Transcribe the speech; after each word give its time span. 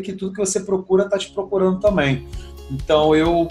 que 0.00 0.12
tudo 0.12 0.32
que 0.32 0.38
você 0.38 0.60
procura 0.60 1.06
está 1.06 1.18
te 1.18 1.28
procurando 1.32 1.80
também. 1.80 2.24
Então 2.70 3.16
eu 3.16 3.48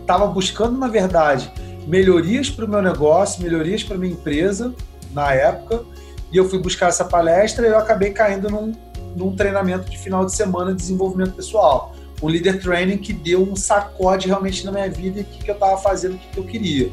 estava 0.00 0.28
buscando, 0.28 0.78
na 0.78 0.86
verdade, 0.86 1.52
melhorias 1.88 2.48
para 2.48 2.64
o 2.66 2.68
meu 2.68 2.80
negócio, 2.80 3.42
melhorias 3.42 3.82
para 3.82 3.98
minha 3.98 4.12
empresa 4.12 4.72
na 5.12 5.34
época, 5.34 5.84
e 6.30 6.36
eu 6.36 6.48
fui 6.48 6.60
buscar 6.60 6.86
essa 6.86 7.04
palestra 7.04 7.66
e 7.66 7.70
eu 7.70 7.78
acabei 7.78 8.12
caindo 8.12 8.48
num, 8.48 8.72
num 9.16 9.34
treinamento 9.34 9.90
de 9.90 9.98
final 9.98 10.24
de 10.24 10.32
semana 10.32 10.70
de 10.70 10.76
desenvolvimento 10.76 11.32
pessoal. 11.32 11.92
Um 12.22 12.28
leader 12.28 12.62
training 12.62 12.98
que 12.98 13.12
deu 13.12 13.42
um 13.42 13.56
sacode 13.56 14.28
realmente 14.28 14.64
na 14.64 14.70
minha 14.70 14.88
vida 14.88 15.18
e 15.18 15.22
o 15.22 15.24
que, 15.24 15.42
que 15.46 15.50
eu 15.50 15.54
estava 15.54 15.76
fazendo, 15.78 16.14
o 16.14 16.18
que, 16.18 16.28
que 16.28 16.38
eu 16.38 16.44
queria. 16.44 16.92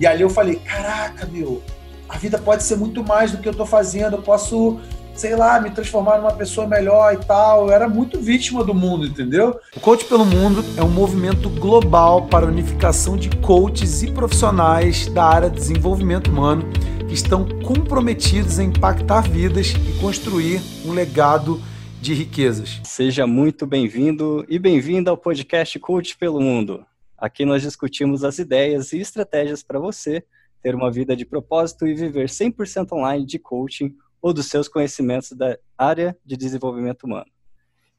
E 0.00 0.06
ali 0.06 0.22
eu 0.22 0.30
falei: 0.30 0.56
caraca, 0.56 1.26
meu, 1.26 1.62
a 2.08 2.16
vida 2.16 2.38
pode 2.38 2.62
ser 2.62 2.76
muito 2.76 3.04
mais 3.04 3.32
do 3.32 3.36
que 3.36 3.46
eu 3.46 3.52
estou 3.52 3.66
fazendo, 3.66 4.16
eu 4.16 4.22
posso 4.22 4.80
sei 5.16 5.34
lá, 5.34 5.58
me 5.58 5.70
transformar 5.70 6.18
numa 6.18 6.32
pessoa 6.32 6.66
melhor 6.66 7.14
e 7.14 7.16
tal. 7.16 7.66
Eu 7.66 7.72
era 7.72 7.88
muito 7.88 8.20
vítima 8.20 8.62
do 8.62 8.74
mundo, 8.74 9.06
entendeu? 9.06 9.58
O 9.74 9.80
Coach 9.80 10.04
pelo 10.04 10.26
Mundo 10.26 10.62
é 10.76 10.82
um 10.82 10.90
movimento 10.90 11.48
global 11.48 12.26
para 12.26 12.44
a 12.44 12.48
unificação 12.48 13.16
de 13.16 13.30
coaches 13.38 14.02
e 14.02 14.10
profissionais 14.10 15.06
da 15.06 15.24
área 15.24 15.48
de 15.48 15.56
desenvolvimento 15.56 16.30
humano 16.30 16.64
que 17.08 17.14
estão 17.14 17.48
comprometidos 17.60 18.58
em 18.58 18.68
impactar 18.68 19.22
vidas 19.22 19.68
e 19.68 20.00
construir 20.00 20.60
um 20.84 20.92
legado 20.92 21.60
de 22.00 22.12
riquezas. 22.12 22.80
Seja 22.84 23.26
muito 23.26 23.66
bem-vindo 23.66 24.44
e 24.48 24.58
bem-vinda 24.58 25.10
ao 25.10 25.16
podcast 25.16 25.78
Coach 25.78 26.16
pelo 26.18 26.40
Mundo. 26.40 26.84
Aqui 27.16 27.46
nós 27.46 27.62
discutimos 27.62 28.22
as 28.22 28.38
ideias 28.38 28.92
e 28.92 28.98
estratégias 28.98 29.62
para 29.62 29.78
você 29.78 30.22
ter 30.62 30.74
uma 30.74 30.90
vida 30.90 31.16
de 31.16 31.24
propósito 31.24 31.86
e 31.86 31.94
viver 31.94 32.28
100% 32.28 32.92
online 32.92 33.24
de 33.24 33.38
coaching 33.38 33.94
ou 34.20 34.32
dos 34.32 34.46
seus 34.46 34.68
conhecimentos 34.68 35.32
da 35.32 35.58
área 35.76 36.16
de 36.24 36.36
desenvolvimento 36.36 37.04
humano. 37.04 37.30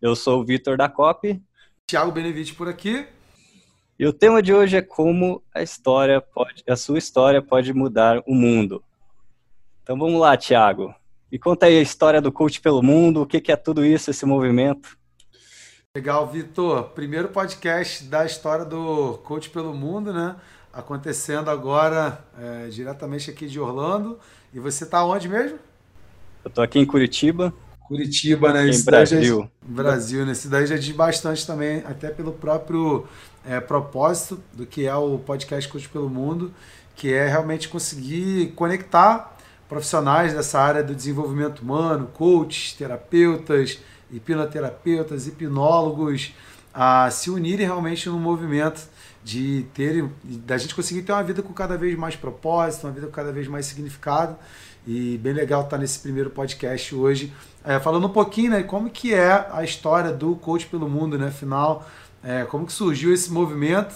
Eu 0.01 0.15
sou 0.15 0.41
o 0.41 0.45
Vitor 0.45 0.77
da 0.77 0.87
COP. 0.87 1.41
Tiago 1.87 2.11
Benevitti 2.11 2.53
por 2.53 2.67
aqui. 2.67 3.07
E 3.99 4.05
o 4.05 4.13
tema 4.13 4.43
de 4.43 4.53
hoje 4.53 4.77
é 4.77 4.81
como 4.81 5.41
a 5.53 5.63
história 5.63 6.21
pode, 6.21 6.63
a 6.69 6.75
sua 6.75 6.99
história 6.99 7.41
pode 7.41 7.73
mudar 7.73 8.21
o 8.27 8.35
mundo. 8.35 8.83
Então 9.81 9.97
vamos 9.97 10.19
lá, 10.19 10.37
Tiago. 10.37 10.93
E 11.31 11.39
conta 11.39 11.65
aí 11.65 11.79
a 11.79 11.81
história 11.81 12.21
do 12.21 12.31
coach 12.31 12.61
pelo 12.61 12.83
mundo, 12.83 13.21
o 13.21 13.25
que, 13.25 13.41
que 13.41 13.51
é 13.51 13.55
tudo 13.55 13.83
isso, 13.83 14.11
esse 14.11 14.25
movimento. 14.25 14.97
Legal, 15.95 16.27
Vitor. 16.27 16.89
Primeiro 16.89 17.29
podcast 17.29 18.03
da 18.03 18.23
história 18.23 18.63
do 18.63 19.17
coach 19.23 19.49
pelo 19.49 19.73
mundo, 19.73 20.13
né? 20.13 20.35
Acontecendo 20.71 21.49
agora 21.49 22.23
é, 22.37 22.67
diretamente 22.67 23.31
aqui 23.31 23.47
de 23.47 23.59
Orlando. 23.59 24.19
E 24.53 24.59
você 24.59 24.83
está 24.83 25.03
onde 25.03 25.27
mesmo? 25.27 25.57
Eu 26.47 26.51
tô 26.51 26.61
aqui 26.61 26.79
em 26.79 26.85
Curitiba. 26.85 27.53
Curitiba, 27.81 28.53
né? 28.53 28.69
Em 28.69 28.81
Brasil. 28.81 29.41
Já, 29.41 29.49
Brasil, 29.61 30.25
né? 30.25 30.31
Esse 30.31 30.47
daí 30.47 30.65
já 30.65 30.77
diz 30.77 30.95
bastante 30.95 31.45
também, 31.45 31.83
até 31.85 32.09
pelo 32.09 32.31
próprio 32.31 33.05
é, 33.45 33.59
propósito 33.59 34.41
do 34.53 34.65
que 34.65 34.85
é 34.85 34.95
o 34.95 35.17
podcast 35.17 35.69
Coach 35.69 35.89
pelo 35.89 36.09
Mundo, 36.09 36.53
que 36.95 37.13
é 37.13 37.27
realmente 37.27 37.67
conseguir 37.67 38.53
conectar 38.55 39.37
profissionais 39.67 40.33
dessa 40.33 40.57
área 40.57 40.81
do 40.81 40.95
desenvolvimento 40.95 41.59
humano, 41.59 42.07
coaches, 42.13 42.71
terapeutas, 42.71 43.79
hipnoterapeutas, 44.09 45.27
hipnólogos, 45.27 46.33
a 46.73 47.09
se 47.11 47.29
unirem 47.29 47.65
realmente 47.65 48.07
no 48.07 48.17
movimento 48.17 48.87
de 49.21 49.65
ter, 49.73 50.09
da 50.23 50.57
gente 50.57 50.73
conseguir 50.73 51.01
ter 51.01 51.11
uma 51.11 51.23
vida 51.23 51.43
com 51.43 51.51
cada 51.51 51.77
vez 51.77 51.97
mais 51.97 52.15
propósito, 52.15 52.87
uma 52.87 52.93
vida 52.93 53.07
com 53.07 53.11
cada 53.11 53.33
vez 53.33 53.49
mais 53.49 53.65
significado 53.65 54.37
e 54.87 55.17
bem 55.17 55.33
legal 55.33 55.63
estar 55.63 55.77
nesse 55.77 55.99
primeiro 55.99 56.29
podcast 56.29 56.95
hoje, 56.95 57.33
é, 57.63 57.77
falando 57.77 58.07
um 58.07 58.11
pouquinho, 58.11 58.51
né, 58.51 58.63
como 58.63 58.89
que 58.89 59.13
é 59.13 59.45
a 59.51 59.61
história 59.61 60.13
do 60.13 60.35
Coach 60.37 60.65
pelo 60.67 60.87
Mundo, 60.89 61.17
né, 61.17 61.27
afinal, 61.27 61.85
é, 62.23 62.45
como 62.45 62.65
que 62.65 62.71
surgiu 62.71 63.13
esse 63.13 63.29
movimento, 63.29 63.93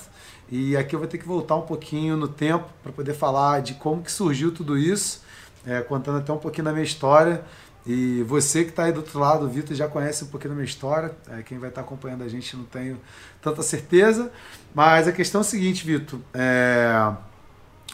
e 0.52 0.76
aqui 0.76 0.94
eu 0.94 1.00
vou 1.00 1.08
ter 1.08 1.18
que 1.18 1.26
voltar 1.26 1.56
um 1.56 1.62
pouquinho 1.62 2.18
no 2.18 2.28
tempo 2.28 2.68
para 2.84 2.92
poder 2.92 3.14
falar 3.14 3.62
de 3.62 3.76
como 3.76 4.04
que 4.04 4.12
surgiu 4.12 4.52
tudo 4.52 4.78
isso, 4.78 5.24
é, 5.66 5.80
contando 5.80 6.18
até 6.18 6.34
um 6.34 6.38
pouquinho 6.38 6.66
da 6.66 6.74
minha 6.74 6.84
história, 6.84 7.42
e 7.86 8.22
você 8.24 8.64
que 8.64 8.70
está 8.70 8.84
aí 8.84 8.92
do 8.92 8.98
outro 8.98 9.18
lado, 9.18 9.50
Vitor, 9.50 9.76
já 9.76 9.88
conhece 9.88 10.24
um 10.24 10.28
pouquinho 10.28 10.52
da 10.52 10.56
minha 10.56 10.66
história. 10.66 11.16
É, 11.30 11.42
quem 11.42 11.58
vai 11.58 11.70
estar 11.70 11.82
tá 11.82 11.88
acompanhando 11.88 12.24
a 12.24 12.28
gente 12.28 12.56
não 12.56 12.64
tenho 12.64 13.02
tanta 13.42 13.64
certeza. 13.64 14.32
Mas 14.74 15.08
a 15.08 15.12
questão 15.12 15.42
é 15.42 15.44
a 15.44 15.46
seguinte, 15.46 15.84
Vitor. 15.84 16.20
É, 16.32 17.12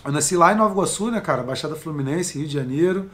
eu 0.05 0.11
nasci 0.11 0.35
lá 0.35 0.53
em 0.53 0.55
Nova 0.55 0.73
Iguaçu, 0.73 1.11
né, 1.11 1.19
cara? 1.19 1.43
Baixada 1.43 1.75
Fluminense, 1.75 2.37
Rio 2.37 2.47
de 2.47 2.53
Janeiro. 2.53 3.09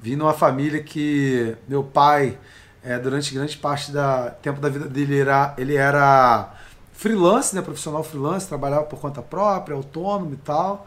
Vim 0.00 0.16
numa 0.16 0.34
família 0.34 0.82
que 0.82 1.56
meu 1.68 1.82
pai, 1.82 2.38
é, 2.82 2.98
durante 2.98 3.34
grande 3.34 3.56
parte 3.56 3.90
do 3.90 3.98
tempo 4.42 4.60
da 4.60 4.68
vida 4.68 4.86
dele, 4.86 5.18
era, 5.18 5.54
ele 5.58 5.74
era 5.74 6.54
freelance, 6.92 7.54
né? 7.54 7.62
Profissional 7.62 8.02
freelance, 8.04 8.46
trabalhava 8.46 8.84
por 8.84 9.00
conta 9.00 9.22
própria, 9.22 9.74
autônomo 9.74 10.34
e 10.34 10.36
tal. 10.36 10.86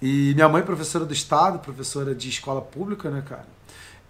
E 0.00 0.32
minha 0.34 0.48
mãe, 0.48 0.62
professora 0.62 1.04
do 1.04 1.12
Estado, 1.12 1.58
professora 1.58 2.14
de 2.14 2.28
escola 2.28 2.60
pública, 2.60 3.10
né, 3.10 3.22
cara? 3.26 3.46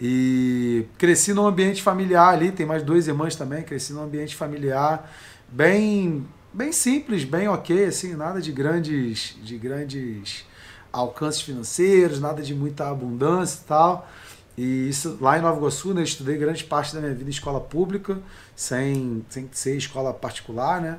E 0.01 0.87
cresci 0.97 1.35
num 1.35 1.47
ambiente 1.47 1.83
familiar 1.83 2.29
ali, 2.29 2.53
tem 2.53 2.65
mais 2.65 2.83
duas 2.83 3.07
irmãs 3.07 3.37
também, 3.37 3.63
cresci 3.63 3.93
num 3.93 4.03
ambiente 4.03 4.35
familiar 4.35 5.11
bem 5.49 6.27
bem 6.53 6.73
simples, 6.73 7.23
bem 7.23 7.49
ok, 7.49 7.85
assim, 7.85 8.15
nada 8.15 8.41
de 8.41 8.51
grandes 8.51 9.37
de 9.43 9.57
grandes 9.57 10.45
alcances 10.93 11.41
financeiros, 11.43 12.21
nada 12.21 12.43
de 12.43 12.55
muita 12.55 12.89
abundância 12.89 13.61
e 13.63 13.67
tal. 13.67 14.09
E 14.57 14.89
isso 14.89 15.17
lá 15.21 15.39
em 15.39 15.43
Nova 15.43 15.57
Iguaçu, 15.57 15.95
né, 15.95 16.01
eu 16.01 16.05
estudei 16.05 16.37
grande 16.37 16.65
parte 16.65 16.95
da 16.95 17.01
minha 17.01 17.15
vida 17.15 17.29
em 17.29 17.33
escola 17.33 17.61
pública, 17.61 18.19
sem, 18.55 19.25
sem 19.29 19.49
ser 19.53 19.77
escola 19.77 20.13
particular, 20.13 20.81
né? 20.81 20.99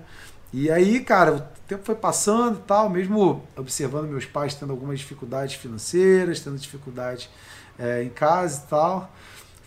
E 0.53 0.69
aí, 0.69 0.99
cara, 0.99 1.35
o 1.35 1.41
tempo 1.67 1.83
foi 1.85 1.95
passando 1.95 2.57
e 2.57 2.61
tal, 2.63 2.89
mesmo 2.89 3.43
observando 3.55 4.09
meus 4.09 4.25
pais 4.25 4.53
tendo 4.53 4.71
algumas 4.71 4.99
dificuldades 4.99 5.55
financeiras, 5.55 6.41
tendo 6.41 6.57
dificuldades 6.57 7.29
é, 7.79 8.03
em 8.03 8.09
casa 8.09 8.63
e 8.65 8.69
tal. 8.69 9.11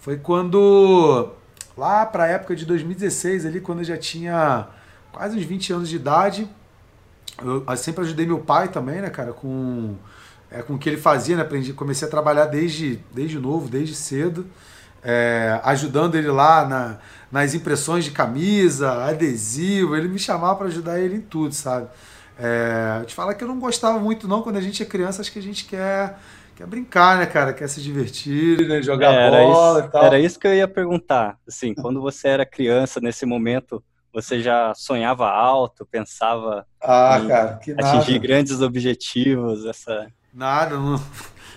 Foi 0.01 0.19
quando, 0.19 1.31
lá 1.77 2.05
para 2.05 2.25
a 2.25 2.27
época 2.27 2.55
de 2.55 2.67
2016, 2.67 3.47
ali, 3.47 3.61
quando 3.61 3.79
eu 3.79 3.85
já 3.85 3.97
tinha 3.97 4.69
quase 5.11 5.39
uns 5.39 5.45
20 5.45 5.73
anos 5.73 5.89
de 5.89 5.97
idade, 5.97 6.49
eu 7.43 7.65
sempre 7.77 8.05
ajudei 8.05 8.27
meu 8.27 8.41
pai 8.41 8.69
também, 8.69 9.01
né, 9.01 9.09
cara, 9.09 9.33
com 9.33 9.95
é, 10.55 10.63
com 10.63 10.75
o 10.75 10.79
que 10.79 10.89
ele 10.89 10.97
fazia, 10.97 11.35
né? 11.37 11.43
Aprendi, 11.43 11.73
comecei 11.73 12.07
a 12.07 12.11
trabalhar 12.11 12.47
desde, 12.47 13.01
desde 13.13 13.39
novo, 13.41 13.69
desde 13.69 13.95
cedo, 13.95 14.47
é, 15.03 15.61
ajudando 15.65 16.15
ele 16.15 16.29
lá 16.29 16.67
na, 16.67 16.99
nas 17.31 17.55
impressões 17.55 18.05
de 18.05 18.13
camisa, 18.13 19.05
adesivo. 19.05 19.97
Ele 19.97 20.07
me 20.07 20.19
chamava 20.19 20.55
para 20.55 20.69
ajudar 20.69 21.01
ele 21.01 21.17
em 21.17 21.21
tudo, 21.21 21.53
sabe? 21.53 21.89
É, 22.39 22.99
eu 23.01 23.07
te 23.07 23.15
falar 23.15 23.35
que 23.35 23.43
eu 23.43 23.49
não 23.49 23.59
gostava 23.59 23.99
muito, 23.99 24.29
não. 24.29 24.43
Quando 24.43 24.57
a 24.57 24.61
gente 24.61 24.81
é 24.81 24.87
criança, 24.87 25.23
acho 25.23 25.33
que 25.33 25.41
a 25.41 25.43
gente 25.43 25.65
quer, 25.65 26.19
quer 26.55 26.67
brincar, 26.69 27.19
né, 27.19 27.27
cara? 27.27 27.53
Quer 27.53 27.69
se 27.69 27.83
divertir, 27.83 28.69
né? 28.69 28.81
jogar 28.81 29.13
é, 29.13 29.31
bola 29.31 29.79
isso, 29.81 29.89
e 29.89 29.91
tal. 29.91 30.05
Era 30.05 30.21
isso 30.21 30.39
que 30.39 30.47
eu 30.47 30.55
ia 30.55 30.69
perguntar. 30.69 31.37
Assim, 31.49 31.75
quando 31.75 32.01
você 32.01 32.29
era 32.29 32.47
criança, 32.47 33.01
nesse 33.01 33.27
momento, 33.27 33.83
você 34.13 34.41
já 34.41 34.73
sonhava 34.77 35.29
alto, 35.29 35.85
pensava 35.85 36.65
ah, 36.81 37.21
cara, 37.27 37.61
atingir 37.79 38.13
nada. 38.13 38.19
grandes 38.19 38.61
objetivos, 38.61 39.67
essa 39.67 40.09
Nada, 40.35 40.77
não, 40.77 41.01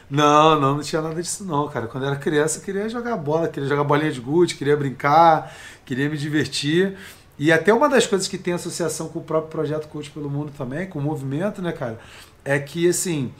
não, 0.07 0.61
não, 0.61 0.75
não 0.75 0.81
tinha 0.81 1.01
nada 1.01 1.19
disso 1.19 1.43
não, 1.43 1.67
cara. 1.67 1.87
Quando 1.87 2.03
eu 2.03 2.11
era 2.11 2.19
criança, 2.19 2.59
eu 2.59 2.63
queria 2.63 2.87
jogar 2.87 3.17
bola, 3.17 3.47
queria 3.47 3.67
jogar 3.67 3.83
bolinha 3.83 4.11
de 4.11 4.21
gude, 4.21 4.53
queria 4.53 4.77
brincar, 4.77 5.51
queria 5.83 6.07
me 6.07 6.15
divertir. 6.15 6.95
E 7.39 7.51
até 7.51 7.73
uma 7.73 7.89
das 7.89 8.05
coisas 8.05 8.27
que 8.27 8.37
tem 8.37 8.53
associação 8.53 9.09
com 9.09 9.17
o 9.17 9.23
próprio 9.23 9.49
projeto 9.49 9.87
Coach 9.87 10.11
pelo 10.11 10.29
Mundo 10.29 10.51
também, 10.55 10.87
com 10.87 10.99
o 10.99 11.01
movimento, 11.01 11.59
né, 11.59 11.71
cara, 11.71 11.99
é 12.45 12.59
que, 12.59 12.87
assim, 12.87 13.33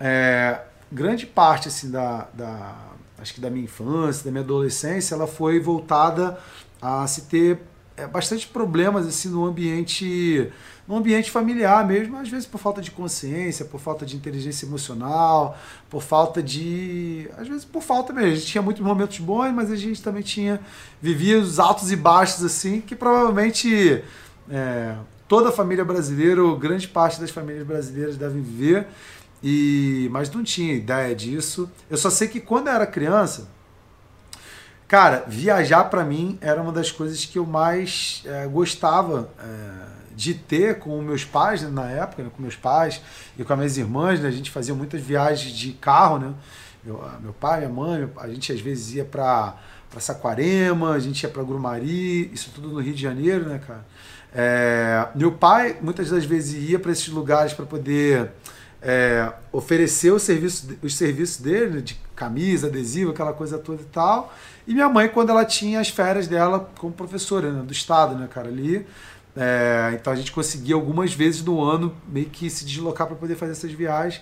é, 0.00 0.62
grande 0.90 1.26
parte, 1.26 1.68
assim, 1.68 1.90
da, 1.90 2.26
da, 2.32 2.76
acho 3.18 3.34
que 3.34 3.42
da 3.42 3.50
minha 3.50 3.64
infância, 3.64 4.24
da 4.24 4.30
minha 4.30 4.42
adolescência, 4.42 5.14
ela 5.14 5.26
foi 5.26 5.60
voltada 5.60 6.38
a 6.80 7.06
se 7.06 7.22
ter 7.22 7.60
é, 7.94 8.06
bastante 8.06 8.46
problemas, 8.46 9.06
assim, 9.06 9.28
no 9.28 9.44
ambiente 9.44 10.50
no 10.88 10.96
ambiente 10.96 11.30
familiar 11.30 11.86
mesmo, 11.86 12.16
às 12.16 12.30
vezes 12.30 12.46
por 12.46 12.58
falta 12.58 12.80
de 12.80 12.90
consciência, 12.90 13.66
por 13.66 13.78
falta 13.78 14.06
de 14.06 14.16
inteligência 14.16 14.64
emocional, 14.64 15.58
por 15.90 16.02
falta 16.02 16.42
de. 16.42 17.28
às 17.36 17.46
vezes 17.46 17.64
por 17.66 17.82
falta 17.82 18.10
mesmo. 18.10 18.32
A 18.32 18.34
gente 18.34 18.46
tinha 18.46 18.62
muitos 18.62 18.82
momentos 18.82 19.18
bons, 19.18 19.52
mas 19.52 19.70
a 19.70 19.76
gente 19.76 20.02
também 20.02 20.22
tinha. 20.22 20.58
vivia 21.00 21.38
os 21.38 21.58
altos 21.58 21.92
e 21.92 21.96
baixos 21.96 22.42
assim, 22.42 22.80
que 22.80 22.96
provavelmente 22.96 24.02
é, 24.48 24.94
toda 25.28 25.50
a 25.50 25.52
família 25.52 25.84
brasileira, 25.84 26.42
ou 26.42 26.56
grande 26.56 26.88
parte 26.88 27.20
das 27.20 27.30
famílias 27.30 27.66
brasileiras 27.66 28.16
devem 28.16 28.40
viver. 28.40 28.86
E, 29.42 30.08
mas 30.10 30.30
não 30.30 30.42
tinha 30.42 30.72
ideia 30.72 31.14
disso. 31.14 31.70
Eu 31.90 31.98
só 31.98 32.08
sei 32.08 32.28
que 32.28 32.40
quando 32.40 32.68
eu 32.68 32.72
era 32.72 32.86
criança, 32.86 33.46
cara, 34.88 35.24
viajar 35.28 35.84
para 35.84 36.02
mim 36.02 36.38
era 36.40 36.62
uma 36.62 36.72
das 36.72 36.90
coisas 36.90 37.26
que 37.26 37.38
eu 37.38 37.44
mais 37.44 38.22
é, 38.24 38.46
gostava. 38.46 39.30
É, 39.38 39.98
de 40.18 40.34
ter 40.34 40.80
com 40.80 41.00
meus 41.00 41.24
pais 41.24 41.62
né, 41.62 41.70
na 41.70 41.88
época, 41.88 42.24
né, 42.24 42.30
com 42.34 42.42
meus 42.42 42.56
pais 42.56 43.00
e 43.38 43.44
com 43.44 43.52
as 43.52 43.56
minhas 43.56 43.78
irmãs, 43.78 44.18
né, 44.18 44.26
a 44.26 44.32
gente 44.32 44.50
fazia 44.50 44.74
muitas 44.74 45.00
viagens 45.00 45.52
de 45.52 45.72
carro, 45.74 46.18
né? 46.18 46.34
Meu, 46.82 47.08
meu 47.20 47.32
pai, 47.32 47.60
minha 47.60 47.70
mãe, 47.70 48.10
a 48.16 48.26
gente 48.26 48.52
às 48.52 48.60
vezes 48.60 48.94
ia 48.94 49.04
para 49.04 49.54
para 49.88 50.00
Saquarema, 50.00 50.92
a 50.92 50.98
gente 50.98 51.22
ia 51.22 51.30
para 51.30 51.42
Grumari, 51.42 52.30
isso 52.34 52.50
tudo 52.52 52.68
no 52.68 52.80
Rio 52.80 52.92
de 52.92 53.00
Janeiro, 53.00 53.48
né, 53.48 53.60
cara? 53.64 53.86
É, 54.34 55.06
meu 55.14 55.32
pai 55.32 55.78
muitas 55.80 56.10
das 56.10 56.24
vezes 56.24 56.68
ia 56.68 56.80
para 56.80 56.90
esses 56.90 57.08
lugares 57.08 57.52
para 57.52 57.64
poder 57.64 58.32
é, 58.82 59.32
oferecer 59.52 60.10
o 60.10 60.18
serviço, 60.18 60.76
os 60.82 60.96
serviços 60.96 61.40
dele, 61.40 61.76
né, 61.76 61.80
de 61.80 61.94
camisa, 62.16 62.66
adesivo, 62.66 63.12
aquela 63.12 63.32
coisa 63.32 63.56
toda 63.56 63.82
e 63.82 63.86
tal. 63.86 64.34
E 64.66 64.74
minha 64.74 64.88
mãe, 64.88 65.08
quando 65.08 65.30
ela 65.30 65.44
tinha 65.44 65.78
as 65.78 65.88
férias 65.88 66.26
dela 66.26 66.68
como 66.76 66.92
professora 66.92 67.52
né, 67.52 67.62
do 67.62 67.72
estado, 67.72 68.16
né, 68.16 68.28
cara, 68.28 68.48
ali. 68.48 68.84
É, 69.40 69.92
então 69.94 70.12
a 70.12 70.16
gente 70.16 70.32
conseguia 70.32 70.74
algumas 70.74 71.14
vezes 71.14 71.44
no 71.44 71.62
ano 71.62 71.94
meio 72.08 72.26
que 72.26 72.50
se 72.50 72.64
deslocar 72.64 73.06
para 73.06 73.14
poder 73.14 73.36
fazer 73.36 73.52
essas 73.52 73.70
viagens. 73.70 74.20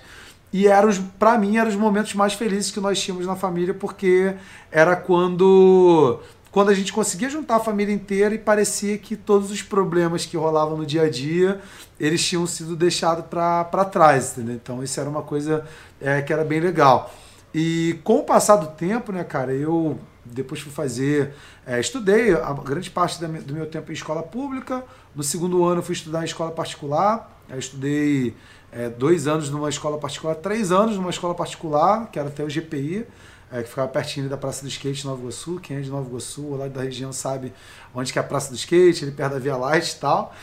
E 0.53 0.67
eram, 0.69 0.91
para 1.19 1.39
mim, 1.39 1.57
eram 1.57 1.71
os 1.71 1.77
momentos 1.77 2.15
mais 2.15 2.35
felizes 2.35 2.71
que 2.71 2.81
nós 2.81 3.01
tínhamos 3.01 3.27
na 3.27 3.35
família, 3.35 3.73
porque 3.73 4.35
era 4.71 4.95
quando 4.95 6.21
quando 6.51 6.71
a 6.71 6.75
gente 6.75 6.91
conseguia 6.91 7.29
juntar 7.29 7.57
a 7.57 7.61
família 7.61 7.95
inteira 7.95 8.35
e 8.35 8.39
parecia 8.39 8.97
que 8.97 9.15
todos 9.15 9.51
os 9.51 9.61
problemas 9.61 10.25
que 10.25 10.39
rolavam 10.39 10.77
no 10.79 10.87
dia 10.87 11.03
a 11.03 11.11
dia 11.11 11.61
eles 11.99 12.25
tinham 12.25 12.47
sido 12.47 12.75
deixados 12.77 13.27
para 13.27 13.85
trás, 13.85 14.33
entendeu? 14.33 14.55
Então 14.55 14.83
isso 14.83 14.99
era 14.99 15.09
uma 15.09 15.23
coisa 15.23 15.67
é, 16.01 16.23
que 16.23 16.33
era 16.33 16.45
bem 16.45 16.61
legal. 16.61 17.13
E 17.55 17.99
com 18.05 18.19
o 18.19 18.23
passar 18.23 18.57
do 18.57 18.69
tempo, 18.69 19.13
né, 19.13 19.25
cara, 19.25 19.53
eu 19.53 19.99
depois 20.25 20.61
fui 20.61 20.73
fazer, 20.73 21.35
é, 21.67 21.79
estudei 21.79 22.33
a 22.35 22.53
grande 22.53 22.91
parte 22.91 23.19
do 23.23 23.55
meu 23.55 23.67
tempo 23.67 23.91
em 23.91 23.95
escola 23.95 24.23
pública. 24.23 24.85
No 25.17 25.23
segundo 25.23 25.65
ano 25.65 25.83
fui 25.83 25.95
estudar 25.95 26.21
em 26.21 26.27
escola 26.27 26.51
particular. 26.51 27.41
Eu 27.49 27.59
estudei 27.59 28.37
é, 28.71 28.91
dois 28.91 29.27
anos 29.27 29.49
numa 29.49 29.71
escola 29.71 29.97
particular, 29.97 30.35
três 30.35 30.71
anos 30.71 30.97
numa 30.97 31.09
escola 31.09 31.35
particular, 31.35 32.11
que 32.11 32.19
era 32.19 32.29
até 32.29 32.45
o 32.45 32.51
GPI 32.51 33.07
é, 33.51 33.63
que 33.63 33.69
ficava 33.69 33.89
pertinho 33.89 34.29
da 34.29 34.37
Praça 34.37 34.63
do 34.63 34.69
Skate, 34.69 35.07
Nova 35.07 35.21
Iguaçu. 35.21 35.59
Quem 35.61 35.79
é 35.79 35.81
de 35.81 35.89
Nova 35.89 36.07
Iguaçu, 36.07 36.51
lá 36.57 36.69
da 36.69 36.83
região, 36.83 37.15
sabe 37.15 37.53
onde 37.95 38.13
que 38.13 38.19
é 38.19 38.23
a 38.23 38.25
Praça 38.25 38.51
do 38.51 38.57
Skate, 38.57 39.05
ali 39.05 39.13
perto 39.13 39.33
da 39.33 39.39
Via 39.39 39.57
Light 39.57 39.91
e 39.91 39.97
tal. 39.97 40.35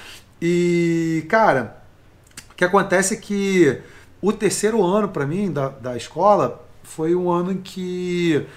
E, 0.41 1.25
cara, 1.29 1.83
o 2.51 2.55
que 2.55 2.65
acontece 2.65 3.13
é 3.13 3.17
que 3.17 3.79
o 4.19 4.33
terceiro 4.33 4.83
ano, 4.83 5.09
para 5.09 5.27
mim, 5.27 5.51
da, 5.51 5.69
da 5.69 5.95
escola, 5.95 6.65
foi 6.81 7.13
um 7.13 7.29
ano 7.29 7.51
em 7.51 7.57
que 7.57 8.47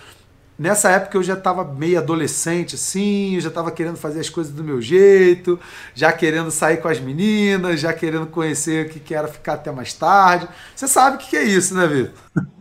Nessa 0.58 0.90
época 0.90 1.18
eu 1.18 1.22
já 1.22 1.34
estava 1.34 1.62
meio 1.64 1.98
adolescente, 1.98 2.76
assim, 2.76 3.34
eu 3.34 3.40
já 3.42 3.48
estava 3.48 3.70
querendo 3.70 3.96
fazer 3.96 4.20
as 4.20 4.30
coisas 4.30 4.52
do 4.52 4.64
meu 4.64 4.80
jeito, 4.80 5.60
já 5.94 6.10
querendo 6.12 6.50
sair 6.50 6.78
com 6.78 6.88
as 6.88 6.98
meninas, 6.98 7.78
já 7.78 7.92
querendo 7.92 8.26
conhecer 8.26 8.86
o 8.86 8.88
que, 8.88 8.98
que 8.98 9.14
era 9.14 9.28
ficar 9.28 9.54
até 9.54 9.70
mais 9.70 9.92
tarde. 9.92 10.48
Você 10.74 10.88
sabe 10.88 11.16
o 11.16 11.18
que, 11.18 11.30
que 11.30 11.36
é 11.36 11.44
isso, 11.44 11.74
né, 11.74 11.86
Vitor? 11.86 12.14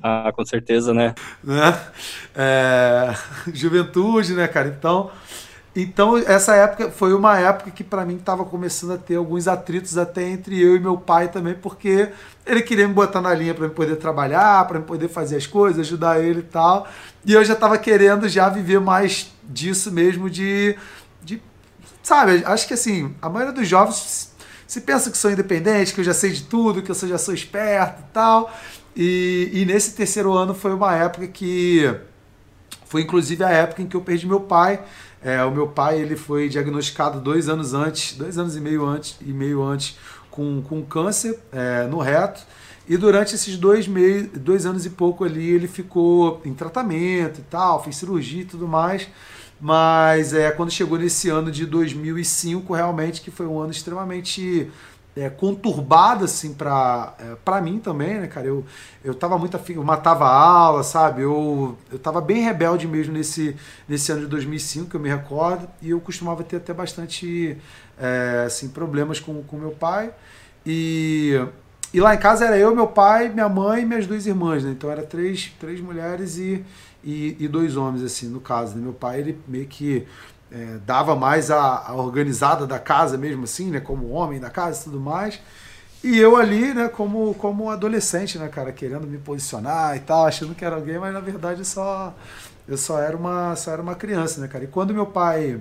Ah, 0.04 0.32
com 0.36 0.46
certeza, 0.46 0.94
né? 0.94 1.16
né? 1.42 1.80
É... 2.36 3.14
Juventude, 3.54 4.34
né, 4.34 4.48
cara? 4.48 4.68
Então, 4.68 5.10
então, 5.76 6.18
essa 6.18 6.56
época 6.56 6.90
foi 6.90 7.14
uma 7.14 7.38
época 7.38 7.70
que 7.70 7.84
para 7.84 8.06
mim 8.06 8.16
estava 8.16 8.46
começando 8.46 8.94
a 8.94 8.98
ter 8.98 9.18
alguns 9.18 9.46
atritos 9.46 9.98
até 9.98 10.24
entre 10.24 10.58
eu 10.58 10.74
e 10.74 10.80
meu 10.80 10.98
pai 10.98 11.28
também, 11.28 11.54
porque 11.54 12.08
ele 12.46 12.62
queria 12.62 12.88
me 12.88 12.94
botar 12.94 13.20
na 13.20 13.34
linha 13.34 13.54
para 13.54 13.68
poder 13.68 13.98
trabalhar, 13.98 14.66
para 14.70 14.80
poder 14.80 15.10
fazer 15.10 15.36
as 15.36 15.46
coisas, 15.46 15.82
ajudar 15.82 16.24
ele 16.24 16.40
e 16.40 16.44
tal. 16.44 16.88
E 17.26 17.34
eu 17.34 17.44
já 17.44 17.54
estava 17.54 17.78
querendo 17.78 18.30
já 18.30 18.48
viver 18.48 18.80
mais 18.80 19.34
disso 19.44 19.92
mesmo 19.92 20.30
de, 20.30 20.78
de 21.22 21.42
sabe, 22.02 22.42
acho 22.46 22.66
que 22.66 22.74
assim, 22.74 23.14
a 23.22 23.28
maioria 23.28 23.54
dos 23.54 23.68
jovens 23.68 24.34
se 24.66 24.80
pensa 24.80 25.12
que 25.12 25.18
sou 25.18 25.30
independente, 25.30 25.94
que 25.94 26.00
eu 26.00 26.06
já 26.06 26.14
sei 26.14 26.32
de 26.32 26.44
tudo, 26.44 26.82
que 26.82 26.90
eu 26.90 26.96
já 26.96 27.18
sou 27.18 27.34
esperto 27.34 28.02
e 28.02 28.14
tal. 28.14 28.54
E, 28.96 29.50
e 29.52 29.66
nesse 29.66 29.94
terceiro 29.94 30.32
ano 30.32 30.54
foi 30.54 30.74
uma 30.74 30.96
época 30.96 31.28
que 31.28 31.94
foi 32.86 33.02
inclusive 33.02 33.44
a 33.44 33.50
época 33.50 33.82
em 33.82 33.88
que 33.88 33.96
eu 33.98 34.02
perdi 34.02 34.26
meu 34.26 34.40
pai 34.40 34.80
é, 35.26 35.44
o 35.44 35.50
meu 35.50 35.68
pai 35.68 36.00
ele 36.00 36.16
foi 36.16 36.48
diagnosticado 36.48 37.20
dois 37.20 37.50
anos 37.50 37.74
antes, 37.74 38.16
dois 38.16 38.38
anos 38.38 38.56
e 38.56 38.62
meio 38.62 38.86
antes, 38.86 39.18
e 39.20 39.34
meio 39.34 39.64
antes 39.64 39.98
com, 40.30 40.62
com 40.62 40.84
câncer 40.86 41.40
é, 41.52 41.88
no 41.88 41.98
reto. 41.98 42.46
E 42.88 42.96
durante 42.96 43.34
esses 43.34 43.58
dois, 43.58 43.88
meio, 43.88 44.30
dois 44.36 44.68
anos 44.68 44.86
e 44.86 44.92
pouco 44.92 45.24
ali, 45.24 45.50
ele 45.50 45.68
ficou 45.68 46.40
em 46.46 46.54
tratamento 46.54 47.40
e 47.40 47.44
tal, 47.50 47.84
fez 47.84 47.96
cirurgia 47.96 48.44
e 48.44 48.46
tudo 48.46 48.68
mais. 48.68 49.08
Mas 49.60 50.32
é, 50.32 50.52
quando 50.52 50.70
chegou 50.70 51.00
nesse 51.00 51.28
ano 51.30 51.52
de 51.52 51.66
2005, 51.66 52.72
realmente 52.72 53.22
que 53.22 53.32
foi 53.32 53.48
um 53.48 53.60
ano 53.60 53.72
extremamente 53.72 54.70
é, 55.16 55.30
conturbada, 55.30 56.26
assim, 56.26 56.54
pra, 56.54 57.16
é, 57.20 57.62
mim 57.62 57.80
também, 57.80 58.20
né, 58.20 58.28
cara? 58.28 58.48
Eu, 58.48 58.66
eu 59.04 59.16
tava 59.16 59.38
muito 59.38 59.56
afim, 59.56 59.74
eu 59.74 59.84
matava 59.84 60.26
a 60.26 60.36
aula, 60.36 60.84
sabe? 60.84 61.22
Eu, 61.22 61.78
eu 61.92 61.98
tava 61.98 62.20
bem 62.20 62.44
rebelde 62.44 62.86
mesmo 62.86 63.14
nesse, 63.14 63.56
nesse 63.88 64.12
ano 64.12 64.22
de 64.22 64.28
2005, 64.28 64.90
que 64.90 64.96
eu 64.98 65.00
me 65.00 65.10
recordo, 65.10 65.68
e 65.82 65.92
eu 65.92 66.02
costumava 66.02 66.44
ter 66.44 66.58
até 66.58 66.74
bastante, 66.74 67.58
é, 67.98 68.44
assim, 68.46 68.68
problemas 68.68 69.20
com, 69.20 69.42
com 69.44 69.58
meu 69.58 69.72
pai. 69.72 70.12
E, 70.66 71.40
e 71.94 72.02
lá 72.02 72.14
em 72.14 72.20
casa 72.20 72.46
era 72.46 72.58
eu, 72.58 72.76
meu 72.76 72.88
pai, 72.88 73.30
minha 73.30 73.48
mãe 73.48 73.84
e 73.84 73.86
minhas 73.86 74.06
duas 74.06 74.26
irmãs, 74.28 74.66
né? 74.66 74.72
Então 74.72 74.92
era 74.92 75.04
três, 75.04 75.54
três 75.58 75.80
mulheres 75.80 76.38
e, 76.38 76.66
e, 77.02 77.38
e 77.40 77.48
dois 77.48 77.78
homens, 77.78 78.04
assim, 78.04 78.28
no 78.28 78.42
caso. 78.42 78.76
Né? 78.76 78.82
Meu 78.82 78.94
pai, 78.94 79.22
ele 79.22 79.40
meio 79.48 79.66
que 79.66 80.06
é, 80.56 80.78
dava 80.86 81.18
mais 81.18 81.52
a, 81.52 81.84
a, 81.86 81.96
organizada 81.96 82.66
da 82.66 82.80
casa 82.80 83.18
mesmo 83.18 83.44
assim, 83.44 83.70
né, 83.70 83.82
como 83.82 84.12
homem 84.12 84.40
da 84.40 84.50
casa 84.50 84.80
e 84.80 84.84
tudo 84.86 85.02
mais. 85.02 85.38
E 86.02 86.18
eu 86.18 86.38
ali, 86.38 86.74
né, 86.74 86.88
como, 86.88 87.34
como 87.34 87.70
adolescente, 87.70 88.38
né, 88.38 88.48
cara, 88.48 88.72
querendo 88.72 89.06
me 89.06 89.18
posicionar 89.18 89.98
e 89.98 90.00
tal, 90.00 90.26
achando 90.26 90.56
que 90.56 90.64
era 90.64 90.78
alguém, 90.78 90.98
mas 90.98 91.14
na 91.14 91.20
verdade 91.20 91.60
eu 91.60 91.66
só, 91.66 92.16
eu 92.66 92.78
só 92.78 93.00
era 93.00 93.18
uma, 93.18 93.54
só 93.58 93.72
era 93.72 93.82
uma 93.82 93.96
criança, 93.96 94.40
né, 94.40 94.48
cara. 94.48 94.64
E 94.64 94.68
quando 94.68 94.94
meu 94.94 95.06
pai, 95.06 95.60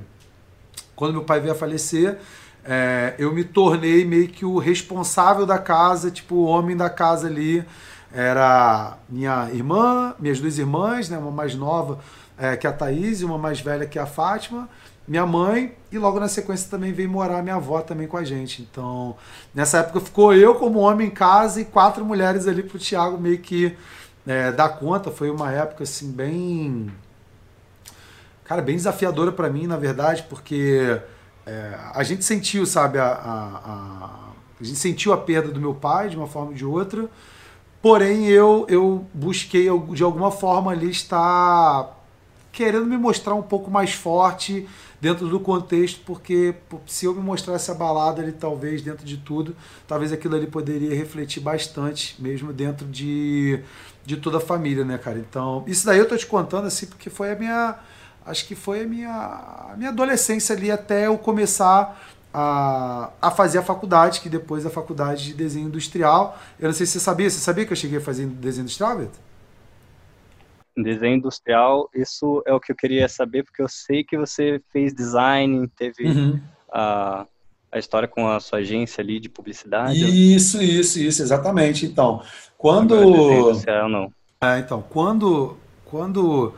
quando 0.94 1.12
meu 1.12 1.24
pai 1.24 1.40
veio 1.40 1.54
a 1.54 1.56
falecer, 1.56 2.18
é, 2.64 3.14
eu 3.18 3.34
me 3.34 3.42
tornei 3.42 4.04
meio 4.04 4.28
que 4.28 4.44
o 4.44 4.58
responsável 4.58 5.44
da 5.44 5.58
casa, 5.58 6.08
tipo, 6.08 6.36
o 6.36 6.44
homem 6.44 6.76
da 6.76 6.88
casa 6.88 7.26
ali. 7.26 7.64
Era 8.16 8.96
minha 9.08 9.50
irmã, 9.52 10.14
minhas 10.20 10.38
duas 10.38 10.56
irmãs, 10.56 11.08
né, 11.08 11.18
uma 11.18 11.32
mais 11.32 11.56
nova, 11.56 11.98
é, 12.38 12.56
que 12.56 12.66
é 12.66 12.70
a 12.70 12.72
Thaís, 12.72 13.22
uma 13.22 13.38
mais 13.38 13.60
velha 13.60 13.86
que 13.86 13.98
é 13.98 14.02
a 14.02 14.06
Fátima, 14.06 14.68
minha 15.06 15.26
mãe, 15.26 15.74
e 15.92 15.98
logo 15.98 16.18
na 16.18 16.28
sequência 16.28 16.70
também 16.70 16.92
veio 16.92 17.10
morar 17.10 17.42
minha 17.42 17.56
avó 17.56 17.80
também 17.82 18.06
com 18.06 18.16
a 18.16 18.24
gente. 18.24 18.62
Então, 18.62 19.16
nessa 19.54 19.78
época 19.78 20.00
ficou 20.00 20.34
eu 20.34 20.54
como 20.54 20.78
homem 20.78 21.08
em 21.08 21.10
casa 21.10 21.60
e 21.60 21.64
quatro 21.64 22.04
mulheres 22.04 22.48
ali 22.48 22.62
pro 22.62 22.78
Thiago 22.78 23.18
meio 23.18 23.38
que 23.38 23.76
é, 24.26 24.50
dar 24.50 24.70
conta. 24.70 25.10
Foi 25.10 25.30
uma 25.30 25.52
época 25.52 25.84
assim 25.84 26.10
bem. 26.10 26.90
Cara, 28.44 28.62
bem 28.62 28.76
desafiadora 28.76 29.30
para 29.30 29.50
mim, 29.50 29.66
na 29.66 29.76
verdade, 29.76 30.24
porque 30.28 30.98
é, 31.46 31.78
a 31.94 32.02
gente 32.02 32.24
sentiu, 32.24 32.64
sabe, 32.64 32.98
a, 32.98 33.06
a, 33.06 34.32
a 34.60 34.64
gente 34.64 34.78
sentiu 34.78 35.12
a 35.12 35.18
perda 35.18 35.48
do 35.48 35.60
meu 35.60 35.74
pai 35.74 36.08
de 36.08 36.16
uma 36.16 36.26
forma 36.26 36.48
ou 36.48 36.54
de 36.54 36.64
outra. 36.64 37.08
Porém, 37.82 38.26
eu, 38.26 38.64
eu 38.70 39.06
busquei 39.12 39.68
de 39.92 40.02
alguma 40.02 40.30
forma 40.30 40.72
ali 40.72 40.88
estar 40.88 42.03
querendo 42.54 42.86
me 42.86 42.96
mostrar 42.96 43.34
um 43.34 43.42
pouco 43.42 43.68
mais 43.68 43.92
forte 43.92 44.66
dentro 45.00 45.28
do 45.28 45.40
contexto, 45.40 46.00
porque 46.06 46.54
se 46.86 47.04
eu 47.04 47.12
me 47.12 47.20
mostrasse 47.20 47.68
abalado 47.70 48.22
ali, 48.22 48.30
talvez, 48.30 48.80
dentro 48.80 49.04
de 49.04 49.16
tudo, 49.16 49.54
talvez 49.88 50.12
aquilo 50.12 50.36
ali 50.36 50.46
poderia 50.46 50.94
refletir 50.94 51.40
bastante, 51.40 52.14
mesmo 52.22 52.52
dentro 52.52 52.86
de, 52.86 53.60
de 54.06 54.16
toda 54.16 54.38
a 54.38 54.40
família, 54.40 54.84
né, 54.84 54.96
cara? 54.96 55.18
Então, 55.18 55.64
isso 55.66 55.84
daí 55.84 55.98
eu 55.98 56.08
tô 56.08 56.16
te 56.16 56.26
contando, 56.26 56.66
assim, 56.66 56.86
porque 56.86 57.10
foi 57.10 57.32
a 57.32 57.36
minha. 57.36 57.76
Acho 58.24 58.46
que 58.46 58.54
foi 58.54 58.84
a 58.84 58.86
minha, 58.86 59.10
a 59.10 59.74
minha 59.76 59.90
adolescência 59.90 60.56
ali 60.56 60.70
até 60.70 61.08
eu 61.08 61.18
começar 61.18 62.00
a, 62.32 63.10
a 63.20 63.30
fazer 63.30 63.58
a 63.58 63.62
faculdade, 63.62 64.20
que 64.20 64.30
depois 64.30 64.64
a 64.64 64.70
faculdade 64.70 65.24
de 65.24 65.34
desenho 65.34 65.66
industrial. 65.66 66.38
Eu 66.58 66.68
não 66.68 66.74
sei 66.74 66.86
se 66.86 66.92
você 66.92 67.00
sabia, 67.00 67.28
você 67.28 67.40
sabia 67.40 67.66
que 67.66 67.72
eu 67.72 67.76
cheguei 67.76 67.98
a 67.98 68.00
fazer 68.00 68.26
desenho 68.26 68.62
industrial, 68.62 68.96
Vitor? 68.96 69.33
Desenho 70.82 71.16
industrial, 71.16 71.88
isso 71.94 72.42
é 72.46 72.52
o 72.52 72.60
que 72.60 72.72
eu 72.72 72.76
queria 72.76 73.08
saber, 73.08 73.44
porque 73.44 73.62
eu 73.62 73.68
sei 73.68 74.02
que 74.02 74.16
você 74.16 74.60
fez 74.72 74.92
design, 74.92 75.68
teve 75.68 76.04
uhum. 76.04 76.40
a, 76.72 77.26
a 77.70 77.78
história 77.78 78.08
com 78.08 78.28
a 78.28 78.40
sua 78.40 78.58
agência 78.58 79.00
ali 79.00 79.20
de 79.20 79.28
publicidade. 79.28 80.34
Isso, 80.34 80.62
isso, 80.62 80.98
isso, 80.98 81.22
exatamente. 81.22 81.86
Então, 81.86 82.22
quando. 82.58 82.94
Industrial, 82.94 83.88
não. 83.88 84.12
É, 84.40 84.58
então, 84.58 84.84
quando, 84.88 85.56
quando 85.84 86.52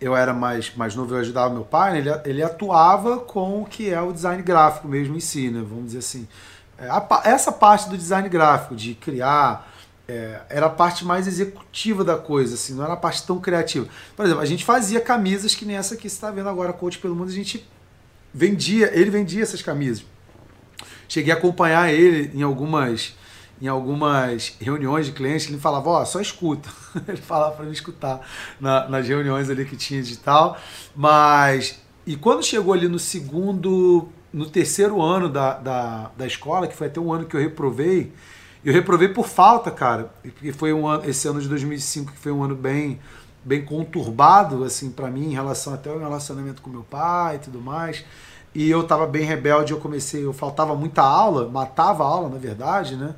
eu 0.00 0.16
era 0.16 0.32
mais, 0.32 0.74
mais 0.74 0.94
novo, 0.94 1.14
eu 1.14 1.18
ajudava 1.18 1.52
meu 1.52 1.64
pai, 1.64 1.98
ele, 1.98 2.10
ele 2.24 2.42
atuava 2.42 3.18
com 3.18 3.62
o 3.62 3.66
que 3.66 3.90
é 3.90 4.00
o 4.00 4.12
design 4.12 4.42
gráfico 4.42 4.88
mesmo 4.88 5.16
em 5.16 5.20
si, 5.20 5.50
né? 5.50 5.60
Vamos 5.68 5.86
dizer 5.86 5.98
assim. 5.98 6.28
É, 6.78 6.88
a, 6.88 7.22
essa 7.24 7.50
parte 7.50 7.88
do 7.88 7.96
design 7.96 8.28
gráfico, 8.28 8.76
de 8.76 8.94
criar 8.94 9.68
é, 10.08 10.40
era 10.48 10.66
a 10.66 10.70
parte 10.70 11.04
mais 11.04 11.26
executiva 11.26 12.02
da 12.02 12.16
coisa, 12.16 12.54
assim, 12.54 12.74
não 12.74 12.82
era 12.82 12.94
a 12.94 12.96
parte 12.96 13.26
tão 13.26 13.38
criativa. 13.38 13.86
Por 14.16 14.24
exemplo, 14.24 14.42
a 14.42 14.46
gente 14.46 14.64
fazia 14.64 15.00
camisas 15.00 15.54
que 15.54 15.66
nem 15.66 15.76
essa 15.76 15.96
que 15.96 16.08
você 16.08 16.14
está 16.14 16.30
vendo 16.30 16.48
agora, 16.48 16.72
Coach 16.72 16.98
pelo 16.98 17.14
Mundo, 17.14 17.28
a 17.28 17.34
gente 17.34 17.68
vendia, 18.32 18.90
ele 18.98 19.10
vendia 19.10 19.42
essas 19.42 19.60
camisas. 19.60 20.04
Cheguei 21.06 21.32
a 21.32 21.36
acompanhar 21.36 21.92
ele 21.92 22.30
em 22.34 22.42
algumas 22.42 23.16
em 23.60 23.66
algumas 23.66 24.54
reuniões 24.60 25.06
de 25.06 25.12
clientes, 25.12 25.48
ele 25.48 25.58
falava, 25.58 25.90
ó, 25.90 26.00
oh, 26.00 26.06
só 26.06 26.20
escuta. 26.20 26.70
ele 27.08 27.16
falava 27.16 27.56
para 27.56 27.64
mim 27.64 27.72
escutar 27.72 28.20
na, 28.60 28.88
nas 28.88 29.06
reuniões 29.06 29.50
ali 29.50 29.64
que 29.64 29.76
tinha 29.76 30.00
de 30.00 30.16
tal. 30.16 30.56
Mas, 30.94 31.80
e 32.06 32.14
quando 32.14 32.44
chegou 32.44 32.72
ali 32.72 32.86
no 32.86 33.00
segundo, 33.00 34.08
no 34.32 34.46
terceiro 34.46 35.02
ano 35.02 35.28
da, 35.28 35.54
da, 35.54 36.10
da 36.16 36.24
escola, 36.24 36.68
que 36.68 36.76
foi 36.76 36.86
até 36.86 37.00
um 37.00 37.12
ano 37.12 37.26
que 37.26 37.34
eu 37.34 37.40
reprovei, 37.40 38.12
eu 38.64 38.72
reprovei 38.72 39.08
por 39.08 39.26
falta, 39.26 39.70
cara, 39.70 40.10
porque 40.22 40.52
foi 40.52 40.72
um 40.72 40.86
ano, 40.86 41.08
esse 41.08 41.28
ano 41.28 41.40
de 41.40 41.48
2005 41.48 42.12
que 42.12 42.18
foi 42.18 42.32
um 42.32 42.42
ano 42.42 42.54
bem 42.54 42.98
bem 43.44 43.64
conturbado 43.64 44.64
assim 44.64 44.90
para 44.90 45.08
mim 45.08 45.30
em 45.30 45.32
relação 45.32 45.72
até 45.72 45.88
ao 45.88 45.98
relacionamento 45.98 46.60
com 46.60 46.68
meu 46.68 46.82
pai 46.82 47.36
e 47.36 47.38
tudo 47.38 47.60
mais. 47.60 48.04
E 48.54 48.68
eu 48.68 48.82
tava 48.84 49.06
bem 49.06 49.24
rebelde, 49.24 49.72
eu 49.72 49.78
comecei, 49.78 50.24
eu 50.24 50.32
faltava 50.32 50.74
muita 50.74 51.02
aula, 51.02 51.48
matava 51.48 52.02
a 52.02 52.06
aula, 52.06 52.28
na 52.28 52.38
verdade, 52.38 52.96
né? 52.96 53.14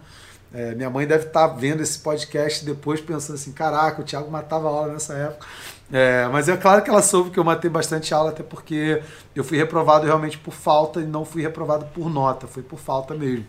É, 0.53 0.75
minha 0.75 0.91
mãe 0.91 1.07
deve 1.07 1.27
estar 1.27 1.49
tá 1.49 1.55
vendo 1.55 1.81
esse 1.81 1.99
podcast 2.01 2.65
depois 2.65 3.01
pensando 3.01 3.37
assim, 3.37 3.53
caraca, 3.53 4.03
o 4.03 4.05
Thiago 4.05 4.31
matava 4.31 4.69
aula 4.69 4.93
nessa 4.93 5.15
época. 5.15 5.47
É, 5.93 6.29
mas 6.33 6.49
é 6.49 6.57
claro 6.57 6.83
que 6.83 6.91
ela 6.91 7.03
soube 7.03 7.31
que 7.31 7.39
eu 7.39 7.45
matei 7.45 7.71
bastante 7.71 8.13
aula, 8.13 8.31
até 8.31 8.43
porque 8.43 9.03
eu 9.35 9.45
fui 9.45 9.57
reprovado 9.57 10.07
realmente 10.07 10.39
por 10.39 10.53
falta 10.53 11.01
e 11.01 11.05
não 11.05 11.25
fui 11.25 11.43
reprovado 11.43 11.87
por 11.87 12.11
nota, 12.11 12.47
foi 12.47 12.63
por 12.63 12.79
falta 12.79 13.15
mesmo. 13.15 13.47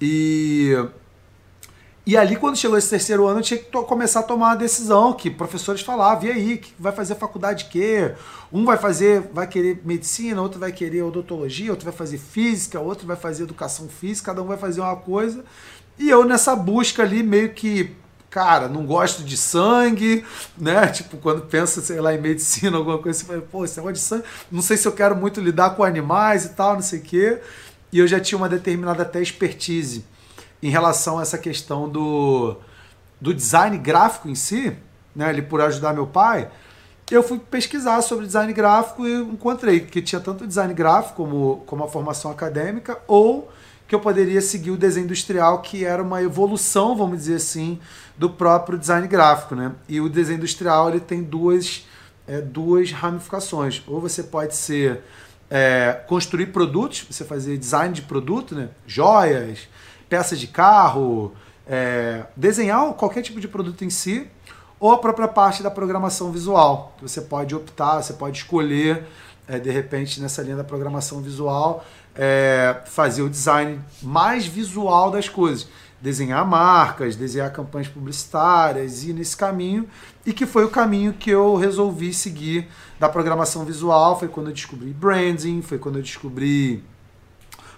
E 0.00 0.76
e 2.06 2.18
ali, 2.18 2.36
quando 2.36 2.56
chegou 2.56 2.76
esse 2.76 2.90
terceiro 2.90 3.26
ano, 3.26 3.40
eu 3.40 3.42
tinha 3.42 3.58
que 3.58 3.70
começar 3.70 4.20
a 4.20 4.22
tomar 4.22 4.48
uma 4.48 4.56
decisão, 4.56 5.14
que 5.14 5.30
professores 5.30 5.80
falavam, 5.80 6.24
e 6.24 6.30
aí, 6.30 6.58
que 6.58 6.74
vai 6.78 6.92
fazer 6.92 7.14
faculdade 7.14 7.64
de 7.64 7.70
quê? 7.70 8.12
Um 8.52 8.62
vai 8.66 8.76
fazer, 8.76 9.22
vai 9.32 9.46
querer 9.46 9.80
medicina, 9.86 10.42
outro 10.42 10.60
vai 10.60 10.70
querer 10.70 11.02
odontologia, 11.02 11.70
outro 11.70 11.86
vai 11.86 11.94
fazer 11.94 12.18
física, 12.18 12.78
outro 12.78 13.06
vai 13.06 13.16
fazer 13.16 13.44
educação 13.44 13.88
física, 13.88 14.32
cada 14.32 14.42
um 14.42 14.46
vai 14.46 14.58
fazer 14.58 14.82
uma 14.82 14.96
coisa. 14.96 15.42
E 15.98 16.10
eu 16.10 16.24
nessa 16.26 16.54
busca 16.54 17.02
ali, 17.02 17.22
meio 17.22 17.54
que, 17.54 17.96
cara, 18.28 18.68
não 18.68 18.84
gosto 18.84 19.22
de 19.22 19.38
sangue, 19.38 20.26
né? 20.58 20.88
Tipo, 20.92 21.16
quando 21.16 21.46
pensa, 21.46 21.80
sei 21.80 22.02
lá, 22.02 22.14
em 22.14 22.20
medicina, 22.20 22.76
alguma 22.76 22.98
coisa, 22.98 23.18
você 23.18 23.24
fala, 23.24 23.40
pô, 23.40 23.64
esse 23.64 23.78
negócio 23.78 23.94
de 23.94 24.00
sangue, 24.00 24.24
não 24.52 24.60
sei 24.60 24.76
se 24.76 24.86
eu 24.86 24.92
quero 24.92 25.16
muito 25.16 25.40
lidar 25.40 25.70
com 25.70 25.82
animais 25.82 26.44
e 26.44 26.50
tal, 26.50 26.74
não 26.74 26.82
sei 26.82 26.98
o 26.98 27.02
quê. 27.02 27.40
E 27.90 27.98
eu 27.98 28.06
já 28.06 28.20
tinha 28.20 28.36
uma 28.36 28.48
determinada 28.48 29.04
até 29.04 29.22
expertise 29.22 30.04
em 30.64 30.70
relação 30.70 31.18
a 31.18 31.22
essa 31.22 31.36
questão 31.36 31.88
do, 31.88 32.56
do 33.20 33.34
design 33.34 33.76
gráfico 33.76 34.30
em 34.30 34.34
si, 34.34 34.74
né, 35.14 35.28
ele 35.28 35.42
por 35.42 35.60
ajudar 35.60 35.92
meu 35.92 36.06
pai, 36.06 36.50
eu 37.10 37.22
fui 37.22 37.38
pesquisar 37.38 38.00
sobre 38.00 38.26
design 38.26 38.50
gráfico 38.52 39.06
e 39.06 39.14
encontrei 39.14 39.80
que 39.80 40.00
tinha 40.00 40.20
tanto 40.20 40.46
design 40.46 40.72
gráfico 40.72 41.16
como, 41.16 41.62
como 41.66 41.84
a 41.84 41.88
formação 41.88 42.30
acadêmica, 42.30 42.98
ou 43.06 43.52
que 43.86 43.94
eu 43.94 44.00
poderia 44.00 44.40
seguir 44.40 44.70
o 44.70 44.76
desenho 44.76 45.04
industrial, 45.04 45.60
que 45.60 45.84
era 45.84 46.02
uma 46.02 46.22
evolução, 46.22 46.96
vamos 46.96 47.18
dizer 47.18 47.34
assim, 47.34 47.78
do 48.16 48.30
próprio 48.30 48.78
design 48.78 49.06
gráfico. 49.06 49.54
Né? 49.54 49.72
E 49.86 50.00
o 50.00 50.08
desenho 50.08 50.38
industrial 50.38 50.88
ele 50.88 51.00
tem 51.00 51.22
duas, 51.22 51.86
é, 52.26 52.40
duas 52.40 52.90
ramificações. 52.90 53.82
Ou 53.86 54.00
você 54.00 54.22
pode 54.22 54.56
ser 54.56 55.02
é, 55.50 56.00
construir 56.08 56.46
produtos, 56.46 57.06
você 57.10 57.22
fazer 57.22 57.58
design 57.58 57.92
de 57.92 58.00
produto, 58.00 58.54
né? 58.54 58.70
joias, 58.86 59.68
peças 60.08 60.38
de 60.38 60.46
carro, 60.46 61.32
é, 61.66 62.24
desenhar 62.36 62.92
qualquer 62.94 63.22
tipo 63.22 63.40
de 63.40 63.48
produto 63.48 63.84
em 63.84 63.90
si, 63.90 64.28
ou 64.78 64.92
a 64.92 64.98
própria 64.98 65.28
parte 65.28 65.62
da 65.62 65.70
programação 65.70 66.30
visual, 66.30 66.94
que 66.98 67.02
você 67.02 67.20
pode 67.20 67.54
optar, 67.54 68.02
você 68.02 68.12
pode 68.12 68.38
escolher, 68.38 69.06
é, 69.48 69.58
de 69.58 69.70
repente, 69.70 70.20
nessa 70.20 70.42
linha 70.42 70.56
da 70.56 70.64
programação 70.64 71.20
visual, 71.20 71.84
é, 72.14 72.82
fazer 72.86 73.22
o 73.22 73.30
design 73.30 73.80
mais 74.02 74.46
visual 74.46 75.10
das 75.10 75.28
coisas. 75.28 75.66
Desenhar 76.00 76.46
marcas, 76.46 77.16
desenhar 77.16 77.50
campanhas 77.50 77.88
publicitárias, 77.88 79.04
ir 79.04 79.14
nesse 79.14 79.34
caminho, 79.34 79.88
e 80.26 80.34
que 80.34 80.44
foi 80.44 80.64
o 80.64 80.68
caminho 80.68 81.14
que 81.14 81.30
eu 81.30 81.56
resolvi 81.56 82.12
seguir 82.12 82.68
da 83.00 83.08
programação 83.08 83.64
visual. 83.64 84.18
Foi 84.18 84.28
quando 84.28 84.48
eu 84.48 84.52
descobri 84.52 84.90
branding, 84.90 85.62
foi 85.62 85.78
quando 85.78 85.96
eu 85.96 86.02
descobri 86.02 86.84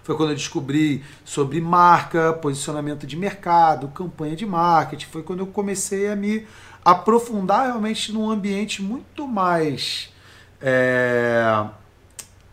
foi 0.06 0.16
quando 0.16 0.30
eu 0.30 0.36
descobri 0.36 1.02
sobre 1.24 1.60
marca, 1.60 2.32
posicionamento 2.34 3.04
de 3.08 3.16
mercado, 3.16 3.88
campanha 3.88 4.36
de 4.36 4.46
marketing. 4.46 5.06
Foi 5.06 5.24
quando 5.24 5.40
eu 5.40 5.48
comecei 5.48 6.08
a 6.08 6.14
me 6.14 6.46
aprofundar 6.84 7.66
realmente 7.66 8.12
num 8.12 8.30
ambiente 8.30 8.80
muito 8.80 9.26
mais 9.26 10.14
é, 10.62 11.64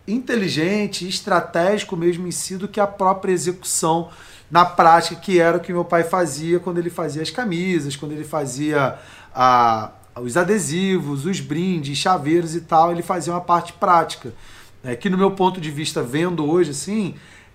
inteligente, 0.04 1.08
estratégico 1.08 1.96
mesmo 1.96 2.26
em 2.26 2.32
si 2.32 2.56
do 2.56 2.66
que 2.66 2.80
a 2.80 2.88
própria 2.88 3.30
execução 3.30 4.10
na 4.50 4.64
prática, 4.64 5.20
que 5.20 5.38
era 5.38 5.58
o 5.58 5.60
que 5.60 5.72
meu 5.72 5.84
pai 5.84 6.02
fazia 6.02 6.58
quando 6.58 6.78
ele 6.78 6.90
fazia 6.90 7.22
as 7.22 7.30
camisas, 7.30 7.94
quando 7.94 8.10
ele 8.10 8.24
fazia 8.24 8.98
a, 9.32 9.92
os 10.20 10.36
adesivos, 10.36 11.24
os 11.24 11.38
brindes, 11.38 11.98
chaveiros 11.98 12.56
e 12.56 12.62
tal, 12.62 12.90
ele 12.90 13.02
fazia 13.02 13.32
uma 13.32 13.40
parte 13.40 13.72
prática. 13.74 14.32
É, 14.82 14.96
que 14.96 15.08
no 15.08 15.16
meu 15.16 15.30
ponto 15.30 15.60
de 15.60 15.70
vista, 15.70 16.02
vendo 16.02 16.44
hoje 16.44 16.72
assim, 16.72 17.14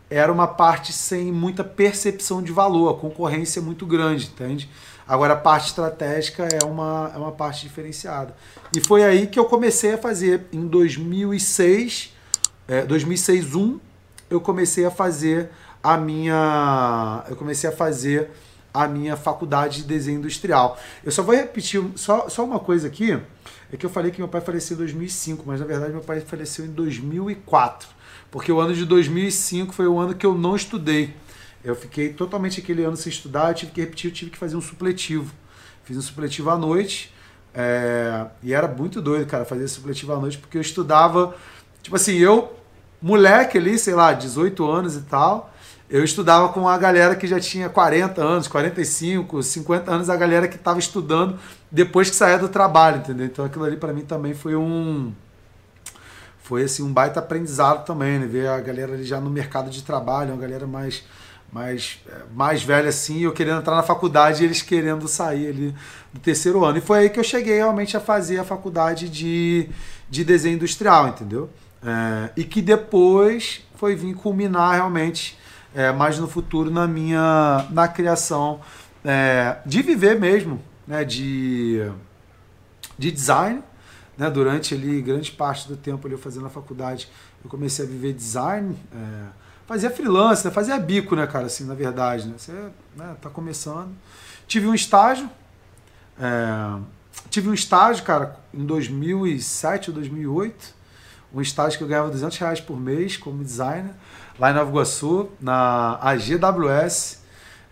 era 0.09 0.31
uma 0.31 0.47
parte 0.47 0.91
sem 0.91 1.31
muita 1.31 1.63
percepção 1.63 2.41
de 2.41 2.51
valor, 2.51 2.89
a 2.89 2.99
concorrência 2.99 3.59
é 3.59 3.63
muito 3.63 3.85
grande, 3.85 4.25
entende? 4.25 4.69
Agora 5.07 5.33
a 5.33 5.37
parte 5.37 5.67
estratégica 5.67 6.47
é 6.51 6.65
uma, 6.65 7.11
é 7.13 7.17
uma 7.17 7.31
parte 7.31 7.61
diferenciada. 7.61 8.35
E 8.75 8.79
foi 8.79 9.03
aí 9.03 9.27
que 9.27 9.39
eu 9.39 9.45
comecei 9.45 9.93
a 9.93 9.97
fazer, 9.97 10.45
em 10.51 10.67
2006, 10.67 12.13
é, 12.67 12.83
2006 12.85 13.55
1, 13.55 13.79
eu 14.29 14.41
comecei 14.41 14.85
a 14.85 14.91
fazer 14.91 15.49
a 15.81 15.97
minha 15.97 17.23
eu 17.29 17.35
comecei 17.35 17.69
a 17.69 17.73
fazer 17.73 18.29
a 18.73 18.87
minha 18.87 19.15
faculdade 19.15 19.77
de 19.77 19.83
desenho 19.83 20.19
industrial. 20.19 20.77
Eu 21.03 21.11
só 21.11 21.23
vou 21.23 21.35
repetir 21.35 21.81
só, 21.95 22.29
só 22.29 22.43
uma 22.43 22.59
coisa 22.59 22.87
aqui, 22.87 23.19
é 23.71 23.77
que 23.77 23.85
eu 23.85 23.89
falei 23.89 24.11
que 24.11 24.19
meu 24.19 24.27
pai 24.27 24.41
faleceu 24.41 24.75
em 24.75 24.79
2005, 24.79 25.43
mas 25.45 25.59
na 25.59 25.65
verdade 25.65 25.91
meu 25.91 26.01
pai 26.01 26.21
faleceu 26.21 26.65
em 26.65 26.69
2004 26.69 27.98
porque 28.31 28.51
o 28.51 28.59
ano 28.59 28.74
de 28.74 28.86
2005 28.86 29.74
foi 29.74 29.88
o 29.88 29.98
ano 30.00 30.13
que 30.13 30.25
eu 30.25 30.36
não 30.36 30.55
estudei. 30.55 31.15
Eu 31.63 31.75
fiquei 31.75 32.13
totalmente 32.13 32.59
aquele 32.62 32.83
ano 32.83 32.95
sem 32.95 33.12
estudar, 33.12 33.50
eu 33.50 33.53
tive 33.53 33.71
que 33.71 33.81
repetir, 33.81 34.09
eu 34.09 34.13
tive 34.13 34.31
que 34.31 34.38
fazer 34.38 34.55
um 34.55 34.62
supletivo. 34.62 35.33
Fiz 35.83 35.98
um 35.98 36.01
supletivo 36.01 36.50
à 36.50 36.57
noite, 36.57 37.13
é, 37.53 38.27
e 38.43 38.53
era 38.53 38.67
muito 38.67 39.01
doido, 39.01 39.25
cara, 39.25 39.43
fazer 39.43 39.67
supletivo 39.67 40.13
à 40.13 40.19
noite, 40.19 40.38
porque 40.38 40.57
eu 40.57 40.62
estudava, 40.62 41.36
tipo 41.81 41.95
assim, 41.95 42.13
eu, 42.13 42.55
moleque 43.01 43.57
ali, 43.57 43.77
sei 43.77 43.95
lá, 43.95 44.13
18 44.13 44.69
anos 44.69 44.95
e 44.95 45.01
tal, 45.01 45.51
eu 45.89 46.03
estudava 46.03 46.50
com 46.50 46.69
a 46.69 46.77
galera 46.77 47.15
que 47.15 47.25
já 47.25 47.39
tinha 47.39 47.67
40 47.67 48.21
anos, 48.21 48.48
45, 48.48 49.41
50 49.41 49.91
anos, 49.91 50.09
a 50.09 50.15
galera 50.15 50.48
que 50.48 50.55
estava 50.55 50.77
estudando 50.77 51.39
depois 51.71 52.09
que 52.09 52.15
saía 52.15 52.38
do 52.38 52.48
trabalho, 52.48 52.98
entendeu? 52.98 53.25
Então 53.25 53.43
aquilo 53.43 53.65
ali 53.65 53.75
para 53.75 53.91
mim 53.91 54.05
também 54.05 54.36
foi 54.36 54.55
um 54.55 55.12
foi 56.49 56.63
assim 56.63 56.81
um 56.81 56.91
baita 56.91 57.19
aprendizado 57.19 57.85
também, 57.85 58.17
né? 58.17 58.25
Ver 58.25 58.47
a 58.47 58.59
galera 58.59 58.93
ali 58.93 59.03
já 59.03 59.21
no 59.21 59.29
mercado 59.29 59.69
de 59.69 59.83
trabalho, 59.83 60.33
uma 60.33 60.41
galera 60.41 60.65
mais 60.65 61.03
mais, 61.51 61.99
é, 62.07 62.23
mais 62.33 62.63
velha 62.63 62.89
assim, 62.89 63.21
eu 63.21 63.31
querendo 63.31 63.59
entrar 63.59 63.75
na 63.75 63.83
faculdade 63.83 64.41
e 64.41 64.45
eles 64.45 64.63
querendo 64.63 65.07
sair 65.07 65.47
ali 65.47 65.75
do 66.11 66.19
terceiro 66.19 66.65
ano. 66.65 66.79
E 66.79 66.81
foi 66.81 66.99
aí 66.99 67.09
que 67.11 67.19
eu 67.19 67.23
cheguei 67.23 67.57
realmente 67.57 67.95
a 67.95 67.99
fazer 67.99 68.39
a 68.39 68.43
faculdade 68.43 69.09
de, 69.09 69.69
de 70.09 70.23
desenho 70.23 70.55
industrial, 70.55 71.09
entendeu? 71.09 71.51
É, 71.83 72.31
e 72.35 72.43
que 72.43 72.63
depois 72.63 73.61
foi 73.75 73.95
vir 73.95 74.15
culminar 74.15 74.73
realmente 74.73 75.37
é, 75.75 75.91
mais 75.91 76.17
no 76.17 76.27
futuro 76.27 76.71
na 76.71 76.87
minha 76.87 77.67
na 77.69 77.87
criação 77.87 78.59
é, 79.05 79.57
de 79.67 79.83
viver 79.83 80.19
mesmo, 80.19 80.59
né? 80.87 81.03
De, 81.03 81.91
de 82.97 83.11
design 83.11 83.61
né, 84.19 84.29
durante 84.29 84.73
ali 84.73 85.01
grande 85.01 85.31
parte 85.31 85.65
do 85.65 85.77
tempo 85.77 86.05
ali 86.05 86.13
eu 86.13 86.19
fazendo 86.19 86.45
a 86.45 86.49
faculdade, 86.49 87.07
eu 87.41 87.49
comecei 87.49 87.85
a 87.85 87.88
viver 87.88 88.11
design, 88.11 88.77
é, 88.93 89.27
fazia 89.65 89.89
freelance, 89.89 90.45
né, 90.45 90.51
fazia 90.51 90.77
bico, 90.77 91.15
né, 91.15 91.25
cara, 91.25 91.45
assim, 91.45 91.63
na 91.63 91.73
verdade, 91.73 92.27
né, 92.27 92.33
você 92.38 92.51
né, 92.97 93.15
tá 93.21 93.29
começando. 93.29 93.95
Tive 94.45 94.67
um 94.67 94.73
estágio, 94.73 95.29
é, 96.19 96.79
tive 97.29 97.47
um 97.47 97.53
estágio, 97.53 98.03
cara, 98.03 98.38
em 98.53 98.65
2007 98.65 99.91
ou 99.91 99.95
2008, 99.95 100.75
um 101.33 101.39
estágio 101.39 101.77
que 101.77 101.83
eu 101.85 101.88
ganhava 101.88 102.09
200 102.09 102.38
reais 102.39 102.59
por 102.59 102.77
mês 102.77 103.15
como 103.15 103.41
designer, 103.41 103.93
lá 104.38 104.51
em 104.51 104.53
Nova 104.53 104.69
Iguaçu, 104.69 105.29
na 105.39 105.97
AGWS, 106.01 107.19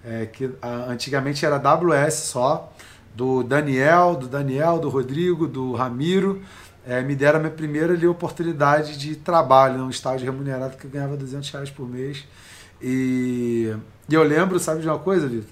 é, 0.05 0.27
que 0.27 0.49
a, 0.61 0.69
antigamente 0.91 1.45
era 1.45 1.57
AWS 1.57 2.13
só, 2.13 2.71
do 3.17 3.41
Daniel, 3.41 4.15
do 4.15 4.27
Daniel, 4.27 4.77
do 4.77 4.89
Rodrigo, 4.89 5.47
do 5.47 5.73
Ramiro, 5.73 6.39
é, 6.85 7.01
me 7.01 7.15
deram 7.15 7.39
a 7.39 7.41
minha 7.41 7.51
primeira 7.51 7.93
ali, 7.93 8.05
oportunidade 8.05 8.95
de 8.95 9.15
trabalho, 9.15 9.81
um 9.81 9.89
estágio 9.89 10.31
remunerado 10.31 10.77
que 10.77 10.85
eu 10.85 10.91
ganhava 10.91 11.17
200 11.17 11.49
reais 11.49 11.71
por 11.71 11.89
mês. 11.89 12.23
E, 12.79 13.75
e 14.07 14.13
eu 14.13 14.21
lembro, 14.21 14.59
sabe 14.59 14.81
de 14.81 14.87
uma 14.87 14.99
coisa, 14.99 15.27
Vitor? 15.27 15.49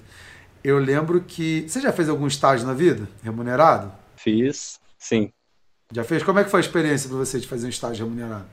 Eu 0.62 0.78
lembro 0.78 1.20
que. 1.20 1.68
Você 1.68 1.80
já 1.80 1.92
fez 1.92 2.08
algum 2.08 2.28
estágio 2.28 2.64
na 2.64 2.72
vida 2.72 3.08
remunerado? 3.20 3.92
Fiz, 4.14 4.78
sim. 4.96 5.32
Já 5.92 6.04
fez? 6.04 6.22
Como 6.22 6.38
é 6.38 6.44
que 6.44 6.50
foi 6.50 6.60
a 6.60 6.62
experiência 6.62 7.08
para 7.08 7.18
você 7.18 7.40
de 7.40 7.48
fazer 7.48 7.66
um 7.66 7.70
estágio 7.70 8.06
remunerado? 8.06 8.46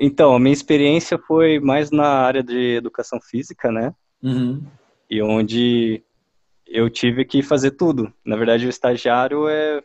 Então, 0.00 0.34
a 0.34 0.40
minha 0.40 0.52
experiência 0.52 1.16
foi 1.16 1.60
mais 1.60 1.92
na 1.92 2.08
área 2.08 2.42
de 2.42 2.74
educação 2.74 3.20
física, 3.20 3.70
né? 3.70 3.94
Uhum. 4.20 4.62
e 5.10 5.20
onde 5.20 6.00
eu 6.72 6.88
tive 6.88 7.24
que 7.24 7.42
fazer 7.42 7.72
tudo. 7.72 8.12
Na 8.24 8.34
verdade, 8.34 8.66
o 8.66 8.70
estagiário 8.70 9.46
é 9.48 9.82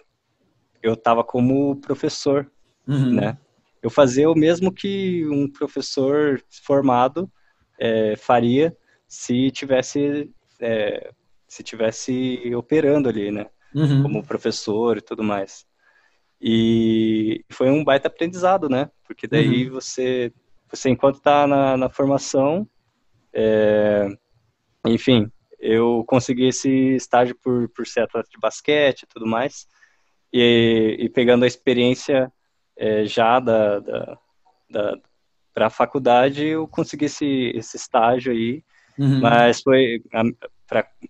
eu 0.81 0.93
estava 0.93 1.23
como 1.23 1.75
professor, 1.81 2.49
uhum. 2.87 3.13
né? 3.13 3.37
Eu 3.83 3.89
fazia 3.89 4.29
o 4.29 4.35
mesmo 4.35 4.71
que 4.71 5.27
um 5.27 5.51
professor 5.51 6.41
formado 6.63 7.29
é, 7.79 8.15
faria 8.15 8.75
se 9.07 9.51
tivesse 9.51 10.31
é, 10.59 11.11
se 11.47 11.61
tivesse 11.63 12.53
operando 12.55 13.09
ali, 13.09 13.31
né? 13.31 13.47
Uhum. 13.75 14.03
Como 14.03 14.25
professor 14.25 14.97
e 14.97 15.01
tudo 15.01 15.23
mais. 15.23 15.65
E 16.41 17.43
foi 17.49 17.69
um 17.69 17.83
baita 17.83 18.07
aprendizado, 18.07 18.69
né? 18.69 18.89
Porque 19.05 19.27
daí 19.27 19.65
uhum. 19.67 19.73
você, 19.73 20.31
você 20.69 20.89
enquanto 20.89 21.17
está 21.17 21.47
na, 21.47 21.75
na, 21.75 21.89
formação, 21.89 22.67
é, 23.33 24.07
enfim, 24.85 25.31
eu 25.59 26.03
consegui 26.07 26.47
esse 26.47 26.69
estágio 26.95 27.35
por, 27.43 27.69
por 27.69 27.85
ser 27.85 28.01
atleta 28.01 28.29
de 28.29 28.39
basquete 28.39 29.03
e 29.03 29.07
tudo 29.07 29.25
mais, 29.25 29.67
e, 30.31 30.97
e 30.99 31.09
pegando 31.09 31.43
a 31.43 31.47
experiência 31.47 32.31
é, 32.75 33.05
já 33.05 33.39
da, 33.39 33.79
da, 33.79 34.19
da 34.69 34.97
para 35.53 35.67
a 35.67 35.71
faculdade, 35.71 36.45
eu 36.45 36.67
consegui 36.67 37.05
esse, 37.05 37.51
esse 37.55 37.77
estágio 37.77 38.31
aí, 38.31 38.63
uhum. 38.95 39.19
mas 39.19 39.59
foi, 39.63 40.03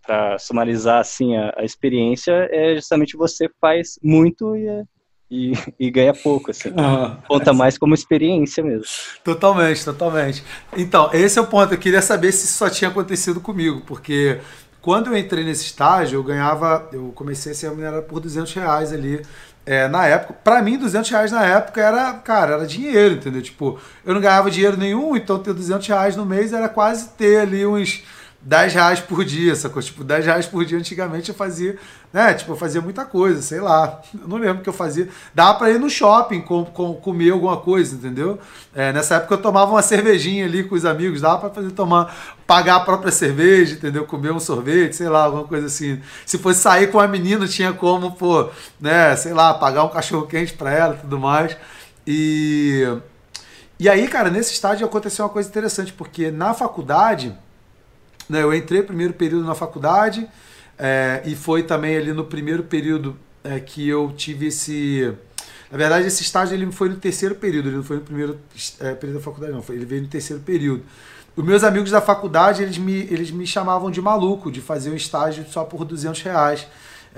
para 0.01 0.39
sumarizar 0.39 1.01
assim 1.01 1.36
a, 1.36 1.54
a, 1.58 1.66
experiência, 1.66 2.48
é 2.50 2.74
justamente 2.75 3.18
você 3.18 3.50
faz 3.60 4.00
muito 4.01 4.56
e 4.56 4.66
é 4.66 4.84
e, 5.29 5.53
e 5.79 5.91
ganha 5.91 6.13
pouco, 6.13 6.51
assim. 6.51 6.69
Ah, 6.77 7.17
Conta 7.27 7.53
mais 7.53 7.77
como 7.77 7.93
experiência 7.93 8.63
mesmo. 8.63 8.86
Totalmente, 9.24 9.84
totalmente. 9.84 10.43
Então, 10.75 11.10
esse 11.13 11.38
é 11.38 11.41
o 11.41 11.48
ponto. 11.48 11.74
Eu 11.74 11.77
queria 11.77 12.01
saber 12.01 12.31
se 12.31 12.46
isso 12.46 12.57
só 12.57 12.69
tinha 12.69 12.89
acontecido 12.89 13.41
comigo, 13.41 13.81
porque 13.86 14.39
quando 14.81 15.07
eu 15.07 15.17
entrei 15.17 15.43
nesse 15.43 15.65
estágio, 15.65 16.17
eu 16.17 16.24
ganhava, 16.24 16.88
eu 16.93 17.12
comecei 17.13 17.51
a 17.51 17.55
ser 17.55 17.69
remunerado 17.69 18.03
por 18.03 18.22
200 18.22 18.53
reais 18.53 18.93
ali. 18.93 19.22
É, 19.65 19.86
na 19.89 20.05
época, 20.07 20.34
para 20.46 20.62
mim, 20.62 20.77
200 20.77 21.10
reais 21.12 21.31
na 21.31 21.46
época 21.46 21.81
era, 21.81 22.13
cara, 22.13 22.53
era 22.53 22.65
dinheiro, 22.65 23.15
entendeu? 23.15 23.41
Tipo, 23.41 23.77
eu 24.05 24.13
não 24.13 24.22
ganhava 24.22 24.50
dinheiro 24.50 24.77
nenhum, 24.77 25.13
então 25.17 25.39
ter 25.39 25.53
200 25.53 25.86
reais 25.89 26.15
no 26.15 26.25
mês 26.25 26.53
era 26.53 26.69
quase 26.69 27.10
ter 27.17 27.41
ali 27.41 27.65
uns 27.65 28.01
10 28.41 28.74
reais 28.74 29.00
por 29.00 29.25
dia, 29.25 29.56
sacou? 29.56 29.82
Tipo, 29.82 30.03
10 30.03 30.25
reais 30.25 30.46
por 30.46 30.63
dia 30.63 30.77
antigamente 30.77 31.29
eu 31.29 31.36
fazia, 31.36 31.77
né? 32.13 32.34
Tipo, 32.34 32.53
eu 32.53 32.56
fazia 32.56 32.79
muita 32.79 33.03
coisa, 33.03 33.41
sei 33.41 33.60
lá. 33.60 34.01
Eu 34.13 34.27
não 34.27 34.38
lembro 34.38 34.60
o 34.60 34.63
que 34.63 34.70
eu 34.70 34.74
fazia. 34.74 35.10
Dava 35.34 35.58
pra 35.58 35.72
ir 35.72 35.79
no 35.79 35.89
shopping 35.89 36.41
com, 36.41 36.63
com, 36.63 36.94
comer 36.94 37.32
alguma 37.32 37.58
coisa, 37.58 37.96
entendeu? 37.96 38.39
É, 38.74 38.94
nessa 38.94 39.15
época 39.15 39.34
eu 39.34 39.41
tomava 39.41 39.72
uma 39.72 39.82
cervejinha 39.82 40.46
ali 40.46 40.63
com 40.63 40.75
os 40.75 40.86
amigos, 40.86 41.22
dava 41.22 41.39
pra 41.39 41.50
fazer 41.50 41.72
tomar, 41.72 42.38
pagar 42.46 42.75
a 42.75 42.79
própria 42.79 43.12
cerveja, 43.12 43.75
entendeu? 43.75 44.06
Comer 44.06 44.32
um 44.32 44.39
sorvete, 44.39 44.96
sei 44.96 45.10
lá, 45.10 45.24
alguma 45.24 45.44
coisa 45.44 45.65
assim. 45.67 46.00
Se 46.25 46.38
fosse 46.38 46.62
sair 46.62 46.91
com 46.91 47.00
uma 47.00 47.08
menina, 47.08 47.48
tinha 47.48 47.74
como, 47.74 48.12
pô, 48.12 48.50
né, 48.79 49.15
sei 49.15 49.34
lá, 49.34 49.53
pagar 49.56 49.84
um 49.84 49.89
cachorro 49.89 50.27
quente 50.27 50.53
pra 50.53 50.72
ela 50.72 50.94
e 50.96 50.98
tudo 51.00 51.20
mais. 51.20 51.58
E. 52.06 52.88
E 53.79 53.88
aí, 53.89 54.08
cara, 54.08 54.29
nesse 54.32 54.53
estágio 54.53 54.88
aconteceu 54.88 55.25
uma 55.25 55.29
coisa 55.29 55.50
interessante, 55.50 55.94
porque 55.94 56.32
na 56.32 56.53
faculdade 56.53 57.38
né, 58.29 58.43
eu 58.43 58.53
entrei 58.53 58.84
primeiro 58.84 59.13
período 59.13 59.46
na 59.46 59.55
faculdade 59.55 60.27
é, 60.77 61.22
e 61.25 61.36
foi 61.36 61.63
também 61.63 61.98
ali 61.98 62.13
no 62.13 62.24
primeiro 62.24 62.63
período 62.63 63.17
é, 63.43 63.60
que 63.60 63.88
eu 63.88 64.13
tive 64.15 64.48
esse. 64.48 65.13
Na 65.72 65.77
verdade, 65.77 66.07
esse 66.07 66.22
estágio 66.22 66.55
ele 66.55 66.72
foi 66.72 66.89
no 66.89 66.96
terceiro 66.96 67.36
período, 67.36 67.69
ele 67.69 67.77
não 67.77 67.84
foi 67.84 67.98
no 67.98 68.03
primeiro 68.03 68.39
é, 68.79 68.93
período 68.93 69.17
da 69.17 69.24
faculdade, 69.24 69.53
não, 69.53 69.62
foi, 69.62 69.75
ele 69.75 69.86
veio 69.86 70.01
no 70.01 70.07
terceiro 70.07 70.41
período. 70.41 70.84
Os 71.36 71.43
meus 71.43 71.63
amigos 71.63 71.91
da 71.91 72.01
faculdade, 72.01 72.63
eles 72.63 72.77
me, 72.77 72.93
eles 72.93 73.31
me 73.31 73.46
chamavam 73.46 73.91
de 73.91 74.01
maluco, 74.01 74.51
de 74.51 74.62
fazer 74.62 74.89
um 74.91 74.96
estágio 74.96 75.46
só 75.50 75.63
por 75.63 75.84
200 75.86 76.22
reais. 76.22 76.67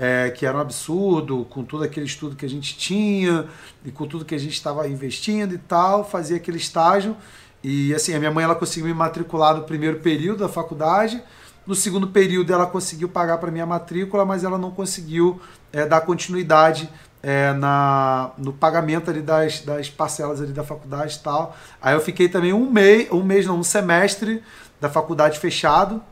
É, 0.02 0.30
que 0.30 0.46
era 0.46 0.56
um 0.56 0.60
absurdo, 0.60 1.46
com 1.50 1.62
todo 1.62 1.84
aquele 1.84 2.06
estudo 2.06 2.34
que 2.34 2.46
a 2.46 2.48
gente 2.48 2.74
tinha 2.78 3.46
e 3.84 3.90
com 3.90 4.06
tudo 4.06 4.24
que 4.24 4.34
a 4.34 4.38
gente 4.38 4.54
estava 4.54 4.88
investindo 4.88 5.54
e 5.54 5.58
tal, 5.58 6.08
fazia 6.08 6.38
aquele 6.38 6.56
estágio 6.56 7.14
e 7.62 7.94
assim, 7.94 8.14
a 8.14 8.18
minha 8.18 8.30
mãe 8.30 8.44
ela 8.44 8.54
conseguiu 8.54 8.86
me 8.86 8.94
matricular 8.94 9.54
no 9.54 9.62
primeiro 9.64 9.98
período 9.98 10.40
da 10.40 10.48
faculdade. 10.48 11.22
No 11.66 11.74
segundo 11.74 12.08
período 12.08 12.52
ela 12.52 12.66
conseguiu 12.66 13.08
pagar 13.08 13.38
para 13.38 13.50
minha 13.50 13.66
matrícula, 13.66 14.24
mas 14.24 14.44
ela 14.44 14.58
não 14.58 14.70
conseguiu 14.70 15.40
é, 15.72 15.86
dar 15.86 16.00
continuidade 16.00 16.90
é, 17.22 17.52
na, 17.52 18.30
no 18.38 18.52
pagamento 18.52 19.10
ali 19.10 19.20
das, 19.20 19.60
das 19.60 19.90
parcelas 19.90 20.40
ali 20.40 20.52
da 20.52 20.64
faculdade 20.64 21.16
e 21.16 21.18
tal. 21.18 21.56
Aí 21.80 21.94
eu 21.94 22.00
fiquei 22.00 22.28
também 22.28 22.52
um 22.52 22.70
mês, 22.70 23.10
um 23.12 23.22
mês 23.22 23.46
não, 23.46 23.58
um 23.58 23.62
semestre 23.62 24.42
da 24.80 24.88
faculdade 24.88 25.38
fechado. 25.38 26.02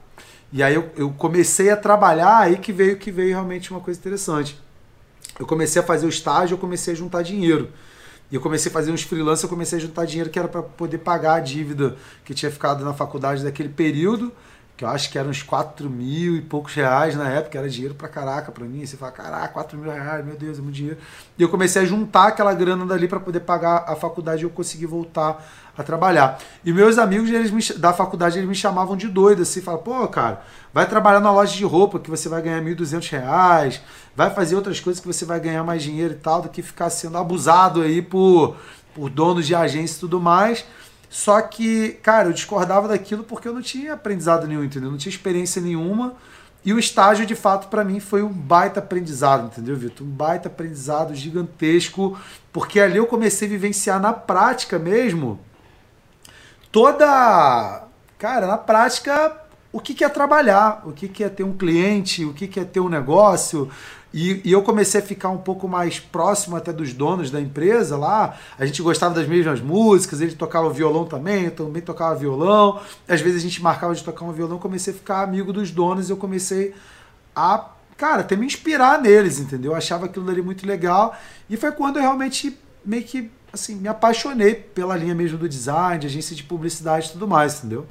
E 0.52 0.62
aí 0.62 0.74
eu, 0.74 0.90
eu 0.96 1.10
comecei 1.10 1.70
a 1.70 1.76
trabalhar, 1.76 2.38
aí 2.38 2.56
que 2.58 2.72
veio 2.72 2.96
que 2.96 3.10
veio 3.10 3.30
realmente 3.30 3.70
uma 3.70 3.80
coisa 3.80 3.98
interessante. 3.98 4.58
Eu 5.38 5.46
comecei 5.46 5.80
a 5.80 5.84
fazer 5.84 6.06
o 6.06 6.08
estágio, 6.08 6.54
eu 6.54 6.58
comecei 6.58 6.92
a 6.92 6.96
juntar 6.96 7.22
dinheiro. 7.22 7.70
E 8.30 8.34
eu 8.34 8.40
comecei 8.40 8.70
a 8.70 8.72
fazer 8.72 8.92
uns 8.92 9.02
freelancers, 9.02 9.42
eu 9.44 9.48
comecei 9.48 9.78
a 9.78 9.80
juntar 9.80 10.04
dinheiro 10.04 10.28
que 10.28 10.38
era 10.38 10.48
para 10.48 10.62
poder 10.62 10.98
pagar 10.98 11.34
a 11.34 11.40
dívida 11.40 11.96
que 12.24 12.34
tinha 12.34 12.50
ficado 12.50 12.84
na 12.84 12.92
faculdade 12.92 13.42
daquele 13.42 13.70
período, 13.70 14.32
que 14.76 14.84
eu 14.84 14.88
acho 14.88 15.10
que 15.10 15.18
eram 15.18 15.30
uns 15.30 15.42
4 15.42 15.90
mil 15.90 16.36
e 16.36 16.40
poucos 16.40 16.72
reais 16.72 17.16
na 17.16 17.28
época, 17.28 17.58
era 17.58 17.68
dinheiro 17.68 17.96
para 17.96 18.06
caraca 18.06 18.52
para 18.52 18.64
mim. 18.64 18.86
Você 18.86 18.96
fala, 18.96 19.10
caraca, 19.10 19.48
4 19.48 19.76
mil 19.76 19.90
reais, 19.90 20.24
meu 20.24 20.36
Deus, 20.36 20.58
é 20.58 20.62
muito 20.62 20.76
dinheiro. 20.76 20.98
E 21.36 21.42
eu 21.42 21.48
comecei 21.48 21.82
a 21.82 21.84
juntar 21.84 22.28
aquela 22.28 22.54
grana 22.54 22.86
dali 22.86 23.08
para 23.08 23.18
poder 23.18 23.40
pagar 23.40 23.84
a 23.88 23.96
faculdade 23.96 24.42
e 24.42 24.44
eu 24.44 24.50
consegui 24.50 24.86
voltar 24.86 25.44
a 25.76 25.82
trabalhar. 25.82 26.38
E 26.64 26.72
meus 26.72 26.96
amigos 26.96 27.28
eles 27.28 27.50
me, 27.50 27.60
da 27.76 27.92
faculdade 27.92 28.38
eles 28.38 28.48
me 28.48 28.54
chamavam 28.54 28.96
de 28.96 29.08
doido, 29.08 29.42
assim, 29.42 29.60
falavam, 29.60 29.84
pô, 29.84 30.06
cara, 30.06 30.42
vai 30.72 30.88
trabalhar 30.88 31.20
na 31.20 31.30
loja 31.30 31.56
de 31.56 31.64
roupa 31.64 31.98
que 31.98 32.10
você 32.10 32.28
vai 32.28 32.42
ganhar 32.42 32.62
1.200 32.62 33.10
reais, 33.10 33.80
vai 34.14 34.30
fazer 34.30 34.56
outras 34.56 34.80
coisas 34.80 35.00
que 35.00 35.06
você 35.06 35.24
vai 35.24 35.40
ganhar 35.40 35.64
mais 35.64 35.82
dinheiro 35.82 36.14
e 36.14 36.18
tal, 36.18 36.42
do 36.42 36.48
que 36.48 36.62
ficar 36.62 36.90
sendo 36.90 37.18
abusado 37.18 37.82
aí 37.82 38.02
por, 38.02 38.56
por 38.94 39.10
donos 39.10 39.46
de 39.46 39.54
agência 39.54 39.96
e 39.96 40.00
tudo 40.00 40.20
mais. 40.20 40.64
Só 41.10 41.40
que, 41.40 41.90
cara, 42.02 42.28
eu 42.28 42.32
discordava 42.32 42.88
daquilo 42.88 43.24
porque 43.24 43.48
eu 43.48 43.54
não 43.54 43.62
tinha 43.62 43.94
aprendizado 43.94 44.46
nenhum, 44.46 44.62
entendeu? 44.62 44.90
Não 44.90 44.98
tinha 44.98 45.10
experiência 45.10 45.60
nenhuma. 45.60 46.14
E 46.64 46.72
o 46.72 46.78
estágio, 46.78 47.24
de 47.24 47.34
fato, 47.34 47.68
para 47.68 47.84
mim 47.84 47.98
foi 47.98 48.22
um 48.22 48.28
baita 48.28 48.80
aprendizado, 48.80 49.46
entendeu, 49.46 49.76
Vitor? 49.76 50.06
Um 50.06 50.10
baita 50.10 50.48
aprendizado 50.48 51.14
gigantesco, 51.14 52.18
porque 52.52 52.78
ali 52.78 52.98
eu 52.98 53.06
comecei 53.06 53.48
a 53.48 53.50
vivenciar 53.50 54.00
na 54.00 54.12
prática 54.12 54.78
mesmo 54.78 55.40
toda. 56.70 57.84
Cara, 58.18 58.46
na 58.46 58.58
prática, 58.58 59.36
o 59.72 59.80
que, 59.80 59.94
que 59.94 60.04
é 60.04 60.08
trabalhar, 60.08 60.82
o 60.86 60.92
que, 60.92 61.08
que 61.08 61.22
é 61.22 61.28
ter 61.28 61.44
um 61.44 61.52
cliente, 61.52 62.24
o 62.24 62.32
que, 62.32 62.46
que 62.46 62.58
é 62.58 62.64
ter 62.64 62.80
um 62.80 62.88
negócio, 62.88 63.70
e, 64.12 64.40
e, 64.42 64.52
eu 64.52 64.62
comecei 64.62 65.00
a 65.00 65.04
ficar 65.04 65.28
um 65.28 65.38
pouco 65.38 65.68
mais 65.68 66.00
próximo 66.00 66.56
até 66.56 66.72
dos 66.72 66.94
donos 66.94 67.30
da 67.30 67.40
empresa 67.40 67.96
lá. 67.96 68.38
A 68.58 68.64
gente 68.64 68.80
gostava 68.80 69.14
das 69.14 69.28
mesmas 69.28 69.60
músicas, 69.60 70.20
ele 70.20 70.34
tocava 70.34 70.70
violão 70.70 71.04
também, 71.04 71.44
eu 71.44 71.50
também 71.50 71.82
tocava 71.82 72.14
violão. 72.14 72.80
Às 73.06 73.20
vezes 73.20 73.38
a 73.38 73.42
gente 73.42 73.62
marcava 73.62 73.94
de 73.94 74.02
tocar 74.02 74.24
um 74.24 74.32
violão, 74.32 74.58
comecei 74.58 74.94
a 74.94 74.96
ficar 74.96 75.22
amigo 75.22 75.52
dos 75.52 75.70
donos 75.70 76.08
e 76.08 76.12
eu 76.12 76.16
comecei 76.16 76.74
a, 77.36 77.68
cara, 77.98 78.22
até 78.22 78.34
me 78.34 78.46
inspirar 78.46 79.00
neles, 79.00 79.38
entendeu? 79.38 79.72
Eu 79.72 79.76
achava 79.76 80.06
aquilo 80.06 80.28
ali 80.30 80.40
muito 80.40 80.66
legal. 80.66 81.14
E 81.48 81.56
foi 81.58 81.70
quando 81.72 81.96
eu 81.96 82.02
realmente 82.02 82.58
meio 82.82 83.04
que 83.04 83.30
assim, 83.52 83.76
me 83.76 83.88
apaixonei 83.88 84.54
pela 84.54 84.96
linha 84.96 85.14
mesmo 85.14 85.36
do 85.36 85.48
design, 85.48 86.00
de 86.00 86.06
agência 86.06 86.34
de 86.34 86.44
publicidade 86.44 87.08
e 87.08 87.12
tudo 87.12 87.28
mais, 87.28 87.58
entendeu? 87.58 87.86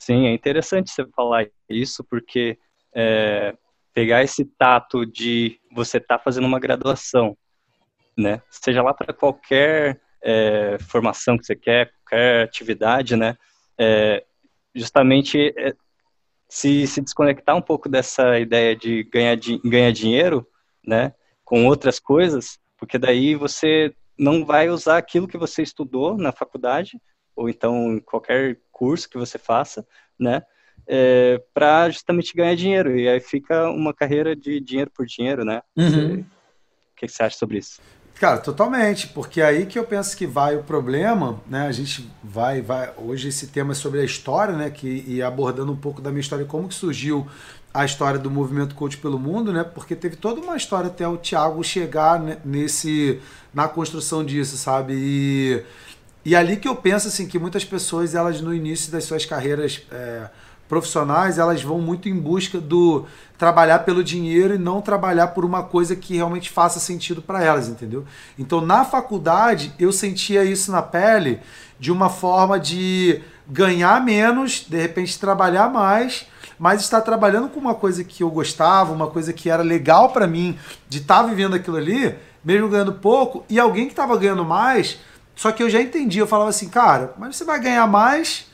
Sim, 0.00 0.26
é 0.26 0.32
interessante 0.32 0.90
você 0.90 1.06
falar 1.14 1.46
isso, 1.68 2.02
porque 2.02 2.58
é, 2.94 3.54
pegar 3.92 4.24
esse 4.24 4.46
tato 4.46 5.04
de 5.04 5.60
você 5.70 5.98
estar 5.98 6.16
tá 6.16 6.24
fazendo 6.24 6.46
uma 6.46 6.58
graduação, 6.58 7.36
né? 8.16 8.40
Seja 8.50 8.82
lá 8.82 8.94
para 8.94 9.12
qualquer 9.12 10.00
é, 10.22 10.78
formação 10.88 11.36
que 11.36 11.44
você 11.44 11.54
quer, 11.54 11.92
qualquer 11.92 12.44
atividade, 12.44 13.14
né? 13.14 13.36
É, 13.78 14.24
justamente 14.74 15.52
é, 15.58 15.74
se, 16.48 16.86
se 16.86 17.02
desconectar 17.02 17.54
um 17.54 17.62
pouco 17.62 17.86
dessa 17.86 18.38
ideia 18.38 18.74
de 18.74 19.04
ganhar, 19.04 19.36
ganhar 19.62 19.92
dinheiro, 19.92 20.46
né? 20.82 21.12
Com 21.44 21.66
outras 21.66 22.00
coisas, 22.00 22.58
porque 22.78 22.96
daí 22.96 23.34
você 23.34 23.94
não 24.18 24.46
vai 24.46 24.70
usar 24.70 24.96
aquilo 24.96 25.28
que 25.28 25.36
você 25.36 25.62
estudou 25.62 26.16
na 26.16 26.32
faculdade, 26.32 26.98
ou 27.36 27.50
então 27.50 27.92
em 27.92 28.00
qualquer 28.00 28.58
curso 28.80 29.08
que 29.08 29.18
você 29.18 29.38
faça, 29.38 29.86
né? 30.18 30.42
é, 30.92 31.40
para 31.54 31.88
justamente 31.88 32.34
ganhar 32.34 32.56
dinheiro. 32.56 32.98
E 32.98 33.08
aí 33.08 33.20
fica 33.20 33.70
uma 33.70 33.94
carreira 33.94 34.34
de 34.34 34.60
dinheiro 34.60 34.90
por 34.90 35.06
dinheiro, 35.06 35.44
né? 35.44 35.62
Uhum. 35.76 35.88
Você, 35.88 36.06
o 36.14 36.26
que 36.96 37.08
você 37.08 37.22
acha 37.22 37.38
sobre 37.38 37.58
isso? 37.58 37.80
Cara, 38.16 38.38
totalmente, 38.38 39.06
porque 39.08 39.40
é 39.40 39.46
aí 39.46 39.66
que 39.66 39.78
eu 39.78 39.84
penso 39.84 40.14
que 40.14 40.26
vai 40.26 40.54
o 40.54 40.62
problema, 40.62 41.40
né? 41.46 41.66
A 41.66 41.72
gente 41.72 42.10
vai, 42.22 42.60
vai 42.60 42.92
hoje 42.98 43.28
esse 43.28 43.46
tema 43.46 43.72
é 43.72 43.74
sobre 43.74 44.00
a 44.00 44.04
história, 44.04 44.54
né? 44.54 44.68
Que 44.68 45.04
e 45.06 45.22
abordando 45.22 45.72
um 45.72 45.76
pouco 45.76 46.02
da 46.02 46.10
minha 46.10 46.20
história, 46.20 46.44
como 46.44 46.68
que 46.68 46.74
surgiu 46.74 47.26
a 47.72 47.84
história 47.84 48.18
do 48.18 48.30
movimento 48.30 48.74
coach 48.74 48.98
pelo 48.98 49.18
mundo, 49.18 49.52
né? 49.52 49.62
Porque 49.62 49.94
teve 49.94 50.16
toda 50.16 50.40
uma 50.40 50.56
história 50.56 50.88
até 50.88 51.06
o 51.06 51.16
Thiago 51.16 51.62
chegar 51.62 52.20
nesse 52.44 53.20
na 53.54 53.68
construção 53.68 54.24
disso, 54.24 54.56
sabe? 54.56 54.92
E, 54.96 55.64
e 56.24 56.36
ali 56.36 56.56
que 56.56 56.68
eu 56.68 56.76
penso 56.76 57.08
assim 57.08 57.26
que 57.26 57.38
muitas 57.38 57.64
pessoas 57.64 58.14
elas 58.14 58.40
no 58.40 58.54
início 58.54 58.92
das 58.92 59.04
suas 59.04 59.24
carreiras 59.24 59.82
é, 59.90 60.28
profissionais, 60.70 61.36
elas 61.36 61.62
vão 61.62 61.80
muito 61.80 62.08
em 62.08 62.14
busca 62.14 62.60
do 62.60 63.04
trabalhar 63.36 63.80
pelo 63.80 64.04
dinheiro 64.04 64.54
e 64.54 64.58
não 64.58 64.80
trabalhar 64.80 65.28
por 65.28 65.44
uma 65.44 65.64
coisa 65.64 65.96
que 65.96 66.14
realmente 66.14 66.48
faça 66.48 66.78
sentido 66.78 67.20
para 67.20 67.42
elas, 67.42 67.68
entendeu? 67.68 68.04
Então, 68.38 68.60
na 68.60 68.84
faculdade, 68.84 69.74
eu 69.80 69.90
sentia 69.92 70.44
isso 70.44 70.70
na 70.70 70.80
pele 70.80 71.40
de 71.80 71.90
uma 71.90 72.08
forma 72.08 72.60
de 72.60 73.20
ganhar 73.48 74.00
menos, 74.04 74.64
de 74.68 74.80
repente 74.80 75.18
trabalhar 75.18 75.68
mais, 75.68 76.26
mas 76.56 76.82
estar 76.82 77.00
trabalhando 77.00 77.48
com 77.48 77.58
uma 77.58 77.74
coisa 77.74 78.04
que 78.04 78.22
eu 78.22 78.30
gostava, 78.30 78.92
uma 78.92 79.08
coisa 79.08 79.32
que 79.32 79.50
era 79.50 79.62
legal 79.62 80.10
para 80.10 80.26
mim, 80.26 80.56
de 80.88 80.98
estar 80.98 81.22
tá 81.22 81.28
vivendo 81.28 81.54
aquilo 81.54 81.78
ali, 81.78 82.14
mesmo 82.44 82.68
ganhando 82.68 82.92
pouco, 82.92 83.44
e 83.48 83.58
alguém 83.58 83.86
que 83.86 83.92
estava 83.92 84.16
ganhando 84.16 84.44
mais, 84.44 85.00
só 85.40 85.50
que 85.50 85.62
eu 85.62 85.70
já 85.70 85.80
entendi, 85.80 86.18
eu 86.18 86.26
falava 86.26 86.50
assim, 86.50 86.68
cara, 86.68 87.14
mas 87.16 87.34
você 87.34 87.46
vai 87.46 87.58
ganhar 87.58 87.86
mais 87.86 88.44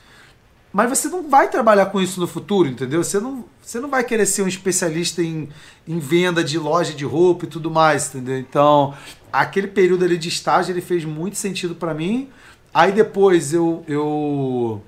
mas 0.72 0.90
você 0.90 1.08
não 1.08 1.26
vai 1.26 1.48
trabalhar 1.48 1.86
com 1.86 1.98
isso 2.02 2.20
no 2.20 2.26
futuro, 2.26 2.68
entendeu? 2.68 3.02
Você 3.02 3.18
não, 3.18 3.46
você 3.62 3.80
não 3.80 3.88
vai 3.88 4.04
querer 4.04 4.26
ser 4.26 4.42
um 4.42 4.46
especialista 4.46 5.22
em, 5.22 5.48
em 5.88 5.98
venda 5.98 6.44
de 6.44 6.58
loja 6.58 6.92
de 6.92 7.02
roupa 7.02 7.46
e 7.46 7.48
tudo 7.48 7.70
mais, 7.70 8.08
entendeu? 8.14 8.38
Então, 8.38 8.94
aquele 9.32 9.68
período 9.68 10.04
ali 10.04 10.18
de 10.18 10.28
estágio, 10.28 10.74
ele 10.74 10.82
fez 10.82 11.02
muito 11.02 11.38
sentido 11.38 11.74
para 11.74 11.94
mim. 11.94 12.28
Aí 12.74 12.92
depois 12.92 13.54
eu, 13.54 13.82
eu, 13.88 14.82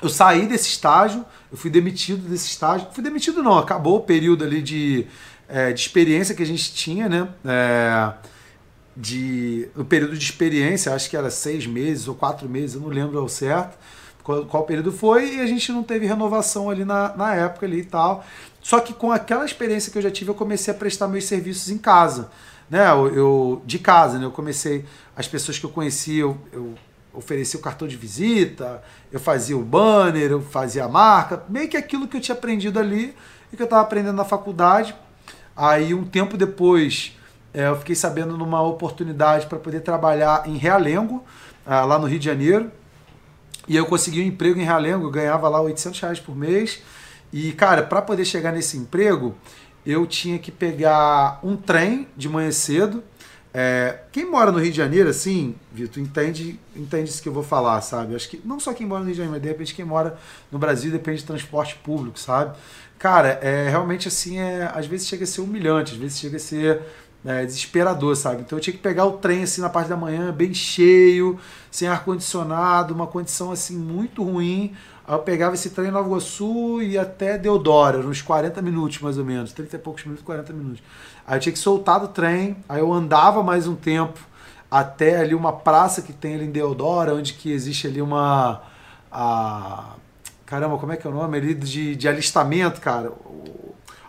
eu 0.00 0.08
saí 0.08 0.46
desse 0.46 0.68
estágio, 0.68 1.24
eu 1.50 1.58
fui 1.58 1.70
demitido 1.70 2.28
desse 2.28 2.46
estágio. 2.46 2.86
Fui 2.92 3.02
demitido 3.02 3.42
não, 3.42 3.58
acabou 3.58 3.96
o 3.96 4.02
período 4.02 4.44
ali 4.44 4.62
de, 4.62 5.06
é, 5.48 5.72
de 5.72 5.80
experiência 5.80 6.36
que 6.36 6.42
a 6.44 6.46
gente 6.46 6.72
tinha, 6.72 7.08
né? 7.08 7.28
É, 7.44 8.12
de, 9.00 9.68
o 9.76 9.84
período 9.84 10.16
de 10.16 10.24
experiência, 10.24 10.94
acho 10.94 11.08
que 11.08 11.16
era 11.16 11.30
seis 11.30 11.66
meses 11.66 12.06
ou 12.06 12.14
quatro 12.14 12.48
meses, 12.48 12.76
eu 12.76 12.82
não 12.82 12.88
lembro 12.88 13.18
ao 13.18 13.28
certo 13.28 13.78
qual, 14.22 14.44
qual 14.44 14.64
período 14.64 14.92
foi, 14.92 15.36
e 15.36 15.40
a 15.40 15.46
gente 15.46 15.72
não 15.72 15.82
teve 15.82 16.06
renovação 16.06 16.70
ali 16.70 16.84
na, 16.84 17.16
na 17.16 17.34
época 17.34 17.66
ali 17.66 17.80
e 17.80 17.84
tal. 17.84 18.24
Só 18.60 18.80
que 18.80 18.92
com 18.92 19.10
aquela 19.10 19.44
experiência 19.44 19.90
que 19.90 19.98
eu 19.98 20.02
já 20.02 20.10
tive, 20.10 20.30
eu 20.30 20.34
comecei 20.34 20.72
a 20.72 20.76
prestar 20.76 21.08
meus 21.08 21.24
serviços 21.24 21.70
em 21.70 21.78
casa. 21.78 22.30
Né? 22.68 22.88
Eu, 22.90 23.14
eu 23.14 23.62
de 23.64 23.78
casa, 23.78 24.18
né? 24.18 24.24
Eu 24.26 24.30
comecei, 24.30 24.84
as 25.16 25.26
pessoas 25.26 25.58
que 25.58 25.64
eu 25.64 25.70
conhecia, 25.70 26.20
eu, 26.20 26.38
eu 26.52 26.74
oferecia 27.12 27.58
o 27.58 27.62
cartão 27.62 27.88
de 27.88 27.96
visita, 27.96 28.82
eu 29.10 29.18
fazia 29.18 29.56
o 29.56 29.62
banner, 29.62 30.30
eu 30.30 30.40
fazia 30.40 30.84
a 30.84 30.88
marca, 30.88 31.42
meio 31.48 31.68
que 31.68 31.76
aquilo 31.76 32.06
que 32.06 32.16
eu 32.16 32.20
tinha 32.20 32.36
aprendido 32.36 32.78
ali 32.78 33.14
e 33.52 33.56
que 33.56 33.62
eu 33.62 33.64
estava 33.64 33.82
aprendendo 33.82 34.16
na 34.16 34.24
faculdade. 34.24 34.94
Aí, 35.56 35.92
um 35.92 36.04
tempo 36.04 36.36
depois, 36.36 37.16
é, 37.52 37.68
eu 37.68 37.76
fiquei 37.76 37.94
sabendo 37.94 38.36
numa 38.36 38.62
oportunidade 38.62 39.46
para 39.46 39.58
poder 39.58 39.80
trabalhar 39.80 40.44
em 40.46 40.56
Realengo, 40.56 41.24
ah, 41.66 41.84
lá 41.84 41.98
no 41.98 42.06
Rio 42.06 42.18
de 42.18 42.24
Janeiro. 42.24 42.70
E 43.68 43.76
eu 43.76 43.86
consegui 43.86 44.20
um 44.20 44.26
emprego 44.26 44.58
em 44.58 44.64
Realengo, 44.64 45.06
eu 45.06 45.10
ganhava 45.10 45.48
lá 45.48 45.60
800 45.60 46.00
reais 46.00 46.20
por 46.20 46.36
mês. 46.36 46.82
E, 47.32 47.52
cara, 47.52 47.82
para 47.82 48.02
poder 48.02 48.24
chegar 48.24 48.52
nesse 48.52 48.76
emprego, 48.76 49.34
eu 49.84 50.06
tinha 50.06 50.38
que 50.38 50.50
pegar 50.50 51.40
um 51.42 51.56
trem 51.56 52.08
de 52.16 52.28
manhã 52.28 52.50
cedo. 52.50 53.02
É, 53.52 54.02
quem 54.12 54.30
mora 54.30 54.52
no 54.52 54.58
Rio 54.58 54.70
de 54.70 54.76
Janeiro, 54.76 55.08
assim, 55.08 55.56
Vitor, 55.72 56.00
entende, 56.00 56.58
entende 56.74 57.10
isso 57.10 57.20
que 57.20 57.28
eu 57.28 57.32
vou 57.32 57.42
falar, 57.42 57.80
sabe? 57.80 58.14
Acho 58.14 58.28
que 58.28 58.40
não 58.44 58.60
só 58.60 58.72
quem 58.72 58.86
mora 58.86 59.00
no 59.00 59.06
Rio 59.06 59.14
de 59.14 59.18
Janeiro, 59.18 59.32
mas 59.32 59.42
de 59.42 59.48
repente 59.48 59.74
quem 59.74 59.84
mora 59.84 60.16
no 60.52 60.58
Brasil 60.58 60.90
depende 60.92 61.18
de 61.18 61.26
transporte 61.26 61.74
público, 61.76 62.18
sabe? 62.18 62.56
Cara, 62.98 63.40
é 63.42 63.68
realmente 63.68 64.06
assim, 64.06 64.38
é, 64.38 64.70
às 64.72 64.86
vezes 64.86 65.08
chega 65.08 65.24
a 65.24 65.26
ser 65.26 65.40
humilhante, 65.40 65.94
às 65.94 65.98
vezes 65.98 66.18
chega 66.20 66.36
a 66.36 66.40
ser 66.40 66.82
é, 67.24 67.44
desesperador, 67.44 68.16
sabe? 68.16 68.42
Então 68.42 68.58
eu 68.58 68.62
tinha 68.62 68.74
que 68.74 68.82
pegar 68.82 69.04
o 69.06 69.12
trem 69.12 69.42
assim 69.42 69.60
na 69.60 69.68
parte 69.68 69.88
da 69.88 69.96
manhã, 69.96 70.32
bem 70.32 70.54
cheio, 70.54 71.38
sem 71.70 71.88
ar-condicionado, 71.88 72.94
uma 72.94 73.06
condição 73.06 73.52
assim 73.52 73.76
muito 73.76 74.22
ruim. 74.22 74.74
Aí 75.06 75.14
eu 75.14 75.18
pegava 75.20 75.54
esse 75.54 75.70
trem 75.70 75.88
em 75.88 75.90
Nova 75.90 76.08
Iguaçu 76.08 76.80
e 76.82 76.96
até 76.96 77.36
Deodoro, 77.36 78.08
uns 78.08 78.22
40 78.22 78.62
minutos 78.62 79.00
mais 79.00 79.18
ou 79.18 79.24
menos, 79.24 79.52
30 79.52 79.76
e 79.76 79.78
poucos 79.78 80.04
minutos, 80.04 80.24
40 80.24 80.52
minutos. 80.52 80.82
Aí 81.26 81.36
eu 81.36 81.40
tinha 81.40 81.52
que 81.52 81.58
soltar 81.58 82.00
do 82.00 82.08
trem, 82.08 82.56
aí 82.68 82.80
eu 82.80 82.92
andava 82.92 83.42
mais 83.42 83.66
um 83.66 83.74
tempo 83.74 84.18
até 84.70 85.18
ali 85.18 85.34
uma 85.34 85.52
praça 85.52 86.00
que 86.00 86.12
tem 86.12 86.36
ali 86.36 86.44
em 86.46 86.50
Deodoro, 86.50 87.16
onde 87.16 87.34
que 87.34 87.50
existe 87.52 87.86
ali 87.86 88.00
uma. 88.00 88.62
A, 89.10 89.96
caramba, 90.46 90.78
como 90.78 90.92
é 90.92 90.96
que 90.96 91.06
é 91.06 91.10
o 91.10 91.12
nome? 91.12 91.36
Ali 91.36 91.54
de, 91.54 91.96
de 91.96 92.08
alistamento, 92.08 92.80
cara 92.80 93.12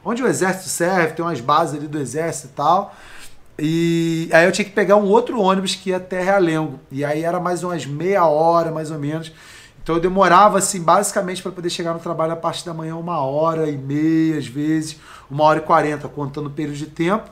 onde 0.04 0.24
o 0.24 0.28
exército 0.28 0.70
serve, 0.70 1.14
tem 1.14 1.24
umas 1.24 1.42
bases 1.42 1.76
ali 1.76 1.88
do 1.88 2.00
exército 2.00 2.48
e 2.48 2.56
tal. 2.56 2.96
E 3.60 4.30
aí 4.32 4.46
eu 4.46 4.52
tinha 4.52 4.66
que 4.66 4.72
pegar 4.72 4.96
um 4.96 5.06
outro 5.06 5.40
ônibus 5.40 5.76
que 5.76 5.92
ia 5.92 5.98
até 5.98 6.22
Realengo. 6.22 6.80
E 6.92 7.06
aí 7.06 7.24
era 7.24 7.40
mais 7.40 7.64
umas 7.64 7.86
meia 7.86 8.26
hora, 8.26 8.72
mais 8.72 8.90
ou 8.90 8.98
menos. 8.98 9.32
Então 9.84 9.96
eu 9.96 10.02
demorava, 10.02 10.60
assim, 10.60 10.82
basicamente 10.82 11.42
para 11.42 11.52
poder 11.52 11.70
chegar 11.70 11.94
no 11.94 12.00
trabalho 12.00 12.34
a 12.34 12.36
partir 12.36 12.66
da 12.66 12.74
manhã 12.74 12.96
uma 12.96 13.20
hora 13.20 13.70
e 13.70 13.78
meia, 13.78 14.38
às 14.38 14.48
vezes, 14.48 14.98
uma 15.30 15.44
hora 15.44 15.60
e 15.60 15.62
quarenta, 15.62 16.08
contando 16.08 16.48
o 16.48 16.52
período 16.52 16.78
de 16.78 16.86
tempo. 16.88 17.30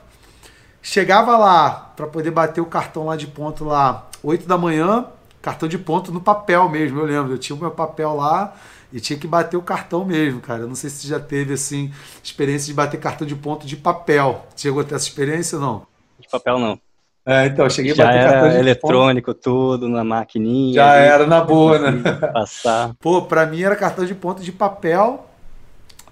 Chegava 0.82 1.38
lá 1.38 1.91
para 1.95 2.08
poder 2.08 2.32
bater 2.32 2.62
o 2.62 2.65
cartão 2.65 3.05
lá 3.05 3.15
de 3.15 3.27
ponto 3.27 3.65
lá, 3.65 4.08
oito 4.23 4.47
da 4.47 4.58
manhã, 4.58 5.05
cartão 5.41 5.69
de 5.69 5.77
ponto 5.77 6.12
no 6.12 6.21
papel 6.21 6.67
mesmo, 6.69 6.99
eu 6.99 7.05
lembro. 7.05 7.34
Eu 7.34 7.38
tinha 7.38 7.55
o 7.55 7.60
meu 7.60 7.71
papel 7.71 8.15
lá, 8.15 8.55
e 8.91 8.99
tinha 8.99 9.17
que 9.17 9.28
bater 9.28 9.58
o 9.58 9.62
cartão 9.62 10.04
mesmo, 10.04 10.41
cara. 10.41 10.62
Eu 10.62 10.67
não 10.67 10.75
sei 10.75 10.89
se 10.89 10.97
você 10.97 11.08
já 11.08 11.19
teve, 11.19 11.54
assim, 11.54 11.91
experiência 12.23 12.67
de 12.67 12.73
bater 12.73 12.99
cartão 12.99 13.28
de 13.28 13.36
ponto 13.36 13.67
de 13.67 13.78
papel. 13.78 14.45
Chegou 14.56 14.82
a 14.82 14.84
ter 14.84 14.95
essa 14.95 15.08
experiência 15.08 15.58
ou 15.58 15.63
não? 15.63 15.88
De 16.19 16.28
papel, 16.28 16.58
não. 16.58 16.80
É, 17.25 17.45
então, 17.45 17.69
cheguei 17.69 17.93
já 17.93 18.04
a 18.04 18.08
bater 18.08 18.19
era 18.19 18.32
cartão 18.32 18.49
de 18.49 18.58
eletrônico 18.58 19.34
ponto. 19.34 19.41
tudo, 19.41 19.88
na 19.88 20.04
maquininha. 20.04 20.73
Já 20.73 20.91
ali, 20.91 21.06
era 21.06 21.28
na 21.28 21.41
boa, 21.41 21.78
né? 21.91 22.02
Passar. 22.34 22.95
Pô, 22.99 23.21
pra 23.21 23.45
mim 23.45 23.62
era 23.62 23.75
cartão 23.75 24.06
de 24.06 24.15
ponto 24.15 24.41
de 24.41 24.52
papel 24.52 25.28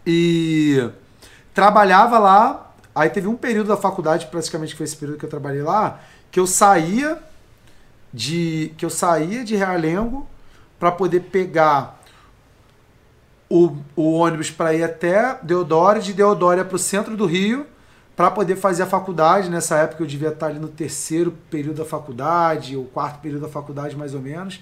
e 0.05 0.87
trabalhava 1.53 2.19
lá. 2.19 2.71
Aí 2.93 3.09
teve 3.09 3.27
um 3.27 3.35
período 3.35 3.67
da 3.67 3.77
faculdade, 3.77 4.27
praticamente 4.27 4.75
foi 4.75 4.83
esse 4.83 4.95
período 4.95 5.17
que 5.19 5.25
eu 5.25 5.29
trabalhei 5.29 5.61
lá, 5.61 5.99
que 6.31 6.39
eu 6.39 6.47
saía 6.47 7.19
de 8.13 8.73
que 8.77 8.85
eu 8.85 8.89
saía 8.89 9.43
de 9.43 9.55
Realengo 9.55 10.27
para 10.79 10.91
poder 10.91 11.21
pegar 11.21 11.96
o, 13.49 13.75
o 13.95 14.13
ônibus 14.13 14.51
para 14.51 14.73
ir 14.73 14.83
até 14.83 15.37
Deodoro, 15.41 16.01
de 16.01 16.13
Deodoro 16.13 16.63
para 16.65 16.75
o 16.75 16.79
centro 16.79 17.15
do 17.15 17.25
Rio, 17.25 17.65
para 18.15 18.31
poder 18.31 18.55
fazer 18.55 18.83
a 18.83 18.87
faculdade. 18.87 19.49
Nessa 19.49 19.77
época 19.77 20.03
eu 20.03 20.07
devia 20.07 20.29
estar 20.29 20.47
ali 20.47 20.59
no 20.59 20.67
terceiro 20.67 21.33
período 21.49 21.77
da 21.77 21.85
faculdade, 21.85 22.75
ou 22.75 22.85
quarto 22.85 23.19
período 23.19 23.41
da 23.41 23.49
faculdade, 23.49 23.95
mais 23.95 24.13
ou 24.13 24.21
menos. 24.21 24.61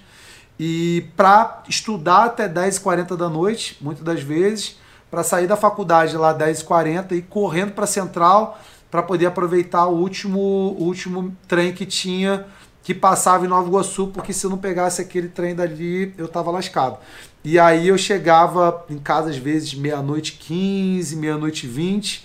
E 0.58 1.06
para 1.16 1.62
estudar 1.68 2.24
até 2.24 2.48
10h40 2.48 3.16
da 3.16 3.28
noite, 3.28 3.76
muitas 3.80 4.04
das 4.04 4.22
vezes, 4.22 4.78
para 5.10 5.22
sair 5.22 5.46
da 5.46 5.56
faculdade 5.56 6.16
lá 6.16 6.36
10h40 6.36 7.12
e 7.12 7.22
correndo 7.22 7.72
para 7.72 7.84
a 7.84 7.88
central 7.88 8.58
para 8.90 9.02
poder 9.02 9.26
aproveitar 9.26 9.86
o 9.86 9.96
último, 9.96 10.38
o 10.38 10.84
último 10.84 11.36
trem 11.46 11.72
que 11.72 11.84
tinha 11.84 12.46
que 12.86 12.94
passava 12.94 13.44
em 13.44 13.48
Nova 13.48 13.66
Iguaçu, 13.66 14.06
porque 14.14 14.32
se 14.32 14.46
eu 14.46 14.50
não 14.50 14.58
pegasse 14.58 15.02
aquele 15.02 15.26
trem 15.26 15.56
dali, 15.56 16.14
eu 16.16 16.28
tava 16.28 16.52
lascado. 16.52 16.98
E 17.42 17.58
aí 17.58 17.88
eu 17.88 17.98
chegava 17.98 18.86
em 18.88 18.96
casa 18.96 19.28
às 19.28 19.36
vezes 19.36 19.74
meia-noite 19.74 20.34
15, 20.34 21.16
meia-noite 21.16 21.66
20. 21.66 22.24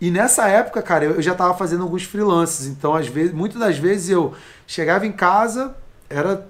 E 0.00 0.08
nessa 0.08 0.46
época, 0.46 0.80
cara, 0.80 1.06
eu 1.06 1.20
já 1.20 1.34
tava 1.34 1.54
fazendo 1.54 1.82
alguns 1.82 2.04
freelances. 2.04 2.68
Então, 2.68 2.94
às 2.94 3.08
vezes, 3.08 3.32
muitas 3.32 3.58
das 3.58 3.78
vezes 3.78 4.08
eu 4.08 4.32
chegava 4.64 5.04
em 5.04 5.10
casa, 5.10 5.74
era 6.08 6.46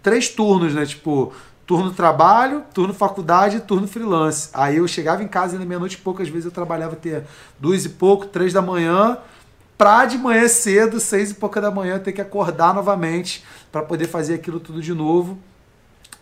três 0.00 0.28
turnos, 0.28 0.72
né? 0.72 0.86
Tipo, 0.86 1.32
turno 1.66 1.90
trabalho, 1.90 2.62
turno 2.72 2.94
faculdade, 2.94 3.62
turno 3.62 3.88
freelance. 3.88 4.48
Aí 4.54 4.76
eu 4.76 4.86
chegava 4.86 5.24
em 5.24 5.28
casa 5.28 5.58
na 5.58 5.64
meia-noite 5.64 6.00
e 6.00 6.24
vezes 6.30 6.44
eu 6.44 6.52
trabalhava 6.52 6.92
até 6.92 7.24
duas 7.58 7.84
e 7.84 7.88
pouco, 7.88 8.26
três 8.26 8.52
da 8.52 8.62
manhã 8.62 9.18
pra 9.82 10.04
de 10.04 10.16
manhã 10.16 10.46
cedo, 10.46 11.00
seis 11.00 11.32
e 11.32 11.34
pouca 11.34 11.60
da 11.60 11.68
manhã, 11.68 11.98
ter 11.98 12.12
que 12.12 12.20
acordar 12.20 12.72
novamente 12.72 13.42
para 13.72 13.82
poder 13.82 14.06
fazer 14.06 14.34
aquilo 14.34 14.60
tudo 14.60 14.80
de 14.80 14.94
novo. 14.94 15.36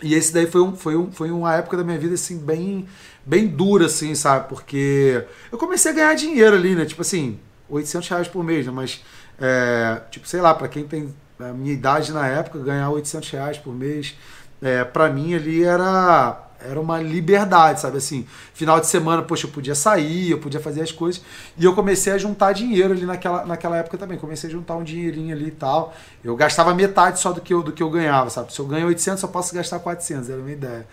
E 0.03 0.15
esse 0.15 0.33
daí 0.33 0.47
foi, 0.47 0.63
um, 0.63 0.75
foi, 0.75 0.97
um, 0.97 1.13
foi 1.13 1.31
uma 1.31 1.55
época 1.55 1.77
da 1.77 1.85
minha 1.85 1.99
vida, 1.99 2.15
assim, 2.15 2.39
bem, 2.39 2.89
bem 3.23 3.47
dura, 3.47 3.85
assim, 3.85 4.15
sabe? 4.15 4.49
Porque 4.49 5.27
eu 5.53 5.59
comecei 5.59 5.91
a 5.91 5.95
ganhar 5.95 6.15
dinheiro 6.15 6.57
ali, 6.57 6.75
né? 6.75 6.87
Tipo 6.87 7.03
assim, 7.03 7.39
800 7.69 8.09
reais 8.09 8.29
por 8.29 8.43
mês, 8.43 8.65
né? 8.65 8.73
Mas, 8.75 9.05
é, 9.39 10.01
tipo, 10.11 10.27
sei 10.27 10.41
lá, 10.41 10.55
para 10.55 10.67
quem 10.67 10.85
tem 10.85 11.15
a 11.39 11.53
minha 11.53 11.75
idade 11.75 12.13
na 12.13 12.27
época, 12.27 12.61
ganhar 12.61 12.89
800 12.89 13.29
reais 13.29 13.59
por 13.59 13.75
mês, 13.75 14.17
é, 14.63 14.85
para 14.85 15.11
mim 15.11 15.35
ali 15.35 15.65
era 15.65 16.49
era 16.69 16.81
uma 16.81 17.01
liberdade, 17.01 17.81
sabe? 17.81 17.99
Assim, 17.99 18.27
final 18.53 18.81
de 18.81 18.87
semana, 18.87 19.23
poxa, 19.23 19.47
eu 19.47 19.51
podia 19.51 19.75
sair, 19.75 20.31
eu 20.31 20.39
podia 20.39 20.61
fazer 20.61 20.83
as 20.83 20.93
coisas. 20.93 21.23
E 21.57 21.65
eu 21.65 21.75
comecei 21.75 22.13
a 22.13 22.19
juntar 22.19 22.53
dinheiro 22.53 22.93
ali 22.93 23.07
naquela, 23.07 23.45
naquela 23.45 23.77
época 23.77 23.97
também. 23.97 24.19
Comecei 24.19 24.49
a 24.49 24.53
juntar 24.53 24.77
um 24.77 24.85
dinheirinho 24.85 25.35
ali 25.35 25.49
e 25.49 25.53
tal. 25.53 25.95
Eu 26.23 26.37
gastava 26.37 26.75
metade 26.75 27.21
só 27.21 27.33
do 27.33 27.41
que 27.41 27.53
eu, 27.53 27.63
do 27.63 27.73
que 27.73 27.83
eu 27.83 27.91
ganhava, 27.91 28.31
sabe? 28.31 28.53
Se 28.53 28.59
eu 28.59 28.67
ganho 28.67 28.87
800, 28.87 29.23
eu 29.23 29.29
posso 29.29 29.55
gastar 29.55 29.79
400, 29.79 30.29
era 30.29 30.39
a 30.39 30.43
minha 30.43 30.57
ideia. 30.57 30.87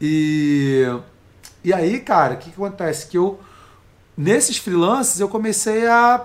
E, 0.00 0.84
e 1.64 1.72
aí, 1.72 2.00
cara, 2.00 2.34
o 2.34 2.36
que, 2.38 2.50
que 2.50 2.62
acontece? 2.62 3.06
Que 3.08 3.18
eu, 3.18 3.40
nesses 4.16 4.58
freelances, 4.58 5.20
eu 5.20 5.28
comecei 5.28 5.86
a. 5.86 6.24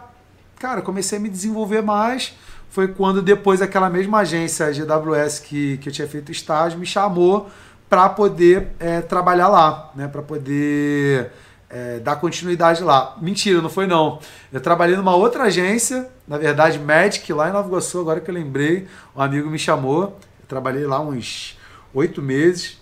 Cara, 0.60 0.82
comecei 0.82 1.17
a 1.17 1.21
me 1.21 1.29
desenvolver 1.29 1.82
mais. 1.82 2.34
Foi 2.69 2.88
quando 2.88 3.21
depois 3.21 3.62
aquela 3.62 3.88
mesma 3.88 4.19
agência, 4.19 4.65
a 4.65 4.71
GWS, 4.71 5.41
que, 5.41 5.77
que 5.77 5.89
eu 5.89 5.93
tinha 5.93 6.08
feito 6.08 6.32
estágio, 6.32 6.79
me 6.79 6.88
chamou 6.88 7.47
para 7.93 8.10
poder 8.10 8.69
é, 8.79 9.01
trabalhar 9.01 9.49
lá, 9.49 9.91
né? 9.93 10.08
Para 10.08 10.23
poder 10.23 11.29
é, 11.69 11.99
dar 11.99 12.15
continuidade 12.15 12.82
lá. 12.82 13.15
Mentira, 13.21 13.62
não 13.62 13.69
foi 13.69 13.86
não. 13.86 14.17
Eu 14.51 14.60
trabalhei 14.60 14.95
numa 14.95 15.15
outra 15.15 15.43
agência, 15.43 16.10
na 16.27 16.39
verdade, 16.39 16.79
Magic, 16.79 17.32
lá 17.32 17.49
em 17.49 17.51
Nova 17.53 17.67
Iguaçu, 17.67 17.99
agora 17.99 18.19
que 18.19 18.32
eu 18.32 18.34
lembrei, 18.34 18.88
um 19.15 19.21
amigo 19.21 19.47
me 19.47 19.60
chamou. 19.60 20.19
Eu 20.41 20.47
trabalhei 20.47 20.88
lá 20.88 20.99
uns 20.99 21.56
oito 21.93 22.19
meses. 22.19 22.82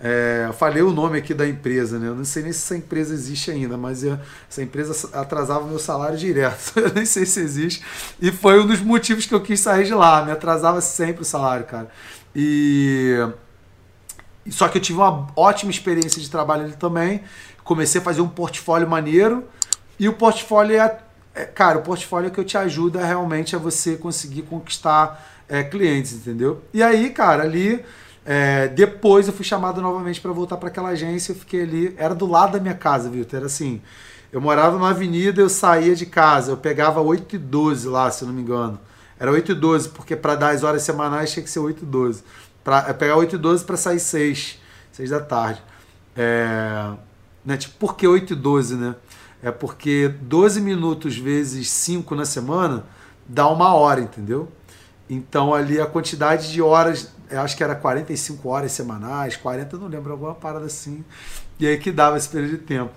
É, 0.00 0.46
eu 0.48 0.52
falei 0.52 0.82
o 0.82 0.90
nome 0.90 1.18
aqui 1.18 1.32
da 1.32 1.46
empresa, 1.46 1.96
né? 1.96 2.08
Eu 2.08 2.16
não 2.16 2.24
sei 2.24 2.42
nem 2.42 2.52
se 2.52 2.58
essa 2.58 2.76
empresa 2.76 3.14
existe 3.14 3.52
ainda, 3.52 3.76
mas 3.76 4.02
eu, 4.02 4.18
essa 4.50 4.60
empresa 4.60 5.08
atrasava 5.12 5.68
meu 5.68 5.78
salário 5.78 6.18
direto. 6.18 6.72
Eu 6.82 6.92
nem 6.92 7.06
sei 7.06 7.24
se 7.24 7.38
existe. 7.38 7.84
E 8.20 8.32
foi 8.32 8.58
um 8.58 8.66
dos 8.66 8.80
motivos 8.80 9.24
que 9.24 9.34
eu 9.34 9.40
quis 9.40 9.60
sair 9.60 9.84
de 9.84 9.94
lá. 9.94 10.24
Me 10.24 10.32
atrasava 10.32 10.80
sempre 10.80 11.22
o 11.22 11.24
salário, 11.24 11.64
cara. 11.64 11.88
E. 12.34 13.24
Só 14.50 14.68
que 14.68 14.78
eu 14.78 14.82
tive 14.82 14.98
uma 14.98 15.26
ótima 15.36 15.70
experiência 15.70 16.20
de 16.20 16.30
trabalho 16.30 16.64
ali 16.64 16.76
também. 16.76 17.22
Comecei 17.64 18.00
a 18.00 18.04
fazer 18.04 18.20
um 18.20 18.28
portfólio 18.28 18.88
maneiro. 18.88 19.44
E 19.98 20.08
o 20.08 20.12
portfólio 20.12 20.80
é. 20.80 20.98
é 21.34 21.44
cara, 21.44 21.78
o 21.78 21.82
portfólio 21.82 22.28
é 22.28 22.30
que 22.30 22.38
eu 22.38 22.44
te 22.44 22.56
ajuda 22.56 23.04
realmente 23.04 23.54
a 23.54 23.58
você 23.58 23.96
conseguir 23.96 24.42
conquistar 24.42 25.42
é, 25.48 25.62
clientes, 25.62 26.12
entendeu? 26.12 26.62
E 26.72 26.82
aí, 26.82 27.10
cara, 27.10 27.42
ali 27.42 27.84
é, 28.24 28.68
depois 28.68 29.26
eu 29.26 29.32
fui 29.32 29.44
chamado 29.44 29.80
novamente 29.80 30.20
para 30.20 30.30
voltar 30.32 30.58
para 30.58 30.68
aquela 30.68 30.90
agência. 30.90 31.32
Eu 31.32 31.36
fiquei 31.36 31.62
ali, 31.62 31.94
era 31.96 32.14
do 32.14 32.26
lado 32.26 32.52
da 32.52 32.60
minha 32.60 32.74
casa, 32.74 33.08
viu? 33.08 33.26
Era 33.32 33.46
assim. 33.46 33.80
Eu 34.30 34.40
morava 34.40 34.76
numa 34.76 34.90
avenida, 34.90 35.40
eu 35.40 35.48
saía 35.48 35.94
de 35.94 36.04
casa, 36.04 36.52
eu 36.52 36.56
pegava 36.58 37.00
8 37.00 37.36
e 37.36 37.38
12 37.38 37.88
lá, 37.88 38.10
se 38.10 38.26
não 38.26 38.32
me 38.34 38.42
engano. 38.42 38.78
Era 39.18 39.32
8 39.32 39.52
e 39.52 39.54
12, 39.54 39.88
porque 39.88 40.14
para 40.14 40.34
dar 40.34 40.50
as 40.50 40.62
horas 40.62 40.82
semanais 40.82 41.32
tinha 41.32 41.42
que 41.42 41.48
ser 41.48 41.60
8 41.60 41.82
e 41.82 41.86
12. 41.86 42.22
Pra, 42.68 42.84
eu 42.86 42.94
pegar 42.94 43.16
8 43.16 43.34
e 43.34 43.38
12 43.38 43.64
para 43.64 43.78
sair 43.78 43.98
6, 43.98 44.58
6 44.92 45.08
da 45.08 45.20
tarde. 45.20 45.62
É, 46.14 46.90
né, 47.42 47.56
tipo, 47.56 47.78
por 47.78 47.96
que 47.96 48.06
8 48.06 48.34
e 48.34 48.36
12, 48.36 48.74
né? 48.74 48.94
É 49.42 49.50
porque 49.50 50.08
12 50.20 50.60
minutos 50.60 51.16
vezes 51.16 51.70
5 51.70 52.14
na 52.14 52.26
semana 52.26 52.84
dá 53.26 53.48
uma 53.48 53.72
hora, 53.72 54.02
entendeu? 54.02 54.52
Então 55.08 55.54
ali 55.54 55.80
a 55.80 55.86
quantidade 55.86 56.52
de 56.52 56.60
horas 56.60 57.10
eu 57.30 57.40
acho 57.40 57.56
que 57.56 57.64
era 57.64 57.74
45 57.74 58.46
horas 58.46 58.70
semanais, 58.72 59.34
40, 59.34 59.78
não 59.78 59.86
lembro, 59.86 60.12
alguma 60.12 60.34
parada 60.34 60.66
assim. 60.66 61.02
E 61.58 61.66
aí 61.66 61.78
que 61.78 61.90
dava 61.90 62.18
esse 62.18 62.28
período 62.28 62.50
de 62.50 62.64
tempo. 62.64 62.92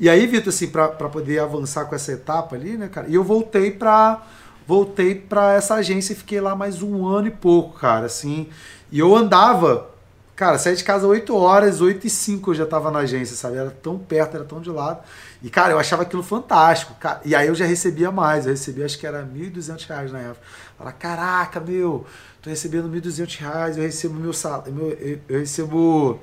E 0.00 0.08
aí, 0.08 0.26
Vitor, 0.26 0.48
assim, 0.48 0.68
para 0.68 0.88
poder 0.88 1.38
avançar 1.40 1.84
com 1.84 1.94
essa 1.94 2.12
etapa 2.12 2.56
ali, 2.56 2.78
né, 2.78 2.88
cara? 2.88 3.08
E 3.08 3.14
eu 3.14 3.22
voltei 3.22 3.70
para 3.70 4.22
voltei 4.68 5.14
para 5.14 5.54
essa 5.54 5.76
agência 5.76 6.12
e 6.12 6.16
fiquei 6.16 6.42
lá 6.42 6.54
mais 6.54 6.82
um 6.82 7.06
ano 7.06 7.28
e 7.28 7.30
pouco, 7.30 7.78
cara, 7.78 8.04
assim. 8.04 8.50
E 8.92 8.98
eu 8.98 9.16
andava, 9.16 9.88
cara, 10.36 10.58
saí 10.58 10.76
de 10.76 10.84
casa 10.84 11.06
8 11.06 11.34
horas, 11.34 11.80
8 11.80 12.06
e 12.06 12.10
5 12.10 12.50
eu 12.50 12.54
já 12.54 12.66
tava 12.66 12.90
na 12.90 12.98
agência, 12.98 13.34
sabe? 13.34 13.56
Era 13.56 13.70
tão 13.70 13.98
perto, 13.98 14.36
era 14.36 14.44
tão 14.44 14.60
de 14.60 14.68
lado. 14.68 15.00
E, 15.42 15.48
cara, 15.48 15.72
eu 15.72 15.78
achava 15.78 16.02
aquilo 16.02 16.22
fantástico. 16.22 16.94
Cara. 17.00 17.22
E 17.24 17.34
aí 17.34 17.48
eu 17.48 17.54
já 17.54 17.64
recebia 17.64 18.12
mais, 18.12 18.44
eu 18.44 18.52
recebia 18.52 18.84
acho 18.84 18.98
que 18.98 19.06
era 19.06 19.20
R$ 19.20 19.50
1.200 19.50 20.10
na 20.10 20.18
época. 20.18 20.40
Fala, 20.76 20.92
caraca, 20.92 21.60
meu, 21.60 22.04
tô 22.42 22.50
recebendo 22.50 22.92
R$ 22.92 23.00
1.200, 23.00 23.78
eu 23.78 23.82
recebo 23.82 24.20
meu 24.20 24.34
salário, 24.34 25.22
eu 25.26 25.38
recebo 25.40 26.20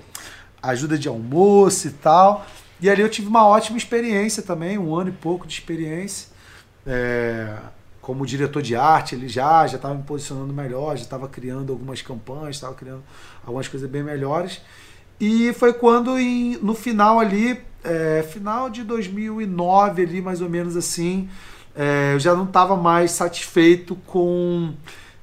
ajuda 0.62 1.00
de 1.00 1.08
almoço 1.08 1.88
e 1.88 1.92
tal. 1.92 2.46
E 2.80 2.92
ali 2.92 3.02
eu 3.02 3.10
tive 3.10 3.28
uma 3.28 3.48
ótima 3.48 3.76
experiência 3.76 4.44
também, 4.44 4.78
um 4.78 4.96
ano 4.96 5.10
e 5.10 5.14
pouco 5.14 5.48
de 5.48 5.54
experiência. 5.56 6.28
É, 6.86 7.58
como 8.06 8.24
diretor 8.24 8.62
de 8.62 8.76
arte, 8.76 9.16
ele 9.16 9.28
já 9.28 9.66
já 9.66 9.78
estava 9.78 9.96
me 9.96 10.04
posicionando 10.04 10.54
melhor, 10.54 10.96
já 10.96 11.04
estava 11.04 11.28
criando 11.28 11.74
algumas 11.74 12.04
campanhas, 12.04 12.56
estava 12.56 12.76
criando 12.76 13.02
algumas 13.44 13.68
coisas 13.68 13.90
bem 13.90 14.04
melhores. 14.04 14.62
E 15.20 15.52
foi 15.54 15.74
quando, 15.74 16.20
em, 16.20 16.56
no 16.58 16.76
final 16.76 17.20
ali, 17.20 17.60
é, 17.84 18.24
final 18.32 18.70
de 18.70 18.84
2009 18.84 20.04
ali, 20.04 20.22
mais 20.22 20.40
ou 20.40 20.48
menos 20.48 20.78
assim, 20.78 21.28
é, 21.76 22.14
eu 22.14 22.20
já 22.20 22.36
não 22.36 22.44
estava 22.44 22.76
mais 22.76 23.10
satisfeito 23.10 23.96
com 24.06 24.76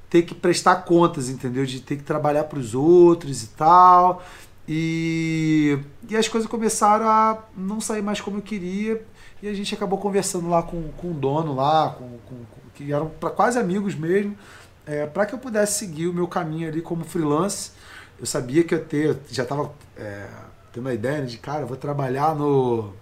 ter 0.09 0.23
que 0.23 0.35
prestar 0.35 0.75
contas, 0.83 1.29
entendeu? 1.29 1.65
De 1.65 1.79
ter 1.79 1.95
que 1.95 2.03
trabalhar 2.03 2.43
para 2.43 2.59
os 2.59 2.75
outros 2.75 3.43
e 3.43 3.47
tal. 3.47 4.21
E, 4.67 5.79
e 6.09 6.17
as 6.17 6.27
coisas 6.27 6.49
começaram 6.49 7.07
a 7.07 7.43
não 7.55 7.79
sair 7.79 8.01
mais 8.01 8.19
como 8.19 8.39
eu 8.39 8.41
queria. 8.41 9.01
E 9.41 9.47
a 9.47 9.53
gente 9.53 9.73
acabou 9.73 9.99
conversando 9.99 10.49
lá 10.49 10.61
com, 10.63 10.89
com 10.97 11.11
o 11.11 11.13
dono 11.13 11.55
lá, 11.55 11.95
com, 11.97 12.17
com, 12.27 12.35
que 12.75 12.91
eram 12.91 13.09
pra, 13.09 13.29
quase 13.29 13.57
amigos 13.59 13.95
mesmo, 13.95 14.37
é, 14.85 15.05
para 15.05 15.25
que 15.25 15.33
eu 15.33 15.39
pudesse 15.39 15.79
seguir 15.79 16.07
o 16.07 16.13
meu 16.13 16.27
caminho 16.27 16.67
ali 16.67 16.81
como 16.81 17.03
freelance. 17.05 17.71
Eu 18.19 18.25
sabia 18.25 18.63
que 18.63 18.73
eu 18.75 18.83
ter, 18.83 19.17
já 19.29 19.43
estava 19.43 19.71
é, 19.97 20.27
tendo 20.71 20.89
a 20.89 20.93
ideia 20.93 21.25
de, 21.25 21.37
cara, 21.37 21.65
vou 21.65 21.77
trabalhar 21.77 22.35
no 22.35 22.93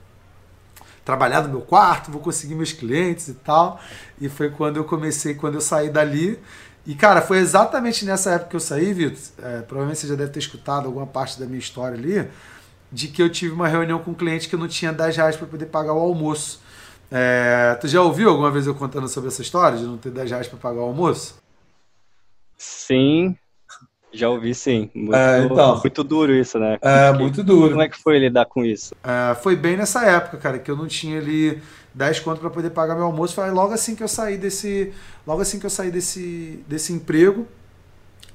trabalhar 1.03 1.41
no 1.41 1.49
meu 1.49 1.61
quarto, 1.61 2.11
vou 2.11 2.21
conseguir 2.21 2.53
meus 2.53 2.71
clientes 2.71 3.27
e 3.27 3.33
tal. 3.33 3.79
E 4.19 4.29
foi 4.29 4.51
quando 4.51 4.77
eu 4.77 4.83
comecei, 4.83 5.33
quando 5.33 5.55
eu 5.55 5.61
saí 5.61 5.89
dali, 5.89 6.39
e, 6.85 6.95
cara, 6.95 7.21
foi 7.21 7.37
exatamente 7.37 8.05
nessa 8.05 8.31
época 8.31 8.49
que 8.51 8.55
eu 8.55 8.59
saí, 8.59 8.91
Vitor. 8.93 9.19
É, 9.43 9.61
provavelmente 9.61 9.99
você 9.99 10.07
já 10.07 10.15
deve 10.15 10.31
ter 10.31 10.39
escutado 10.39 10.87
alguma 10.87 11.05
parte 11.05 11.39
da 11.39 11.45
minha 11.45 11.59
história 11.59 11.97
ali, 11.97 12.27
de 12.91 13.07
que 13.07 13.21
eu 13.21 13.29
tive 13.29 13.53
uma 13.53 13.67
reunião 13.67 13.99
com 13.99 14.11
um 14.11 14.15
cliente 14.15 14.49
que 14.49 14.55
eu 14.55 14.59
não 14.59 14.67
tinha 14.67 14.91
10 14.91 15.15
reais 15.15 15.35
para 15.35 15.47
poder 15.47 15.67
pagar 15.67 15.93
o 15.93 15.99
almoço. 15.99 16.61
É, 17.11 17.75
tu 17.75 17.87
já 17.89 18.01
ouviu 18.01 18.29
alguma 18.29 18.49
vez 18.49 18.65
eu 18.65 18.73
contando 18.73 19.07
sobre 19.09 19.27
essa 19.27 19.41
história, 19.41 19.77
de 19.77 19.83
não 19.83 19.97
ter 19.97 20.11
10 20.11 20.31
reais 20.31 20.47
para 20.47 20.57
pagar 20.57 20.79
o 20.79 20.85
almoço? 20.85 21.35
Sim, 22.57 23.35
já 24.13 24.29
ouvi 24.29 24.55
sim. 24.55 24.89
Muito, 24.95 25.15
é, 25.15 25.43
então, 25.43 25.79
muito 25.79 26.03
duro 26.03 26.33
isso, 26.33 26.57
né? 26.57 26.77
É, 26.81 27.11
muito 27.11 27.43
duro. 27.43 27.71
Como 27.71 27.81
é 27.81 27.89
que 27.89 27.97
foi 27.97 28.17
lidar 28.17 28.45
com 28.45 28.63
isso? 28.63 28.95
É, 29.03 29.35
foi 29.35 29.55
bem 29.57 29.75
nessa 29.75 30.05
época, 30.05 30.37
cara, 30.37 30.59
que 30.59 30.71
eu 30.71 30.77
não 30.77 30.87
tinha 30.87 31.19
ali 31.19 31.61
10 31.93 32.21
conto 32.21 32.39
para 32.39 32.49
poder 32.49 32.69
pagar 32.69 32.95
meu 32.95 33.05
almoço. 33.05 33.35
Foi 33.35 33.49
logo 33.51 33.73
assim 33.73 33.93
que 33.93 34.03
eu 34.03 34.07
saí 34.07 34.37
desse, 34.37 34.93
logo 35.27 35.41
assim 35.41 35.59
que 35.59 35.65
eu 35.65 35.69
saí 35.69 35.91
desse, 35.91 36.63
desse 36.67 36.93
emprego, 36.93 37.45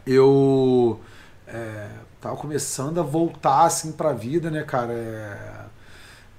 eu 0.06 1.00
é, 1.46 1.88
tava 2.20 2.36
começando 2.36 3.00
a 3.00 3.02
voltar 3.02 3.64
assim 3.64 3.92
para 3.92 4.10
a 4.10 4.14
vida, 4.14 4.50
né, 4.50 4.62
cara? 4.62 5.70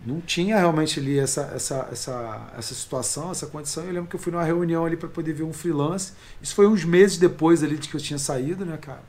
Não 0.05 0.21
tinha 0.21 0.57
realmente 0.57 0.99
ali 0.99 1.17
essa, 1.19 1.51
essa, 1.55 1.89
essa, 1.91 2.51
essa 2.57 2.73
situação, 2.73 3.31
essa 3.31 3.47
condição. 3.47 3.83
Eu 3.83 3.91
lembro 3.91 4.10
que 4.10 4.15
eu 4.15 4.19
fui 4.19 4.31
numa 4.31 4.43
reunião 4.43 4.86
ali 4.86 4.95
para 4.95 5.10
poder 5.10 5.33
ver 5.33 5.43
um 5.43 5.51
freelance. 5.51 6.13
Isso 6.41 6.55
foi 6.55 6.67
uns 6.67 6.86
meses 6.86 7.17
depois 7.17 7.63
ali 7.63 7.77
de 7.77 7.89
que 7.89 7.95
eu 7.95 8.01
tinha 8.01 8.19
saído, 8.19 8.65
né, 8.65 8.77
cara? 8.77 9.01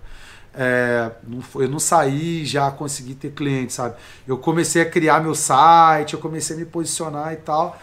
É, 0.55 1.13
não 1.27 1.41
foi, 1.41 1.67
eu 1.67 1.69
não 1.69 1.79
saí 1.79 2.45
já 2.45 2.71
consegui 2.71 3.15
ter 3.15 3.31
cliente, 3.31 3.73
sabe? 3.73 3.97
Eu 4.27 4.39
comecei 4.39 4.83
a 4.83 4.91
criar 4.91 5.23
meu 5.23 5.35
site, 5.35 6.15
eu 6.15 6.21
comecei 6.21 6.57
a 6.57 6.59
me 6.59 6.65
posicionar 6.65 7.33
e 7.33 7.37
tal. 7.37 7.79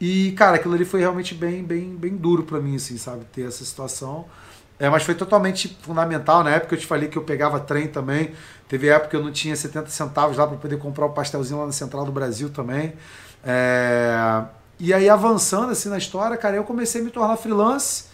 E, 0.00 0.32
cara, 0.32 0.56
aquilo 0.56 0.74
ali 0.74 0.84
foi 0.84 1.00
realmente 1.00 1.34
bem, 1.34 1.62
bem, 1.64 1.94
bem 1.96 2.16
duro 2.16 2.44
para 2.44 2.60
mim, 2.60 2.76
assim, 2.76 2.96
sabe? 2.96 3.24
Ter 3.32 3.48
essa 3.48 3.64
situação. 3.64 4.26
É, 4.80 4.88
mas 4.88 5.02
foi 5.02 5.14
totalmente 5.14 5.76
fundamental. 5.82 6.42
Na 6.42 6.52
época 6.52 6.74
eu 6.74 6.78
te 6.78 6.86
falei 6.86 7.06
que 7.06 7.18
eu 7.18 7.22
pegava 7.22 7.60
trem 7.60 7.86
também. 7.86 8.32
Teve 8.66 8.88
época 8.88 9.10
que 9.10 9.16
eu 9.16 9.22
não 9.22 9.30
tinha 9.30 9.54
70 9.54 9.90
centavos 9.90 10.38
lá 10.38 10.46
para 10.46 10.56
poder 10.56 10.78
comprar 10.78 11.04
o 11.04 11.10
um 11.10 11.12
pastelzinho 11.12 11.60
lá 11.60 11.66
na 11.66 11.72
Central 11.72 12.06
do 12.06 12.10
Brasil 12.10 12.48
também. 12.48 12.94
É... 13.44 14.42
E 14.78 14.94
aí, 14.94 15.10
avançando 15.10 15.70
assim 15.70 15.90
na 15.90 15.98
história, 15.98 16.34
cara, 16.38 16.56
eu 16.56 16.64
comecei 16.64 17.02
a 17.02 17.04
me 17.04 17.10
tornar 17.10 17.36
freelance. 17.36 18.04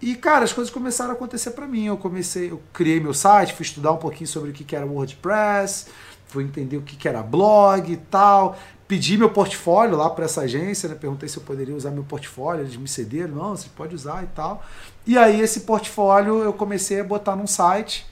E, 0.00 0.14
cara, 0.14 0.44
as 0.44 0.52
coisas 0.52 0.72
começaram 0.72 1.10
a 1.10 1.12
acontecer 1.12 1.50
para 1.50 1.66
mim. 1.66 1.84
Eu 1.84 1.98
comecei, 1.98 2.50
eu 2.50 2.62
criei 2.72 2.98
meu 2.98 3.12
site, 3.12 3.52
fui 3.52 3.66
estudar 3.66 3.92
um 3.92 3.98
pouquinho 3.98 4.28
sobre 4.28 4.48
o 4.48 4.52
que 4.54 4.74
era 4.74 4.86
WordPress, 4.86 5.88
fui 6.26 6.42
entender 6.42 6.78
o 6.78 6.82
que 6.82 7.06
era 7.06 7.22
blog 7.22 7.92
e 7.92 7.96
tal 7.98 8.56
pedi 8.88 9.18
meu 9.18 9.28
portfólio 9.28 9.96
lá 9.96 10.08
para 10.08 10.24
essa 10.24 10.40
agência, 10.40 10.88
né? 10.88 10.96
perguntei 10.98 11.28
se 11.28 11.36
eu 11.36 11.42
poderia 11.42 11.76
usar 11.76 11.90
meu 11.90 12.02
portfólio, 12.02 12.62
eles 12.62 12.74
me 12.74 12.88
cederam, 12.88 13.34
não, 13.34 13.50
você 13.50 13.68
pode 13.76 13.94
usar 13.94 14.24
e 14.24 14.28
tal. 14.28 14.64
E 15.06 15.18
aí 15.18 15.42
esse 15.42 15.60
portfólio 15.60 16.42
eu 16.42 16.54
comecei 16.54 16.98
a 17.00 17.04
botar 17.04 17.36
num 17.36 17.46
site, 17.46 18.06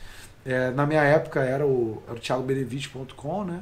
é, 0.45 0.71
na 0.71 0.87
minha 0.87 1.03
época 1.03 1.41
era 1.41 1.67
o, 1.67 2.03
era 2.07 2.17
o 2.17 2.21
thiagobenevite.com, 2.21 3.45
né? 3.45 3.61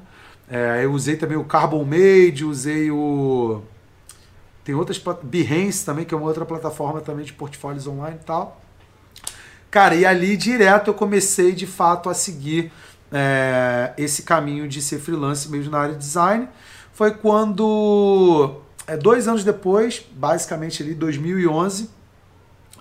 É, 0.50 0.84
eu 0.84 0.92
usei 0.92 1.16
também 1.16 1.38
o 1.38 1.44
Carbon 1.44 1.84
Made, 1.84 2.44
usei 2.44 2.90
o... 2.90 3.62
Tem 4.62 4.74
outras, 4.74 5.00
Behance 5.22 5.84
também, 5.86 6.04
que 6.04 6.12
é 6.12 6.16
uma 6.16 6.26
outra 6.26 6.44
plataforma 6.44 7.00
também 7.00 7.24
de 7.24 7.32
portfólios 7.32 7.86
online 7.86 8.18
e 8.20 8.24
tal. 8.24 8.60
Cara, 9.70 9.94
e 9.94 10.04
ali 10.04 10.36
direto 10.36 10.88
eu 10.88 10.94
comecei 10.94 11.52
de 11.52 11.66
fato 11.66 12.10
a 12.10 12.14
seguir 12.14 12.72
é, 13.12 13.92
esse 13.96 14.22
caminho 14.22 14.68
de 14.68 14.82
ser 14.82 14.98
freelance 14.98 15.48
mesmo 15.50 15.70
na 15.70 15.78
área 15.78 15.94
de 15.94 16.00
design 16.00 16.48
foi 16.94 17.10
quando, 17.10 18.60
é, 18.86 18.96
dois 18.96 19.28
anos 19.28 19.44
depois, 19.44 20.04
basicamente 20.12 20.82
ali 20.82 20.94
2011, 20.94 21.90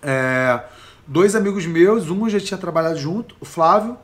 é, 0.02 0.63
dois 1.06 1.36
amigos 1.36 1.65
meus, 1.65 2.10
um 2.10 2.30
já 2.30 2.39
tinha 2.39 2.58
trabalhado 2.58 2.97
junto, 2.97 3.36
o 3.41 3.45
Flávio, 3.45 3.97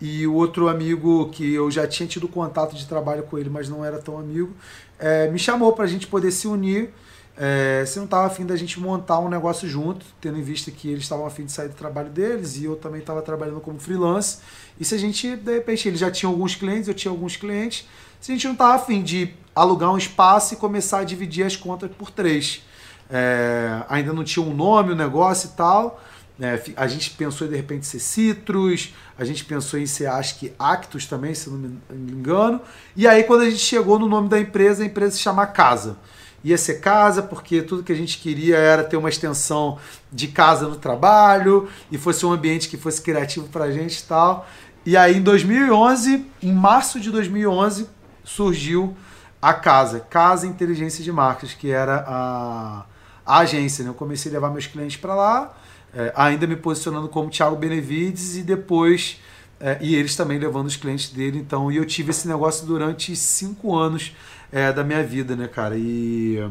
e 0.00 0.26
o 0.26 0.34
outro 0.34 0.68
amigo 0.68 1.30
que 1.30 1.54
eu 1.54 1.70
já 1.70 1.86
tinha 1.86 2.08
tido 2.08 2.26
contato 2.26 2.74
de 2.74 2.86
trabalho 2.86 3.22
com 3.22 3.38
ele, 3.38 3.48
mas 3.48 3.68
não 3.68 3.84
era 3.84 3.98
tão 3.98 4.18
amigo, 4.18 4.50
é, 4.98 5.30
me 5.30 5.38
chamou 5.38 5.72
para 5.72 5.84
a 5.84 5.88
gente 5.88 6.08
poder 6.08 6.32
se 6.32 6.48
unir 6.48 6.92
é, 7.36 7.82
se 7.86 7.96
não 7.96 8.04
estava 8.04 8.26
afim 8.26 8.44
da 8.44 8.56
gente 8.56 8.78
montar 8.78 9.18
um 9.18 9.28
negócio 9.28 9.68
junto, 9.68 10.04
tendo 10.20 10.38
em 10.38 10.42
vista 10.42 10.70
que 10.70 10.88
eles 10.88 11.02
estavam 11.02 11.24
afim 11.24 11.44
de 11.44 11.52
sair 11.52 11.68
do 11.68 11.74
trabalho 11.74 12.10
deles 12.10 12.56
e 12.56 12.64
eu 12.64 12.76
também 12.76 13.00
estava 13.00 13.22
trabalhando 13.22 13.60
como 13.60 13.78
freelance. 13.78 14.38
E 14.78 14.84
se 14.84 14.94
a 14.94 14.98
gente, 14.98 15.36
de 15.36 15.54
repente, 15.54 15.88
eles 15.88 16.00
já 16.00 16.10
tinham 16.10 16.32
alguns 16.32 16.54
clientes, 16.54 16.88
eu 16.88 16.94
tinha 16.94 17.10
alguns 17.10 17.36
clientes, 17.36 17.88
se 18.20 18.32
a 18.32 18.34
gente 18.34 18.44
não 18.44 18.52
estava 18.52 18.74
afim 18.74 19.02
de 19.02 19.34
alugar 19.54 19.92
um 19.92 19.98
espaço 19.98 20.54
e 20.54 20.56
começar 20.56 21.00
a 21.00 21.04
dividir 21.04 21.44
as 21.44 21.56
contas 21.56 21.90
por 21.96 22.10
três. 22.10 22.62
É, 23.10 23.82
ainda 23.88 24.12
não 24.12 24.24
tinha 24.24 24.44
um 24.44 24.54
nome, 24.54 24.90
o 24.90 24.92
um 24.94 24.96
negócio 24.96 25.50
e 25.52 25.56
tal. 25.56 26.00
É, 26.40 26.60
a 26.76 26.88
gente 26.88 27.10
pensou 27.10 27.46
de 27.46 27.54
repente 27.54 27.86
ser 27.86 28.00
Citrus, 28.00 28.92
a 29.16 29.24
gente 29.24 29.44
pensou 29.44 29.78
em 29.78 29.86
ser 29.86 30.06
acho 30.06 30.38
que 30.38 30.52
Actus 30.58 31.06
também, 31.06 31.34
se 31.34 31.50
não 31.50 31.58
me 31.58 32.12
engano. 32.12 32.60
E 32.96 33.06
aí 33.06 33.22
quando 33.22 33.42
a 33.42 33.50
gente 33.50 33.62
chegou 33.62 33.98
no 33.98 34.08
nome 34.08 34.28
da 34.28 34.40
empresa, 34.40 34.82
a 34.82 34.86
empresa 34.86 35.12
se 35.12 35.20
chama 35.20 35.46
Casa. 35.46 35.96
Ia 36.44 36.58
ser 36.58 36.80
casa, 36.80 37.22
porque 37.22 37.62
tudo 37.62 37.84
que 37.84 37.92
a 37.92 37.94
gente 37.94 38.18
queria 38.18 38.56
era 38.56 38.82
ter 38.82 38.96
uma 38.96 39.08
extensão 39.08 39.78
de 40.10 40.26
casa 40.26 40.66
no 40.66 40.74
trabalho 40.74 41.68
e 41.88 41.96
fosse 41.96 42.26
um 42.26 42.32
ambiente 42.32 42.68
que 42.68 42.76
fosse 42.76 43.00
criativo 43.00 43.46
pra 43.46 43.70
gente 43.70 44.00
e 44.00 44.02
tal. 44.02 44.48
E 44.84 44.96
aí 44.96 45.18
em 45.18 45.22
2011, 45.22 46.26
em 46.42 46.52
março 46.52 46.98
de 46.98 47.12
2011, 47.12 47.86
surgiu 48.24 48.96
a 49.42 49.52
Casa, 49.52 50.00
Casa 50.00 50.46
Inteligência 50.46 51.04
de 51.04 51.12
Marcas, 51.12 51.52
que 51.52 51.70
era 51.70 52.04
a, 52.06 52.84
a 53.26 53.38
agência. 53.40 53.82
Né? 53.82 53.90
Eu 53.90 53.94
comecei 53.94 54.30
a 54.30 54.34
levar 54.34 54.50
meus 54.50 54.66
clientes 54.66 54.96
para 54.96 55.14
lá 55.14 55.52
é, 55.94 56.12
ainda 56.16 56.46
me 56.46 56.56
posicionando 56.56 57.08
como 57.08 57.30
Thiago 57.30 57.56
Benevides 57.56 58.36
e 58.36 58.42
depois 58.42 59.20
é, 59.60 59.78
e 59.80 59.94
eles 59.94 60.16
também 60.16 60.38
levando 60.38 60.66
os 60.66 60.76
clientes 60.76 61.10
dele. 61.10 61.38
Então, 61.38 61.70
e 61.70 61.76
eu 61.76 61.84
tive 61.84 62.10
esse 62.10 62.26
negócio 62.26 62.66
durante 62.66 63.14
cinco 63.14 63.76
anos 63.76 64.12
é, 64.50 64.72
da 64.72 64.82
minha 64.82 65.04
vida, 65.04 65.36
né, 65.36 65.46
cara? 65.46 65.76
E 65.76 66.44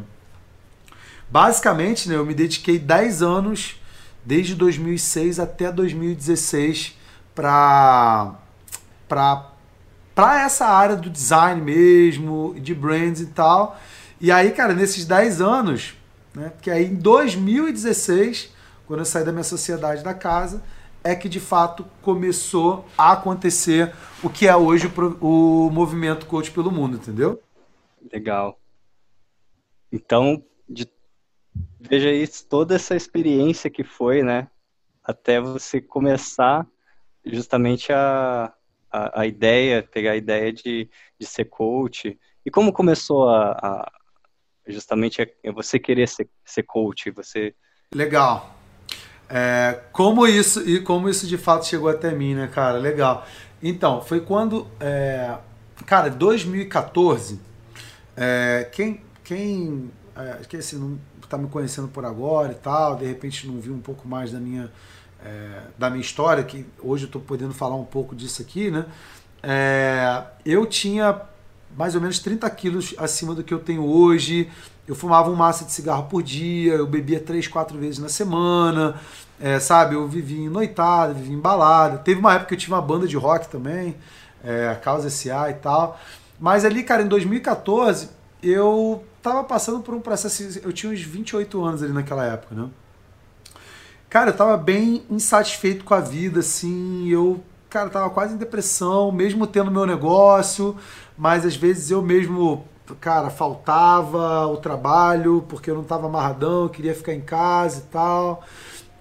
basicamente, 1.30 2.08
né, 2.08 2.16
eu 2.16 2.26
me 2.26 2.34
dediquei 2.34 2.80
10 2.80 3.22
anos, 3.22 3.82
desde 4.24 4.56
2006 4.56 5.40
até 5.40 5.72
2016, 5.72 6.98
para 7.36 8.36
para 10.14 10.44
essa 10.44 10.66
área 10.66 10.96
do 10.96 11.10
design 11.10 11.62
mesmo, 11.62 12.56
de 12.60 12.74
brands 12.74 13.22
e 13.22 13.28
tal. 13.28 13.80
E 14.20 14.32
aí, 14.32 14.52
cara, 14.52 14.74
nesses 14.74 15.06
10 15.06 15.42
anos, 15.42 15.96
né, 16.36 16.52
que 16.62 16.70
aí 16.70 16.86
em 16.86 16.96
2016 16.96 18.52
quando 18.92 19.00
eu 19.00 19.06
saí 19.06 19.24
da 19.24 19.32
minha 19.32 19.46
sociedade 19.46 20.04
da 20.04 20.14
casa, 20.14 20.62
é 21.02 21.16
que 21.16 21.30
de 21.30 21.40
fato 21.40 21.86
começou 22.02 22.86
a 22.98 23.14
acontecer 23.14 23.94
o 24.22 24.30
que 24.30 24.50
é 24.50 24.54
hoje 24.54 24.92
o, 25.22 25.70
movimento 25.72 26.26
coach 26.26 26.52
pelo 26.52 26.70
mundo, 26.70 26.98
entendeu? 26.98 27.42
Legal. 28.12 28.60
Então, 29.90 30.44
de, 30.68 30.86
veja 31.80 32.12
isso, 32.12 32.46
toda 32.46 32.76
essa 32.76 32.94
experiência 32.94 33.70
que 33.70 33.86
foi, 33.86 34.24
né, 34.24 34.50
até 35.02 35.40
você 35.40 35.80
começar 35.80 36.68
justamente 37.24 37.94
a, 37.94 38.54
a, 38.92 39.22
a 39.22 39.28
ideia, 39.28 39.84
pegar 39.84 40.12
a 40.12 40.18
ideia 40.18 40.52
de, 40.52 40.90
de 41.20 41.26
ser 41.26 41.46
coach. 41.46 42.18
E 42.46 42.52
como 42.52 42.74
começou 42.74 43.30
a, 43.30 43.52
a 43.52 43.92
justamente 44.68 45.22
a, 45.22 45.52
você 45.52 45.80
querer 45.80 46.08
ser, 46.08 46.30
ser 46.46 46.64
coach? 46.64 47.10
Você 47.12 47.56
Legal. 47.94 48.56
É, 49.30 49.82
como 49.92 50.26
isso 50.26 50.68
e 50.68 50.82
como 50.82 51.10
isso 51.10 51.28
de 51.28 51.38
fato 51.38 51.66
chegou 51.66 51.90
até 51.90 52.12
mim, 52.12 52.36
né, 52.36 52.48
cara? 52.48 52.78
Legal. 52.78 53.26
Então, 53.62 54.02
foi 54.02 54.22
quando, 54.22 54.68
é, 54.80 55.38
cara, 55.86 56.10
2014, 56.10 57.40
é, 58.16 58.70
quem, 58.72 59.02
quem, 59.24 59.92
é, 60.16 60.58
assim, 60.58 60.78
não 60.78 61.00
tá 61.30 61.38
me 61.38 61.48
conhecendo 61.48 61.88
por 61.88 62.06
agora 62.06 62.54
e 62.54 62.56
tal, 62.56 62.96
de 62.96 63.06
repente 63.06 63.48
não 63.48 63.60
viu 63.60 63.74
um 63.74 63.80
pouco 63.80 64.08
mais 64.08 64.32
da 64.32 64.40
minha, 64.40 64.72
é, 65.26 65.62
da 65.78 65.90
minha 65.90 66.02
história, 66.02 66.44
que 66.44 66.66
hoje 66.82 67.06
eu 67.06 67.10
tô 67.10 67.20
podendo 67.20 67.54
falar 67.54 67.76
um 67.76 67.86
pouco 67.86 68.16
disso 68.16 68.42
aqui, 68.42 68.72
né? 68.72 68.86
É, 69.44 70.24
eu 70.46 70.66
tinha 70.66 71.22
mais 71.76 71.96
ou 71.96 72.02
menos 72.02 72.20
30 72.20 72.50
quilos 72.52 72.94
acima 72.98 73.34
do 73.34 73.44
que 73.44 73.54
eu 73.54 73.60
tenho 73.60 73.86
hoje, 73.86 74.50
eu 74.88 74.96
fumava 74.96 75.30
um 75.30 75.36
massa 75.36 75.64
de 75.64 75.72
cigarro 75.72 76.04
por 76.10 76.22
dia, 76.22 76.74
eu 76.74 76.86
bebia 76.86 77.20
três, 77.20 77.48
quatro 77.48 77.78
vezes 77.78 78.00
na 78.00 78.10
semana, 78.10 79.00
é, 79.40 79.60
sabe? 79.60 79.96
Eu 79.96 80.08
vivia 80.08 80.46
em 80.46 80.50
noitada, 80.50 81.14
vivia 81.14 81.36
em 81.36 81.40
balada. 81.40 81.98
Teve 81.98 82.20
uma 82.20 82.34
época 82.34 82.50
que 82.50 82.56
eu 82.56 82.58
tive 82.58 82.74
uma 82.74 82.82
banda 82.82 83.08
de 83.08 83.16
rock 83.16 83.48
também, 83.48 83.96
é, 84.44 84.68
a 84.68 84.76
Causa 84.76 85.08
S.A. 85.08 85.50
e 85.50 85.54
tal. 85.54 86.00
Mas 86.40 86.66
ali, 86.66 86.84
cara, 86.84 87.04
em 87.04 87.08
2014, 87.08 88.10
eu 88.44 89.04
tava 89.22 89.44
passando 89.44 89.80
por 89.80 89.94
um 89.94 90.02
processo. 90.02 90.60
Eu 90.64 90.74
tinha 90.74 90.92
uns 90.92 91.02
28 91.02 91.64
anos 91.64 91.84
ali 91.84 91.94
naquela 91.94 92.26
época, 92.26 92.56
né? 92.56 92.70
Cara, 94.12 94.32
eu 94.32 94.36
tava 94.36 94.58
bem 94.58 95.06
insatisfeito 95.10 95.86
com 95.86 95.94
a 95.94 96.02
vida, 96.02 96.42
assim. 96.42 97.08
Eu, 97.08 97.42
cara, 97.70 97.90
tava 97.90 98.10
quase 98.10 98.34
em 98.34 98.38
depressão, 98.38 99.10
mesmo 99.10 99.48
tendo 99.48 99.72
meu 99.72 99.86
negócio, 99.86 100.76
mas 101.18 101.46
às 101.46 101.56
vezes 101.56 101.92
eu 101.92 102.02
mesmo 102.02 102.66
cara, 103.00 103.30
faltava 103.30 104.46
o 104.48 104.58
trabalho 104.58 105.46
porque 105.48 105.72
eu 105.72 105.76
não 105.76 105.84
estava 105.84 106.08
amarradão, 106.08 106.64
eu 106.64 106.70
queria 106.70 106.94
ficar 106.94 107.14
em 107.14 107.22
casa 107.22 107.80
e 107.80 107.84
tal. 107.84 108.44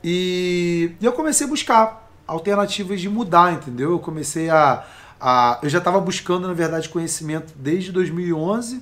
E, 0.04 0.92
e 1.00 1.04
eu 1.04 1.12
comecei 1.12 1.44
a 1.44 1.50
buscar 1.50 2.08
alternativas 2.24 3.00
de 3.00 3.08
mudar, 3.08 3.52
entendeu? 3.52 3.90
Eu 3.90 3.98
comecei 3.98 4.48
a. 4.48 4.84
a 5.20 5.58
eu 5.60 5.68
já 5.68 5.78
estava 5.78 6.00
buscando, 6.00 6.46
na 6.46 6.54
verdade, 6.54 6.88
conhecimento 6.88 7.52
desde 7.56 7.90
2011. 7.90 8.80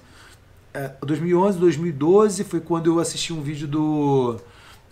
É, 0.75 0.93
2011, 1.01 1.59
2012 1.59 2.45
foi 2.45 2.61
quando 2.61 2.93
eu 2.93 3.01
assisti 3.01 3.33
um 3.33 3.41
vídeo 3.41 3.67
do, 3.67 4.39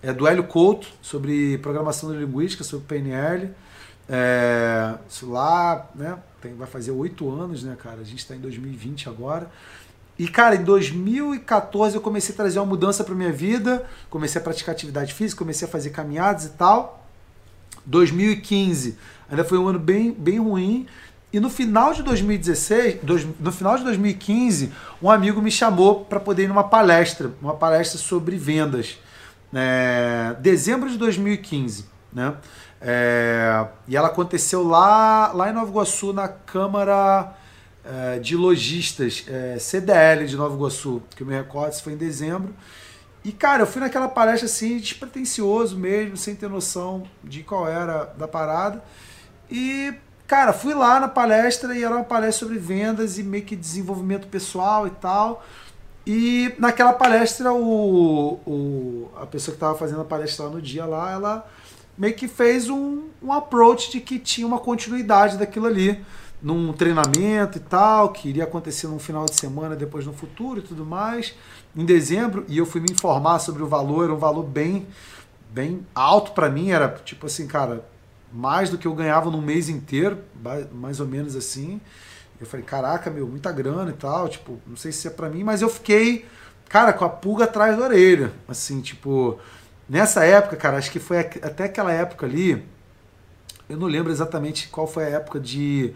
é, 0.03 0.13
do 0.13 0.27
Hélio 0.27 0.45
Couto 0.45 0.89
sobre 1.03 1.59
programação 1.59 2.13
linguística, 2.13 2.65
sobre 2.65 2.87
PNL. 2.87 3.51
É, 4.09 4.95
isso 5.09 5.31
lá, 5.31 5.89
né? 5.95 6.19
Tem, 6.41 6.55
vai 6.55 6.67
fazer 6.67 6.93
oito 6.93 7.31
anos, 7.31 7.65
né, 7.65 7.77
cara? 7.81 8.01
A 8.01 8.05
gente 8.05 8.19
está 8.19 8.35
em 8.37 8.41
2020 8.41 9.09
agora. 9.09 9.51
E, 10.19 10.29
cara, 10.29 10.55
em 10.57 10.65
2014 10.65 11.95
eu 11.95 12.01
comecei 12.01 12.35
a 12.35 12.37
trazer 12.37 12.59
uma 12.59 12.67
mudança 12.67 13.05
para 13.05 13.15
minha 13.15 13.33
vida, 13.33 13.85
comecei 14.09 14.41
a 14.41 14.45
praticar 14.45 14.75
atividade 14.75 15.13
física, 15.13 15.39
comecei 15.39 15.69
a 15.69 15.71
fazer 15.71 15.91
caminhadas 15.91 16.47
e 16.47 16.51
tal. 16.51 17.05
2015 17.85 18.97
ainda 19.29 19.45
foi 19.45 19.59
um 19.59 19.69
ano 19.69 19.79
bem, 19.79 20.13
bem 20.13 20.39
ruim. 20.39 20.87
E 21.33 21.41
no 21.41 21.51
final 21.51 21.93
de 21.93 22.03
2016, 22.03 23.01
dois, 23.03 23.27
no 23.39 23.53
final 23.53 23.77
de 23.77 23.85
2015, 23.85 24.73
um 25.03 25.11
amigo 25.11 25.43
me 25.43 25.51
chamou 25.51 26.05
para 26.05 26.19
poder 26.19 26.45
ir 26.45 26.49
numa 26.49 26.65
palestra, 26.65 27.33
uma 27.43 27.55
palestra 27.55 27.99
sobre 27.99 28.37
vendas. 28.37 28.99
É, 29.55 30.37
dezembro 30.41 30.89
de 30.91 30.99
2015, 30.99 31.87
né? 32.13 32.35
É, 32.81 33.67
e 33.89 33.97
ela 33.97 34.09
aconteceu 34.09 34.67
lá, 34.67 35.33
lá 35.33 35.51
em 35.51 35.53
Nova 35.53 35.71
Iguaçu, 35.71 36.13
na 36.13 36.29
Câmara 36.29 37.35
é, 37.85 38.19
de 38.19 38.37
lojistas, 38.37 39.25
é, 39.29 39.59
CDL 39.59 40.27
de 40.27 40.37
Nova 40.37 40.55
Iguaçu, 40.55 41.03
que 41.15 41.23
eu 41.23 41.27
me 41.27 41.35
recordo, 41.35 41.73
isso 41.73 41.83
foi 41.83 41.95
em 41.95 41.97
dezembro. 41.97 42.55
E, 43.25 43.33
cara, 43.33 43.63
eu 43.63 43.67
fui 43.67 43.81
naquela 43.81 44.09
palestra 44.09 44.47
assim, 44.47 44.79
despretensioso 44.79 45.77
mesmo, 45.77 46.17
sem 46.17 46.37
ter 46.37 46.49
noção 46.49 47.03
de 47.25 47.43
qual 47.43 47.69
era 47.69 48.05
da 48.17 48.29
parada. 48.29 48.85
E, 49.51 49.93
cara, 50.29 50.53
fui 50.53 50.75
lá 50.75 51.01
na 51.01 51.09
palestra 51.09 51.77
e 51.77 51.83
era 51.83 51.93
uma 51.93 52.05
palestra 52.05 52.47
sobre 52.47 52.59
vendas 52.59 53.19
e 53.19 53.25
meio 53.25 53.45
que 53.45 53.57
desenvolvimento 53.57 54.29
pessoal 54.29 54.87
e 54.87 54.91
tal. 54.91 55.45
E 56.07 56.55
naquela 56.59 56.93
palestra, 56.93 57.53
o, 57.53 58.41
o, 58.47 59.11
a 59.17 59.27
pessoa 59.27 59.53
que 59.53 59.57
estava 59.57 59.77
fazendo 59.77 60.03
a 60.03 60.05
palestra 60.05 60.45
lá 60.45 60.51
no 60.53 60.63
dia 60.63 60.87
lá, 60.87 61.11
ela 61.11 61.51
meio 61.99 62.15
que 62.15 62.29
fez 62.29 62.69
um, 62.71 63.09
um 63.21 63.33
approach 63.33 63.91
de 63.91 64.01
que 64.01 64.19
tinha 64.19 64.47
uma 64.47 64.59
continuidade 64.59 65.37
daquilo 65.37 65.67
ali 65.67 66.01
num 66.41 66.73
treinamento 66.73 67.59
e 67.59 67.61
tal, 67.61 68.11
que 68.11 68.29
iria 68.29 68.45
acontecer 68.45 68.87
num 68.87 68.99
final 68.99 69.25
de 69.25 69.35
semana, 69.35 69.75
depois 69.75 70.07
no 70.07 70.13
futuro 70.13 70.61
e 70.61 70.63
tudo 70.63 70.85
mais, 70.85 71.35
em 71.75 71.85
dezembro, 71.85 72.45
e 72.47 72.59
eu 72.59 72.67
fui 72.67 72.81
me 72.81 72.93
informar 72.93 73.39
sobre 73.39 73.63
o 73.63 73.67
valor, 73.67 74.05
era 74.05 74.15
um 74.15 74.19
valor 74.19 74.45
bem, 74.45 74.87
bem 75.51 75.85
alto 75.95 76.33
para 76.33 76.49
mim, 76.49 76.71
era 76.71 76.89
tipo 77.05 77.27
assim, 77.27 77.47
cara, 77.47 77.85
mais 78.33 78.71
do 78.71 78.79
que 78.79 78.87
eu 78.87 78.95
ganhava 78.95 79.31
num 79.31 79.41
mês 79.41 79.69
inteiro, 79.69 80.19
mais 80.73 81.01
ou 81.01 81.07
menos 81.07 81.35
assim. 81.35 81.81
Eu 82.41 82.47
falei, 82.47 82.65
caraca, 82.65 83.11
meu, 83.11 83.27
muita 83.27 83.51
grana 83.51 83.91
e 83.91 83.95
tal, 83.95 84.29
tipo, 84.29 84.61
não 84.67 84.77
sei 84.77 84.93
se 84.93 85.07
é 85.07 85.11
para 85.11 85.29
mim, 85.29 85.43
mas 85.43 85.63
eu 85.63 85.69
fiquei, 85.69 86.27
cara, 86.69 86.93
com 86.93 87.05
a 87.05 87.09
pulga 87.09 87.45
atrás 87.45 87.77
da 87.77 87.85
orelha, 87.85 88.33
assim, 88.47 88.81
tipo, 88.81 89.39
nessa 89.89 90.25
época, 90.25 90.57
cara, 90.57 90.77
acho 90.77 90.91
que 90.91 90.99
foi 90.99 91.19
até 91.19 91.65
aquela 91.65 91.93
época 91.93 92.27
ali, 92.27 92.65
eu 93.69 93.77
não 93.77 93.87
lembro 93.87 94.13
exatamente 94.13 94.69
qual 94.69 94.87
foi 94.87 95.05
a 95.05 95.09
época 95.09 95.41
de 95.41 95.95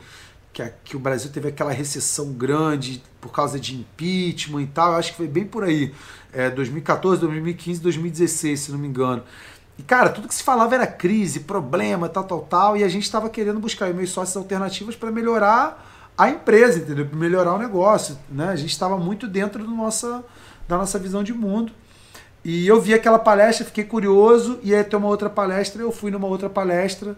que, 0.53 0.73
que 0.85 0.97
o 0.97 1.01
Brasil 1.01 1.31
teve 1.31 1.49
aquela 1.49 1.73
recessão 1.73 2.33
grande 2.33 3.03
por 3.21 3.31
causa 3.31 3.59
de 3.59 3.77
impeachment 3.77 4.63
e 4.63 4.67
tal. 4.67 4.93
Eu 4.93 4.99
acho 4.99 5.13
que 5.13 5.17
foi 5.17 5.29
bem 5.29 5.45
por 5.45 5.65
aí. 5.65 5.95
É, 6.33 6.51
2014, 6.51 7.21
2015, 7.21 7.81
2016, 7.81 8.61
se 8.61 8.73
não 8.73 8.79
me 8.79 8.89
engano. 8.89 9.23
E, 9.79 9.83
cara, 9.83 10.11
tudo 10.11 10.29
que 10.29 10.35
se 10.35 10.43
falava 10.43 10.75
era 10.75 10.87
crise, 10.87 11.41
problema, 11.41 12.09
tal, 12.09 12.25
tal, 12.25 12.41
tal. 12.41 12.77
E 12.77 12.85
a 12.85 12.89
gente 12.89 13.05
estava 13.05 13.31
querendo 13.31 13.61
buscar 13.61 13.93
meio 13.95 14.09
sócios 14.09 14.37
alternativas 14.37 14.97
para 14.97 15.11
melhorar 15.11 15.90
a 16.21 16.29
empresa, 16.29 16.79
entendeu? 16.79 17.07
Para 17.07 17.19
melhorar 17.19 17.55
o 17.55 17.59
negócio. 17.59 18.19
Né? 18.29 18.49
A 18.49 18.57
gente 18.57 18.71
estava 18.71 18.99
muito 18.99 19.27
dentro 19.27 19.65
do 19.65 19.71
nossa, 19.71 20.23
da 20.69 20.77
nossa 20.77 20.99
visão 20.99 21.25
de 21.25 21.33
mundo. 21.33 21.73
E 22.45 22.67
eu 22.67 22.79
vi 22.79 22.93
aquela 22.93 23.19
palestra, 23.19 23.65
fiquei 23.65 23.85
curioso, 23.85 24.59
e 24.63 24.75
aí 24.75 24.85
ter 24.85 24.97
uma 24.97 25.09
outra 25.09 25.31
palestra, 25.31 25.81
eu 25.81 25.91
fui 25.91 26.11
numa 26.11 26.27
outra 26.27 26.51
palestra. 26.51 27.17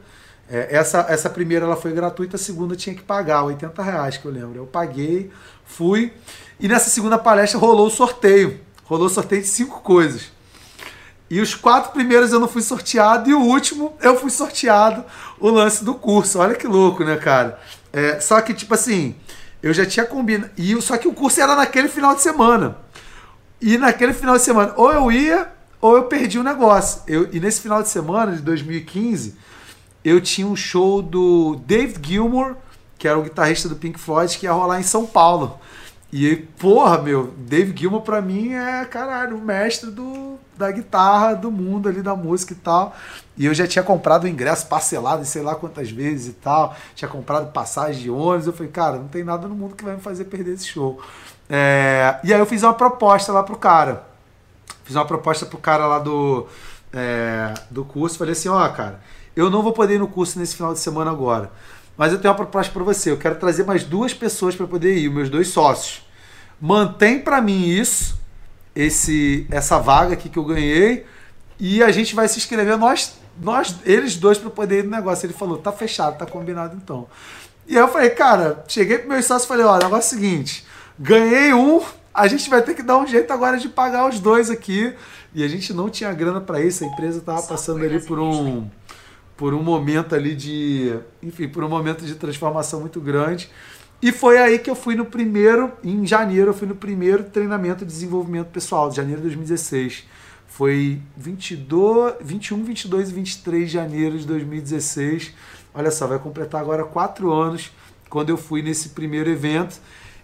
É, 0.48 0.68
essa, 0.76 1.04
essa 1.08 1.28
primeira 1.28 1.64
ela 1.64 1.74
foi 1.74 1.92
gratuita, 1.92 2.36
a 2.36 2.38
segunda 2.38 2.76
tinha 2.76 2.94
que 2.94 3.02
pagar, 3.02 3.42
80 3.42 3.82
reais 3.82 4.16
que 4.16 4.24
eu 4.24 4.30
lembro. 4.30 4.56
Eu 4.58 4.66
paguei, 4.66 5.32
fui, 5.64 6.12
e 6.60 6.68
nessa 6.68 6.88
segunda 6.88 7.18
palestra 7.18 7.58
rolou 7.58 7.88
o 7.88 7.90
sorteio. 7.90 8.60
Rolou 8.84 9.06
o 9.06 9.10
sorteio 9.10 9.42
de 9.42 9.48
cinco 9.48 9.80
coisas. 9.80 10.30
E 11.28 11.40
os 11.40 11.56
quatro 11.56 11.90
primeiros 11.90 12.32
eu 12.32 12.38
não 12.38 12.46
fui 12.46 12.62
sorteado, 12.62 13.28
e 13.28 13.34
o 13.34 13.40
último 13.40 13.96
eu 14.00 14.16
fui 14.16 14.30
sorteado 14.30 15.04
o 15.40 15.50
lance 15.50 15.84
do 15.84 15.94
curso. 15.94 16.38
Olha 16.38 16.54
que 16.54 16.68
louco, 16.68 17.02
né, 17.02 17.16
cara? 17.16 17.58
É, 17.92 18.20
só 18.20 18.40
que, 18.40 18.54
tipo 18.54 18.72
assim, 18.74 19.14
eu 19.62 19.72
já 19.72 19.84
tinha 19.84 20.06
combinado. 20.06 20.50
E 20.56 20.80
só 20.80 20.96
que 20.96 21.06
o 21.06 21.12
curso 21.12 21.40
era 21.40 21.54
naquele 21.54 21.88
final 21.88 22.14
de 22.14 22.22
semana. 22.22 22.76
E 23.60 23.78
naquele 23.78 24.12
final 24.12 24.36
de 24.36 24.42
semana, 24.42 24.72
ou 24.76 24.92
eu 24.92 25.12
ia, 25.12 25.52
ou 25.80 25.96
eu 25.96 26.04
perdi 26.04 26.38
o 26.38 26.42
negócio. 26.42 27.02
Eu, 27.06 27.28
e 27.32 27.38
nesse 27.38 27.60
final 27.60 27.82
de 27.82 27.88
semana 27.88 28.32
de 28.32 28.42
2015, 28.42 29.36
eu 30.04 30.20
tinha 30.20 30.46
um 30.46 30.56
show 30.56 31.00
do 31.00 31.60
David 31.66 32.00
Gilmour, 32.06 32.56
que 32.98 33.06
era 33.06 33.18
o 33.18 33.22
guitarrista 33.22 33.68
do 33.68 33.76
Pink 33.76 34.00
Floyd, 34.00 34.36
que 34.36 34.46
ia 34.46 34.52
rolar 34.52 34.80
em 34.80 34.84
São 34.84 35.06
Paulo. 35.06 35.60
E, 36.12 36.36
porra, 36.58 37.00
meu, 37.00 37.32
David 37.38 37.80
Gilmour 37.80 38.02
pra 38.02 38.20
mim 38.20 38.52
é, 38.52 38.84
caralho, 38.84 39.36
o 39.36 39.40
mestre 39.40 39.90
do, 39.90 40.38
da 40.62 40.70
guitarra, 40.70 41.34
do 41.34 41.50
mundo 41.50 41.88
ali, 41.88 42.02
da 42.02 42.16
música 42.16 42.52
e 42.52 42.56
tal. 42.56 42.94
E 43.36 43.46
eu 43.46 43.54
já 43.54 43.66
tinha 43.66 43.82
comprado 43.82 44.24
o 44.24 44.28
ingresso 44.28 44.66
parcelado 44.66 45.24
sei 45.24 45.42
lá 45.42 45.54
quantas 45.54 45.90
vezes 45.90 46.28
e 46.28 46.32
tal. 46.32 46.74
Tinha 46.94 47.08
comprado 47.08 47.52
passagem 47.52 48.02
de 48.02 48.10
ônibus. 48.10 48.46
Eu 48.46 48.52
falei, 48.52 48.72
cara, 48.72 48.96
não 48.96 49.08
tem 49.08 49.24
nada 49.24 49.46
no 49.48 49.54
mundo 49.54 49.74
que 49.74 49.84
vai 49.84 49.94
me 49.94 50.00
fazer 50.00 50.24
perder 50.24 50.54
esse 50.54 50.66
show. 50.66 51.00
É, 51.48 52.18
e 52.24 52.32
aí 52.32 52.40
eu 52.40 52.46
fiz 52.46 52.62
uma 52.62 52.74
proposta 52.74 53.32
lá 53.32 53.42
pro 53.42 53.56
cara. 53.56 54.06
Fiz 54.84 54.96
uma 54.96 55.04
proposta 55.04 55.46
pro 55.46 55.58
cara 55.58 55.86
lá 55.86 55.98
do, 55.98 56.46
é, 56.92 57.52
do 57.70 57.84
curso. 57.84 58.18
Falei 58.18 58.32
assim, 58.32 58.48
ó, 58.48 58.64
oh, 58.64 58.72
cara, 58.72 59.00
eu 59.34 59.50
não 59.50 59.62
vou 59.62 59.72
poder 59.72 59.94
ir 59.94 59.98
no 59.98 60.08
curso 60.08 60.38
nesse 60.38 60.56
final 60.56 60.72
de 60.72 60.80
semana 60.80 61.10
agora. 61.10 61.50
Mas 61.96 62.12
eu 62.12 62.18
tenho 62.18 62.32
uma 62.32 62.36
proposta 62.36 62.72
para 62.72 62.82
você. 62.82 63.10
Eu 63.10 63.18
quero 63.18 63.36
trazer 63.36 63.64
mais 63.64 63.84
duas 63.84 64.14
pessoas 64.14 64.54
para 64.54 64.66
poder 64.66 64.96
ir, 64.96 65.10
meus 65.10 65.28
dois 65.28 65.48
sócios. 65.48 66.06
Mantém 66.60 67.18
para 67.18 67.40
mim 67.40 67.66
isso, 67.66 68.18
esse 68.74 69.46
essa 69.50 69.78
vaga 69.78 70.14
aqui 70.14 70.28
que 70.28 70.38
eu 70.38 70.44
ganhei, 70.44 71.06
e 71.58 71.82
a 71.82 71.90
gente 71.90 72.14
vai 72.14 72.28
se 72.28 72.38
inscrever 72.38 72.76
nós, 72.76 73.14
nós 73.40 73.76
eles 73.84 74.16
dois 74.16 74.38
para 74.38 74.50
poder 74.50 74.80
ir 74.80 74.84
no 74.84 74.90
negócio. 74.90 75.26
Ele 75.26 75.32
falou: 75.32 75.58
"Tá 75.58 75.72
fechado, 75.72 76.18
tá 76.18 76.26
combinado 76.26 76.76
então". 76.76 77.06
E 77.66 77.76
aí 77.76 77.82
eu 77.82 77.88
falei: 77.88 78.10
"Cara, 78.10 78.64
cheguei 78.68 78.98
pro 78.98 79.08
meu 79.08 79.22
sócio 79.22 79.46
e 79.46 79.48
falei: 79.48 79.64
"Ó, 79.64 79.74
o 79.74 79.78
negócio 79.78 80.14
é 80.14 80.18
o 80.18 80.20
seguinte, 80.20 80.66
Ganhei 80.98 81.52
um, 81.52 81.80
a 82.12 82.28
gente 82.28 82.48
vai 82.50 82.62
ter 82.62 82.74
que 82.74 82.82
dar 82.82 82.98
um 82.98 83.06
jeito 83.06 83.32
agora 83.32 83.56
de 83.58 83.68
pagar 83.68 84.08
os 84.08 84.20
dois 84.20 84.50
aqui. 84.50 84.94
E 85.34 85.42
a 85.42 85.48
gente 85.48 85.72
não 85.72 85.88
tinha 85.88 86.12
grana 86.12 86.40
para 86.40 86.60
isso, 86.60 86.84
a 86.84 86.86
empresa 86.86 87.18
estava 87.18 87.42
passando 87.42 87.84
ali 87.84 88.00
por 88.00 88.18
um 88.18 88.68
por 89.34 89.54
um 89.54 89.62
momento 89.62 90.14
ali 90.14 90.36
de, 90.36 90.96
enfim, 91.20 91.48
por 91.48 91.64
um 91.64 91.68
momento 91.68 92.04
de 92.04 92.14
transformação 92.14 92.78
muito 92.78 93.00
grande. 93.00 93.50
E 94.02 94.10
foi 94.10 94.36
aí 94.36 94.58
que 94.58 94.68
eu 94.68 94.74
fui 94.74 94.96
no 94.96 95.04
primeiro, 95.04 95.70
em 95.84 96.04
janeiro, 96.04 96.50
eu 96.50 96.54
fui 96.54 96.66
no 96.66 96.74
primeiro 96.74 97.22
treinamento 97.22 97.86
de 97.86 97.92
desenvolvimento 97.92 98.48
pessoal, 98.48 98.90
de 98.90 98.96
janeiro 98.96 99.18
de 99.20 99.28
2016. 99.28 100.04
Foi 100.48 101.00
22, 101.16 102.14
21, 102.20 102.64
22 102.64 103.10
e 103.10 103.12
23 103.12 103.66
de 103.68 103.72
janeiro 103.72 104.18
de 104.18 104.26
2016. 104.26 105.32
Olha 105.72 105.92
só, 105.92 106.08
vai 106.08 106.18
completar 106.18 106.60
agora 106.60 106.82
quatro 106.82 107.32
anos 107.32 107.70
quando 108.10 108.30
eu 108.30 108.36
fui 108.36 108.60
nesse 108.60 108.88
primeiro 108.88 109.30
evento. 109.30 109.80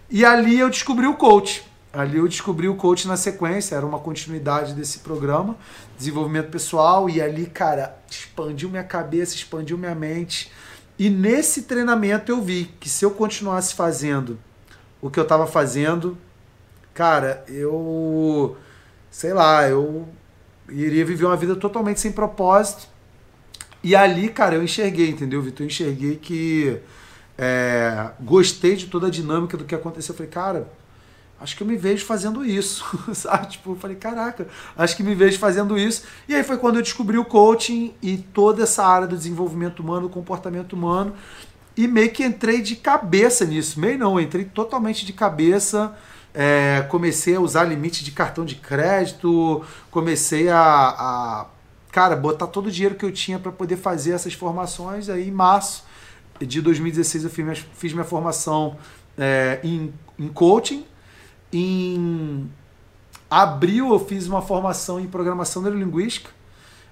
E 0.09 0.25
ali 0.25 0.59
eu 0.59 0.69
descobri 0.69 1.07
o 1.07 1.13
coach. 1.13 1.63
Ali 1.93 2.17
eu 2.17 2.27
descobri 2.27 2.67
o 2.67 2.75
coach 2.75 3.07
na 3.07 3.15
sequência, 3.15 3.75
era 3.75 3.85
uma 3.85 3.97
continuidade 3.97 4.73
desse 4.73 4.99
programa, 4.99 5.55
desenvolvimento 5.97 6.51
pessoal, 6.51 7.09
e 7.09 7.19
ali, 7.19 7.47
cara, 7.47 7.97
expandiu 8.07 8.69
minha 8.69 8.83
cabeça, 8.83 9.33
expandiu 9.35 9.77
minha 9.77 9.95
mente. 9.95 10.51
E 10.99 11.09
nesse 11.09 11.61
treinamento 11.61 12.29
eu 12.29 12.41
vi 12.41 12.65
que 12.77 12.89
se 12.89 13.05
eu 13.05 13.11
continuasse 13.11 13.73
fazendo 13.73 14.37
o 15.01 15.09
que 15.09 15.17
eu 15.17 15.23
estava 15.23 15.47
fazendo, 15.47 16.17
cara, 16.93 17.41
eu 17.47 18.57
sei 19.09 19.33
lá, 19.33 19.67
eu 19.69 20.07
iria 20.67 21.05
viver 21.05 21.25
uma 21.25 21.37
vida 21.37 21.55
totalmente 21.55 22.01
sem 22.01 22.11
propósito. 22.11 22.87
E 23.81 23.95
ali, 23.95 24.27
cara, 24.27 24.55
eu 24.55 24.63
enxerguei, 24.63 25.09
entendeu, 25.09 25.41
Vitor? 25.41 25.61
Eu 25.61 25.67
enxerguei 25.67 26.17
que 26.17 26.77
é, 27.37 28.11
gostei 28.19 28.75
de 28.75 28.87
toda 28.87 29.07
a 29.07 29.09
dinâmica 29.09 29.55
do 29.55 29.63
que 29.63 29.73
aconteceu. 29.73 30.11
Eu 30.11 30.17
falei, 30.17 30.29
cara, 30.29 30.67
acho 31.39 31.55
que 31.55 31.63
eu 31.63 31.67
me 31.67 31.77
vejo 31.77 32.05
fazendo 32.05 32.45
isso, 32.45 32.85
sabe? 33.13 33.47
Tipo, 33.47 33.71
eu 33.71 33.75
falei, 33.75 33.95
caraca, 33.95 34.47
acho 34.77 34.95
que 34.95 35.03
me 35.03 35.15
vejo 35.15 35.39
fazendo 35.39 35.77
isso. 35.77 36.03
E 36.27 36.35
aí 36.35 36.43
foi 36.43 36.57
quando 36.57 36.77
eu 36.77 36.81
descobri 36.81 37.17
o 37.17 37.25
coaching 37.25 37.93
e 38.01 38.17
toda 38.17 38.63
essa 38.63 38.85
área 38.85 39.07
do 39.07 39.15
desenvolvimento 39.15 39.79
humano, 39.79 40.07
do 40.07 40.09
comportamento 40.09 40.73
humano, 40.73 41.13
e 41.75 41.87
meio 41.87 42.11
que 42.11 42.23
entrei 42.23 42.61
de 42.61 42.75
cabeça 42.75 43.45
nisso. 43.45 43.79
Meio 43.79 43.97
não, 43.97 44.19
entrei 44.19 44.45
totalmente 44.45 45.05
de 45.05 45.13
cabeça. 45.13 45.95
É, 46.33 46.85
comecei 46.89 47.35
a 47.35 47.39
usar 47.39 47.63
limite 47.63 48.03
de 48.03 48.11
cartão 48.11 48.45
de 48.45 48.55
crédito, 48.55 49.63
comecei 49.89 50.49
a, 50.49 50.59
a 50.59 51.45
cara, 51.91 52.15
botar 52.15 52.47
todo 52.47 52.67
o 52.67 52.71
dinheiro 52.71 52.95
que 52.95 53.05
eu 53.05 53.11
tinha 53.11 53.39
para 53.39 53.51
poder 53.51 53.77
fazer 53.77 54.11
essas 54.11 54.33
formações. 54.33 55.09
Aí 55.09 55.29
em 55.29 55.31
março 55.31 55.85
de 56.39 56.61
2016 56.61 57.23
eu 57.23 57.29
fiz 57.29 57.45
minha, 57.45 57.55
fiz 57.55 57.93
minha 57.93 58.05
formação 58.05 58.77
é, 59.17 59.59
em, 59.63 59.93
em 60.17 60.27
coaching. 60.27 60.85
Em 61.51 62.49
abril 63.29 63.91
eu 63.91 63.99
fiz 63.99 64.27
uma 64.27 64.41
formação 64.41 64.99
em 64.99 65.07
programação 65.07 65.61
neurolinguística. 65.61 66.31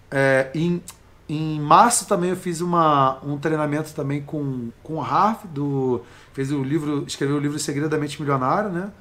É, 0.09 0.49
em, 0.55 0.81
em 1.27 1.59
março 1.59 2.07
também 2.07 2.31
eu 2.31 2.35
fiz 2.35 2.61
uma, 2.61 3.19
um 3.23 3.37
treinamento 3.37 3.93
também 3.93 4.21
com, 4.21 4.69
com 4.81 4.95
o 4.95 5.01
Harf, 5.01 5.45
do, 5.47 6.01
fez 6.33 6.51
o 6.51 6.63
livro, 6.63 7.03
escreveu 7.05 7.37
o 7.37 7.39
livro 7.39 7.59
Segredamente 7.59 8.19
Milionário, 8.21 8.69
né? 8.69 8.91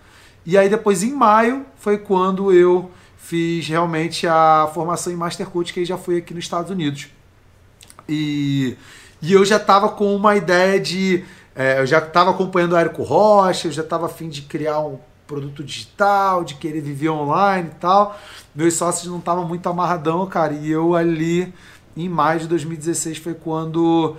E 0.45 0.57
aí 0.57 0.69
depois 0.69 1.03
em 1.03 1.13
maio 1.13 1.67
foi 1.77 1.99
quando 1.99 2.53
eu 2.53 2.91
fiz 3.17 3.67
realmente 3.67 4.27
a 4.27 4.71
formação 4.73 5.13
em 5.13 5.17
Master 5.17 5.49
Coach, 5.49 5.73
que 5.73 5.81
aí 5.81 5.87
já 5.87 5.99
foi 5.99 6.19
aqui 6.19 6.33
nos 6.33 6.45
Estados 6.45 6.71
Unidos. 6.71 7.09
E 8.09 8.77
e 9.21 9.33
eu 9.33 9.45
já 9.45 9.57
estava 9.57 9.89
com 9.89 10.15
uma 10.15 10.37
ideia 10.37 10.79
de. 10.79 11.25
É, 11.55 11.81
eu 11.81 11.87
já 11.87 11.99
estava 11.99 12.31
acompanhando 12.31 12.73
o 12.73 12.77
Érico 12.77 13.03
Rocha, 13.03 13.69
eu 13.69 13.73
já 13.73 13.83
estava 13.83 14.07
afim 14.07 14.29
de 14.29 14.43
criar 14.43 14.81
um 14.81 14.99
produto 15.27 15.62
digital, 15.62 16.45
de 16.45 16.55
querer 16.55 16.81
viver 16.81 17.11
online 17.11 17.68
e 17.68 17.79
tal. 17.81 18.18
Meus 18.55 18.74
sócios 18.74 19.11
não 19.11 19.18
estavam 19.18 19.47
muito 19.47 19.68
amarradão, 19.68 20.27
cara. 20.27 20.53
E 20.53 20.70
eu 20.70 20.95
ali, 20.95 21.53
em 21.97 22.09
maio 22.09 22.41
de 22.41 22.49
2016, 22.49 23.18
foi 23.18 23.35
quando 23.35 24.16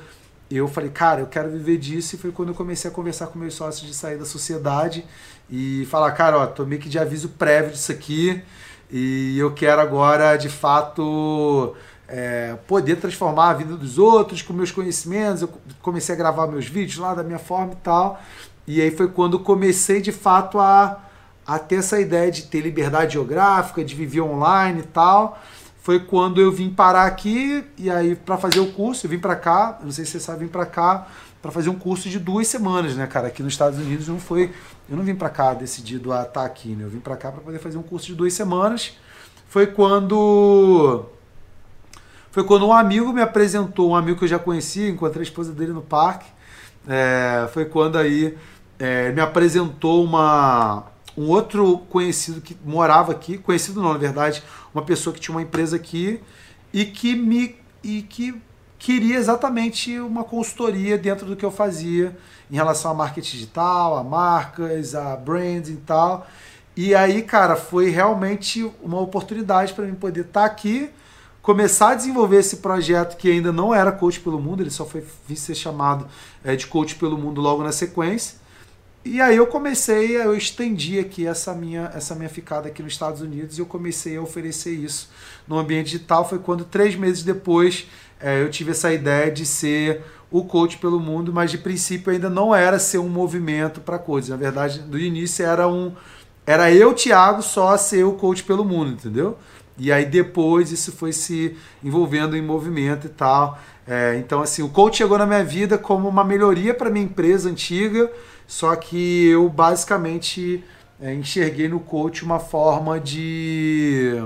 eu 0.49 0.67
falei, 0.67 0.89
cara, 0.89 1.21
eu 1.21 1.27
quero 1.27 1.49
viver 1.49 1.77
disso. 1.77 2.15
E 2.15 2.17
foi 2.17 2.31
quando 2.31 2.49
eu 2.49 2.55
comecei 2.55 2.89
a 2.89 2.93
conversar 2.93 3.27
com 3.27 3.39
meus 3.39 3.53
sócios 3.53 3.87
de 3.87 3.95
sair 3.95 4.17
da 4.17 4.25
sociedade 4.25 5.05
e 5.49 5.87
falar, 5.89 6.11
cara, 6.11 6.39
ó, 6.39 6.47
tô 6.47 6.65
meio 6.65 6.81
que 6.81 6.89
de 6.89 6.99
aviso 6.99 7.29
prévio 7.29 7.71
disso 7.71 7.91
aqui. 7.91 8.41
E 8.91 9.37
eu 9.37 9.53
quero 9.53 9.81
agora, 9.81 10.37
de 10.37 10.49
fato 10.49 11.75
é, 12.07 12.55
poder 12.67 12.95
transformar 12.97 13.49
a 13.49 13.53
vida 13.53 13.75
dos 13.75 13.97
outros 13.97 14.41
com 14.41 14.53
meus 14.53 14.71
conhecimentos. 14.71 15.41
Eu 15.41 15.49
comecei 15.81 16.15
a 16.15 16.17
gravar 16.17 16.47
meus 16.47 16.67
vídeos 16.67 16.97
lá 16.97 17.13
da 17.13 17.23
minha 17.23 17.39
forma 17.39 17.73
e 17.73 17.77
tal. 17.77 18.21
E 18.67 18.81
aí 18.81 18.91
foi 18.91 19.07
quando 19.07 19.39
comecei 19.39 20.01
de 20.01 20.11
fato 20.11 20.59
a, 20.59 20.99
a 21.45 21.57
ter 21.57 21.75
essa 21.75 21.99
ideia 21.99 22.29
de 22.29 22.43
ter 22.43 22.59
liberdade 22.59 23.13
geográfica, 23.13 23.83
de 23.83 23.95
viver 23.95 24.19
online 24.19 24.81
e 24.81 24.83
tal. 24.83 25.39
Foi 25.81 26.01
quando 26.01 26.41
eu 26.41 26.51
vim 26.51 26.69
parar 26.69 27.05
aqui 27.05 27.63
e 27.77 27.89
aí 27.89 28.13
para 28.13 28.37
fazer 28.37 28.59
o 28.59 28.73
curso, 28.73 29.05
eu 29.05 29.09
vim 29.09 29.19
para 29.19 29.37
cá, 29.37 29.79
não 29.81 29.89
sei 29.89 30.03
se 30.03 30.11
você 30.11 30.19
sabe, 30.19 30.43
vim 30.43 30.51
para 30.51 30.65
cá 30.65 31.07
para 31.41 31.49
fazer 31.49 31.69
um 31.69 31.79
curso 31.79 32.09
de 32.09 32.19
duas 32.19 32.47
semanas, 32.47 32.95
né, 32.95 33.07
cara? 33.07 33.27
Aqui 33.27 33.41
nos 33.41 33.53
Estados 33.53 33.79
Unidos 33.79 34.09
não 34.09 34.19
foi, 34.19 34.51
eu 34.89 34.97
não 34.97 35.03
vim 35.03 35.15
para 35.15 35.29
cá 35.29 35.53
decidido 35.53 36.11
a 36.11 36.23
estar 36.23 36.41
tá 36.41 36.45
aqui, 36.45 36.75
né? 36.75 36.83
Eu 36.83 36.89
vim 36.89 36.99
para 36.99 37.15
cá 37.15 37.31
para 37.31 37.39
poder 37.39 37.59
fazer 37.59 37.77
um 37.77 37.83
curso 37.83 38.07
de 38.07 38.15
duas 38.15 38.33
semanas. 38.33 38.97
Foi 39.47 39.65
quando 39.67 41.05
foi 42.31 42.43
quando 42.43 42.67
um 42.67 42.73
amigo 42.73 43.13
me 43.13 43.21
apresentou, 43.21 43.91
um 43.91 43.95
amigo 43.95 44.17
que 44.19 44.25
eu 44.25 44.27
já 44.27 44.37
conhecia, 44.37 44.89
encontrei 44.89 45.21
a 45.21 45.23
esposa 45.23 45.53
dele 45.53 45.71
no 45.71 45.81
parque. 45.81 46.27
É, 46.85 47.47
foi 47.53 47.65
quando 47.65 47.97
aí 47.97 48.37
é, 48.79 49.11
me 49.11 49.21
apresentou 49.21 50.03
uma, 50.03 50.85
um 51.17 51.27
outro 51.29 51.79
conhecido 51.89 52.41
que 52.41 52.55
morava 52.65 53.11
aqui, 53.11 53.37
conhecido 53.37 53.81
não, 53.81 53.93
na 53.93 53.99
verdade, 53.99 54.43
uma 54.73 54.83
pessoa 54.83 55.13
que 55.13 55.19
tinha 55.19 55.35
uma 55.35 55.41
empresa 55.41 55.75
aqui 55.75 56.21
e 56.73 56.85
que 56.85 57.15
me 57.15 57.55
e 57.83 58.01
que 58.01 58.39
queria 58.77 59.17
exatamente 59.17 59.97
uma 59.99 60.23
consultoria 60.23 60.97
dentro 60.97 61.25
do 61.25 61.35
que 61.35 61.45
eu 61.45 61.51
fazia 61.51 62.15
em 62.51 62.55
relação 62.55 62.91
a 62.91 62.93
marketing 62.93 63.37
digital, 63.37 63.97
a 63.97 64.03
marcas, 64.03 64.93
a 64.93 65.15
branding 65.15 65.73
e 65.73 65.77
tal. 65.77 66.27
E 66.75 66.93
aí, 66.93 67.23
cara, 67.23 67.55
foi 67.55 67.89
realmente 67.89 68.69
uma 68.83 68.99
oportunidade 68.99 69.73
para 69.73 69.85
mim 69.85 69.95
poder 69.95 70.21
estar 70.21 70.41
tá 70.41 70.45
aqui 70.45 70.91
começar 71.47 71.91
a 71.91 71.95
desenvolver 71.95 72.39
esse 72.39 72.57
projeto 72.57 73.15
que 73.15 73.31
ainda 73.31 73.53
não 73.53 73.73
era 73.73 73.89
Coach 73.89 74.19
pelo 74.19 74.37
Mundo, 74.37 74.61
ele 74.61 74.69
só 74.69 74.85
foi 74.85 75.01
ser 75.33 75.55
chamado 75.55 76.05
é, 76.43 76.57
de 76.57 76.67
Coach 76.67 76.95
pelo 76.95 77.17
Mundo 77.17 77.39
logo 77.39 77.63
na 77.63 77.71
sequência. 77.71 78.37
E 79.07 79.21
aí 79.21 79.37
eu 79.37 79.47
comecei, 79.47 80.17
eu 80.17 80.35
estendi 80.35 80.99
aqui 80.99 81.25
essa 81.25 81.53
minha, 81.53 81.89
essa 81.95 82.13
minha 82.13 82.27
ficada 82.27 82.67
aqui 82.67 82.83
nos 82.83 82.91
Estados 82.91 83.21
Unidos 83.21 83.57
e 83.57 83.61
eu 83.61 83.65
comecei 83.65 84.17
a 84.17 84.21
oferecer 84.21 84.71
isso 84.71 85.09
no 85.47 85.57
ambiente 85.57 85.91
digital. 85.91 86.27
Foi 86.27 86.39
quando, 86.39 86.65
três 86.65 86.93
meses 86.93 87.23
depois, 87.23 87.87
é, 88.19 88.41
eu 88.41 88.49
tive 88.49 88.71
essa 88.71 88.91
ideia 88.91 89.31
de 89.31 89.45
ser 89.45 90.03
o 90.29 90.43
coach 90.43 90.77
pelo 90.77 90.99
mundo, 90.99 91.31
mas 91.31 91.49
de 91.51 91.57
princípio 91.57 92.11
ainda 92.11 92.29
não 92.29 92.53
era 92.53 92.79
ser 92.79 92.97
um 92.97 93.07
movimento 93.07 93.79
para 93.79 93.97
coaches. 93.97 94.27
Na 94.27 94.35
verdade, 94.35 94.79
do 94.79 94.99
início 94.99 95.45
era 95.45 95.69
um. 95.69 95.93
Era 96.45 96.69
eu, 96.69 96.93
Thiago, 96.93 97.41
só 97.41 97.77
ser 97.77 98.03
o 98.03 98.11
coach 98.11 98.43
pelo 98.43 98.65
mundo, 98.65 98.91
entendeu? 98.91 99.37
E 99.77 99.89
aí 99.89 100.05
depois 100.05 100.69
isso 100.69 100.91
foi 100.91 101.13
se 101.13 101.55
envolvendo 101.81 102.35
em 102.35 102.41
movimento 102.41 103.07
e 103.07 103.09
tal. 103.09 103.57
É, 103.87 104.17
então, 104.17 104.41
assim, 104.41 104.61
o 104.61 104.69
coach 104.69 104.97
chegou 104.97 105.17
na 105.17 105.25
minha 105.25 105.43
vida 105.43 105.77
como 105.77 106.09
uma 106.09 106.23
melhoria 106.23 106.73
para 106.73 106.89
minha 106.89 107.05
empresa 107.05 107.49
antiga 107.49 108.11
só 108.47 108.73
que 108.77 109.27
eu 109.27 109.49
basicamente 109.49 110.63
é, 111.01 111.13
enxerguei 111.13 111.67
no 111.67 111.81
coach 111.81 112.23
uma 112.23 112.39
forma 112.39 112.97
de 112.97 114.23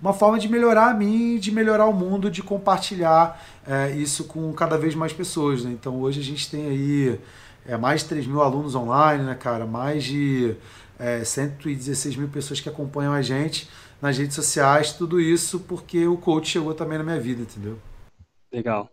uma 0.00 0.14
forma 0.14 0.38
de 0.38 0.48
melhorar 0.48 0.90
a 0.90 0.94
mim, 0.94 1.36
de 1.38 1.50
melhorar 1.50 1.84
o 1.86 1.92
mundo, 1.92 2.30
de 2.30 2.42
compartilhar 2.42 3.44
é, 3.66 3.90
isso 3.90 4.24
com 4.24 4.50
cada 4.52 4.78
vez 4.78 4.94
mais 4.94 5.12
pessoas. 5.12 5.64
Né? 5.64 5.72
Então 5.72 6.00
hoje 6.00 6.20
a 6.20 6.22
gente 6.22 6.48
tem 6.48 6.68
aí 6.68 7.20
é, 7.66 7.76
mais 7.76 8.02
de 8.02 8.08
3 8.08 8.26
mil 8.26 8.40
alunos 8.40 8.74
online, 8.74 9.24
né, 9.24 9.34
cara? 9.34 9.66
Mais 9.66 10.04
de 10.04 10.54
é, 10.98 11.24
116 11.24 12.16
mil 12.16 12.28
pessoas 12.28 12.60
que 12.60 12.68
acompanham 12.68 13.12
a 13.12 13.20
gente 13.20 13.68
nas 14.00 14.16
redes 14.16 14.34
sociais, 14.34 14.92
tudo 14.92 15.20
isso 15.20 15.60
porque 15.60 16.06
o 16.06 16.16
coach 16.16 16.48
chegou 16.48 16.72
também 16.72 16.96
na 16.96 17.04
minha 17.04 17.20
vida, 17.20 17.42
entendeu? 17.42 17.76
Legal. 18.52 18.90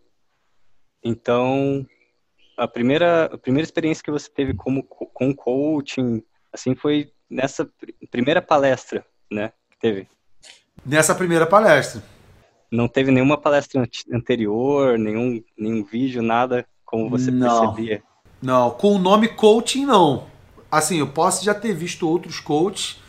Então, 1.03 1.85
a 2.57 2.67
primeira, 2.67 3.25
a 3.25 3.37
primeira 3.37 3.65
experiência 3.65 4.03
que 4.03 4.11
você 4.11 4.29
teve 4.29 4.53
como, 4.53 4.83
com 4.83 5.33
coaching, 5.33 6.23
assim, 6.51 6.75
foi 6.75 7.11
nessa 7.29 7.69
primeira 8.09 8.41
palestra, 8.41 9.05
né, 9.31 9.51
que 9.69 9.79
teve? 9.79 10.07
Nessa 10.85 11.13
primeira 11.13 11.45
palestra. 11.45 12.03
Não 12.71 12.87
teve 12.87 13.11
nenhuma 13.11 13.37
palestra 13.37 13.87
anterior, 14.11 14.97
nenhum, 14.97 15.41
nenhum 15.57 15.83
vídeo, 15.83 16.21
nada 16.21 16.67
como 16.83 17.09
você 17.09 17.29
não. 17.31 17.73
percebia? 17.73 18.03
Não, 18.41 18.71
com 18.71 18.95
o 18.95 18.99
nome 18.99 19.27
coaching, 19.27 19.85
não. 19.85 20.27
Assim, 20.71 20.99
eu 20.99 21.07
posso 21.07 21.43
já 21.43 21.53
ter 21.53 21.73
visto 21.73 22.07
outros 22.07 22.39
coaches, 22.39 22.99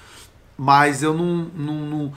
mas 0.57 1.03
eu 1.03 1.14
não, 1.14 1.44
não, 1.55 1.74
não 1.74 2.12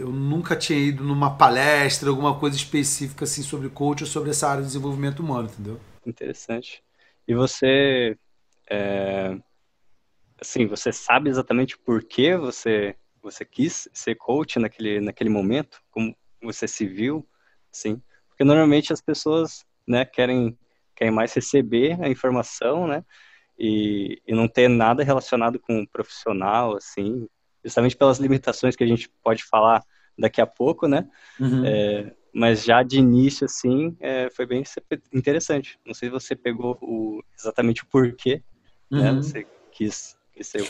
eu 0.00 0.10
nunca 0.10 0.56
tinha 0.56 0.78
ido 0.78 1.04
numa 1.04 1.36
palestra, 1.36 2.08
alguma 2.08 2.38
coisa 2.38 2.56
específica 2.56 3.24
assim 3.24 3.42
sobre 3.42 3.68
coach 3.68 4.02
ou 4.02 4.06
sobre 4.08 4.30
essa 4.30 4.48
área 4.48 4.62
de 4.62 4.68
desenvolvimento 4.68 5.20
humano, 5.20 5.48
entendeu? 5.48 5.80
Interessante. 6.06 6.82
E 7.28 7.34
você, 7.34 8.16
é, 8.68 9.38
assim, 10.40 10.66
você 10.66 10.92
sabe 10.92 11.28
exatamente 11.30 11.78
por 11.78 12.02
que 12.02 12.36
você 12.36 12.96
você 13.22 13.44
quis 13.44 13.86
ser 13.92 14.14
coach 14.14 14.58
naquele 14.58 15.00
naquele 15.00 15.28
momento, 15.28 15.80
como 15.90 16.16
você 16.42 16.66
se 16.66 16.86
viu, 16.86 17.26
sim? 17.70 18.02
Porque 18.28 18.44
normalmente 18.44 18.92
as 18.92 19.02
pessoas, 19.02 19.64
né, 19.86 20.04
querem 20.04 20.58
querem 20.96 21.12
mais 21.12 21.32
receber 21.34 22.02
a 22.02 22.08
informação, 22.08 22.86
né? 22.86 23.04
E, 23.58 24.22
e 24.26 24.34
não 24.34 24.48
ter 24.48 24.68
nada 24.68 25.04
relacionado 25.04 25.60
com 25.60 25.82
o 25.82 25.88
profissional, 25.88 26.76
assim, 26.76 27.28
justamente 27.62 27.96
pelas 27.96 28.18
limitações 28.18 28.74
que 28.74 28.84
a 28.84 28.86
gente 28.86 29.10
pode 29.22 29.44
falar 29.44 29.84
daqui 30.20 30.40
a 30.40 30.46
pouco, 30.46 30.86
né? 30.86 31.06
Uhum. 31.40 31.64
É, 31.64 32.12
mas 32.32 32.62
já 32.62 32.82
de 32.82 32.98
início, 32.98 33.44
assim, 33.44 33.96
é, 33.98 34.28
foi 34.30 34.46
bem 34.46 34.62
interessante. 35.12 35.78
Não 35.84 35.94
sei 35.94 36.08
se 36.08 36.12
você 36.12 36.36
pegou 36.36 36.78
o, 36.80 37.22
exatamente 37.36 37.82
o 37.82 37.86
porquê, 37.86 38.42
né, 38.90 39.10
uhum. 39.10 39.16
né? 39.16 39.22
Você 39.22 39.46
quis, 39.72 40.16
quis 40.32 40.46
ser... 40.46 40.68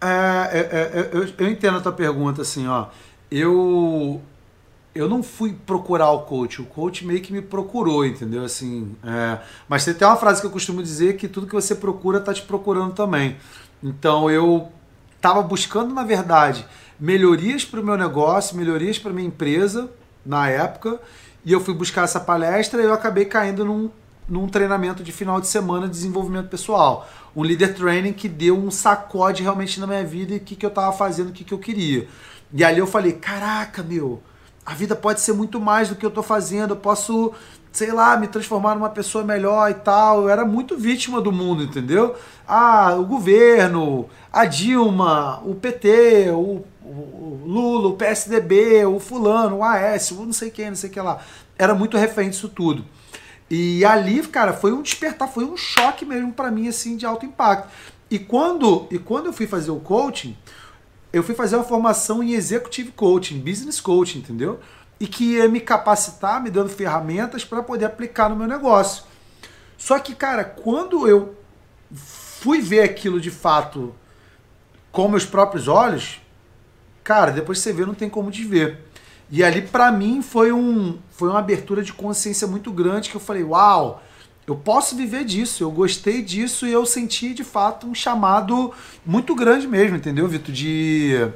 É, 0.00 0.58
é, 0.58 0.60
é, 0.60 1.10
eu, 1.12 1.28
eu 1.38 1.50
entendo 1.50 1.78
a 1.78 1.80
tua 1.80 1.92
pergunta, 1.92 2.42
assim, 2.42 2.66
ó. 2.66 2.88
Eu, 3.30 4.20
eu 4.94 5.08
não 5.08 5.22
fui 5.22 5.52
procurar 5.52 6.10
o 6.10 6.22
coach, 6.22 6.60
o 6.60 6.66
coach 6.66 7.04
meio 7.06 7.20
que 7.20 7.32
me 7.32 7.42
procurou, 7.42 8.04
entendeu? 8.04 8.44
Assim, 8.44 8.96
é, 9.04 9.38
mas 9.68 9.84
tem 9.84 9.94
até 9.94 10.06
uma 10.06 10.16
frase 10.16 10.40
que 10.40 10.46
eu 10.46 10.50
costumo 10.50 10.82
dizer 10.82 11.16
que 11.16 11.28
tudo 11.28 11.46
que 11.46 11.54
você 11.54 11.74
procura 11.74 12.18
está 12.18 12.32
te 12.32 12.42
procurando 12.42 12.94
também. 12.94 13.36
Então 13.82 14.30
eu 14.30 14.70
estava 15.16 15.42
buscando, 15.42 15.94
na 15.94 16.04
verdade, 16.04 16.66
melhorias 16.98 17.64
para 17.64 17.80
o 17.80 17.84
meu 17.84 17.96
negócio, 17.96 18.56
melhorias 18.56 18.98
para 18.98 19.12
minha 19.12 19.28
empresa 19.28 19.90
na 20.24 20.48
época, 20.48 21.00
e 21.44 21.52
eu 21.52 21.60
fui 21.60 21.74
buscar 21.74 22.02
essa 22.02 22.18
palestra 22.18 22.82
e 22.82 22.84
eu 22.84 22.92
acabei 22.92 23.24
caindo 23.24 23.64
num, 23.64 23.90
num 24.28 24.48
treinamento 24.48 25.02
de 25.02 25.12
final 25.12 25.40
de 25.40 25.46
semana 25.46 25.86
de 25.86 25.92
desenvolvimento 25.92 26.48
pessoal. 26.48 27.08
Um 27.34 27.42
leader 27.42 27.74
training 27.74 28.12
que 28.12 28.28
deu 28.28 28.58
um 28.58 28.70
sacode 28.70 29.42
realmente 29.42 29.78
na 29.78 29.86
minha 29.86 30.04
vida 30.04 30.34
e 30.34 30.38
o 30.38 30.40
que, 30.40 30.56
que 30.56 30.66
eu 30.66 30.70
estava 30.70 30.92
fazendo, 30.92 31.28
o 31.28 31.32
que, 31.32 31.44
que 31.44 31.54
eu 31.54 31.58
queria. 31.58 32.08
E 32.52 32.64
ali 32.64 32.78
eu 32.78 32.86
falei, 32.86 33.12
caraca, 33.12 33.82
meu, 33.82 34.20
a 34.64 34.74
vida 34.74 34.96
pode 34.96 35.20
ser 35.20 35.32
muito 35.32 35.60
mais 35.60 35.88
do 35.88 35.94
que 35.94 36.04
eu 36.04 36.08
estou 36.08 36.24
fazendo, 36.24 36.70
eu 36.70 36.76
posso, 36.76 37.32
sei 37.76 37.92
lá, 37.92 38.16
me 38.16 38.26
transformar 38.26 38.74
numa 38.74 38.88
pessoa 38.88 39.22
melhor 39.22 39.70
e 39.70 39.74
tal. 39.74 40.22
Eu 40.22 40.30
era 40.30 40.44
muito 40.44 40.76
vítima 40.76 41.20
do 41.20 41.30
mundo, 41.30 41.62
entendeu? 41.62 42.16
Ah, 42.48 42.94
o 42.94 43.04
governo, 43.04 44.08
a 44.32 44.44
Dilma, 44.44 45.42
o 45.44 45.54
PT, 45.54 46.30
o 46.30 46.64
o 46.86 47.42
Lula, 47.44 47.88
o 47.88 47.96
PSDB, 47.96 48.84
o 48.86 49.00
fulano, 49.00 49.56
o 49.56 49.64
AS, 49.64 50.12
o 50.12 50.24
não 50.24 50.32
sei 50.32 50.50
quem, 50.50 50.68
não 50.68 50.76
sei 50.76 50.88
o 50.88 50.92
que 50.92 51.00
lá. 51.00 51.20
Era 51.58 51.74
muito 51.74 51.96
refém 51.96 52.30
disso 52.30 52.48
tudo. 52.48 52.84
E 53.50 53.84
ali, 53.84 54.22
cara, 54.26 54.52
foi 54.52 54.72
um 54.72 54.82
despertar, 54.82 55.28
foi 55.28 55.44
um 55.44 55.56
choque 55.56 56.04
mesmo 56.04 56.32
para 56.32 56.50
mim, 56.50 56.68
assim, 56.68 56.96
de 56.96 57.04
alto 57.04 57.26
impacto. 57.26 57.68
E 58.10 58.18
quando, 58.18 58.86
e 58.90 58.98
quando 58.98 59.26
eu 59.26 59.32
fui 59.32 59.46
fazer 59.46 59.70
o 59.70 59.80
coaching, 59.80 60.36
eu 61.12 61.22
fui 61.22 61.34
fazer 61.34 61.56
uma 61.56 61.64
formação 61.64 62.22
em 62.22 62.32
executive 62.32 62.92
coaching, 62.92 63.40
business 63.40 63.80
coaching, 63.80 64.18
entendeu? 64.18 64.60
E 64.98 65.06
que 65.06 65.34
ia 65.34 65.48
me 65.48 65.60
capacitar, 65.60 66.42
me 66.42 66.50
dando 66.50 66.70
ferramentas 66.70 67.44
para 67.44 67.62
poder 67.62 67.84
aplicar 67.84 68.30
no 68.30 68.36
meu 68.36 68.46
negócio. 68.46 69.04
Só 69.76 69.98
que, 69.98 70.14
cara, 70.14 70.44
quando 70.44 71.06
eu 71.06 71.36
fui 71.94 72.60
ver 72.60 72.82
aquilo 72.82 73.20
de 73.20 73.30
fato 73.30 73.94
com 74.90 75.08
meus 75.08 75.26
próprios 75.26 75.68
olhos, 75.68 76.20
cara, 77.04 77.30
depois 77.30 77.58
você 77.58 77.72
vê, 77.72 77.84
não 77.84 77.94
tem 77.94 78.08
como 78.08 78.30
desver. 78.30 78.80
E 79.30 79.42
ali, 79.42 79.62
para 79.62 79.90
mim, 79.90 80.22
foi, 80.22 80.52
um, 80.52 80.98
foi 81.10 81.28
uma 81.28 81.40
abertura 81.40 81.82
de 81.82 81.92
consciência 81.92 82.46
muito 82.46 82.72
grande 82.72 83.10
que 83.10 83.16
eu 83.16 83.20
falei, 83.20 83.42
uau, 83.42 84.02
eu 84.46 84.54
posso 84.54 84.94
viver 84.96 85.24
disso, 85.24 85.64
eu 85.64 85.70
gostei 85.70 86.22
disso 86.22 86.66
e 86.66 86.72
eu 86.72 86.86
senti, 86.86 87.34
de 87.34 87.42
fato, 87.42 87.86
um 87.86 87.94
chamado 87.94 88.72
muito 89.04 89.34
grande 89.34 89.66
mesmo, 89.66 89.96
entendeu, 89.96 90.28
Vitor? 90.28 90.54
De, 90.54 91.28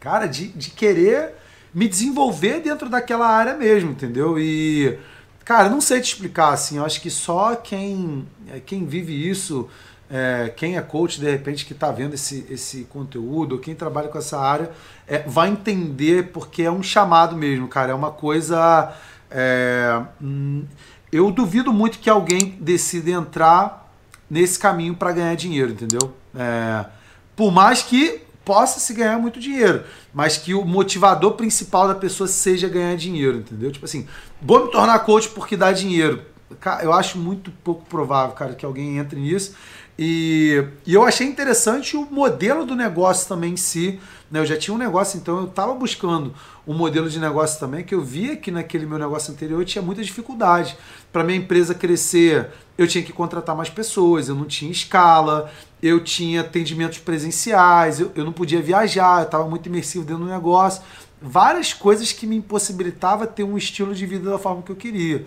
cara, 0.00 0.26
de, 0.26 0.48
de 0.48 0.70
querer 0.70 1.34
me 1.76 1.86
desenvolver 1.86 2.60
dentro 2.60 2.88
daquela 2.88 3.28
área 3.28 3.54
mesmo, 3.54 3.90
entendeu? 3.90 4.38
E, 4.38 4.98
cara, 5.44 5.68
não 5.68 5.78
sei 5.78 6.00
te 6.00 6.14
explicar, 6.14 6.54
assim, 6.54 6.78
eu 6.78 6.86
acho 6.86 7.02
que 7.02 7.10
só 7.10 7.54
quem, 7.54 8.26
quem 8.64 8.86
vive 8.86 9.12
isso 9.12 9.68
é, 10.08 10.52
quem 10.56 10.78
é 10.78 10.80
coach, 10.80 11.20
de 11.20 11.30
repente, 11.30 11.66
que 11.66 11.74
está 11.74 11.90
vendo 11.90 12.14
esse, 12.14 12.46
esse 12.48 12.84
conteúdo, 12.84 13.58
quem 13.58 13.74
trabalha 13.74 14.08
com 14.08 14.16
essa 14.16 14.38
área, 14.40 14.70
é, 15.06 15.18
vai 15.26 15.50
entender 15.50 16.30
porque 16.32 16.62
é 16.62 16.70
um 16.70 16.82
chamado 16.82 17.36
mesmo, 17.36 17.68
cara. 17.68 17.92
É 17.92 17.94
uma 17.94 18.10
coisa. 18.10 18.94
É, 19.30 20.00
hum, 20.22 20.64
eu 21.10 21.30
duvido 21.30 21.72
muito 21.74 21.98
que 21.98 22.08
alguém 22.08 22.56
decida 22.60 23.10
entrar 23.10 23.92
nesse 24.30 24.58
caminho 24.58 24.94
para 24.94 25.12
ganhar 25.12 25.34
dinheiro, 25.34 25.72
entendeu? 25.72 26.14
É, 26.34 26.86
por 27.34 27.50
mais 27.50 27.82
que 27.82 28.22
possa 28.46 28.78
se 28.78 28.94
ganhar 28.94 29.18
muito 29.18 29.40
dinheiro, 29.40 29.82
mas 30.14 30.38
que 30.38 30.54
o 30.54 30.64
motivador 30.64 31.32
principal 31.32 31.88
da 31.88 31.96
pessoa 31.96 32.28
seja 32.28 32.68
ganhar 32.68 32.96
dinheiro, 32.96 33.38
entendeu? 33.38 33.72
Tipo 33.72 33.84
assim, 33.84 34.06
vou 34.40 34.64
me 34.64 34.70
tornar 34.70 35.00
coach 35.00 35.28
porque 35.30 35.56
dá 35.56 35.72
dinheiro. 35.72 36.22
Eu 36.80 36.92
acho 36.92 37.18
muito 37.18 37.50
pouco 37.64 37.84
provável, 37.86 38.36
cara, 38.36 38.54
que 38.54 38.64
alguém 38.64 38.98
entre 38.98 39.18
nisso. 39.18 39.56
E, 39.98 40.64
e 40.86 40.94
eu 40.94 41.02
achei 41.02 41.26
interessante 41.26 41.96
o 41.96 42.06
modelo 42.08 42.64
do 42.64 42.76
negócio 42.76 43.26
também 43.26 43.54
em 43.54 43.56
si. 43.56 43.98
Né? 44.30 44.40
Eu 44.40 44.46
já 44.46 44.56
tinha 44.56 44.74
um 44.74 44.78
negócio, 44.78 45.18
então 45.18 45.38
eu 45.38 45.44
estava 45.46 45.74
buscando 45.74 46.32
um 46.66 46.74
modelo 46.74 47.08
de 47.08 47.18
negócio 47.18 47.58
também, 47.58 47.84
que 47.84 47.94
eu 47.94 48.02
via 48.02 48.36
que 48.36 48.50
naquele 48.50 48.86
meu 48.86 48.98
negócio 48.98 49.32
anterior 49.32 49.60
eu 49.60 49.64
tinha 49.64 49.82
muita 49.82 50.02
dificuldade. 50.02 50.76
Para 51.12 51.24
minha 51.24 51.38
empresa 51.38 51.74
crescer, 51.74 52.50
eu 52.76 52.86
tinha 52.86 53.02
que 53.02 53.12
contratar 53.12 53.56
mais 53.56 53.70
pessoas, 53.70 54.28
eu 54.28 54.34
não 54.34 54.44
tinha 54.44 54.70
escala, 54.70 55.50
eu 55.82 56.02
tinha 56.02 56.40
atendimentos 56.40 56.98
presenciais, 56.98 58.00
eu, 58.00 58.10
eu 58.14 58.24
não 58.24 58.32
podia 58.32 58.62
viajar, 58.62 59.20
eu 59.20 59.26
estava 59.26 59.48
muito 59.48 59.66
imersivo 59.66 60.04
dentro 60.04 60.24
do 60.24 60.30
negócio. 60.30 60.82
Várias 61.20 61.72
coisas 61.72 62.12
que 62.12 62.26
me 62.26 62.36
impossibilitava 62.36 63.26
ter 63.26 63.44
um 63.44 63.56
estilo 63.56 63.94
de 63.94 64.06
vida 64.06 64.30
da 64.30 64.38
forma 64.38 64.62
que 64.62 64.70
eu 64.70 64.76
queria. 64.76 65.26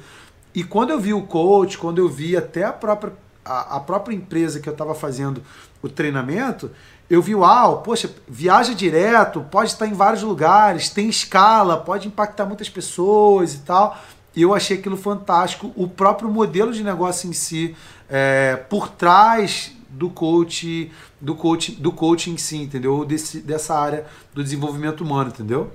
E 0.54 0.64
quando 0.64 0.90
eu 0.92 1.00
vi 1.00 1.14
o 1.14 1.24
coach, 1.24 1.78
quando 1.78 2.00
eu 2.00 2.10
vi 2.10 2.36
até 2.36 2.64
a 2.64 2.74
própria 2.74 3.14
a, 3.50 3.78
a 3.78 3.80
própria 3.80 4.16
empresa 4.16 4.60
que 4.60 4.70
eu 4.70 4.74
estava 4.74 4.94
fazendo 4.94 5.42
o 5.82 5.90
treinamento, 5.90 6.70
eu 7.10 7.22
vi, 7.22 7.34
uau, 7.34 7.82
poxa, 7.82 8.14
viaja 8.28 8.76
direto, 8.76 9.42
pode 9.50 9.72
estar 9.72 9.88
em 9.88 9.94
vários 9.94 10.22
lugares, 10.22 10.90
tem 10.90 11.10
escala, 11.10 11.78
pode 11.78 12.08
impactar 12.08 12.46
muitas 12.46 12.70
pessoas 12.70 13.56
e 13.56 13.60
tal. 13.60 13.98
E 14.36 14.44
eu 14.44 14.54
achei 14.54 14.78
aquilo 14.78 14.96
fantástico. 14.96 15.74
O 15.76 15.88
próprio 15.88 16.30
modelo 16.30 16.72
de 16.72 16.84
negócio 16.84 17.28
em 17.28 17.34
si, 17.34 17.76
é, 18.08 18.56
por 18.70 18.90
trás 18.90 19.76
do 19.90 20.10
coach, 20.10 20.92
do 21.20 21.36
coach, 21.36 21.72
do 21.72 21.92
coaching 21.92 22.34
em 22.34 22.38
si, 22.38 22.58
entendeu? 22.58 23.04
Desse, 23.04 23.42
dessa 23.42 23.78
área 23.78 24.06
do 24.34 24.44
desenvolvimento 24.44 25.02
humano, 25.02 25.30
entendeu? 25.30 25.72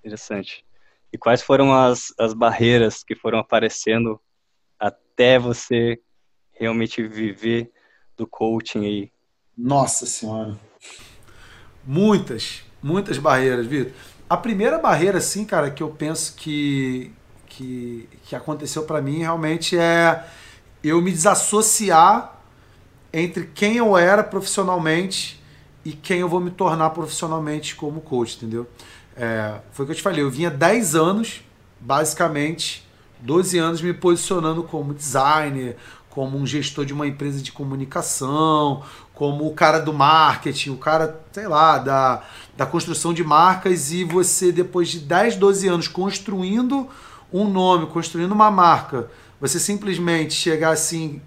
Interessante. 0.00 0.64
E 1.12 1.18
quais 1.18 1.42
foram 1.42 1.72
as, 1.72 2.12
as 2.18 2.34
barreiras 2.34 3.02
que 3.02 3.14
foram 3.14 3.38
aparecendo 3.38 4.20
até 4.78 5.38
você 5.38 6.00
realmente 6.52 7.02
viver 7.06 7.70
do 8.16 8.26
coaching 8.26 8.84
aí? 8.84 9.12
Nossa 9.56 10.06
Senhora. 10.06 10.58
Muitas, 11.84 12.62
muitas 12.82 13.18
barreiras, 13.18 13.66
Vitor. 13.66 13.92
A 14.28 14.36
primeira 14.36 14.78
barreira, 14.78 15.18
assim, 15.18 15.44
cara, 15.44 15.70
que 15.70 15.82
eu 15.82 15.90
penso 15.90 16.34
que, 16.34 17.12
que, 17.46 18.08
que 18.24 18.34
aconteceu 18.34 18.84
para 18.84 19.00
mim 19.00 19.18
realmente 19.18 19.78
é 19.78 20.24
eu 20.82 21.00
me 21.00 21.12
desassociar 21.12 22.33
entre 23.16 23.46
quem 23.54 23.76
eu 23.76 23.96
era 23.96 24.24
profissionalmente 24.24 25.40
e 25.84 25.92
quem 25.92 26.18
eu 26.18 26.28
vou 26.28 26.40
me 26.40 26.50
tornar 26.50 26.90
profissionalmente 26.90 27.76
como 27.76 28.00
coach, 28.00 28.36
entendeu? 28.36 28.66
É, 29.16 29.60
foi 29.70 29.84
o 29.84 29.86
que 29.86 29.92
eu 29.92 29.96
te 29.96 30.02
falei, 30.02 30.20
eu 30.20 30.30
vinha 30.30 30.50
10 30.50 30.96
anos, 30.96 31.44
basicamente, 31.78 32.84
12 33.20 33.56
anos 33.56 33.80
me 33.80 33.94
posicionando 33.94 34.64
como 34.64 34.92
designer, 34.92 35.76
como 36.10 36.36
um 36.36 36.44
gestor 36.44 36.84
de 36.84 36.92
uma 36.92 37.06
empresa 37.06 37.40
de 37.40 37.52
comunicação, 37.52 38.82
como 39.14 39.46
o 39.46 39.54
cara 39.54 39.78
do 39.78 39.92
marketing, 39.92 40.70
o 40.70 40.76
cara, 40.76 41.20
sei 41.30 41.46
lá, 41.46 41.78
da, 41.78 42.24
da 42.56 42.66
construção 42.66 43.14
de 43.14 43.22
marcas, 43.22 43.92
e 43.92 44.02
você, 44.02 44.50
depois 44.50 44.88
de 44.88 44.98
10, 44.98 45.36
12 45.36 45.68
anos 45.68 45.86
construindo 45.86 46.88
um 47.32 47.48
nome, 47.48 47.86
construindo 47.86 48.32
uma 48.32 48.50
marca, 48.50 49.08
você 49.40 49.60
simplesmente 49.60 50.34
chegar 50.34 50.70
assim, 50.70 51.22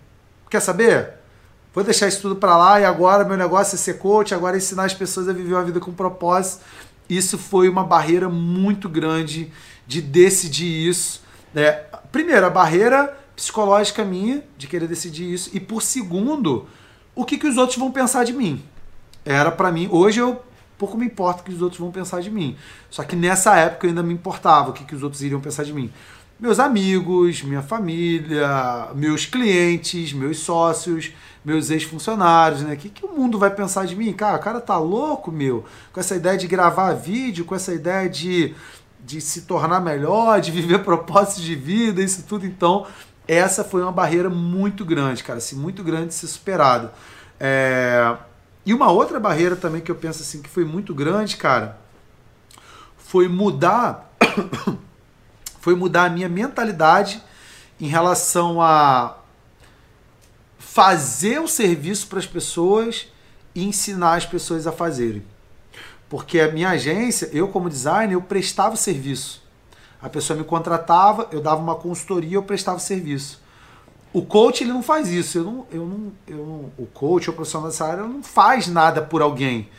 quer 0.49 0.59
saber? 0.59 1.17
Vou 1.77 1.83
deixar 1.83 2.07
isso 2.07 2.23
tudo 2.23 2.35
para 2.35 2.57
lá 2.57 2.81
e 2.81 2.85
agora 2.85 3.23
meu 3.23 3.37
negócio 3.37 3.75
é 3.75 3.77
ser 3.77 3.99
coach, 3.99 4.33
agora 4.33 4.55
é 4.55 4.57
ensinar 4.57 4.85
as 4.85 4.95
pessoas 4.95 5.29
a 5.29 5.31
viver 5.31 5.53
uma 5.53 5.63
vida 5.63 5.79
com 5.79 5.93
propósito. 5.93 6.65
Isso 7.07 7.37
foi 7.37 7.69
uma 7.69 7.83
barreira 7.83 8.27
muito 8.27 8.89
grande 8.89 9.51
de 9.85 10.01
decidir 10.01 10.89
isso. 10.89 11.21
Né? 11.53 11.73
Primeiro, 12.11 12.47
a 12.47 12.49
barreira 12.49 13.15
psicológica 13.35 14.03
minha 14.03 14.43
de 14.57 14.65
querer 14.65 14.87
decidir 14.87 15.31
isso. 15.31 15.51
E 15.53 15.59
por 15.59 15.83
segundo, 15.83 16.67
o 17.13 17.23
que, 17.23 17.37
que 17.37 17.45
os 17.45 17.57
outros 17.57 17.77
vão 17.77 17.91
pensar 17.91 18.23
de 18.23 18.33
mim. 18.33 18.63
Era 19.23 19.51
para 19.51 19.71
mim, 19.71 19.87
hoje 19.91 20.19
eu 20.19 20.41
pouco 20.79 20.97
me 20.97 21.05
importa 21.05 21.41
o 21.41 21.43
que 21.43 21.53
os 21.53 21.61
outros 21.61 21.79
vão 21.79 21.91
pensar 21.91 22.21
de 22.21 22.31
mim. 22.31 22.57
Só 22.89 23.03
que 23.03 23.15
nessa 23.15 23.55
época 23.55 23.85
eu 23.85 23.89
ainda 23.89 24.01
me 24.01 24.15
importava 24.15 24.71
o 24.71 24.73
que, 24.73 24.83
que 24.83 24.95
os 24.95 25.03
outros 25.03 25.21
iriam 25.21 25.39
pensar 25.39 25.63
de 25.63 25.73
mim 25.73 25.91
meus 26.39 26.59
amigos, 26.59 27.41
minha 27.41 27.61
família, 27.61 28.89
meus 28.93 29.25
clientes, 29.25 30.13
meus 30.13 30.39
sócios, 30.39 31.11
meus 31.47 31.69
ex-funcionários, 31.69 32.61
né? 32.61 32.73
O 32.73 32.77
que, 32.77 32.89
que 32.89 33.05
o 33.05 33.13
mundo 33.13 33.39
vai 33.39 33.49
pensar 33.49 33.85
de 33.85 33.95
mim? 33.95 34.11
Cara, 34.11 34.35
o 34.35 34.41
cara 34.41 34.59
tá 34.59 34.77
louco, 34.77 35.31
meu, 35.31 35.63
com 35.93 35.99
essa 36.01 36.13
ideia 36.13 36.37
de 36.37 36.45
gravar 36.45 36.91
vídeo, 36.91 37.45
com 37.45 37.55
essa 37.55 37.73
ideia 37.73 38.09
de, 38.09 38.53
de 38.99 39.21
se 39.21 39.43
tornar 39.43 39.79
melhor, 39.79 40.41
de 40.41 40.51
viver 40.51 40.79
propósitos 40.83 41.41
de 41.41 41.55
vida, 41.55 42.01
isso 42.01 42.25
tudo. 42.27 42.45
Então, 42.45 42.85
essa 43.25 43.63
foi 43.63 43.81
uma 43.81 43.93
barreira 43.93 44.29
muito 44.29 44.83
grande, 44.83 45.23
cara, 45.23 45.37
assim, 45.37 45.55
muito 45.55 45.85
grande 45.85 46.07
de 46.07 46.15
ser 46.15 46.27
superada. 46.27 46.91
É... 47.39 48.17
E 48.65 48.73
uma 48.73 48.91
outra 48.91 49.17
barreira 49.17 49.55
também 49.55 49.79
que 49.79 49.89
eu 49.89 49.95
penso 49.95 50.23
assim 50.23 50.41
que 50.41 50.49
foi 50.49 50.65
muito 50.65 50.93
grande, 50.93 51.37
cara, 51.37 51.77
foi 52.97 53.29
mudar 53.29 54.13
foi 55.61 55.75
mudar 55.75 56.07
a 56.07 56.09
minha 56.09 56.27
mentalidade 56.27 57.23
em 57.79 57.87
relação 57.87 58.61
a 58.61 59.15
fazer 60.67 61.39
o 61.39 61.47
serviço 61.47 62.07
para 62.07 62.19
as 62.19 62.27
pessoas 62.27 63.07
e 63.55 63.65
ensinar 63.65 64.15
as 64.15 64.25
pessoas 64.25 64.67
a 64.67 64.71
fazerem. 64.71 65.23
Porque 66.09 66.39
a 66.39 66.51
minha 66.51 66.69
agência, 66.69 67.29
eu 67.33 67.47
como 67.47 67.69
designer, 67.69 68.13
eu 68.13 68.21
prestava 68.21 68.75
serviço. 68.75 69.41
A 70.01 70.09
pessoa 70.09 70.37
me 70.37 70.43
contratava, 70.43 71.29
eu 71.31 71.41
dava 71.41 71.61
uma 71.61 71.75
consultoria, 71.75 72.35
eu 72.35 72.43
prestava 72.43 72.79
serviço. 72.79 73.41
O 74.13 74.21
coach 74.21 74.63
ele 74.63 74.71
não 74.71 74.83
faz 74.83 75.07
isso. 75.07 75.39
Eu 75.39 75.43
não, 75.45 75.67
eu 75.71 75.85
não, 75.85 76.11
eu 76.27 76.45
não, 76.45 76.71
o 76.77 76.85
coach 76.85 77.29
ou 77.29 77.33
o 77.33 77.35
profissional 77.35 77.69
dessa 77.69 77.85
área 77.85 78.03
não 78.03 78.21
faz 78.21 78.67
nada 78.67 79.01
por 79.01 79.21
alguém. 79.21 79.69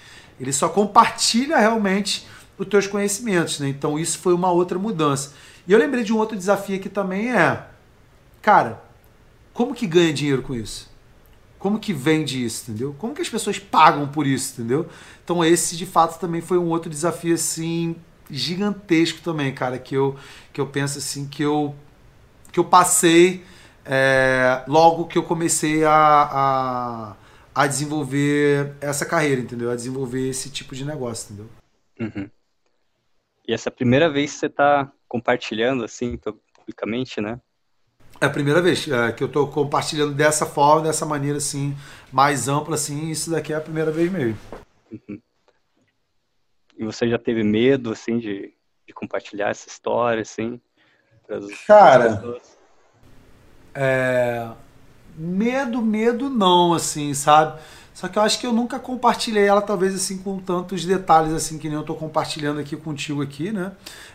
Ele 0.41 0.53
só 0.53 0.69
compartilha 0.69 1.59
realmente 1.59 2.27
os 2.59 2.67
teus 2.67 2.87
conhecimentos. 2.87 3.61
Né? 3.61 3.69
Então 3.69 3.99
isso 3.99 4.19
foi 4.19 4.33
uma 4.33 4.51
outra 4.51 4.79
mudança. 4.79 5.33
E 5.67 5.73
eu 5.73 5.79
lembrei 5.79 6.03
de 6.03 6.13
um 6.13 6.19
outro 6.19 6.37
desafio 6.37 6.77
aqui 6.77 6.89
também 6.89 7.31
é, 7.31 7.63
cara, 8.43 8.88
como 9.59 9.75
que 9.75 9.89
ganha 9.89 10.13
dinheiro 10.13 10.41
com 10.41 10.55
isso? 10.55 10.89
Como 11.59 11.81
que 11.81 11.93
vende 11.93 12.45
isso, 12.45 12.71
entendeu? 12.71 12.95
Como 12.97 13.13
que 13.13 13.21
as 13.21 13.29
pessoas 13.29 13.59
pagam 13.59 14.07
por 14.07 14.25
isso, 14.25 14.53
entendeu? 14.53 14.89
Então 15.25 15.45
esse 15.45 15.77
de 15.77 15.85
fato 15.85 16.21
também 16.21 16.41
foi 16.41 16.57
um 16.59 16.69
outro 16.69 16.89
desafio 16.89 17.35
assim 17.35 17.97
gigantesco 18.31 19.21
também, 19.21 19.53
cara, 19.53 19.77
que 19.77 19.97
eu 19.97 20.17
que 20.53 20.61
eu 20.61 20.67
penso 20.69 20.99
assim 20.99 21.29
que 21.29 21.43
eu 21.43 21.75
que 22.53 22.61
eu 22.61 22.65
passei 22.67 23.45
é, 23.85 24.63
logo 24.69 25.09
que 25.09 25.19
eu 25.19 25.25
comecei 25.25 25.85
a, 25.85 25.93
a, 25.93 27.17
a, 27.53 27.67
desenvolver 27.67 28.77
essa 28.81 29.05
carreira, 29.05 29.41
entendeu? 29.41 29.73
A 29.73 29.75
desenvolver 29.75 30.29
esse 30.29 30.51
tipo 30.51 30.73
de 30.73 30.85
negócio, 30.85 31.35
entendeu? 31.35 31.51
Uhum. 31.99 32.31
E 33.49 33.53
essa 33.53 33.73
primeira 33.73 34.09
vez 34.09 34.35
que 34.35 34.39
você 34.39 34.47
está 34.47 34.89
compartilhando 35.09 35.83
assim 35.83 36.17
publicamente, 36.55 37.21
né? 37.21 37.41
É 38.21 38.27
a 38.27 38.31
primeira 38.31 38.61
vez 38.61 38.89
é, 38.89 39.13
que 39.13 39.23
eu 39.23 39.29
estou 39.29 39.47
compartilhando 39.47 40.13
dessa 40.13 40.45
forma, 40.45 40.83
dessa 40.83 41.07
maneira 41.07 41.39
assim, 41.39 41.77
mais 42.13 42.49
ampla 42.49 42.75
assim, 42.75 43.11
isso 43.11 43.31
daqui 43.31 43.53
é 43.53 43.57
a 43.57 43.61
primeira 43.61 43.93
vez 43.93 44.11
mesmo. 44.11 44.37
Uhum. 44.91 45.21
E 46.77 46.85
você 46.85 47.09
já 47.09 47.19
teve 47.19 47.45
medo 47.45 47.93
assim 47.93 48.19
de, 48.19 48.53
de 48.87 48.93
compartilhar 48.93 49.51
essa 49.51 49.69
história 49.69 50.23
assim? 50.23 50.61
Cara, 51.67 52.41
é... 53.75 54.49
medo, 55.17 55.81
medo 55.81 56.29
não, 56.29 56.75
assim, 56.75 57.15
sabe? 57.15 57.61
Só 57.95 58.09
que 58.09 58.19
eu 58.19 58.23
acho 58.23 58.41
que 58.41 58.47
eu 58.47 58.53
nunca 58.53 58.79
compartilhei 58.79 59.45
ela, 59.45 59.61
talvez 59.61 59.95
assim, 59.95 60.19
com 60.19 60.39
tantos 60.39 60.85
detalhes 60.85 61.33
assim 61.33 61.59
que 61.59 61.69
nem 61.69 61.75
eu 61.75 61.83
estou 61.83 61.97
compartilhando 61.97 62.61
aqui 62.61 62.77
contigo 62.77 63.23
aqui, 63.23 63.53
né? 63.53 63.73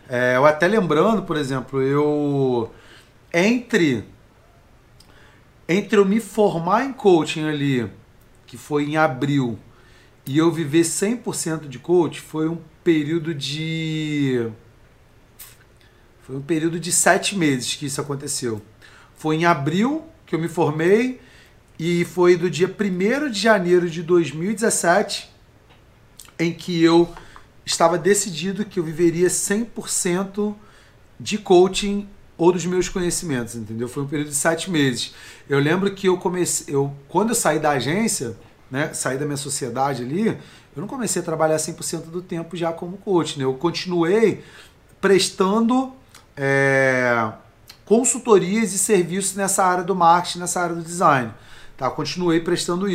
É, 0.10 0.36
eu 0.36 0.46
até 0.46 0.68
lembrando, 0.68 1.24
por 1.24 1.38
exemplo, 1.38 1.82
eu 1.82 2.72
entre 3.34 4.06
entre 5.68 5.98
eu 5.98 6.06
me 6.06 6.20
formar 6.20 6.86
em 6.86 6.94
coaching 6.94 7.46
ali, 7.46 7.90
que 8.46 8.58
foi 8.58 8.84
em 8.84 8.98
abril, 8.98 9.58
e 10.26 10.38
eu 10.38 10.52
viver 10.52 10.82
100% 10.82 11.68
de 11.68 11.80
coach, 11.80 12.20
foi 12.20 12.48
um 12.48 12.58
período 12.84 13.34
de 13.34 14.50
foi 16.22 16.38
um 16.38 16.42
período 16.42 16.80
de 16.80 16.92
sete 16.92 17.36
meses 17.38 17.76
que 17.76 17.86
isso 17.86 18.00
aconteceu. 18.00 18.62
Foi 19.16 19.36
em 19.36 19.46
abril 19.46 20.06
que 20.26 20.36
eu 20.36 20.40
me 20.40 20.48
formei 20.48 21.20
e 21.78 22.06
foi 22.06 22.38
do 22.38 22.50
dia 22.50 22.68
1 22.68 23.30
de 23.30 23.40
janeiro 23.40 23.90
de 23.90 24.02
2017 24.02 25.30
em 26.40 26.54
que 26.54 26.82
eu 26.82 27.14
estava 27.66 27.98
decidido 27.98 28.64
que 28.64 28.80
eu 28.80 28.84
viveria 28.84 29.28
100% 29.28 30.56
de 31.20 31.38
coaching 31.38 32.08
ou 32.38 32.52
dos 32.52 32.66
meus 32.66 32.90
conhecimentos, 32.90 33.56
entendeu? 33.56 33.88
Foi 33.88 34.04
um 34.04 34.08
período 34.08 34.30
de 34.30 34.36
sete 34.36 34.70
meses. 34.72 35.14
Eu 35.48 35.60
lembro 35.60 35.94
que 35.94 36.08
eu 36.08 36.18
comecei, 36.18 36.74
eu, 36.74 36.94
quando 37.08 37.30
eu 37.30 37.36
saí 37.36 37.60
da 37.60 37.72
agência, 37.72 38.36
né, 38.72 38.92
saí 38.94 39.18
da 39.18 39.26
minha 39.26 39.38
sociedade 39.38 40.04
ali, 40.04 40.28
eu 40.28 40.82
não 40.82 40.88
comecei 40.88 41.22
a 41.22 41.26
trabalhar 41.26 41.58
100% 41.58 42.06
do 42.06 42.22
tempo 42.22 42.58
já 42.58 42.72
como 42.72 42.98
coach, 42.98 43.38
né? 43.38 43.46
Eu 43.46 43.54
continuei 43.54 44.44
prestando 45.00 45.92
é, 46.36 47.32
consultorias 47.86 48.74
e 48.74 48.80
serviços 48.80 49.36
nessa 49.36 49.64
área 49.64 49.84
do 49.84 49.96
marketing, 49.96 50.40
nessa 50.40 50.62
área 50.62 50.76
do 50.76 50.82
design. 50.82 51.32
Tá? 51.78 51.90
Continuei 51.92 52.40
prestando 52.40 52.88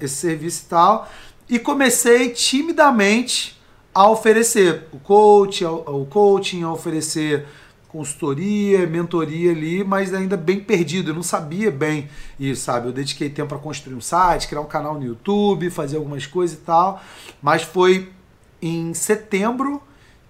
esse 0.00 0.14
serviço 0.14 0.64
e 0.66 0.68
tal. 0.68 1.08
E 1.48 1.58
comecei 1.58 2.30
timidamente 2.30 3.60
a 3.94 4.08
oferecer 4.08 4.84
o 4.92 4.98
coach, 4.98 5.64
o 5.64 6.06
coaching, 6.08 6.62
a 6.62 6.72
oferecer 6.72 7.46
consultoria, 7.94 8.88
mentoria 8.88 9.52
ali, 9.52 9.84
mas 9.84 10.12
ainda 10.12 10.36
bem 10.36 10.58
perdido. 10.58 11.12
Eu 11.12 11.14
não 11.14 11.22
sabia 11.22 11.70
bem 11.70 12.08
isso, 12.40 12.62
sabe? 12.62 12.88
Eu 12.88 12.92
dediquei 12.92 13.30
tempo 13.30 13.50
para 13.50 13.58
construir 13.58 13.94
um 13.94 14.00
site, 14.00 14.48
criar 14.48 14.62
um 14.62 14.66
canal 14.66 14.94
no 14.94 15.04
YouTube, 15.04 15.70
fazer 15.70 15.96
algumas 15.96 16.26
coisas 16.26 16.58
e 16.58 16.60
tal. 16.62 17.00
Mas 17.40 17.62
foi 17.62 18.10
em 18.60 18.92
setembro 18.94 19.80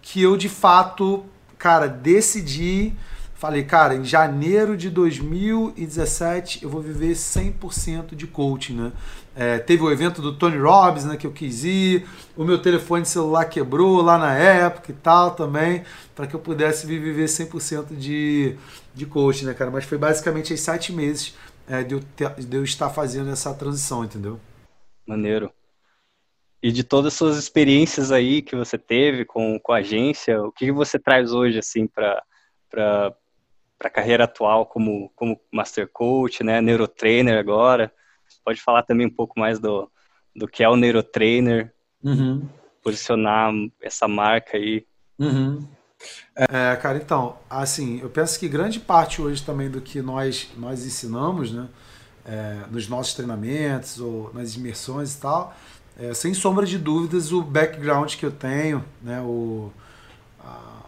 que 0.02 0.20
eu 0.20 0.36
de 0.36 0.50
fato, 0.50 1.24
cara, 1.56 1.88
decidi 1.88 2.92
falei, 3.44 3.62
cara, 3.62 3.94
em 3.94 4.04
janeiro 4.06 4.74
de 4.74 4.88
2017 4.88 6.64
eu 6.64 6.70
vou 6.70 6.80
viver 6.80 7.12
100% 7.12 8.14
de 8.14 8.26
coaching, 8.26 8.74
né? 8.74 8.92
É, 9.36 9.58
teve 9.58 9.82
o 9.82 9.92
evento 9.92 10.22
do 10.22 10.38
Tony 10.38 10.56
Robbins, 10.56 11.04
né, 11.04 11.14
que 11.18 11.26
eu 11.26 11.30
quis 11.32 11.62
ir, 11.62 12.08
o 12.34 12.42
meu 12.42 12.62
telefone 12.62 13.04
celular 13.04 13.44
quebrou 13.44 14.00
lá 14.00 14.16
na 14.16 14.34
época 14.34 14.92
e 14.92 14.94
tal 14.94 15.32
também, 15.32 15.84
para 16.14 16.26
que 16.26 16.34
eu 16.34 16.40
pudesse 16.40 16.86
viver 16.86 17.26
100% 17.26 17.94
de, 17.94 18.56
de 18.94 19.04
coaching, 19.04 19.44
né, 19.44 19.52
cara? 19.52 19.70
Mas 19.70 19.84
foi 19.84 19.98
basicamente 19.98 20.54
aí 20.54 20.58
sete 20.58 20.90
meses 20.90 21.34
é, 21.68 21.82
de, 21.82 21.96
eu 21.96 22.00
ter, 22.16 22.30
de 22.36 22.56
eu 22.56 22.64
estar 22.64 22.88
fazendo 22.88 23.30
essa 23.30 23.52
transição, 23.52 24.04
entendeu? 24.04 24.40
Maneiro. 25.06 25.52
E 26.62 26.72
de 26.72 26.82
todas 26.82 27.12
as 27.12 27.18
suas 27.18 27.36
experiências 27.36 28.10
aí 28.10 28.40
que 28.40 28.56
você 28.56 28.78
teve 28.78 29.26
com, 29.26 29.60
com 29.62 29.72
a 29.72 29.80
agência, 29.80 30.42
o 30.42 30.50
que 30.50 30.72
você 30.72 30.98
traz 30.98 31.30
hoje, 31.30 31.58
assim, 31.58 31.86
para 31.86 32.22
a 33.80 33.90
carreira 33.90 34.24
atual 34.24 34.66
como, 34.66 35.10
como 35.14 35.40
Master 35.52 35.88
Coach, 35.88 36.42
né, 36.42 36.60
Neurotrainer 36.60 37.38
agora? 37.38 37.92
Você 38.28 38.38
pode 38.44 38.60
falar 38.60 38.82
também 38.82 39.06
um 39.06 39.14
pouco 39.14 39.38
mais 39.38 39.58
do, 39.58 39.90
do 40.34 40.48
que 40.48 40.62
é 40.62 40.68
o 40.68 40.76
Neurotrainer, 40.76 41.72
uhum. 42.02 42.48
posicionar 42.82 43.52
essa 43.80 44.08
marca 44.08 44.56
aí. 44.56 44.86
Uhum. 45.18 45.66
É, 46.34 46.76
cara, 46.76 46.98
então, 46.98 47.38
assim, 47.48 48.00
eu 48.00 48.10
penso 48.10 48.38
que 48.38 48.48
grande 48.48 48.80
parte 48.80 49.22
hoje 49.22 49.42
também 49.42 49.70
do 49.70 49.80
que 49.80 50.02
nós, 50.02 50.50
nós 50.56 50.84
ensinamos, 50.84 51.52
né, 51.52 51.68
é, 52.26 52.64
nos 52.70 52.88
nossos 52.88 53.14
treinamentos 53.14 54.00
ou 54.00 54.32
nas 54.34 54.54
imersões 54.54 55.14
e 55.14 55.20
tal, 55.20 55.54
é, 55.98 56.12
sem 56.12 56.34
sombra 56.34 56.66
de 56.66 56.78
dúvidas, 56.78 57.32
o 57.32 57.42
background 57.42 58.14
que 58.16 58.26
eu 58.26 58.32
tenho, 58.32 58.84
né, 59.00 59.20
o, 59.20 59.72
a, 60.40 60.82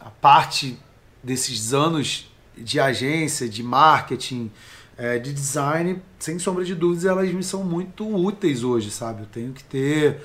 a 0.00 0.10
parte 0.10 0.78
desses 1.22 1.72
anos 1.72 2.30
de 2.56 2.78
agência, 2.78 3.48
de 3.48 3.62
marketing, 3.62 4.50
é, 4.96 5.18
de 5.18 5.32
design, 5.32 6.02
sem 6.18 6.38
sombra 6.38 6.64
de 6.64 6.74
dúvidas, 6.74 7.06
elas 7.06 7.32
me 7.32 7.42
são 7.42 7.64
muito 7.64 8.06
úteis 8.06 8.62
hoje, 8.62 8.90
sabe? 8.90 9.22
Eu 9.22 9.26
tenho 9.26 9.52
que 9.52 9.64
ter 9.64 10.20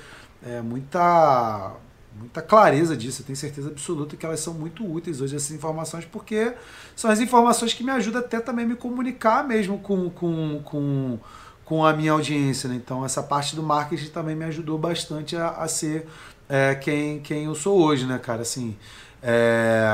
é, 0.46 0.60
muita, 0.60 1.72
muita 2.18 2.42
clareza 2.42 2.94
disso, 2.94 3.22
eu 3.22 3.26
tenho 3.26 3.36
certeza 3.36 3.70
absoluta 3.70 4.16
que 4.16 4.26
elas 4.26 4.40
são 4.40 4.52
muito 4.52 4.84
úteis 4.84 5.20
hoje, 5.20 5.34
essas 5.34 5.50
informações, 5.50 6.04
porque 6.04 6.52
são 6.94 7.10
as 7.10 7.20
informações 7.20 7.72
que 7.72 7.82
me 7.82 7.90
ajudam 7.90 8.20
até 8.20 8.38
também 8.38 8.66
me 8.66 8.76
comunicar 8.76 9.46
mesmo 9.46 9.78
com, 9.78 10.10
com, 10.10 10.60
com, 10.62 11.18
com 11.64 11.84
a 11.84 11.94
minha 11.94 12.12
audiência. 12.12 12.68
Né? 12.68 12.74
Então, 12.76 13.02
essa 13.02 13.22
parte 13.22 13.56
do 13.56 13.62
marketing 13.62 14.10
também 14.10 14.36
me 14.36 14.44
ajudou 14.44 14.76
bastante 14.76 15.36
a, 15.36 15.48
a 15.52 15.68
ser 15.68 16.06
é, 16.48 16.74
quem, 16.74 17.20
quem 17.20 17.44
eu 17.44 17.54
sou 17.54 17.80
hoje, 17.80 18.04
né, 18.04 18.18
cara? 18.18 18.42
Assim, 18.42 18.76
é, 19.22 19.88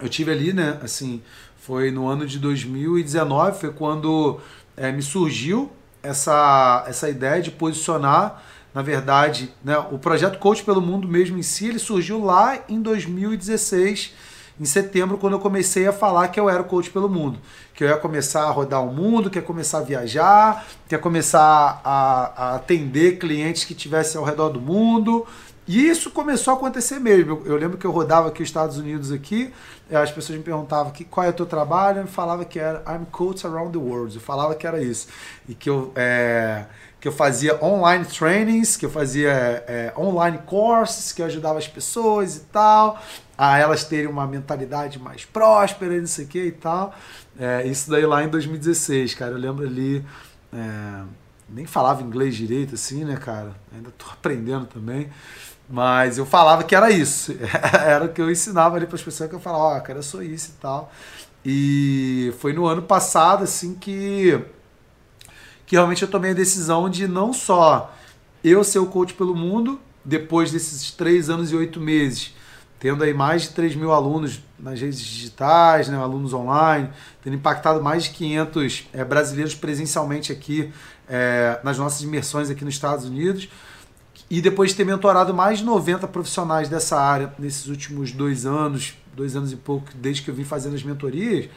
eu 0.00 0.08
tive 0.08 0.30
ali, 0.30 0.52
né, 0.52 0.78
assim 0.82 1.22
foi 1.66 1.90
no 1.90 2.06
ano 2.06 2.24
de 2.24 2.38
2019, 2.38 3.58
foi 3.58 3.72
quando 3.72 4.38
é, 4.76 4.92
me 4.92 5.02
surgiu 5.02 5.68
essa, 6.00 6.84
essa 6.86 7.08
ideia 7.10 7.42
de 7.42 7.50
posicionar, 7.50 8.40
na 8.72 8.82
verdade, 8.82 9.52
né, 9.64 9.76
o 9.90 9.98
projeto 9.98 10.38
Coach 10.38 10.62
pelo 10.62 10.80
Mundo 10.80 11.08
mesmo 11.08 11.36
em 11.36 11.42
si, 11.42 11.66
ele 11.66 11.80
surgiu 11.80 12.22
lá 12.22 12.56
em 12.68 12.80
2016, 12.80 14.14
em 14.60 14.64
setembro, 14.64 15.18
quando 15.18 15.34
eu 15.34 15.40
comecei 15.40 15.86
a 15.86 15.92
falar 15.92 16.28
que 16.28 16.40
eu 16.40 16.48
era 16.48 16.62
coach 16.62 16.88
pelo 16.88 17.10
mundo. 17.10 17.38
Que 17.74 17.84
eu 17.84 17.88
ia 17.88 17.96
começar 17.98 18.44
a 18.44 18.50
rodar 18.50 18.82
o 18.82 18.90
mundo, 18.90 19.28
que 19.28 19.38
ia 19.38 19.42
começar 19.42 19.78
a 19.78 19.82
viajar, 19.82 20.66
que 20.88 20.94
ia 20.94 20.98
começar 20.98 21.80
a, 21.84 22.32
a 22.36 22.54
atender 22.54 23.18
clientes 23.18 23.64
que 23.64 23.74
estivessem 23.74 24.18
ao 24.18 24.24
redor 24.24 24.48
do 24.48 24.58
mundo, 24.58 25.26
e 25.66 25.88
isso 25.88 26.10
começou 26.10 26.54
a 26.54 26.56
acontecer 26.56 27.00
mesmo. 27.00 27.42
Eu, 27.44 27.56
lembro 27.56 27.76
que 27.76 27.84
eu 27.84 27.90
rodava 27.90 28.28
aqui 28.28 28.42
os 28.42 28.48
Estados 28.48 28.78
Unidos 28.78 29.10
aqui, 29.10 29.52
as 29.90 30.12
pessoas 30.12 30.38
me 30.38 30.44
perguntavam 30.44 30.92
que, 30.92 31.04
qual 31.04 31.26
é 31.26 31.30
o 31.30 31.32
teu 31.32 31.46
trabalho, 31.46 32.02
eu 32.02 32.06
falava 32.06 32.44
que 32.44 32.58
era 32.58 32.84
I'm 32.88 33.04
Coach 33.10 33.44
Around 33.44 33.72
the 33.72 33.78
World. 33.78 34.14
Eu 34.14 34.20
falava 34.20 34.54
que 34.54 34.66
era 34.66 34.80
isso. 34.80 35.08
E 35.48 35.54
que 35.54 35.68
eu, 35.68 35.92
é, 35.96 36.66
que 37.00 37.08
eu 37.08 37.12
fazia 37.12 37.62
online 37.64 38.04
trainings, 38.04 38.76
que 38.76 38.86
eu 38.86 38.90
fazia 38.90 39.30
é, 39.66 39.92
online 39.98 40.38
courses, 40.46 41.12
que 41.12 41.20
eu 41.20 41.26
ajudava 41.26 41.58
as 41.58 41.66
pessoas 41.66 42.36
e 42.36 42.40
tal, 42.40 43.02
a 43.36 43.58
elas 43.58 43.82
terem 43.82 44.06
uma 44.06 44.26
mentalidade 44.26 45.00
mais 45.00 45.24
próspera 45.24 45.96
e 45.96 46.00
não 46.00 46.06
sei 46.06 46.26
o 46.26 46.28
que 46.28 46.44
e 46.44 46.52
tal. 46.52 46.94
É, 47.38 47.66
isso 47.66 47.90
daí 47.90 48.06
lá 48.06 48.22
em 48.22 48.28
2016, 48.28 49.14
cara. 49.14 49.32
Eu 49.32 49.38
lembro 49.38 49.66
ali. 49.66 50.04
Nem 51.48 51.64
falava 51.64 52.02
inglês 52.02 52.34
direito 52.34 52.74
assim, 52.74 53.04
né, 53.04 53.16
cara? 53.16 53.54
Ainda 53.72 53.90
tô 53.96 54.06
aprendendo 54.10 54.66
também. 54.66 55.08
Mas 55.68 56.16
eu 56.16 56.24
falava 56.24 56.62
que 56.62 56.74
era 56.74 56.90
isso. 56.90 57.34
era 57.84 58.04
o 58.04 58.08
que 58.08 58.20
eu 58.20 58.30
ensinava 58.30 58.76
ali 58.76 58.86
para 58.86 58.96
as 58.96 59.02
pessoas 59.02 59.28
que 59.28 59.34
eu 59.34 59.40
falava, 59.40 59.64
ó, 59.64 59.76
oh, 59.76 59.80
cara, 59.80 59.98
eu 59.98 60.02
sou 60.02 60.22
isso 60.22 60.52
e 60.56 60.60
tal. 60.60 60.92
E 61.44 62.34
foi 62.38 62.52
no 62.52 62.66
ano 62.66 62.82
passado, 62.82 63.44
assim, 63.44 63.74
que, 63.74 64.40
que 65.64 65.76
realmente 65.76 66.02
eu 66.02 66.08
tomei 66.08 66.32
a 66.32 66.34
decisão 66.34 66.88
de 66.88 67.06
não 67.06 67.32
só 67.32 67.94
eu 68.42 68.62
ser 68.62 68.78
o 68.78 68.86
coach 68.86 69.14
pelo 69.14 69.34
mundo, 69.34 69.80
depois 70.04 70.52
desses 70.52 70.90
três 70.92 71.28
anos 71.28 71.50
e 71.50 71.56
oito 71.56 71.80
meses, 71.80 72.34
tendo 72.78 73.02
aí 73.02 73.12
mais 73.12 73.42
de 73.42 73.48
3 73.50 73.74
mil 73.74 73.92
alunos 73.92 74.40
nas 74.58 74.80
redes 74.80 75.00
digitais, 75.00 75.88
né, 75.88 75.96
alunos 75.96 76.32
online, 76.32 76.88
tendo 77.22 77.34
impactado 77.34 77.82
mais 77.82 78.04
de 78.04 78.10
500 78.10 78.88
é, 78.92 79.04
brasileiros 79.04 79.54
presencialmente 79.54 80.30
aqui 80.30 80.72
é, 81.08 81.58
nas 81.64 81.78
nossas 81.78 82.02
imersões 82.02 82.50
aqui 82.50 82.64
nos 82.64 82.74
Estados 82.74 83.04
Unidos 83.06 83.48
e 84.28 84.40
depois 84.40 84.70
de 84.70 84.76
ter 84.76 84.84
mentorado 84.84 85.32
mais 85.32 85.58
de 85.58 85.64
90 85.64 86.06
profissionais 86.08 86.68
dessa 86.68 86.98
área 87.00 87.32
nesses 87.38 87.68
últimos 87.68 88.10
dois 88.10 88.44
anos, 88.44 88.94
dois 89.14 89.36
anos 89.36 89.52
e 89.52 89.56
pouco, 89.56 89.88
desde 89.94 90.22
que 90.22 90.30
eu 90.30 90.34
vim 90.34 90.44
fazendo 90.44 90.74
as 90.74 90.82
mentorias, 90.82 91.48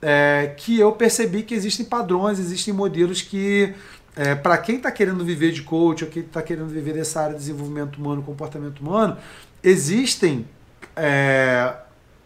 é, 0.00 0.54
que 0.56 0.78
eu 0.78 0.92
percebi 0.92 1.42
que 1.42 1.54
existem 1.54 1.84
padrões, 1.84 2.38
existem 2.38 2.72
modelos 2.72 3.20
que, 3.20 3.74
é, 4.14 4.34
para 4.34 4.56
quem 4.58 4.76
está 4.76 4.90
querendo 4.90 5.24
viver 5.24 5.52
de 5.52 5.62
coach 5.62 6.04
ou 6.04 6.10
quem 6.10 6.22
está 6.22 6.42
querendo 6.42 6.68
viver 6.68 6.94
dessa 6.94 7.20
área 7.20 7.34
de 7.34 7.40
desenvolvimento 7.40 7.96
humano, 7.96 8.22
comportamento 8.22 8.80
humano, 8.80 9.16
existem 9.62 10.46
é, 10.94 11.74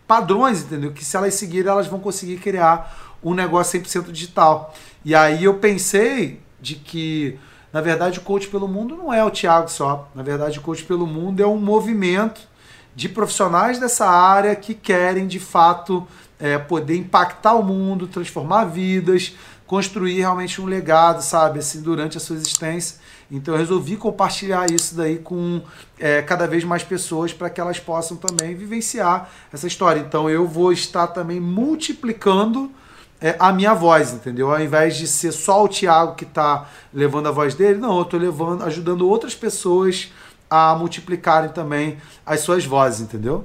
padrões, 0.06 0.62
entendeu? 0.62 0.92
Que 0.92 1.04
se 1.04 1.16
elas 1.16 1.34
seguirem, 1.34 1.70
elas 1.70 1.86
vão 1.88 1.98
conseguir 1.98 2.38
criar 2.38 3.16
um 3.22 3.34
negócio 3.34 3.80
100% 3.80 4.12
digital. 4.12 4.74
E 5.04 5.14
aí 5.14 5.44
eu 5.44 5.54
pensei 5.54 6.40
de 6.60 6.74
que 6.76 7.38
na 7.72 7.80
verdade, 7.80 8.18
o 8.18 8.22
Coach 8.22 8.48
pelo 8.48 8.66
Mundo 8.66 8.96
não 8.96 9.12
é 9.12 9.24
o 9.24 9.30
Thiago 9.30 9.70
só. 9.70 10.08
Na 10.14 10.22
verdade, 10.22 10.58
o 10.58 10.62
Coach 10.62 10.84
pelo 10.84 11.06
Mundo 11.06 11.42
é 11.42 11.46
um 11.46 11.56
movimento 11.56 12.40
de 12.94 13.08
profissionais 13.08 13.78
dessa 13.78 14.06
área 14.06 14.54
que 14.56 14.74
querem, 14.74 15.26
de 15.26 15.38
fato, 15.38 16.06
é, 16.38 16.58
poder 16.58 16.96
impactar 16.96 17.54
o 17.54 17.62
mundo, 17.62 18.08
transformar 18.08 18.64
vidas, 18.64 19.36
construir 19.66 20.18
realmente 20.18 20.60
um 20.60 20.64
legado, 20.64 21.22
sabe, 21.22 21.60
assim, 21.60 21.80
durante 21.80 22.16
a 22.16 22.20
sua 22.20 22.34
existência. 22.34 22.98
Então 23.30 23.54
eu 23.54 23.58
resolvi 23.58 23.96
compartilhar 23.96 24.68
isso 24.68 24.96
daí 24.96 25.18
com 25.18 25.62
é, 25.98 26.20
cada 26.22 26.48
vez 26.48 26.64
mais 26.64 26.82
pessoas 26.82 27.32
para 27.32 27.48
que 27.48 27.60
elas 27.60 27.78
possam 27.78 28.16
também 28.16 28.56
vivenciar 28.56 29.30
essa 29.52 29.68
história. 29.68 30.00
Então 30.00 30.28
eu 30.28 30.48
vou 30.48 30.72
estar 30.72 31.06
também 31.06 31.38
multiplicando 31.38 32.72
é, 33.20 33.36
a 33.38 33.52
minha 33.52 33.74
voz, 33.74 34.12
entendeu? 34.12 34.50
Ao 34.50 34.60
invés 34.60 34.96
de 34.96 35.06
ser 35.06 35.32
só 35.32 35.62
o 35.62 35.68
Thiago 35.68 36.14
que 36.14 36.24
está 36.24 36.68
levando 36.92 37.28
a 37.28 37.30
voz 37.30 37.54
dele, 37.54 37.78
não, 37.78 37.96
eu 37.96 38.02
estou 38.02 38.18
levando, 38.18 38.64
ajudando 38.64 39.08
outras 39.08 39.34
pessoas 39.34 40.12
a 40.48 40.74
multiplicarem 40.74 41.50
também 41.50 41.98
as 42.24 42.40
suas 42.40 42.64
vozes, 42.64 43.00
entendeu? 43.00 43.44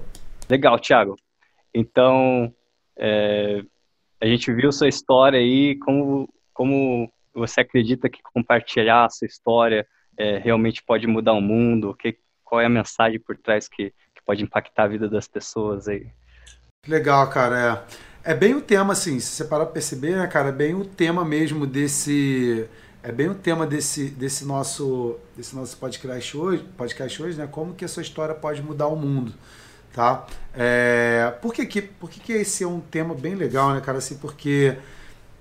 Legal, 0.49 0.79
Thiago. 0.79 1.15
Então, 1.73 2.53
é, 2.97 3.61
a 4.21 4.25
gente 4.25 4.51
viu 4.53 4.71
sua 4.71 4.87
história 4.87 5.39
aí, 5.39 5.77
como, 5.79 6.29
como 6.53 7.11
você 7.33 7.61
acredita 7.61 8.09
que 8.09 8.21
compartilhar 8.23 9.05
a 9.05 9.09
sua 9.09 9.25
história 9.25 9.85
é, 10.17 10.37
realmente 10.37 10.81
pode 10.83 11.05
mudar 11.05 11.33
o 11.33 11.41
mundo? 11.41 11.93
Que, 11.93 12.17
qual 12.43 12.61
é 12.61 12.65
a 12.65 12.69
mensagem 12.69 13.19
por 13.19 13.37
trás 13.37 13.67
que, 13.67 13.89
que 13.89 14.23
pode 14.25 14.41
impactar 14.41 14.83
a 14.83 14.87
vida 14.87 15.09
das 15.09 15.27
pessoas 15.27 15.87
aí? 15.87 16.07
Legal, 16.87 17.29
cara. 17.29 17.83
É. 17.91 18.14
É 18.27 18.33
bem 18.33 18.55
o 18.55 18.61
tema, 18.61 18.93
assim, 18.93 19.19
se 19.19 19.27
você 19.27 19.43
parar 19.45 19.65
pra 19.65 19.73
perceber, 19.75 20.15
né, 20.15 20.25
cara, 20.25 20.49
é 20.49 20.51
bem 20.51 20.73
o 20.73 20.83
tema 20.83 21.23
mesmo 21.23 21.67
desse. 21.67 22.65
É 23.03 23.11
bem 23.11 23.29
o 23.29 23.35
tema 23.35 23.67
desse, 23.67 24.05
desse, 24.05 24.45
nosso, 24.45 25.15
desse 25.37 25.55
nosso 25.55 25.77
podcast 25.77 26.35
hoje, 26.35 26.65
podcast 26.75 27.21
hoje, 27.21 27.37
né? 27.37 27.45
Como 27.45 27.75
que 27.75 27.85
a 27.85 27.87
sua 27.87 28.01
história 28.01 28.33
pode 28.33 28.63
mudar 28.63 28.87
o 28.87 28.95
mundo, 28.95 29.31
tá? 29.93 30.25
É, 30.55 31.35
por 31.39 31.53
que, 31.53 31.67
que, 31.67 31.83
por 31.83 32.09
que, 32.09 32.19
que 32.19 32.33
esse 32.33 32.63
é 32.63 32.67
um 32.67 32.79
tema 32.79 33.13
bem 33.13 33.35
legal, 33.35 33.75
né, 33.75 33.79
cara? 33.79 33.99
Assim, 33.99 34.15
porque 34.15 34.75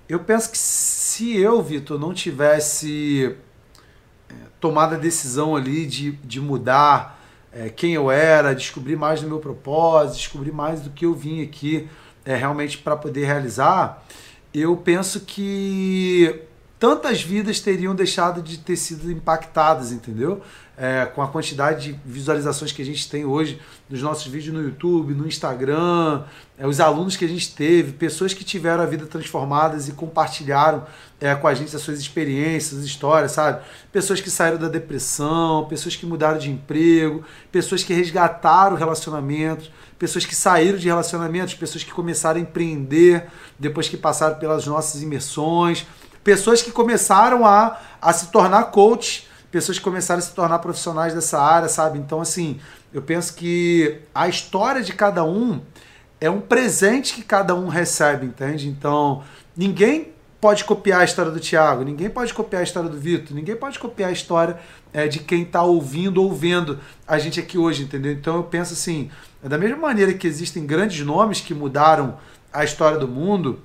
eu 0.06 0.20
penso 0.20 0.50
que 0.50 0.58
se 0.58 1.38
eu, 1.38 1.62
Vitor, 1.62 1.98
não 1.98 2.12
tivesse 2.12 3.34
é, 4.28 4.34
tomado 4.60 4.94
a 4.94 4.98
decisão 4.98 5.56
ali 5.56 5.86
de, 5.86 6.12
de 6.12 6.38
mudar 6.38 7.18
é, 7.50 7.70
quem 7.70 7.94
eu 7.94 8.10
era, 8.10 8.54
descobrir 8.54 8.96
mais 8.96 9.22
do 9.22 9.26
meu 9.26 9.38
propósito, 9.38 10.18
descobrir 10.18 10.52
mais 10.52 10.82
do 10.82 10.90
que 10.90 11.06
eu 11.06 11.14
vim 11.14 11.42
aqui 11.42 11.88
é, 12.24 12.36
realmente 12.36 12.78
para 12.78 12.96
poder 12.96 13.26
realizar, 13.26 14.04
eu 14.52 14.76
penso 14.76 15.20
que 15.20 16.42
tantas 16.78 17.22
vidas 17.22 17.60
teriam 17.60 17.94
deixado 17.94 18.42
de 18.42 18.58
ter 18.58 18.76
sido 18.76 19.10
impactadas, 19.10 19.92
entendeu? 19.92 20.42
É, 20.76 21.06
com 21.06 21.22
a 21.22 21.28
quantidade 21.28 21.92
de 21.92 22.00
visualizações 22.04 22.72
que 22.72 22.82
a 22.82 22.84
gente 22.84 23.08
tem 23.08 23.24
hoje 23.24 23.60
nos 23.88 24.02
nossos 24.02 24.26
vídeos 24.26 24.52
no 24.52 24.60
YouTube, 24.60 25.14
no 25.14 25.24
Instagram, 25.24 26.24
é, 26.58 26.66
os 26.66 26.80
alunos 26.80 27.16
que 27.16 27.24
a 27.24 27.28
gente 27.28 27.54
teve, 27.54 27.92
pessoas 27.92 28.34
que 28.34 28.42
tiveram 28.42 28.82
a 28.82 28.86
vida 28.86 29.06
transformadas 29.06 29.88
e 29.88 29.92
compartilharam 29.92 30.84
é, 31.20 31.32
com 31.36 31.46
a 31.46 31.54
gente 31.54 31.74
as 31.76 31.80
suas 31.80 32.00
experiências, 32.00 32.84
histórias, 32.84 33.32
sabe? 33.32 33.62
Pessoas 33.92 34.20
que 34.20 34.28
saíram 34.28 34.58
da 34.58 34.68
depressão, 34.68 35.66
pessoas 35.68 35.94
que 35.94 36.04
mudaram 36.04 36.38
de 36.38 36.50
emprego, 36.50 37.24
pessoas 37.52 37.84
que 37.84 37.94
resgataram 37.94 38.76
relacionamentos, 38.76 39.70
pessoas 39.96 40.26
que 40.26 40.34
saíram 40.34 40.76
de 40.76 40.88
relacionamentos, 40.88 41.54
pessoas 41.54 41.84
que 41.84 41.92
começaram 41.92 42.40
a 42.40 42.42
empreender 42.42 43.26
depois 43.56 43.88
que 43.88 43.96
passaram 43.96 44.40
pelas 44.40 44.66
nossas 44.66 45.00
imersões 45.02 45.86
pessoas 46.24 46.62
que 46.62 46.72
começaram 46.72 47.46
a, 47.46 47.78
a 48.00 48.12
se 48.12 48.32
tornar 48.32 48.64
coach, 48.64 49.28
pessoas 49.52 49.78
que 49.78 49.84
começaram 49.84 50.18
a 50.18 50.22
se 50.22 50.34
tornar 50.34 50.58
profissionais 50.58 51.14
dessa 51.14 51.40
área, 51.40 51.68
sabe? 51.68 51.98
Então, 51.98 52.20
assim, 52.20 52.58
eu 52.92 53.02
penso 53.02 53.34
que 53.34 54.00
a 54.14 54.26
história 54.26 54.82
de 54.82 54.92
cada 54.94 55.22
um 55.22 55.60
é 56.20 56.30
um 56.30 56.40
presente 56.40 57.14
que 57.14 57.22
cada 57.22 57.54
um 57.54 57.68
recebe, 57.68 58.26
entende? 58.26 58.66
Então, 58.68 59.22
ninguém 59.54 60.14
pode 60.40 60.64
copiar 60.64 61.00
a 61.00 61.04
história 61.04 61.30
do 61.30 61.40
Tiago, 61.40 61.84
ninguém 61.84 62.10
pode 62.10 62.34
copiar 62.34 62.60
a 62.60 62.64
história 62.64 62.88
do 62.88 62.98
Vitor, 62.98 63.34
ninguém 63.34 63.56
pode 63.56 63.78
copiar 63.78 64.10
a 64.10 64.12
história 64.12 64.58
é, 64.92 65.06
de 65.08 65.20
quem 65.20 65.42
está 65.42 65.62
ouvindo 65.62 66.22
ou 66.22 66.32
vendo 66.32 66.78
a 67.06 67.18
gente 67.18 67.40
aqui 67.40 67.56
hoje, 67.56 67.82
entendeu? 67.82 68.12
Então 68.12 68.36
eu 68.36 68.42
penso 68.42 68.74
assim, 68.74 69.10
da 69.42 69.56
mesma 69.56 69.76
maneira 69.76 70.12
que 70.12 70.26
existem 70.26 70.66
grandes 70.66 71.04
nomes 71.04 71.40
que 71.40 71.54
mudaram 71.54 72.18
a 72.52 72.62
história 72.62 72.98
do 72.98 73.08
mundo, 73.08 73.58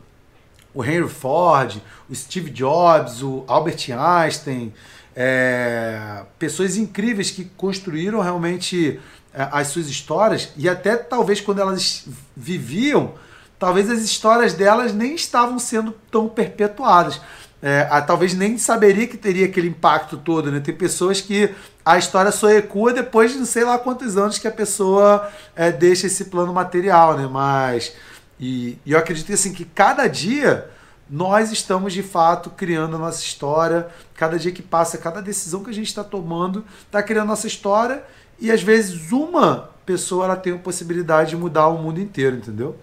o 0.73 0.83
Henry 0.83 1.09
Ford, 1.09 1.77
o 2.09 2.15
Steve 2.15 2.49
Jobs, 2.49 3.21
o 3.21 3.43
Albert 3.47 3.87
Einstein, 3.91 4.73
é, 5.15 6.23
pessoas 6.37 6.77
incríveis 6.77 7.31
que 7.31 7.45
construíram 7.57 8.21
realmente 8.21 8.99
é, 9.33 9.47
as 9.51 9.67
suas 9.67 9.87
histórias 9.87 10.51
e 10.55 10.69
até 10.69 10.95
talvez 10.95 11.41
quando 11.41 11.59
elas 11.59 12.05
viviam, 12.35 13.13
talvez 13.57 13.89
as 13.89 13.99
histórias 13.99 14.53
delas 14.53 14.93
nem 14.93 15.15
estavam 15.15 15.59
sendo 15.59 15.91
tão 16.11 16.27
perpetuadas. 16.27 17.19
É, 17.61 17.83
talvez 18.07 18.33
nem 18.33 18.57
saberia 18.57 19.05
que 19.05 19.17
teria 19.17 19.45
aquele 19.45 19.67
impacto 19.67 20.15
todo, 20.15 20.49
né? 20.49 20.61
Tem 20.61 20.73
pessoas 20.73 21.19
que 21.19 21.53
a 21.83 21.97
história 21.97 22.31
só 22.31 22.49
ecua 22.49 22.93
depois 22.93 23.33
de 23.33 23.37
não 23.37 23.45
sei 23.45 23.65
lá 23.65 23.77
quantos 23.77 24.15
anos 24.15 24.37
que 24.37 24.47
a 24.47 24.51
pessoa 24.51 25.29
é, 25.53 25.69
deixa 25.69 26.07
esse 26.07 26.25
plano 26.25 26.53
material, 26.53 27.17
né? 27.17 27.27
Mas 27.29 27.93
e, 28.39 28.77
e, 28.85 28.91
eu 28.91 28.97
acredito 28.97 29.31
assim, 29.33 29.53
que 29.53 29.65
cada 29.65 30.07
dia 30.07 30.69
nós 31.09 31.51
estamos 31.51 31.91
de 31.91 32.03
fato 32.03 32.49
criando 32.51 32.95
a 32.95 32.99
nossa 32.99 33.21
história. 33.21 33.89
Cada 34.15 34.37
dia 34.37 34.51
que 34.51 34.61
passa, 34.61 34.97
cada 34.97 35.21
decisão 35.21 35.63
que 35.63 35.69
a 35.69 35.73
gente 35.73 35.87
está 35.87 36.03
tomando 36.03 36.63
está 36.85 37.01
criando 37.01 37.25
a 37.25 37.29
nossa 37.29 37.47
história. 37.47 38.03
E 38.39 38.51
às 38.51 38.61
vezes 38.61 39.11
uma 39.11 39.71
pessoa 39.85 40.25
ela 40.25 40.35
tem 40.35 40.53
a 40.53 40.57
possibilidade 40.59 41.31
de 41.31 41.35
mudar 41.35 41.67
o 41.67 41.81
mundo 41.81 41.99
inteiro, 41.99 42.37
entendeu? 42.37 42.79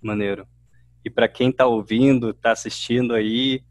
Maneiro. 0.00 0.46
E 1.04 1.10
para 1.10 1.28
quem 1.28 1.50
está 1.50 1.66
ouvindo, 1.66 2.30
está 2.30 2.52
assistindo 2.52 3.14
aí, 3.14 3.62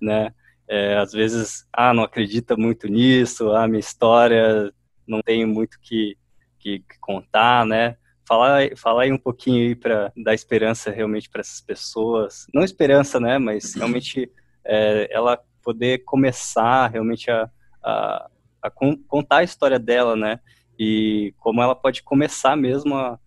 né? 0.00 0.32
É, 0.68 0.98
às 0.98 1.12
vezes, 1.12 1.66
ah, 1.72 1.92
não 1.92 2.04
acredita 2.04 2.56
muito 2.56 2.86
nisso, 2.86 3.50
ah, 3.50 3.66
minha 3.66 3.80
história 3.80 4.72
não 5.04 5.20
tem 5.20 5.44
muito 5.44 5.80
que, 5.80 6.16
que, 6.60 6.78
que 6.78 6.98
contar, 7.00 7.66
né? 7.66 7.96
Falar, 8.30 8.76
falar 8.76 9.02
aí 9.02 9.12
um 9.12 9.18
pouquinho 9.18 9.60
aí 9.66 9.74
para 9.74 10.12
dar 10.16 10.34
esperança 10.34 10.88
realmente 10.88 11.28
para 11.28 11.40
essas 11.40 11.60
pessoas, 11.60 12.46
não 12.54 12.62
esperança, 12.62 13.18
né, 13.18 13.38
mas 13.38 13.74
realmente 13.74 14.30
é, 14.64 15.08
ela 15.10 15.36
poder 15.60 16.04
começar 16.04 16.86
realmente 16.86 17.28
a, 17.28 17.50
a, 17.82 18.30
a, 18.62 18.70
contar 18.70 19.38
a 19.38 19.42
história 19.42 19.80
dela, 19.80 20.14
né, 20.14 20.38
e 20.78 21.34
como 21.40 21.60
ela 21.60 21.74
pode 21.74 22.04
começar 22.04 22.56
mesmo 22.56 22.94
a, 22.94 23.18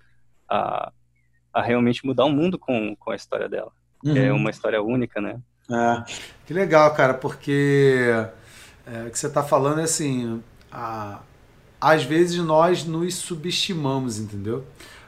a, 0.50 0.94
a 1.52 1.62
realmente 1.62 2.06
mudar 2.06 2.24
o 2.24 2.32
mundo 2.32 2.58
com, 2.58 2.96
com 2.96 3.12
a 3.12 3.16
história 3.16 3.50
dela. 3.50 3.74
É 4.06 4.10
uhum. 4.10 4.18
É 4.18 4.32
uma 4.32 4.50
história 4.50 4.82
única, 4.82 5.20
né? 5.20 5.40
É, 5.70 6.04
que 6.46 6.54
legal, 6.54 6.94
cara, 6.94 7.14
porque 7.14 8.08
é, 8.88 9.04
o 9.08 9.12
que 9.12 9.20
você 9.20 9.28
está 9.28 9.44
falando 9.44 9.82
é 9.82 9.84
assim, 9.84 10.42
a, 10.72 11.20
às 11.84 12.06
vezes 12.06 12.38
nós 12.38 12.86
nos 12.86 13.16
subestimamos, 13.16 14.18
entendeu? 14.18 14.64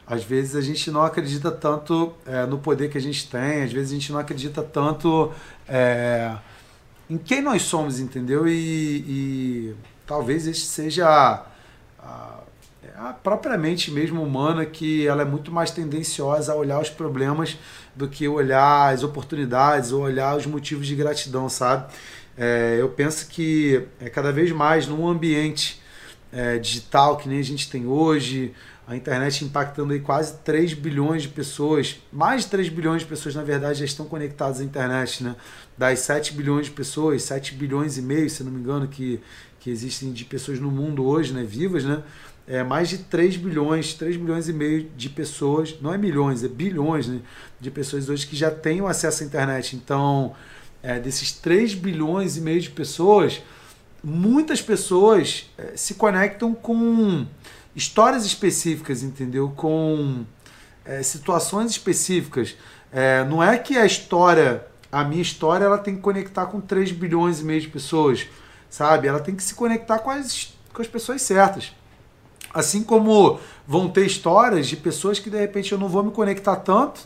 Às 0.06 0.26
vezes 0.26 0.58
a 0.58 0.62
gente 0.62 0.92
não 0.92 1.04
acredita 1.04 1.50
tanto 1.50 2.14
é, 2.26 2.46
no 2.46 2.60
poder 2.60 2.90
que 2.90 2.98
a 2.98 3.02
gente 3.02 3.30
tem, 3.30 3.64
às 3.64 3.72
vezes 3.72 3.92
a 3.92 3.96
gente 3.96 4.12
não 4.12 4.20
acredita 4.20 4.62
tanto 4.62 5.32
é, 5.70 6.36
em 7.10 7.18
quem 7.18 7.42
nós 7.42 7.62
somos, 7.62 8.02
entendeu? 8.02 8.46
E, 8.46 8.52
e 9.08 9.76
talvez 10.06 10.48
este 10.48 10.66
seja 10.66 11.08
a, 11.08 11.46
a, 11.98 12.40
a 12.98 13.14
propriamente 13.14 13.90
mesmo 13.90 14.22
humana 14.22 14.66
que 14.66 15.08
ela 15.08 15.22
é 15.22 15.26
muito 15.26 15.54
mais 15.54 15.72
tendenciosa 15.72 16.52
a 16.52 16.56
olhar 16.58 16.82
os 16.82 16.90
problemas 16.90 17.58
do 17.96 18.10
que 18.10 18.28
olhar 18.28 18.94
as 18.94 19.02
oportunidades 19.02 19.94
ou 19.94 20.02
olhar 20.02 20.36
os 20.36 20.46
motivos 20.46 20.86
de 20.86 20.96
gratidão, 20.96 21.48
sabe? 21.48 21.90
É, 22.38 22.76
eu 22.78 22.90
penso 22.90 23.30
que 23.30 23.88
é 24.02 24.10
cada 24.10 24.34
vez 24.34 24.52
mais 24.52 24.88
num 24.88 25.08
ambiente 25.08 25.85
é, 26.36 26.60
digital 26.60 27.16
que 27.16 27.30
nem 27.30 27.40
a 27.40 27.44
gente 27.44 27.70
tem 27.70 27.88
hoje, 27.88 28.54
a 28.86 28.96
internet 28.96 29.46
impactando 29.46 29.94
aí 29.94 30.02
quase 30.02 30.38
3 30.44 30.74
bilhões 30.74 31.24
de 31.24 31.30
pessoas, 31.30 31.98
mais 32.12 32.44
de 32.44 32.50
3 32.50 32.68
bilhões 32.68 33.02
de 33.02 33.08
pessoas, 33.08 33.34
na 33.34 33.42
verdade, 33.42 33.80
já 33.80 33.86
estão 33.86 34.06
conectadas 34.06 34.60
à 34.60 34.64
internet, 34.64 35.24
né? 35.24 35.36
Das 35.78 36.00
7 36.00 36.34
bilhões 36.34 36.66
de 36.66 36.74
pessoas, 36.74 37.24
7 37.24 37.56
bilhões 37.56 37.98
e 37.98 38.02
meio, 38.02 38.30
se 38.30 38.44
não 38.44 38.52
me 38.52 38.60
engano, 38.60 38.88
que, 38.88 39.22
que 39.62 39.70
existem 39.70 40.12
de 40.12 40.26
pessoas 40.26 40.60
no 40.60 40.70
mundo 40.70 41.06
hoje, 41.06 41.34
né? 41.34 41.44
Vivas, 41.44 41.86
né? 41.86 42.04
É 42.46 42.64
mais 42.64 42.90
de 42.90 43.00
3 43.00 43.38
bilhões, 43.38 43.94
3 43.94 44.18
bilhões 44.18 44.50
e 44.50 44.54
meio 44.54 44.90
de 44.96 45.10
pessoas, 45.10 45.76
não 45.82 45.92
é 45.92 45.98
milhões, 45.98 46.44
é 46.44 46.50
bilhões, 46.50 47.08
né? 47.08 47.22
De 47.60 47.72
pessoas 47.72 48.10
hoje 48.10 48.28
que 48.28 48.36
já 48.36 48.52
têm 48.52 48.86
acesso 48.86 49.24
à 49.24 49.26
internet. 49.26 49.76
Então, 49.76 50.36
é, 50.84 51.00
desses 51.00 51.32
3 51.32 51.74
bilhões 51.74 52.38
e 52.38 52.42
meio 52.42 52.62
de 52.62 52.70
pessoas, 52.70 53.42
muitas 54.06 54.62
pessoas 54.62 55.50
é, 55.58 55.76
se 55.76 55.96
conectam 55.96 56.54
com 56.54 57.26
histórias 57.76 58.24
específicas, 58.24 59.02
entendeu? 59.02 59.52
Com 59.56 60.24
é, 60.86 61.02
situações 61.02 61.72
específicas. 61.72 62.56
É, 62.92 63.24
não 63.26 63.42
é 63.42 63.58
que 63.58 63.76
a 63.76 63.86
história, 63.86 64.64
a 64.92 65.04
minha 65.04 65.24
história, 65.24 65.66
ela 65.66 65.80
tem 65.80 65.96
que 65.96 66.02
conectar 66.02 66.46
com 66.46 66.62
3 66.62 66.92
bilhões 66.92 67.40
e 67.40 67.44
meio 67.44 67.62
de 67.62 67.68
pessoas, 67.68 68.28
sabe? 68.70 69.08
Ela 69.08 69.20
tem 69.20 69.36
que 69.36 69.42
se 69.42 69.56
conectar 69.56 69.98
com 69.98 70.12
as, 70.12 70.54
com 70.72 70.84
as 70.84 70.88
pessoas 70.88 71.24
certas. 71.24 71.74
Assim 72.54 72.84
como 72.84 73.40
vão 73.68 73.90
ter 73.90 74.06
histórias 74.06 74.68
de 74.68 74.78
pessoas 74.78 75.18
que 75.18 75.32
de 75.32 75.38
repente 75.38 75.72
eu 75.72 75.80
não 75.80 75.90
vou 75.90 76.04
me 76.04 76.12
conectar 76.12 76.58
tanto, 76.58 77.02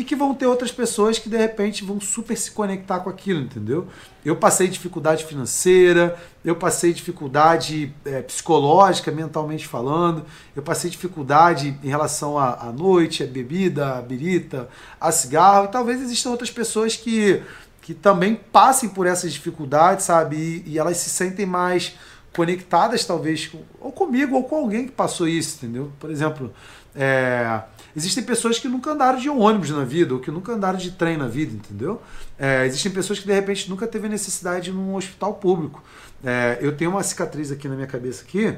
e 0.00 0.04
que 0.04 0.16
vão 0.16 0.34
ter 0.34 0.46
outras 0.46 0.72
pessoas 0.72 1.18
que 1.18 1.28
de 1.28 1.36
repente 1.36 1.84
vão 1.84 2.00
super 2.00 2.34
se 2.34 2.50
conectar 2.52 3.00
com 3.00 3.10
aquilo, 3.10 3.42
entendeu? 3.42 3.86
Eu 4.24 4.34
passei 4.34 4.66
dificuldade 4.66 5.26
financeira, 5.26 6.18
eu 6.42 6.56
passei 6.56 6.94
dificuldade 6.94 7.94
é, 8.06 8.22
psicológica, 8.22 9.10
mentalmente 9.10 9.68
falando, 9.68 10.24
eu 10.56 10.62
passei 10.62 10.88
dificuldade 10.88 11.78
em 11.84 11.88
relação 11.88 12.38
à, 12.38 12.68
à 12.68 12.72
noite, 12.72 13.22
à 13.22 13.26
bebida, 13.26 13.98
à 13.98 14.00
birita, 14.00 14.70
a 14.98 15.12
cigarro, 15.12 15.66
e 15.66 15.68
talvez 15.68 16.00
existam 16.00 16.30
outras 16.30 16.50
pessoas 16.50 16.96
que, 16.96 17.42
que 17.82 17.92
também 17.92 18.34
passem 18.34 18.88
por 18.88 19.06
essas 19.06 19.30
dificuldades, 19.34 20.06
sabe? 20.06 20.36
E, 20.66 20.70
e 20.70 20.78
elas 20.78 20.96
se 20.96 21.10
sentem 21.10 21.44
mais 21.44 21.94
conectadas, 22.34 23.04
talvez, 23.04 23.50
ou 23.78 23.92
comigo, 23.92 24.34
ou 24.34 24.44
com 24.44 24.56
alguém 24.56 24.86
que 24.86 24.92
passou 24.92 25.28
isso, 25.28 25.58
entendeu? 25.58 25.92
Por 26.00 26.10
exemplo, 26.10 26.50
é, 26.96 27.60
Existem 27.96 28.22
pessoas 28.22 28.58
que 28.58 28.68
nunca 28.68 28.92
andaram 28.92 29.18
de 29.18 29.28
ônibus 29.28 29.70
na 29.70 29.84
vida, 29.84 30.14
ou 30.14 30.20
que 30.20 30.30
nunca 30.30 30.52
andaram 30.52 30.78
de 30.78 30.92
trem 30.92 31.16
na 31.16 31.26
vida, 31.26 31.52
entendeu? 31.54 32.00
É, 32.38 32.64
existem 32.66 32.92
pessoas 32.92 33.18
que 33.18 33.26
de 33.26 33.32
repente 33.32 33.68
nunca 33.68 33.86
teve 33.86 34.08
necessidade 34.08 34.70
num 34.70 34.94
hospital 34.94 35.34
público. 35.34 35.82
É, 36.24 36.58
eu 36.60 36.76
tenho 36.76 36.90
uma 36.90 37.02
cicatriz 37.02 37.50
aqui 37.50 37.68
na 37.68 37.74
minha 37.74 37.86
cabeça 37.86 38.22
aqui, 38.22 38.56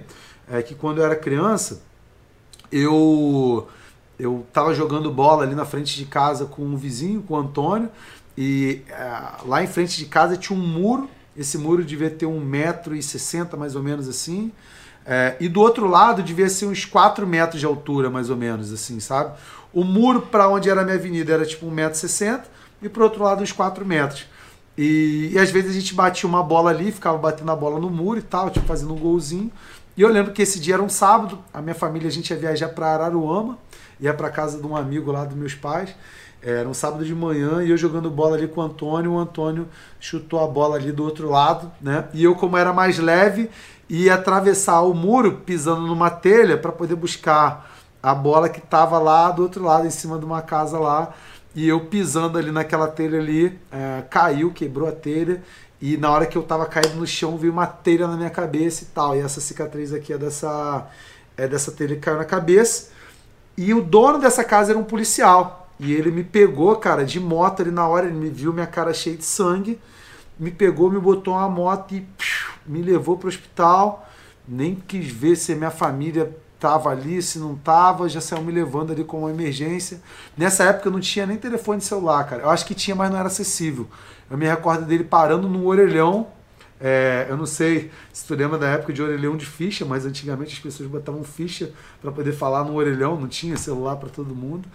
é, 0.51 0.63
que 0.63 0.75
quando 0.75 0.99
eu 0.99 1.05
era 1.05 1.17
criança, 1.17 1.83
eu 2.71 3.69
eu 4.19 4.45
estava 4.47 4.73
jogando 4.75 5.11
bola 5.11 5.43
ali 5.43 5.55
na 5.55 5.65
frente 5.65 5.97
de 5.97 6.05
casa 6.05 6.45
com 6.45 6.63
um 6.63 6.77
vizinho, 6.77 7.23
com 7.23 7.35
o 7.35 7.37
Antônio, 7.37 7.91
e 8.37 8.83
é, 8.89 9.23
lá 9.45 9.63
em 9.63 9.67
frente 9.67 9.97
de 9.97 10.07
casa 10.07 10.37
tinha 10.37 10.59
um 10.59 10.63
muro. 10.63 11.09
Esse 11.37 11.57
muro 11.57 11.83
devia 11.83 12.11
ter 12.11 12.27
um 12.27 12.39
metro 12.39 12.95
e 12.95 13.03
sessenta 13.03 13.57
mais 13.57 13.75
ou 13.75 13.83
menos 13.83 14.07
assim. 14.09 14.53
É, 15.05 15.37
e 15.41 15.49
do 15.49 15.61
outro 15.61 15.89
lado 15.89 16.23
devia 16.23 16.49
ser 16.49 16.67
uns 16.67 16.85
4 16.85 17.27
metros 17.27 17.61
de 17.61 17.67
altura, 17.67 18.09
mais 18.09 18.31
ou 18.31 18.37
menos, 18.37 18.73
assim, 18.73 19.01
sabe? 19.01 19.33
O 19.73 19.85
muro 19.85 20.23
para 20.23 20.49
onde 20.49 20.71
era 20.71 20.83
a 20.83 20.85
minha 20.85 20.97
avenida 20.97 21.33
era 21.33 21.45
tipo 21.45 21.67
1,60m 21.67 22.43
e 22.81 22.89
pro 22.89 23.05
outro 23.05 23.25
lado 23.25 23.43
uns 23.43 23.53
4 23.53 23.85
metros. 23.85 24.27
E, 24.77 25.31
e, 25.33 25.39
às 25.39 25.51
vezes 25.51 25.71
a 25.71 25.75
gente 25.75 25.95
batia 25.95 26.29
uma 26.29 26.43
bola 26.43 26.71
ali, 26.71 26.91
ficava 26.93 27.19
batendo 27.19 27.51
a 27.51 27.57
bola 27.57 27.79
no 27.79 27.91
muro 27.91 28.19
e 28.19 28.23
tal, 28.23 28.51
tipo 28.51 28.67
fazendo 28.67 28.95
um 28.95 28.99
golzinho. 28.99 29.51
E 29.97 30.01
eu 30.01 30.09
lembro 30.09 30.33
que 30.33 30.41
esse 30.41 30.59
dia 30.59 30.75
era 30.75 30.83
um 30.83 30.89
sábado, 30.89 31.39
a 31.53 31.61
minha 31.61 31.75
família 31.75 32.09
a 32.09 32.11
gente 32.11 32.31
ia 32.31 32.37
viajar 32.37 32.69
para 32.69 32.87
Araruama, 32.87 33.59
ia 34.01 34.15
para 34.15 34.31
casa 34.31 34.59
de 34.59 34.67
um 34.67 34.75
amigo 34.75 35.13
lá 35.13 35.25
dos 35.25 35.37
meus 35.37 35.55
pais. 35.55 35.95
Era 36.43 36.69
um 36.69 36.75
sábado 36.75 37.05
de 37.05 37.15
manhã 37.15 37.63
e 37.63 37.71
eu 37.71 37.77
jogando 37.77 38.11
bola 38.11 38.37
ali 38.37 38.49
com 38.49 38.61
o 38.61 38.65
Antônio. 38.65 39.13
O 39.13 39.19
Antônio 39.19 39.69
chutou 40.01 40.43
a 40.43 40.47
bola 40.47 40.75
ali 40.77 40.91
do 40.91 41.05
outro 41.05 41.31
lado, 41.31 41.71
né? 41.81 42.07
E 42.13 42.25
eu, 42.25 42.35
como 42.35 42.57
era 42.57 42.73
mais 42.73 42.99
leve, 42.99 43.49
ia 43.89 44.15
atravessar 44.15 44.81
o 44.83 44.95
muro 44.95 45.43
pisando 45.45 45.83
numa 45.83 46.11
telha 46.11 46.57
para 46.57 46.73
poder 46.73 46.95
buscar 46.95 47.71
a 48.03 48.15
bola 48.15 48.49
que 48.49 48.59
estava 48.59 48.99
lá 48.99 49.31
do 49.31 49.43
outro 49.43 49.65
lado, 49.65 49.87
em 49.87 49.91
cima 49.91 50.19
de 50.19 50.25
uma 50.25 50.43
casa 50.43 50.79
lá. 50.79 51.15
E 51.55 51.69
eu 51.69 51.81
pisando 51.81 52.39
ali 52.39 52.51
naquela 52.51 52.89
telha 52.89 53.19
ali, 53.19 53.59
é, 53.71 54.03
caiu, 54.09 54.51
quebrou 54.53 54.89
a 54.89 54.93
telha. 54.93 55.43
E 55.81 55.97
na 55.97 56.11
hora 56.11 56.27
que 56.27 56.37
eu 56.37 56.43
tava 56.43 56.65
caído 56.65 56.95
no 56.95 57.07
chão, 57.07 57.37
veio 57.37 57.53
uma 57.53 57.67
telha 57.67 58.07
na 58.07 58.17
minha 58.17 58.31
cabeça 58.31 58.85
e 58.85 58.87
tal. 58.87 59.17
E 59.17 59.21
essa 59.21 59.41
cicatriz 59.41 59.93
aqui 59.93 60.13
é 60.13 60.19
dessa, 60.19 60.87
é 61.37 61.47
dessa 61.47 61.71
telha 61.73 61.95
que 61.95 62.01
caiu 62.01 62.19
na 62.19 62.25
cabeça. 62.25 62.91
E 63.57 63.75
o 63.75 63.83
dono 63.83 64.19
dessa 64.19 64.43
casa 64.43 64.73
era 64.73 64.79
um 64.79 64.85
policial. 64.85 65.69
E 65.79 65.93
ele 65.93 66.11
me 66.11 66.25
pegou, 66.25 66.75
cara, 66.77 67.05
de 67.05 67.21
moto 67.21 67.61
ali 67.63 67.71
na 67.71 67.87
hora. 67.87 68.07
Ele 68.07 68.17
me 68.17 68.31
viu 68.31 68.53
minha 68.53 68.67
cara 68.67 68.95
cheia 68.95 69.17
de 69.17 69.25
sangue. 69.25 69.79
Me 70.39 70.51
pegou, 70.51 70.91
me 70.91 70.99
botou 70.99 71.35
uma 71.35 71.49
moto 71.49 71.95
e 71.95 72.01
psiu, 72.01 72.49
me 72.67 72.83
levou 72.83 73.17
pro 73.17 73.29
hospital. 73.29 74.09
Nem 74.47 74.75
quis 74.75 75.09
ver 75.09 75.37
se 75.37 75.55
minha 75.55 75.71
família 75.71 76.35
estava 76.63 76.91
ali, 76.91 77.21
se 77.21 77.39
não 77.39 77.55
estava, 77.55 78.09
já 78.09 78.21
saiu 78.21 78.43
me 78.43 78.53
levando 78.53 78.93
ali 78.93 79.03
com 79.03 79.21
uma 79.21 79.31
emergência. 79.31 80.01
Nessa 80.37 80.65
época 80.65 80.89
eu 80.89 80.93
não 80.93 81.01
tinha 81.01 81.27
nem 81.27 81.37
telefone 81.37 81.81
celular, 81.81 82.25
cara. 82.25 82.43
Eu 82.43 82.51
acho 82.51 82.65
que 82.65 82.75
tinha, 82.75 82.95
mas 82.95 83.11
não 83.11 83.19
era 83.19 83.27
acessível. 83.27 83.89
Eu 84.31 84.39
me 84.39 84.47
recordo 84.47 84.85
dele 84.85 85.05
parando 85.05 85.49
no 85.49 85.67
orelhão. 85.67 86.29
É, 86.81 87.27
eu 87.29 87.37
não 87.37 87.47
sei 87.47 87.93
se 88.13 88.27
tu 88.27 88.35
lembra 88.35 88.59
da 88.59 88.69
época 88.69 88.93
de 88.93 89.01
orelhão 89.01 89.37
de 89.37 89.47
ficha, 89.47 89.85
mas 89.85 90.05
antigamente 90.05 90.55
as 90.55 90.59
pessoas 90.59 90.89
botavam 90.89 91.23
ficha 91.23 91.73
para 92.01 92.11
poder 92.11 92.33
falar 92.33 92.65
no 92.65 92.75
orelhão, 92.75 93.21
não 93.21 93.29
tinha 93.29 93.57
celular 93.57 93.97
para 93.97 94.09
todo 94.09 94.35
mundo. 94.35 94.69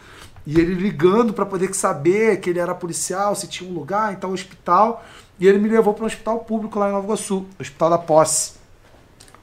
E 0.46 0.58
ele 0.58 0.74
ligando 0.74 1.34
para 1.34 1.46
poder 1.46 1.74
saber 1.74 2.40
que 2.40 2.50
ele 2.50 2.60
era 2.60 2.74
policial, 2.74 3.36
se 3.36 3.48
tinha 3.48 3.70
um 3.70 3.74
lugar 3.74 4.18
tal 4.18 4.32
hospital. 4.32 5.06
E 5.40 5.48
ele 5.48 5.60
me 5.60 5.70
levou 5.70 5.94
para 5.94 6.04
um 6.04 6.08
hospital 6.08 6.40
público 6.40 6.80
lá 6.80 6.90
em 6.90 6.92
Nova 6.92 7.06
Iguaçu, 7.06 7.46
Hospital 7.60 7.90
da 7.92 7.98
Posse. 7.98 8.54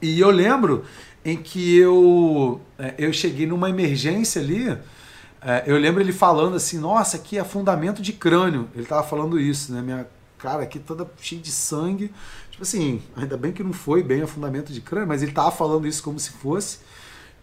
E 0.03 0.19
eu 0.19 0.31
lembro 0.31 0.85
em 1.25 1.37
que 1.37 1.79
eu, 1.79 2.61
é, 2.79 2.95
eu 2.99 3.13
cheguei 3.13 3.47
numa 3.47 3.71
emergência 3.71 4.43
ali. 4.43 4.77
É, 5.41 5.63
eu 5.67 5.79
lembro 5.79 6.01
ele 6.01 6.13
falando 6.13 6.57
assim: 6.57 6.79
Nossa, 6.79 7.17
aqui 7.17 7.39
é 7.39 7.45
fundamento 7.45 8.03
de 8.03 8.13
crânio. 8.13 8.69
Ele 8.75 8.85
tava 8.85 9.03
falando 9.03 9.39
isso, 9.39 9.73
né? 9.73 9.81
Minha 9.81 10.07
cara 10.39 10.63
aqui 10.63 10.79
toda 10.79 11.11
cheia 11.21 11.41
de 11.41 11.51
sangue. 11.51 12.13
Tipo 12.51 12.63
assim, 12.63 13.03
ainda 13.17 13.37
bem 13.37 13.53
que 13.53 13.63
não 13.63 13.73
foi 13.73 14.03
bem 14.03 14.23
a 14.23 14.27
fundamento 14.27 14.73
de 14.73 14.81
crânio, 14.81 15.09
mas 15.09 15.23
ele 15.23 15.33
tava 15.33 15.51
falando 15.51 15.87
isso 15.87 16.03
como 16.03 16.19
se 16.19 16.31
fosse. 16.31 16.79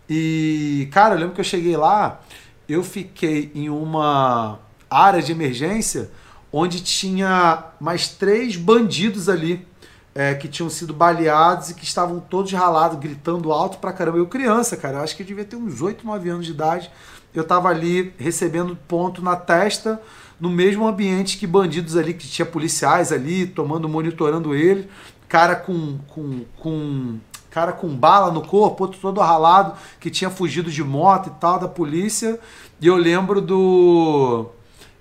E, 0.10 0.90
cara, 0.92 1.16
eu 1.16 1.20
lembro 1.20 1.36
que 1.36 1.42
eu 1.42 1.46
cheguei 1.46 1.76
lá, 1.76 2.22
eu 2.68 2.84
fiquei 2.84 3.52
em 3.56 3.70
uma 3.70 4.60
área 4.90 5.22
de 5.22 5.32
emergência 5.32 6.12
onde 6.52 6.82
tinha 6.82 7.66
mais 7.80 8.10
três 8.10 8.56
bandidos 8.56 9.30
ali 9.30 9.66
é, 10.14 10.34
que 10.34 10.48
tinham 10.48 10.70
sido 10.70 10.94
baleados 10.94 11.70
e 11.70 11.74
que 11.74 11.84
estavam 11.84 12.20
todos 12.20 12.52
ralados, 12.52 13.00
gritando 13.00 13.52
alto 13.52 13.78
pra 13.78 13.94
caramba. 13.94 14.18
Eu 14.18 14.28
criança, 14.28 14.76
cara, 14.76 14.98
eu 14.98 15.04
acho 15.04 15.16
que 15.16 15.24
eu 15.24 15.28
devia 15.28 15.46
ter 15.46 15.56
uns 15.56 15.82
8, 15.82 16.06
9 16.06 16.30
anos 16.30 16.46
de 16.46 16.52
idade. 16.52 16.92
Eu 17.34 17.46
tava 17.46 17.70
ali 17.70 18.14
recebendo 18.18 18.78
ponto 18.88 19.22
na 19.22 19.38
testa, 19.38 20.02
no 20.40 20.50
mesmo 20.50 20.86
ambiente 20.86 21.38
que 21.38 21.48
bandidos 21.48 21.96
ali, 21.96 22.14
que 22.14 22.28
tinha 22.28 22.46
policiais 22.46 23.12
ali, 23.12 23.48
tomando, 23.48 23.88
monitorando 23.88 24.54
ele. 24.54 24.90
Cara 25.30 25.56
com, 25.56 25.98
com, 26.10 26.44
com 26.58 27.20
cara 27.50 27.72
com 27.72 27.88
bala 27.90 28.32
no 28.32 28.42
corpo, 28.42 28.84
outro 28.84 29.00
todo 29.00 29.22
ralado, 29.22 29.74
que 30.00 30.10
tinha 30.10 30.30
fugido 30.30 30.70
de 30.70 30.84
moto 30.84 31.28
e 31.28 31.40
tal, 31.40 31.58
da 31.58 31.70
polícia. 31.70 32.38
E 32.82 32.88
eu 32.88 32.98
lembro 32.98 33.40
do. 33.40 34.48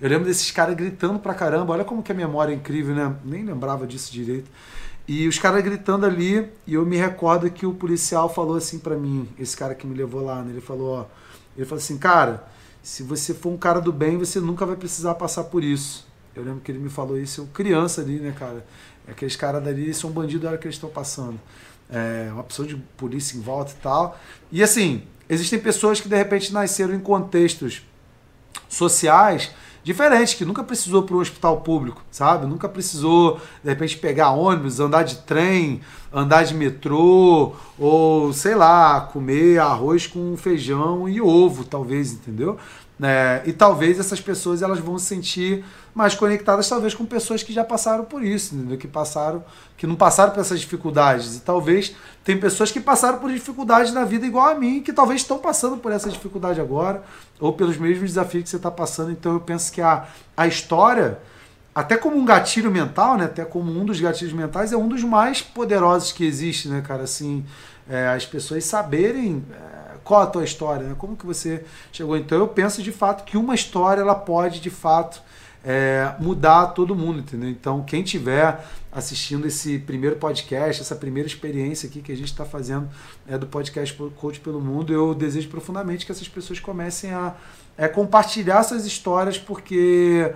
Eu 0.01 0.09
lembro 0.09 0.27
desses 0.27 0.51
caras 0.51 0.75
gritando 0.75 1.19
pra 1.19 1.35
caramba. 1.35 1.75
Olha 1.75 1.85
como 1.85 2.03
que 2.03 2.11
a 2.11 2.15
memória 2.15 2.53
é 2.53 2.57
incrível, 2.57 2.95
né? 2.95 3.15
Nem 3.25 3.45
lembrava 3.45 3.87
disso 3.87 4.11
direito. 4.11 4.51
E 5.07 5.29
os 5.29 5.39
caras 5.39 5.63
gritando 5.63 6.07
ali, 6.07 6.49
e 6.67 6.75
eu 6.75 6.87
me 6.87 6.97
recordo 6.97 7.51
que 7.51 7.67
o 7.67 7.75
policial 7.75 8.33
falou 8.33 8.57
assim 8.57 8.79
para 8.79 8.97
mim, 8.97 9.29
esse 9.39 9.57
cara 9.57 9.75
que 9.75 9.87
me 9.87 9.95
levou 9.95 10.25
lá, 10.25 10.41
né? 10.43 10.53
ele 10.53 10.61
falou, 10.61 11.01
ó, 11.01 11.07
ele 11.57 11.67
falou 11.67 11.83
assim, 11.83 11.99
cara, 11.99 12.47
se 12.83 13.03
você 13.03 13.35
for 13.35 13.51
um 13.51 13.57
cara 13.57 13.81
do 13.81 13.93
bem, 13.93 14.17
você 14.17 14.39
nunca 14.41 14.65
vai 14.65 14.77
precisar 14.77 15.15
passar 15.17 15.45
por 15.45 15.65
isso. 15.65 16.07
Eu 16.35 16.45
lembro 16.45 16.61
que 16.61 16.71
ele 16.71 16.79
me 16.79 16.89
falou 16.89 17.19
isso, 17.19 17.41
eu 17.41 17.47
criança 17.47 18.01
ali, 18.01 18.21
né, 18.21 18.33
cara? 18.39 18.65
Aqueles 19.09 19.35
caras 19.35 19.63
dali 19.63 19.93
são 19.93 20.11
bandidos 20.11 20.43
da 20.43 20.51
hora 20.51 20.59
que 20.59 20.67
eles 20.67 20.77
estão 20.77 20.89
passando. 20.89 21.41
É, 21.91 22.31
uma 22.33 22.45
pessoa 22.45 22.69
de 22.69 22.77
polícia 22.97 23.37
em 23.37 23.41
volta 23.41 23.73
e 23.73 23.83
tal. 23.83 24.19
E 24.53 24.63
assim, 24.63 25.03
existem 25.29 25.59
pessoas 25.59 26.01
que 26.01 26.09
de 26.09 26.17
repente 26.17 26.53
nasceram 26.53 26.95
em 26.95 27.01
contextos 27.01 27.85
sociais 28.69 29.51
diferente, 29.83 30.37
que 30.37 30.45
nunca 30.45 30.63
precisou 30.63 31.03
para 31.03 31.17
um 31.17 31.21
hospital 31.21 31.61
público, 31.61 32.03
sabe? 32.11 32.47
Nunca 32.47 32.69
precisou, 32.69 33.41
de 33.63 33.71
repente, 33.71 33.97
pegar 33.97 34.31
ônibus, 34.31 34.81
andar 34.81 35.03
de 35.03 35.17
trem, 35.19 35.81
andar 36.13 36.45
de 36.45 36.55
metrô, 36.55 37.53
ou 37.79 38.33
sei 38.33 38.55
lá, 38.55 39.01
comer 39.01 39.59
arroz 39.59 40.07
com 40.07 40.37
feijão 40.37 41.09
e 41.09 41.21
ovo, 41.21 41.65
talvez, 41.65 42.13
entendeu? 42.13 42.59
É, 43.03 43.43
e 43.47 43.53
talvez 43.53 43.99
essas 43.99 44.21
pessoas 44.21 44.61
elas 44.61 44.79
vão 44.79 44.99
se 44.99 45.07
sentir 45.07 45.65
mais 45.95 46.15
conectadas, 46.15 46.69
talvez, 46.69 46.95
com 46.95 47.07
pessoas 47.07 47.43
que 47.43 47.53
já 47.53 47.65
passaram 47.65 48.05
por 48.05 48.23
isso, 48.23 48.55
entendeu? 48.55 48.77
que 48.77 48.87
passaram, 48.87 49.43
que 49.77 49.87
não 49.87 49.97
passaram 49.97 50.33
por 50.33 50.41
essas 50.41 50.61
dificuldades. 50.61 51.37
E 51.37 51.41
talvez 51.41 51.97
tem 52.23 52.39
pessoas 52.39 52.71
que 52.71 52.79
passaram 52.79 53.19
por 53.19 53.33
dificuldades 53.33 53.93
na 53.93 54.05
vida 54.05 54.27
igual 54.27 54.49
a 54.49 54.55
mim, 54.55 54.83
que 54.83 54.93
talvez 54.93 55.23
estão 55.23 55.39
passando 55.39 55.79
por 55.79 55.91
essa 55.91 56.11
dificuldade 56.11 56.61
agora, 56.61 57.03
ou 57.41 57.53
pelos 57.55 57.77
mesmos 57.79 58.11
desafios 58.11 58.45
que 58.45 58.51
você 58.51 58.57
está 58.57 58.71
passando. 58.71 59.11
Então 59.11 59.33
eu 59.33 59.41
penso 59.41 59.73
que 59.73 59.81
a, 59.81 60.07
a 60.37 60.47
história, 60.47 61.19
até 61.75 61.97
como 61.97 62.19
um 62.19 62.25
gatilho 62.25 62.71
mental, 62.71 63.17
né? 63.17 63.25
Até 63.25 63.45
como 63.45 63.73
um 63.73 63.85
dos 63.85 63.99
gatilhos 63.99 64.35
mentais, 64.35 64.73
é 64.73 64.77
um 64.77 64.89
dos 64.89 65.03
mais 65.03 65.41
poderosos 65.41 66.13
que 66.13 66.25
existe, 66.25 66.69
né, 66.69 66.83
cara? 66.87 67.05
Assim, 67.05 67.45
é, 67.89 68.09
as 68.09 68.27
pessoas 68.27 68.65
saberem. 68.65 69.43
É, 69.53 69.80
qual 70.11 70.23
a 70.23 70.27
tua 70.27 70.43
história, 70.43 70.89
né? 70.89 70.97
Como 70.99 71.17
que 71.17 71.25
você 71.25 71.65
chegou? 71.93 72.17
Então 72.17 72.37
eu 72.37 72.49
penso 72.49 72.83
de 72.83 72.91
fato 72.91 73.23
que 73.23 73.37
uma 73.37 73.55
história 73.55 74.01
ela 74.01 74.17
pode 74.17 74.59
de 74.59 74.69
fato 74.69 75.23
é, 75.65 76.17
mudar 76.19 76.67
todo 76.69 76.97
mundo, 76.97 77.21
entendeu? 77.21 77.49
Então 77.49 77.85
quem 77.85 78.03
tiver 78.03 78.61
assistindo 78.91 79.47
esse 79.47 79.79
primeiro 79.79 80.17
podcast, 80.17 80.83
essa 80.83 80.97
primeira 80.97 81.29
experiência 81.29 81.89
aqui 81.89 82.03
que 82.03 82.11
a 82.11 82.17
gente 82.17 82.27
está 82.27 82.45
fazendo 82.45 82.89
é, 83.29 83.39
do 83.39 83.47
podcast 83.47 83.97
Coach 84.17 84.41
pelo 84.41 84.61
Mundo, 84.61 84.93
eu 84.93 85.15
desejo 85.15 85.49
profundamente 85.49 86.05
que 86.05 86.11
essas 86.11 86.27
pessoas 86.27 86.59
comecem 86.59 87.13
a 87.13 87.37
é, 87.79 87.87
compartilhar 87.87 88.65
suas 88.65 88.85
histórias, 88.85 89.39
porque 89.39 90.35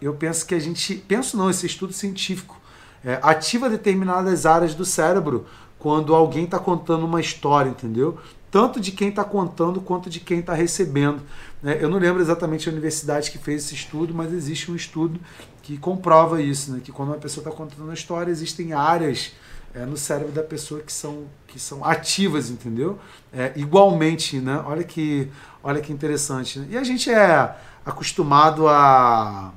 eu 0.00 0.14
penso 0.14 0.46
que 0.46 0.54
a 0.54 0.60
gente, 0.60 0.94
penso 0.94 1.36
não, 1.36 1.50
esse 1.50 1.66
estudo 1.66 1.92
científico 1.92 2.60
é, 3.04 3.18
ativa 3.20 3.68
determinadas 3.68 4.46
áreas 4.46 4.72
do 4.72 4.84
cérebro 4.84 5.46
quando 5.80 6.14
alguém 6.14 6.44
está 6.44 6.58
contando 6.58 7.04
uma 7.04 7.20
história, 7.20 7.70
entendeu? 7.70 8.18
Tanto 8.50 8.80
de 8.80 8.92
quem 8.92 9.08
está 9.08 9.24
contando 9.24 9.80
quanto 9.80 10.08
de 10.08 10.20
quem 10.20 10.40
está 10.40 10.54
recebendo. 10.54 11.22
Né? 11.62 11.78
Eu 11.80 11.88
não 11.88 11.98
lembro 11.98 12.20
exatamente 12.20 12.68
a 12.68 12.72
universidade 12.72 13.30
que 13.30 13.38
fez 13.38 13.64
esse 13.64 13.74
estudo, 13.74 14.14
mas 14.14 14.32
existe 14.32 14.70
um 14.70 14.76
estudo 14.76 15.20
que 15.62 15.76
comprova 15.76 16.40
isso, 16.40 16.72
né? 16.72 16.80
que 16.82 16.92
quando 16.92 17.10
uma 17.10 17.18
pessoa 17.18 17.42
está 17.42 17.56
contando 17.56 17.82
uma 17.82 17.94
história, 17.94 18.30
existem 18.30 18.72
áreas 18.72 19.32
é, 19.74 19.84
no 19.84 19.96
cérebro 19.96 20.32
da 20.32 20.42
pessoa 20.42 20.80
que 20.80 20.92
são, 20.92 21.24
que 21.46 21.60
são 21.60 21.84
ativas, 21.84 22.48
entendeu? 22.48 22.98
É, 23.30 23.52
igualmente, 23.56 24.38
né? 24.40 24.62
Olha 24.64 24.82
que, 24.82 25.28
olha 25.62 25.82
que 25.82 25.92
interessante. 25.92 26.58
Né? 26.58 26.68
E 26.70 26.78
a 26.78 26.82
gente 26.82 27.10
é 27.10 27.54
acostumado 27.84 28.66
a 28.68 29.52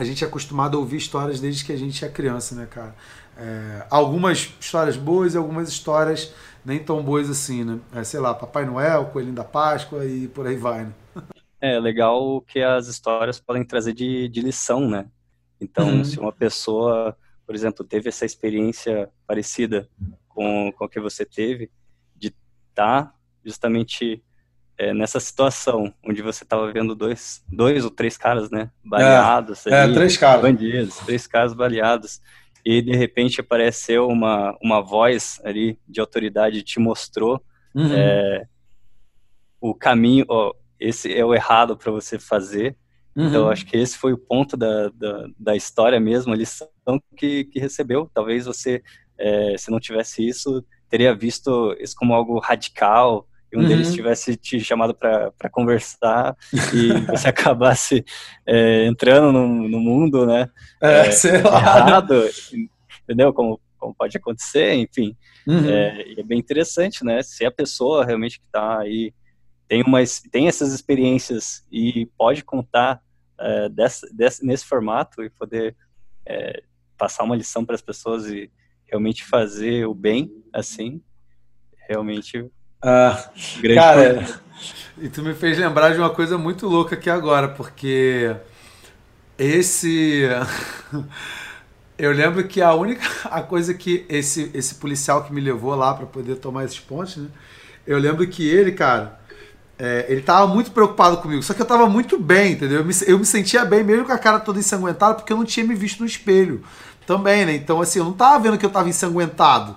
a 0.00 0.04
gente 0.04 0.24
é 0.24 0.26
acostumado 0.26 0.78
a 0.78 0.80
ouvir 0.80 0.96
histórias 0.96 1.40
desde 1.40 1.62
que 1.62 1.72
a 1.72 1.76
gente 1.76 2.02
é 2.02 2.08
criança, 2.08 2.54
né, 2.54 2.66
cara? 2.66 2.94
É, 3.36 3.86
algumas 3.90 4.54
histórias 4.58 4.96
boas 4.96 5.34
e 5.34 5.36
algumas 5.36 5.68
histórias 5.68 6.32
nem 6.64 6.78
tão 6.78 7.02
boas 7.02 7.28
assim, 7.28 7.64
né? 7.64 7.78
É, 7.94 8.02
sei 8.02 8.18
lá, 8.18 8.32
Papai 8.32 8.64
Noel, 8.64 9.06
Coelhinho 9.06 9.34
da 9.34 9.44
Páscoa 9.44 10.06
e 10.06 10.26
por 10.28 10.46
aí 10.46 10.56
vai, 10.56 10.84
né? 10.84 10.92
É 11.62 11.78
legal 11.78 12.40
que 12.40 12.62
as 12.62 12.86
histórias 12.86 13.38
podem 13.38 13.62
trazer 13.62 13.92
de, 13.92 14.30
de 14.30 14.40
lição, 14.40 14.88
né? 14.88 15.06
Então, 15.60 15.90
uhum. 15.90 16.02
se 16.02 16.18
uma 16.18 16.32
pessoa, 16.32 17.14
por 17.46 17.54
exemplo, 17.54 17.84
teve 17.84 18.08
essa 18.08 18.24
experiência 18.24 19.10
parecida 19.26 19.86
com, 20.26 20.72
com 20.72 20.84
a 20.86 20.88
que 20.88 20.98
você 20.98 21.26
teve, 21.26 21.70
de 22.16 22.28
estar 22.70 23.04
tá 23.04 23.14
justamente 23.44 24.24
é, 24.80 24.94
nessa 24.94 25.20
situação, 25.20 25.92
onde 26.02 26.22
você 26.22 26.42
estava 26.42 26.72
vendo 26.72 26.94
dois, 26.94 27.44
dois 27.46 27.84
ou 27.84 27.90
três 27.90 28.16
caras, 28.16 28.50
né? 28.50 28.70
Baleados. 28.82 29.66
É, 29.66 29.82
ali, 29.82 29.92
é 29.92 29.94
três 29.94 30.16
caras. 30.16 30.40
Bandidos, 30.40 30.96
três 31.00 31.26
caras 31.26 31.52
baleados 31.52 32.18
e 32.64 32.80
de 32.80 32.96
repente 32.96 33.40
apareceu 33.40 34.08
uma, 34.08 34.56
uma 34.62 34.80
voz 34.80 35.38
ali 35.44 35.78
de 35.86 36.00
autoridade 36.00 36.62
te 36.62 36.80
mostrou 36.80 37.42
uhum. 37.74 37.92
é, 37.92 38.46
o 39.60 39.74
caminho, 39.74 40.24
ó, 40.28 40.54
esse 40.78 41.12
é 41.14 41.24
o 41.24 41.34
errado 41.34 41.76
para 41.76 41.92
você 41.92 42.18
fazer. 42.18 42.74
Então, 43.12 43.22
uhum. 43.22 43.28
Então, 43.28 43.48
acho 43.50 43.66
que 43.66 43.76
esse 43.76 43.98
foi 43.98 44.14
o 44.14 44.18
ponto 44.18 44.56
da, 44.56 44.88
da, 44.88 45.26
da 45.38 45.56
história 45.56 46.00
mesmo, 46.00 46.32
a 46.32 46.36
lição 46.36 46.68
que, 47.18 47.44
que 47.44 47.60
recebeu. 47.60 48.10
Talvez 48.14 48.46
você, 48.46 48.82
é, 49.18 49.56
se 49.58 49.70
não 49.70 49.78
tivesse 49.78 50.26
isso, 50.26 50.64
teria 50.88 51.14
visto 51.14 51.76
isso 51.78 51.94
como 51.94 52.14
algo 52.14 52.38
radical 52.38 53.26
e 53.52 53.56
um 53.56 53.62
uhum. 53.62 53.68
deles 53.68 53.92
tivesse 53.92 54.36
te 54.36 54.60
chamado 54.60 54.94
para 54.94 55.50
conversar 55.50 56.36
e 56.72 56.92
você 57.06 57.28
acabasse 57.30 58.04
é, 58.46 58.86
entrando 58.86 59.32
no, 59.32 59.68
no, 59.68 59.80
mundo, 59.80 60.24
né? 60.24 60.48
É, 60.80 61.06
é 61.06 61.10
sei 61.12 61.42
lá. 61.42 61.58
Errado, 61.58 62.28
entendeu? 63.02 63.32
Como, 63.32 63.60
como 63.76 63.94
pode 63.94 64.16
acontecer, 64.16 64.74
enfim. 64.74 65.16
Uhum. 65.46 65.68
É, 65.68 66.20
é 66.20 66.22
bem 66.22 66.38
interessante, 66.38 67.04
né? 67.04 67.22
Se 67.22 67.44
a 67.44 67.50
pessoa 67.50 68.04
realmente 68.04 68.38
que 68.38 68.46
está 68.46 68.78
aí 68.78 69.12
tem, 69.66 69.82
uma, 69.82 69.98
tem 70.30 70.48
essas 70.48 70.72
experiências 70.72 71.64
e 71.70 72.06
pode 72.16 72.44
contar 72.44 73.00
é, 73.38 73.68
dessa, 73.68 74.06
dessa, 74.12 74.44
nesse 74.44 74.64
formato 74.64 75.22
e 75.22 75.30
poder 75.30 75.76
é, 76.26 76.62
passar 76.96 77.24
uma 77.24 77.36
lição 77.36 77.64
para 77.64 77.74
as 77.74 77.82
pessoas 77.82 78.26
e 78.26 78.50
realmente 78.86 79.24
fazer 79.24 79.86
o 79.86 79.94
bem, 79.94 80.30
assim, 80.52 81.02
realmente 81.88 82.50
ah, 82.82 83.30
grande 83.60 83.74
cara, 83.78 84.14
coisa. 84.14 84.40
e 84.98 85.08
tu 85.08 85.22
me 85.22 85.34
fez 85.34 85.58
lembrar 85.58 85.90
de 85.92 85.98
uma 85.98 86.10
coisa 86.10 86.38
muito 86.38 86.66
louca 86.66 86.94
aqui 86.94 87.10
agora, 87.10 87.48
porque 87.48 88.34
esse 89.38 90.24
eu 91.98 92.12
lembro 92.12 92.46
que 92.46 92.62
a 92.62 92.72
única 92.74 93.04
a 93.30 93.42
coisa 93.42 93.74
que 93.74 94.06
esse 94.08 94.50
esse 94.54 94.76
policial 94.76 95.24
que 95.24 95.32
me 95.32 95.40
levou 95.40 95.74
lá 95.74 95.94
para 95.94 96.06
poder 96.06 96.36
tomar 96.36 96.64
esses 96.64 96.80
pontos, 96.80 97.16
né? 97.16 97.28
Eu 97.86 97.98
lembro 97.98 98.26
que 98.28 98.46
ele, 98.48 98.72
cara, 98.72 99.18
é, 99.78 100.04
ele 100.08 100.20
tava 100.20 100.46
muito 100.46 100.70
preocupado 100.70 101.16
comigo, 101.18 101.42
só 101.42 101.54
que 101.54 101.62
eu 101.62 101.66
tava 101.66 101.88
muito 101.88 102.18
bem, 102.18 102.52
entendeu? 102.52 102.80
Eu 102.80 102.84
me, 102.84 102.94
eu 103.06 103.18
me 103.18 103.24
sentia 103.24 103.64
bem, 103.64 103.82
mesmo 103.82 104.04
com 104.04 104.12
a 104.12 104.18
cara 104.18 104.38
toda 104.38 104.58
ensanguentada, 104.58 105.14
porque 105.14 105.32
eu 105.32 105.36
não 105.38 105.44
tinha 105.44 105.66
me 105.66 105.74
visto 105.74 106.00
no 106.00 106.06
espelho 106.06 106.62
também, 107.06 107.46
né? 107.46 107.54
Então, 107.54 107.80
assim, 107.80 107.98
eu 107.98 108.04
não 108.04 108.12
tava 108.12 108.38
vendo 108.38 108.58
que 108.58 108.66
eu 108.66 108.70
tava 108.70 108.88
ensanguentado. 108.88 109.74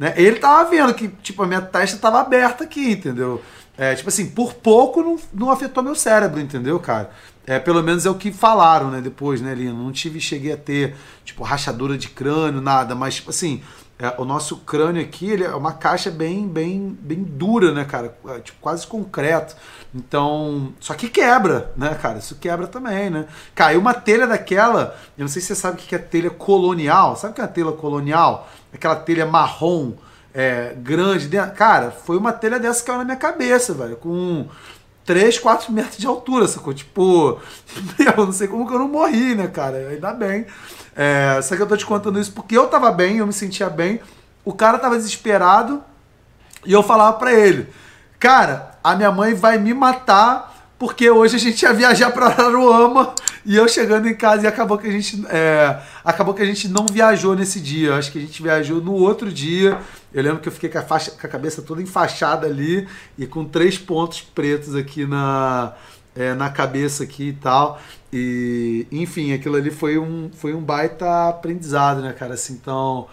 Né? 0.00 0.14
Ele 0.16 0.36
tava 0.36 0.70
vendo 0.70 0.94
que, 0.94 1.08
tipo, 1.08 1.42
a 1.42 1.46
minha 1.46 1.60
testa 1.60 1.98
tava 1.98 2.20
aberta 2.20 2.64
aqui, 2.64 2.92
entendeu? 2.92 3.42
É, 3.76 3.94
tipo 3.94 4.08
assim, 4.08 4.30
por 4.30 4.54
pouco 4.54 5.02
não, 5.02 5.18
não 5.30 5.50
afetou 5.50 5.82
meu 5.82 5.94
cérebro, 5.94 6.40
entendeu, 6.40 6.80
cara? 6.80 7.10
É, 7.46 7.58
pelo 7.58 7.82
menos 7.82 8.06
é 8.06 8.10
o 8.10 8.14
que 8.14 8.32
falaram, 8.32 8.90
né, 8.90 9.02
depois, 9.02 9.42
né, 9.42 9.54
Lino? 9.54 9.74
Não 9.74 9.92
tive, 9.92 10.18
cheguei 10.18 10.52
a 10.52 10.56
ter, 10.56 10.96
tipo, 11.22 11.42
rachadura 11.42 11.98
de 11.98 12.08
crânio, 12.08 12.62
nada, 12.62 12.94
mas, 12.94 13.16
tipo 13.16 13.28
assim, 13.28 13.62
é, 14.00 14.14
o 14.16 14.24
nosso 14.24 14.56
crânio 14.56 15.02
aqui, 15.02 15.28
ele 15.28 15.44
é 15.44 15.54
uma 15.54 15.74
caixa 15.74 16.10
bem, 16.10 16.48
bem, 16.48 16.96
bem 17.02 17.22
dura, 17.22 17.70
né, 17.70 17.84
cara? 17.84 18.16
É, 18.28 18.38
tipo, 18.38 18.58
quase 18.58 18.86
concreto. 18.86 19.54
Então, 19.94 20.72
só 20.80 20.94
que 20.94 21.06
quebra, 21.10 21.70
né, 21.76 21.94
cara? 22.00 22.18
Isso 22.18 22.36
quebra 22.36 22.66
também, 22.66 23.10
né? 23.10 23.26
Caiu 23.54 23.78
uma 23.78 23.92
telha 23.92 24.26
daquela, 24.26 24.96
eu 25.18 25.22
não 25.22 25.28
sei 25.28 25.42
se 25.42 25.48
você 25.48 25.54
sabe 25.54 25.74
o 25.74 25.78
que 25.78 25.94
é 25.94 25.98
telha 25.98 26.30
colonial. 26.30 27.14
Sabe 27.14 27.32
o 27.32 27.34
que 27.34 27.42
é 27.42 27.44
a 27.44 27.48
telha 27.48 27.72
colonial? 27.72 28.48
Aquela 28.72 28.96
telha 28.96 29.26
marrom, 29.26 29.92
é, 30.32 30.74
grande. 30.78 31.28
Cara, 31.54 31.90
foi 31.90 32.16
uma 32.16 32.32
telha 32.32 32.58
dessa 32.58 32.80
que 32.80 32.86
caiu 32.86 33.00
na 33.00 33.04
minha 33.04 33.16
cabeça, 33.18 33.74
velho, 33.74 33.96
com 33.96 34.48
3, 35.04 35.38
4 35.38 35.72
metros 35.72 35.98
de 35.98 36.06
altura, 36.06 36.46
sacou? 36.46 36.72
Tipo, 36.72 37.40
eu 38.16 38.26
não 38.26 38.32
sei 38.32 38.48
como 38.48 38.66
que 38.66 38.74
eu 38.74 38.78
não 38.78 38.88
morri, 38.88 39.34
né, 39.34 39.48
cara? 39.48 39.88
Ainda 39.88 40.12
bem. 40.12 40.46
É, 40.96 41.40
só 41.42 41.56
que 41.56 41.62
eu 41.62 41.66
tô 41.66 41.76
te 41.76 41.86
contando 41.86 42.20
isso 42.20 42.32
porque 42.32 42.56
eu 42.56 42.66
tava 42.66 42.90
bem, 42.92 43.18
eu 43.18 43.26
me 43.26 43.32
sentia 43.32 43.70
bem. 43.70 44.00
O 44.44 44.52
cara 44.52 44.78
tava 44.78 44.96
desesperado 44.96 45.82
e 46.64 46.72
eu 46.72 46.82
falava 46.82 47.16
para 47.18 47.32
ele, 47.32 47.68
cara, 48.18 48.78
a 48.82 48.94
minha 48.94 49.10
mãe 49.10 49.34
vai 49.34 49.58
me 49.58 49.72
matar 49.72 50.50
porque 50.78 51.10
hoje 51.10 51.36
a 51.36 51.38
gente 51.38 51.62
ia 51.62 51.74
viajar 51.74 52.10
para 52.10 52.26
Aruama 52.26 53.14
e 53.44 53.54
eu 53.54 53.68
chegando 53.68 54.08
em 54.08 54.14
casa 54.14 54.44
e 54.44 54.46
acabou 54.46 54.78
que 54.78 54.88
a 54.88 54.90
gente 54.90 55.22
é, 55.28 55.78
acabou 56.02 56.32
que 56.32 56.42
a 56.42 56.46
gente 56.46 56.68
não 56.68 56.86
viajou 56.86 57.36
nesse 57.36 57.60
dia. 57.60 57.96
Acho 57.96 58.10
que 58.10 58.18
a 58.18 58.20
gente 58.22 58.42
viajou 58.42 58.80
no 58.80 58.94
outro 58.94 59.30
dia. 59.30 59.78
Eu 60.12 60.22
lembro 60.22 60.40
que 60.40 60.48
eu 60.48 60.52
fiquei 60.52 60.68
com 60.68 60.78
a, 60.78 60.82
faixa, 60.82 61.10
com 61.12 61.26
a 61.26 61.30
cabeça 61.30 61.62
toda 61.62 61.80
enfaixada 61.80 62.46
ali 62.46 62.88
e 63.16 63.26
com 63.26 63.44
três 63.44 63.78
pontos 63.78 64.20
pretos 64.20 64.74
aqui 64.74 65.06
na 65.06 65.74
é, 66.14 66.34
na 66.34 66.50
cabeça 66.50 67.04
aqui 67.04 67.28
e 67.28 67.32
tal. 67.32 67.80
E 68.12 68.86
enfim, 68.90 69.32
aquilo 69.32 69.56
ali 69.56 69.70
foi 69.70 69.98
um 69.98 70.30
foi 70.32 70.54
um 70.54 70.60
baita 70.60 71.28
aprendizado, 71.28 72.02
né, 72.02 72.12
cara? 72.12 72.34
Assim, 72.34 72.54
então 72.54 73.06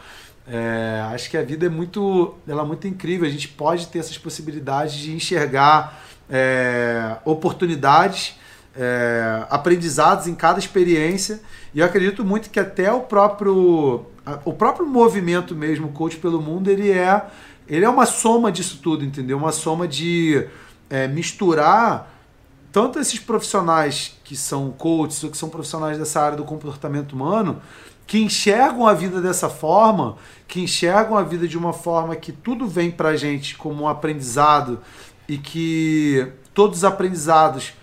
é, 0.48 1.02
acho 1.14 1.30
que 1.30 1.36
a 1.36 1.44
vida 1.44 1.66
é 1.66 1.70
muito, 1.70 2.36
ela 2.48 2.64
é 2.64 2.66
muito 2.66 2.88
incrível. 2.88 3.28
A 3.28 3.30
gente 3.32 3.50
pode 3.50 3.88
ter 3.88 4.00
essas 4.00 4.18
possibilidades 4.18 4.96
de 4.96 5.14
enxergar 5.14 6.02
é, 6.30 7.18
oportunidades, 7.26 8.36
é, 8.76 9.46
aprendizados 9.50 10.26
em 10.26 10.34
cada 10.34 10.58
experiência. 10.58 11.42
E 11.74 11.80
eu 11.80 11.86
acredito 11.86 12.24
muito 12.24 12.50
que 12.50 12.60
até 12.60 12.92
o 12.92 13.02
próprio, 13.02 14.06
o 14.44 14.54
próprio 14.54 14.86
movimento 14.86 15.56
mesmo, 15.56 15.90
Coach 15.90 16.18
pelo 16.18 16.42
Mundo, 16.42 16.70
ele 16.70 16.92
é, 16.92 17.26
ele 17.68 17.86
é 17.86 17.90
uma 17.90 18.06
soma 18.06 18.52
disso 18.52 18.80
tudo, 18.82 19.04
entendeu? 19.04 19.38
Uma 19.38 19.52
soma 19.52 19.88
de 19.88 20.48
é, 20.90 21.08
misturar 21.08 22.14
tanto 22.72 23.00
esses 23.00 23.20
profissionais 23.20 24.20
que 24.24 24.36
são 24.36 24.72
coaches 24.72 25.24
ou 25.24 25.32
que 25.32 25.38
são 25.38 25.50
profissionais 25.50 25.98
dessa 25.98 26.22
área 26.22 26.38
do 26.38 26.44
comportamento 26.44 27.14
humano, 27.14 27.62
que 28.06 28.20
enxergam 28.22 28.86
a 28.86 28.94
vida 28.94 29.22
dessa 29.22 29.50
forma, 29.50 30.18
que 30.48 30.62
enxergam 30.62 31.18
a 31.18 31.24
vida 31.24 31.48
de 31.48 31.58
uma 31.58 31.74
forma 31.74 32.16
que 32.16 32.32
tudo 32.32 32.68
vem 32.68 32.92
para 32.92 33.10
a 33.10 33.18
gente 33.18 33.56
como 33.56 33.84
um 33.84 33.88
aprendizado 33.88 34.80
e 35.28 35.38
que 35.38 36.32
todos 36.54 36.80
os 36.80 36.84
aprendizados 36.84 37.74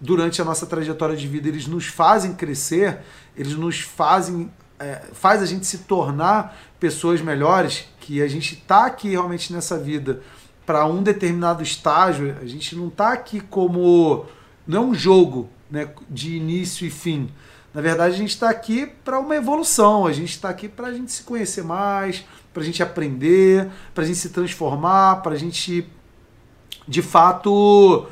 durante 0.00 0.42
a 0.42 0.44
nossa 0.44 0.66
trajetória 0.66 1.16
de 1.16 1.26
vida 1.26 1.48
eles 1.48 1.66
nos 1.66 1.86
fazem 1.86 2.34
crescer, 2.34 2.98
eles 3.36 3.54
nos 3.54 3.80
fazem 3.80 4.50
faz 5.12 5.42
a 5.42 5.46
gente 5.46 5.66
se 5.66 5.78
tornar 5.78 6.56
pessoas 6.78 7.20
melhores, 7.20 7.86
que 8.00 8.22
a 8.22 8.28
gente 8.28 8.54
está 8.54 8.86
aqui 8.86 9.10
realmente 9.10 9.52
nessa 9.52 9.78
vida 9.78 10.20
para 10.66 10.86
um 10.86 11.02
determinado 11.02 11.62
estágio, 11.62 12.36
a 12.40 12.46
gente 12.46 12.74
não 12.74 12.88
está 12.88 13.12
aqui 13.12 13.40
como 13.40 14.26
não 14.66 14.82
é 14.82 14.86
um 14.86 14.94
jogo, 14.94 15.48
né, 15.70 15.88
de 16.08 16.36
início 16.36 16.86
e 16.86 16.90
fim. 16.90 17.30
Na 17.72 17.80
verdade, 17.80 18.14
a 18.14 18.18
gente 18.18 18.30
está 18.30 18.48
aqui 18.48 18.86
para 19.04 19.18
uma 19.18 19.34
evolução, 19.34 20.06
a 20.06 20.12
gente 20.12 20.30
está 20.30 20.48
aqui 20.48 20.68
para 20.68 20.88
a 20.88 20.92
gente 20.92 21.10
se 21.10 21.24
conhecer 21.24 21.64
mais, 21.64 22.24
para 22.52 22.62
a 22.62 22.64
gente 22.64 22.82
aprender, 22.82 23.68
para 23.92 24.04
a 24.04 24.06
gente 24.06 24.18
se 24.18 24.28
transformar, 24.28 25.16
para 25.22 25.32
a 25.32 25.36
gente, 25.36 25.86
de 26.86 27.02
fato, 27.02 28.06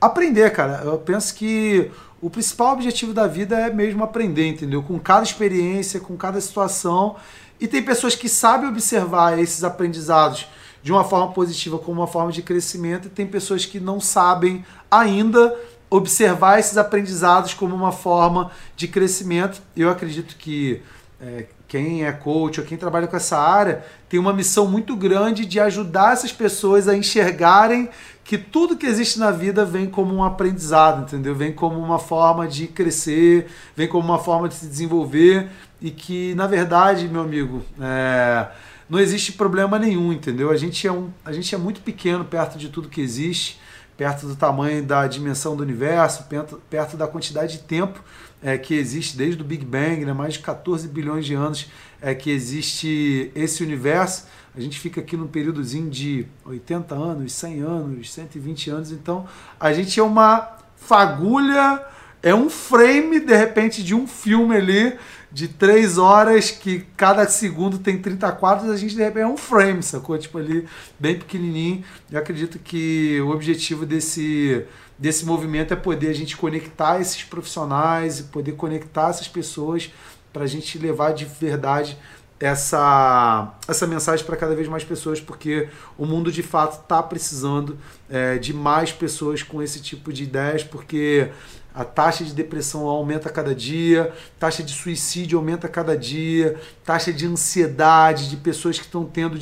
aprender, 0.00 0.50
cara. 0.50 0.82
Eu 0.84 0.98
penso 0.98 1.34
que 1.36 1.90
o 2.20 2.28
principal 2.28 2.72
objetivo 2.74 3.12
da 3.14 3.26
vida 3.26 3.58
é 3.58 3.72
mesmo 3.72 4.04
aprender, 4.04 4.46
entendeu? 4.46 4.82
Com 4.82 4.98
cada 4.98 5.22
experiência, 5.22 6.00
com 6.00 6.16
cada 6.16 6.40
situação. 6.40 7.16
E 7.58 7.66
tem 7.66 7.82
pessoas 7.82 8.14
que 8.14 8.28
sabem 8.28 8.68
observar 8.68 9.38
esses 9.38 9.64
aprendizados 9.64 10.46
de 10.82 10.92
uma 10.92 11.04
forma 11.04 11.32
positiva 11.32 11.78
como 11.78 12.00
uma 12.00 12.06
forma 12.06 12.32
de 12.32 12.42
crescimento, 12.42 13.06
e 13.06 13.10
tem 13.10 13.26
pessoas 13.26 13.66
que 13.66 13.78
não 13.78 14.00
sabem 14.00 14.64
ainda 14.90 15.54
observar 15.90 16.58
esses 16.58 16.78
aprendizados 16.78 17.52
como 17.52 17.74
uma 17.74 17.92
forma 17.92 18.50
de 18.76 18.88
crescimento. 18.88 19.60
Eu 19.76 19.90
acredito 19.90 20.36
que 20.36 20.82
é, 21.20 21.46
quem 21.70 22.04
é 22.04 22.10
coach 22.10 22.58
ou 22.58 22.66
quem 22.66 22.76
trabalha 22.76 23.06
com 23.06 23.16
essa 23.16 23.38
área 23.38 23.84
tem 24.08 24.18
uma 24.18 24.32
missão 24.32 24.66
muito 24.66 24.96
grande 24.96 25.46
de 25.46 25.60
ajudar 25.60 26.14
essas 26.14 26.32
pessoas 26.32 26.88
a 26.88 26.96
enxergarem 26.96 27.88
que 28.24 28.36
tudo 28.36 28.76
que 28.76 28.86
existe 28.86 29.20
na 29.20 29.30
vida 29.30 29.64
vem 29.64 29.88
como 29.88 30.12
um 30.12 30.24
aprendizado, 30.24 31.02
entendeu? 31.02 31.32
Vem 31.32 31.52
como 31.52 31.78
uma 31.78 32.00
forma 32.00 32.48
de 32.48 32.66
crescer, 32.66 33.46
vem 33.76 33.86
como 33.86 34.04
uma 34.04 34.18
forma 34.18 34.48
de 34.48 34.54
se 34.56 34.66
desenvolver 34.66 35.48
e 35.80 35.92
que, 35.92 36.34
na 36.34 36.48
verdade, 36.48 37.06
meu 37.06 37.20
amigo, 37.22 37.62
é, 37.80 38.48
não 38.88 38.98
existe 38.98 39.30
problema 39.32 39.78
nenhum, 39.78 40.12
entendeu? 40.12 40.50
A 40.50 40.56
gente, 40.56 40.88
é 40.88 40.92
um, 40.92 41.08
a 41.24 41.32
gente 41.32 41.54
é 41.54 41.58
muito 41.58 41.82
pequeno 41.82 42.24
perto 42.24 42.58
de 42.58 42.68
tudo 42.68 42.88
que 42.88 43.00
existe 43.00 43.60
perto 43.96 44.26
do 44.26 44.34
tamanho 44.34 44.82
da 44.82 45.06
dimensão 45.06 45.54
do 45.54 45.62
universo, 45.62 46.24
perto, 46.24 46.58
perto 46.70 46.96
da 46.96 47.06
quantidade 47.06 47.58
de 47.58 47.64
tempo 47.64 48.02
é, 48.42 48.56
que 48.56 48.74
existe 48.74 49.16
desde 49.16 49.40
o 49.42 49.44
Big 49.44 49.64
Bang, 49.64 50.04
né, 50.04 50.12
mais 50.12 50.34
de 50.34 50.40
14 50.40 50.88
bilhões 50.88 51.26
de 51.26 51.34
anos 51.34 51.70
é, 52.00 52.14
que 52.14 52.30
existe 52.30 53.30
esse 53.34 53.62
universo. 53.62 54.26
A 54.54 54.60
gente 54.60 54.78
fica 54.78 55.00
aqui 55.00 55.16
num 55.16 55.28
períodozinho 55.28 55.88
de 55.88 56.26
80 56.44 56.94
anos, 56.94 57.32
100 57.32 57.60
anos, 57.60 58.12
120 58.12 58.70
anos, 58.70 58.92
então 58.92 59.26
a 59.58 59.72
gente 59.72 59.98
é 60.00 60.02
uma 60.02 60.56
fagulha, 60.76 61.84
é 62.22 62.34
um 62.34 62.50
frame 62.50 63.20
de 63.20 63.36
repente 63.36 63.82
de 63.82 63.94
um 63.94 64.06
filme 64.06 64.56
ali 64.56 64.98
de 65.32 65.46
três 65.46 65.96
horas, 65.96 66.50
que 66.50 66.84
cada 66.96 67.26
segundo 67.28 67.78
tem 67.78 67.98
30 67.98 68.32
quadros, 68.32 68.70
a 68.70 68.76
gente 68.76 68.96
de 68.96 69.02
repente 69.02 69.22
é 69.22 69.26
um 69.26 69.36
frame, 69.36 69.82
sacou? 69.82 70.18
Tipo 70.18 70.38
ali, 70.38 70.66
bem 70.98 71.16
pequenininho. 71.16 71.84
Eu 72.10 72.18
acredito 72.18 72.58
que 72.58 73.20
o 73.20 73.30
objetivo 73.30 73.86
desse, 73.86 74.64
desse 75.00 75.24
movimento 75.24 75.72
é 75.72 75.76
poder 75.76 76.08
a 76.08 76.12
gente 76.12 76.36
conectar 76.36 77.00
esses 77.00 77.24
profissionais 77.24 78.20
e 78.20 78.24
poder 78.24 78.52
conectar 78.52 79.08
essas 79.08 79.26
pessoas 79.26 79.90
para 80.30 80.44
a 80.44 80.46
gente 80.46 80.78
levar 80.78 81.12
de 81.12 81.24
verdade 81.24 81.96
essa, 82.38 83.54
essa 83.66 83.86
mensagem 83.86 84.24
para 84.24 84.36
cada 84.36 84.54
vez 84.54 84.68
mais 84.68 84.84
pessoas, 84.84 85.18
porque 85.20 85.68
o 85.96 86.04
mundo 86.04 86.30
de 86.30 86.42
fato 86.42 86.82
está 86.82 87.02
precisando 87.02 87.78
é, 88.10 88.36
de 88.36 88.52
mais 88.52 88.92
pessoas 88.92 89.42
com 89.42 89.62
esse 89.62 89.80
tipo 89.80 90.12
de 90.12 90.24
ideias, 90.24 90.62
porque 90.62 91.30
a 91.74 91.84
taxa 91.84 92.24
de 92.24 92.34
depressão 92.34 92.86
aumenta 92.86 93.30
cada 93.30 93.54
dia, 93.54 94.12
taxa 94.38 94.62
de 94.62 94.72
suicídio 94.72 95.38
aumenta 95.38 95.68
cada 95.68 95.96
dia, 95.96 96.60
taxa 96.84 97.12
de 97.12 97.26
ansiedade 97.26 98.28
de 98.28 98.36
pessoas 98.36 98.78
que 98.78 98.84
estão 98.84 99.04
tendo 99.04 99.38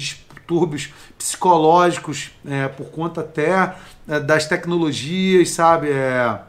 distúrbios 0.49 0.91
psicológicos 1.19 2.31
é, 2.47 2.69
por 2.69 2.87
conta 2.87 3.20
até 3.20 3.75
é, 4.09 4.19
das 4.19 4.47
tecnologias, 4.47 5.51
sabe? 5.51 5.91
É, 5.91 6.41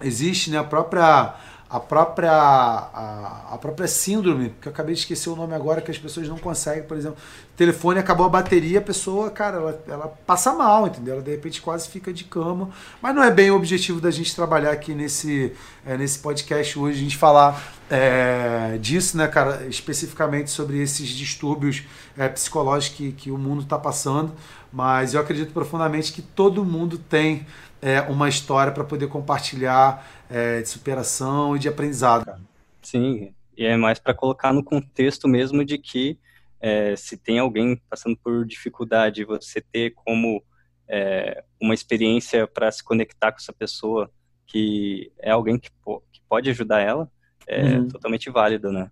existe 0.00 0.50
né, 0.50 0.58
a 0.58 0.64
própria 0.64 1.34
a 1.70 1.78
própria, 1.78 2.32
a, 2.32 3.48
a, 3.52 3.58
própria 3.58 3.86
síndrome, 3.86 4.54
que 4.58 4.68
eu 4.68 4.72
acabei 4.72 4.94
de 4.94 5.00
esquecer 5.00 5.28
o 5.28 5.36
nome 5.36 5.52
agora, 5.54 5.82
que 5.82 5.90
as 5.90 5.98
pessoas 5.98 6.26
não 6.26 6.38
conseguem, 6.38 6.84
por 6.84 6.96
exemplo, 6.96 7.18
telefone 7.58 7.98
acabou 7.98 8.24
a 8.24 8.28
bateria, 8.28 8.78
a 8.78 8.82
pessoa, 8.82 9.30
cara, 9.30 9.56
ela, 9.56 9.84
ela 9.88 10.08
passa 10.24 10.54
mal, 10.54 10.86
entendeu? 10.86 11.14
Ela 11.14 11.22
de 11.22 11.32
repente 11.32 11.60
quase 11.60 11.88
fica 11.88 12.12
de 12.12 12.22
cama, 12.22 12.70
mas 13.02 13.12
não 13.12 13.22
é 13.22 13.32
bem 13.32 13.50
o 13.50 13.56
objetivo 13.56 14.00
da 14.00 14.12
gente 14.12 14.32
trabalhar 14.34 14.70
aqui 14.70 14.94
nesse, 14.94 15.52
é, 15.84 15.96
nesse 15.96 16.20
podcast 16.20 16.78
hoje, 16.78 17.00
a 17.00 17.02
gente 17.02 17.16
falar 17.16 17.60
é, 17.90 18.78
disso, 18.80 19.16
né, 19.16 19.26
cara, 19.26 19.66
especificamente 19.66 20.50
sobre 20.50 20.80
esses 20.80 21.08
distúrbios 21.08 21.82
é, 22.16 22.28
psicológicos 22.28 22.96
que, 22.96 23.10
que 23.10 23.30
o 23.32 23.36
mundo 23.36 23.62
está 23.62 23.76
passando, 23.76 24.32
mas 24.72 25.14
eu 25.14 25.20
acredito 25.20 25.52
profundamente 25.52 26.12
que 26.12 26.22
todo 26.22 26.64
mundo 26.64 26.96
tem 26.96 27.44
é, 27.82 28.02
uma 28.02 28.28
história 28.28 28.72
para 28.72 28.84
poder 28.84 29.08
compartilhar 29.08 30.08
é, 30.30 30.62
de 30.62 30.68
superação 30.68 31.56
e 31.56 31.58
de 31.58 31.68
aprendizado. 31.68 32.40
Sim, 32.80 33.32
e 33.56 33.64
é 33.64 33.76
mais 33.76 33.98
para 33.98 34.14
colocar 34.14 34.52
no 34.52 34.62
contexto 34.62 35.26
mesmo 35.26 35.64
de 35.64 35.76
que 35.76 36.16
é, 36.60 36.96
se 36.96 37.16
tem 37.16 37.38
alguém 37.38 37.80
passando 37.88 38.16
por 38.16 38.44
dificuldade, 38.44 39.24
você 39.24 39.60
ter 39.60 39.92
como 39.94 40.42
é, 40.88 41.42
uma 41.60 41.74
experiência 41.74 42.46
para 42.46 42.70
se 42.70 42.82
conectar 42.82 43.32
com 43.32 43.38
essa 43.38 43.52
pessoa 43.52 44.10
que 44.46 45.12
é 45.18 45.30
alguém 45.30 45.58
que, 45.58 45.70
que 46.12 46.20
pode 46.28 46.48
ajudar 46.50 46.80
ela, 46.80 47.10
é 47.46 47.76
uhum. 47.76 47.88
totalmente 47.88 48.30
válido, 48.30 48.72
né? 48.72 48.90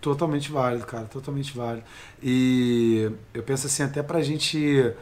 Totalmente 0.00 0.52
válido, 0.52 0.86
cara, 0.86 1.06
totalmente 1.06 1.56
válido. 1.56 1.84
E 2.22 3.10
eu 3.34 3.42
penso 3.42 3.66
assim, 3.66 3.82
até 3.82 4.02
pra 4.02 4.22
gente, 4.22 4.92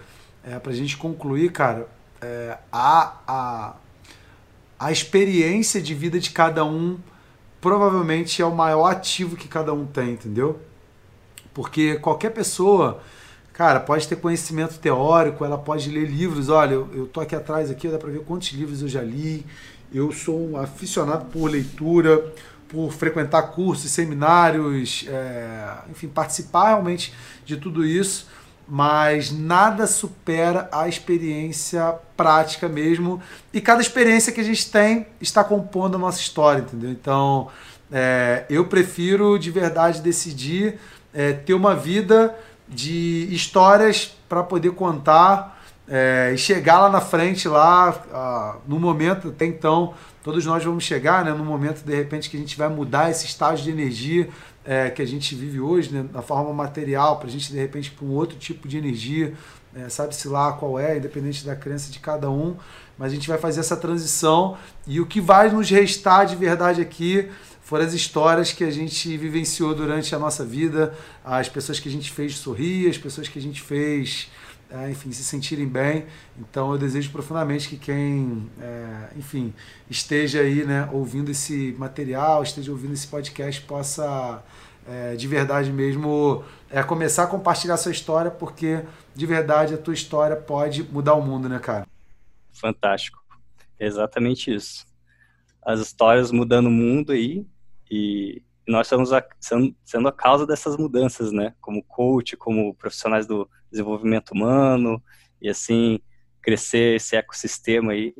é, 0.42 0.58
pra 0.58 0.72
gente 0.72 0.96
concluir, 0.96 1.52
cara, 1.52 1.86
é, 2.20 2.56
a, 2.72 3.20
a, 3.26 3.76
a 4.78 4.92
experiência 4.92 5.82
de 5.82 5.94
vida 5.94 6.18
de 6.18 6.30
cada 6.30 6.64
um 6.64 6.98
provavelmente 7.60 8.40
é 8.40 8.46
o 8.46 8.54
maior 8.54 8.86
ativo 8.86 9.36
que 9.36 9.48
cada 9.48 9.72
um 9.72 9.86
tem, 9.86 10.12
entendeu? 10.12 10.60
Porque 11.56 11.94
qualquer 12.00 12.34
pessoa, 12.34 13.00
cara, 13.50 13.80
pode 13.80 14.06
ter 14.06 14.16
conhecimento 14.16 14.78
teórico, 14.78 15.42
ela 15.42 15.56
pode 15.56 15.88
ler 15.88 16.04
livros. 16.04 16.50
Olha, 16.50 16.74
eu, 16.74 16.90
eu 16.92 17.06
tô 17.06 17.18
aqui 17.18 17.34
atrás 17.34 17.70
aqui, 17.70 17.88
dá 17.88 17.96
para 17.96 18.10
ver 18.10 18.20
quantos 18.20 18.52
livros 18.52 18.82
eu 18.82 18.88
já 18.88 19.00
li. 19.00 19.42
Eu 19.90 20.12
sou 20.12 20.50
um 20.50 20.58
aficionado 20.58 21.24
por 21.32 21.50
leitura, 21.50 22.30
por 22.68 22.92
frequentar 22.92 23.40
cursos, 23.52 23.90
seminários, 23.90 25.06
é, 25.08 25.78
enfim, 25.90 26.08
participar 26.08 26.68
realmente 26.68 27.14
de 27.46 27.56
tudo 27.56 27.86
isso 27.86 28.26
mas 28.68 29.30
nada 29.30 29.86
supera 29.86 30.68
a 30.72 30.88
experiência 30.88 31.94
prática 32.16 32.68
mesmo. 32.68 33.22
E 33.52 33.60
cada 33.60 33.80
experiência 33.80 34.32
que 34.32 34.40
a 34.40 34.44
gente 34.44 34.68
tem 34.72 35.06
está 35.20 35.44
compondo 35.44 35.94
a 35.94 35.98
nossa 35.98 36.18
história, 36.18 36.62
entendeu? 36.62 36.90
Então, 36.90 37.46
é, 37.92 38.44
eu 38.50 38.64
prefiro 38.66 39.38
de 39.38 39.50
verdade 39.50 40.00
decidir 40.00 40.78
é, 41.16 41.32
ter 41.32 41.54
uma 41.54 41.74
vida 41.74 42.36
de 42.68 43.26
histórias 43.30 44.14
para 44.28 44.42
poder 44.42 44.72
contar 44.72 45.58
é, 45.88 46.32
e 46.34 46.36
chegar 46.36 46.80
lá 46.80 46.90
na 46.90 47.00
frente, 47.00 47.48
lá 47.48 48.58
no 48.66 48.78
momento, 48.78 49.28
até 49.28 49.46
então, 49.46 49.94
todos 50.22 50.44
nós 50.44 50.62
vamos 50.62 50.84
chegar, 50.84 51.24
né, 51.24 51.32
no 51.32 51.44
momento 51.44 51.82
de 51.82 51.94
repente 51.94 52.28
que 52.28 52.36
a 52.36 52.40
gente 52.40 52.58
vai 52.58 52.68
mudar 52.68 53.10
esse 53.10 53.24
estágio 53.24 53.64
de 53.64 53.70
energia 53.70 54.28
é, 54.62 54.90
que 54.90 55.00
a 55.00 55.06
gente 55.06 55.34
vive 55.34 55.58
hoje, 55.58 55.90
né, 55.90 56.04
na 56.12 56.20
forma 56.20 56.52
material, 56.52 57.18
para 57.18 57.28
a 57.28 57.30
gente 57.30 57.50
de 57.50 57.58
repente 57.58 57.90
para 57.92 58.04
um 58.04 58.10
outro 58.10 58.36
tipo 58.36 58.68
de 58.68 58.76
energia, 58.76 59.32
é, 59.74 59.88
sabe-se 59.88 60.28
lá 60.28 60.52
qual 60.52 60.78
é, 60.78 60.98
independente 60.98 61.46
da 61.46 61.56
crença 61.56 61.90
de 61.90 61.98
cada 61.98 62.28
um, 62.28 62.56
mas 62.98 63.12
a 63.12 63.14
gente 63.14 63.28
vai 63.28 63.38
fazer 63.38 63.60
essa 63.60 63.76
transição 63.76 64.56
e 64.86 65.00
o 65.00 65.06
que 65.06 65.20
vai 65.20 65.50
nos 65.50 65.70
restar 65.70 66.26
de 66.26 66.34
verdade 66.34 66.82
aqui 66.82 67.30
foram 67.66 67.84
as 67.84 67.92
histórias 67.94 68.52
que 68.52 68.62
a 68.62 68.70
gente 68.70 69.16
vivenciou 69.16 69.74
durante 69.74 70.14
a 70.14 70.20
nossa 70.20 70.44
vida, 70.44 70.96
as 71.24 71.48
pessoas 71.48 71.80
que 71.80 71.88
a 71.88 71.90
gente 71.90 72.12
fez 72.12 72.36
sorrir, 72.36 72.88
as 72.88 72.96
pessoas 72.96 73.26
que 73.26 73.40
a 73.40 73.42
gente 73.42 73.60
fez 73.60 74.30
é, 74.70 74.88
enfim, 74.88 75.10
se 75.10 75.24
sentirem 75.24 75.66
bem. 75.66 76.06
Então 76.38 76.70
eu 76.70 76.78
desejo 76.78 77.10
profundamente 77.10 77.68
que 77.68 77.76
quem, 77.76 78.48
é, 78.60 79.08
enfim, 79.16 79.52
esteja 79.90 80.42
aí, 80.42 80.64
né, 80.64 80.88
ouvindo 80.92 81.28
esse 81.28 81.74
material, 81.76 82.44
esteja 82.44 82.70
ouvindo 82.70 82.94
esse 82.94 83.08
podcast, 83.08 83.60
possa 83.62 84.44
é, 84.86 85.16
de 85.16 85.26
verdade 85.26 85.72
mesmo 85.72 86.44
começar 86.86 87.24
a 87.24 87.26
compartilhar 87.26 87.76
sua 87.78 87.90
história, 87.90 88.30
porque 88.30 88.84
de 89.12 89.26
verdade 89.26 89.74
a 89.74 89.78
tua 89.78 89.94
história 89.94 90.36
pode 90.36 90.84
mudar 90.84 91.14
o 91.14 91.20
mundo, 91.20 91.48
né, 91.48 91.58
cara? 91.58 91.84
Fantástico. 92.52 93.18
Exatamente 93.76 94.54
isso. 94.54 94.86
As 95.60 95.80
histórias 95.80 96.30
mudando 96.30 96.66
o 96.66 96.70
mundo 96.70 97.10
aí 97.10 97.44
e 97.90 98.42
nós 98.66 98.86
estamos 98.86 99.12
a, 99.12 99.24
sendo 99.84 100.08
a 100.08 100.12
causa 100.12 100.46
dessas 100.46 100.76
mudanças, 100.76 101.30
né? 101.30 101.54
Como 101.60 101.82
coach, 101.84 102.36
como 102.36 102.74
profissionais 102.74 103.26
do 103.26 103.48
desenvolvimento 103.70 104.30
humano 104.30 105.02
e 105.40 105.48
assim 105.48 106.00
crescer 106.42 106.96
esse 106.96 107.16
ecossistema 107.16 107.92
aí 107.92 108.14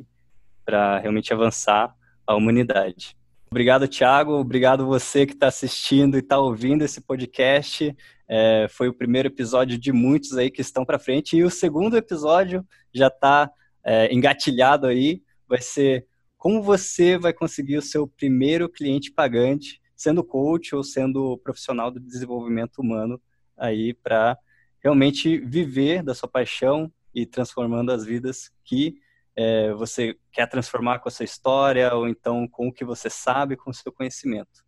para 0.65 0.99
realmente 0.99 1.33
avançar 1.33 1.93
a 2.25 2.35
humanidade. 2.35 3.15
Obrigado, 3.49 3.87
Thiago. 3.87 4.33
Obrigado 4.33 4.85
você 4.85 5.25
que 5.25 5.33
está 5.33 5.47
assistindo 5.47 6.17
e 6.17 6.19
está 6.19 6.37
ouvindo 6.37 6.83
esse 6.83 6.99
podcast. 6.99 7.95
É, 8.27 8.67
foi 8.69 8.89
o 8.89 8.93
primeiro 8.93 9.29
episódio 9.29 9.77
de 9.77 9.93
muitos 9.93 10.37
aí 10.37 10.51
que 10.51 10.59
estão 10.59 10.83
para 10.83 10.99
frente 10.99 11.37
e 11.37 11.43
o 11.43 11.49
segundo 11.49 11.95
episódio 11.95 12.65
já 12.93 13.07
está 13.07 13.49
é, 13.85 14.13
engatilhado 14.13 14.87
aí. 14.87 15.21
Vai 15.47 15.61
ser 15.61 16.05
como 16.37 16.61
você 16.61 17.17
vai 17.17 17.33
conseguir 17.33 17.77
o 17.77 17.81
seu 17.81 18.07
primeiro 18.07 18.69
cliente 18.69 19.11
pagante 19.11 19.81
sendo 19.95 20.23
coach 20.23 20.75
ou 20.75 20.83
sendo 20.83 21.37
profissional 21.39 21.89
do 21.89 21.99
desenvolvimento 21.99 22.77
humano 22.79 23.19
aí 23.57 23.93
para 23.93 24.37
realmente 24.83 25.39
viver 25.39 26.03
da 26.03 26.13
sua 26.13 26.29
paixão 26.29 26.91
e 27.13 27.25
transformando 27.25 27.91
as 27.91 28.05
vidas 28.05 28.51
que 28.63 28.95
é, 29.35 29.73
você 29.73 30.15
quer 30.31 30.47
transformar 30.47 30.99
com 30.99 31.09
a 31.09 31.11
sua 31.11 31.25
história 31.25 31.93
ou 31.93 32.07
então 32.07 32.47
com 32.47 32.67
o 32.67 32.73
que 32.73 32.85
você 32.85 33.09
sabe, 33.09 33.55
com 33.55 33.71
o 33.71 33.73
seu 33.73 33.91
conhecimento. 33.91 34.66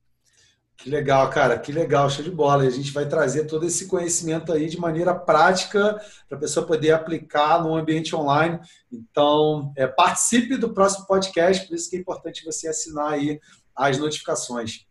Que 0.81 0.89
legal, 0.89 1.29
cara, 1.29 1.59
que 1.59 1.73
legal, 1.73 2.09
show 2.09 2.23
de 2.23 2.31
bola. 2.31 2.63
E 2.63 2.67
a 2.67 2.71
gente 2.71 2.93
vai 2.93 3.05
trazer 3.05 3.45
todo 3.47 3.65
esse 3.65 3.85
conhecimento 3.85 4.53
aí 4.53 4.69
de 4.69 4.79
maneira 4.79 5.13
prática 5.13 5.99
para 6.27 6.37
a 6.37 6.39
pessoa 6.39 6.65
poder 6.65 6.91
aplicar 6.91 7.61
no 7.61 7.75
ambiente 7.75 8.15
online. 8.15 8.57
Então, 8.89 9.73
é, 9.75 9.85
participe 9.85 10.55
do 10.55 10.73
próximo 10.73 11.05
podcast, 11.05 11.67
por 11.67 11.75
isso 11.75 11.89
que 11.89 11.97
é 11.97 11.99
importante 11.99 12.45
você 12.45 12.69
assinar 12.69 13.11
aí 13.11 13.41
as 13.75 13.97
notificações. 13.97 14.85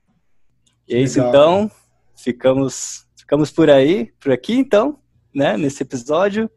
É 0.87 1.01
isso 1.01 1.23
Legal. 1.23 1.31
então. 1.31 1.71
Ficamos, 2.15 3.07
ficamos 3.17 3.51
por 3.51 3.71
aí, 3.71 4.13
por 4.21 4.31
aqui 4.31 4.55
então, 4.55 4.99
né? 5.35 5.57
Nesse 5.57 5.83
episódio. 5.83 6.51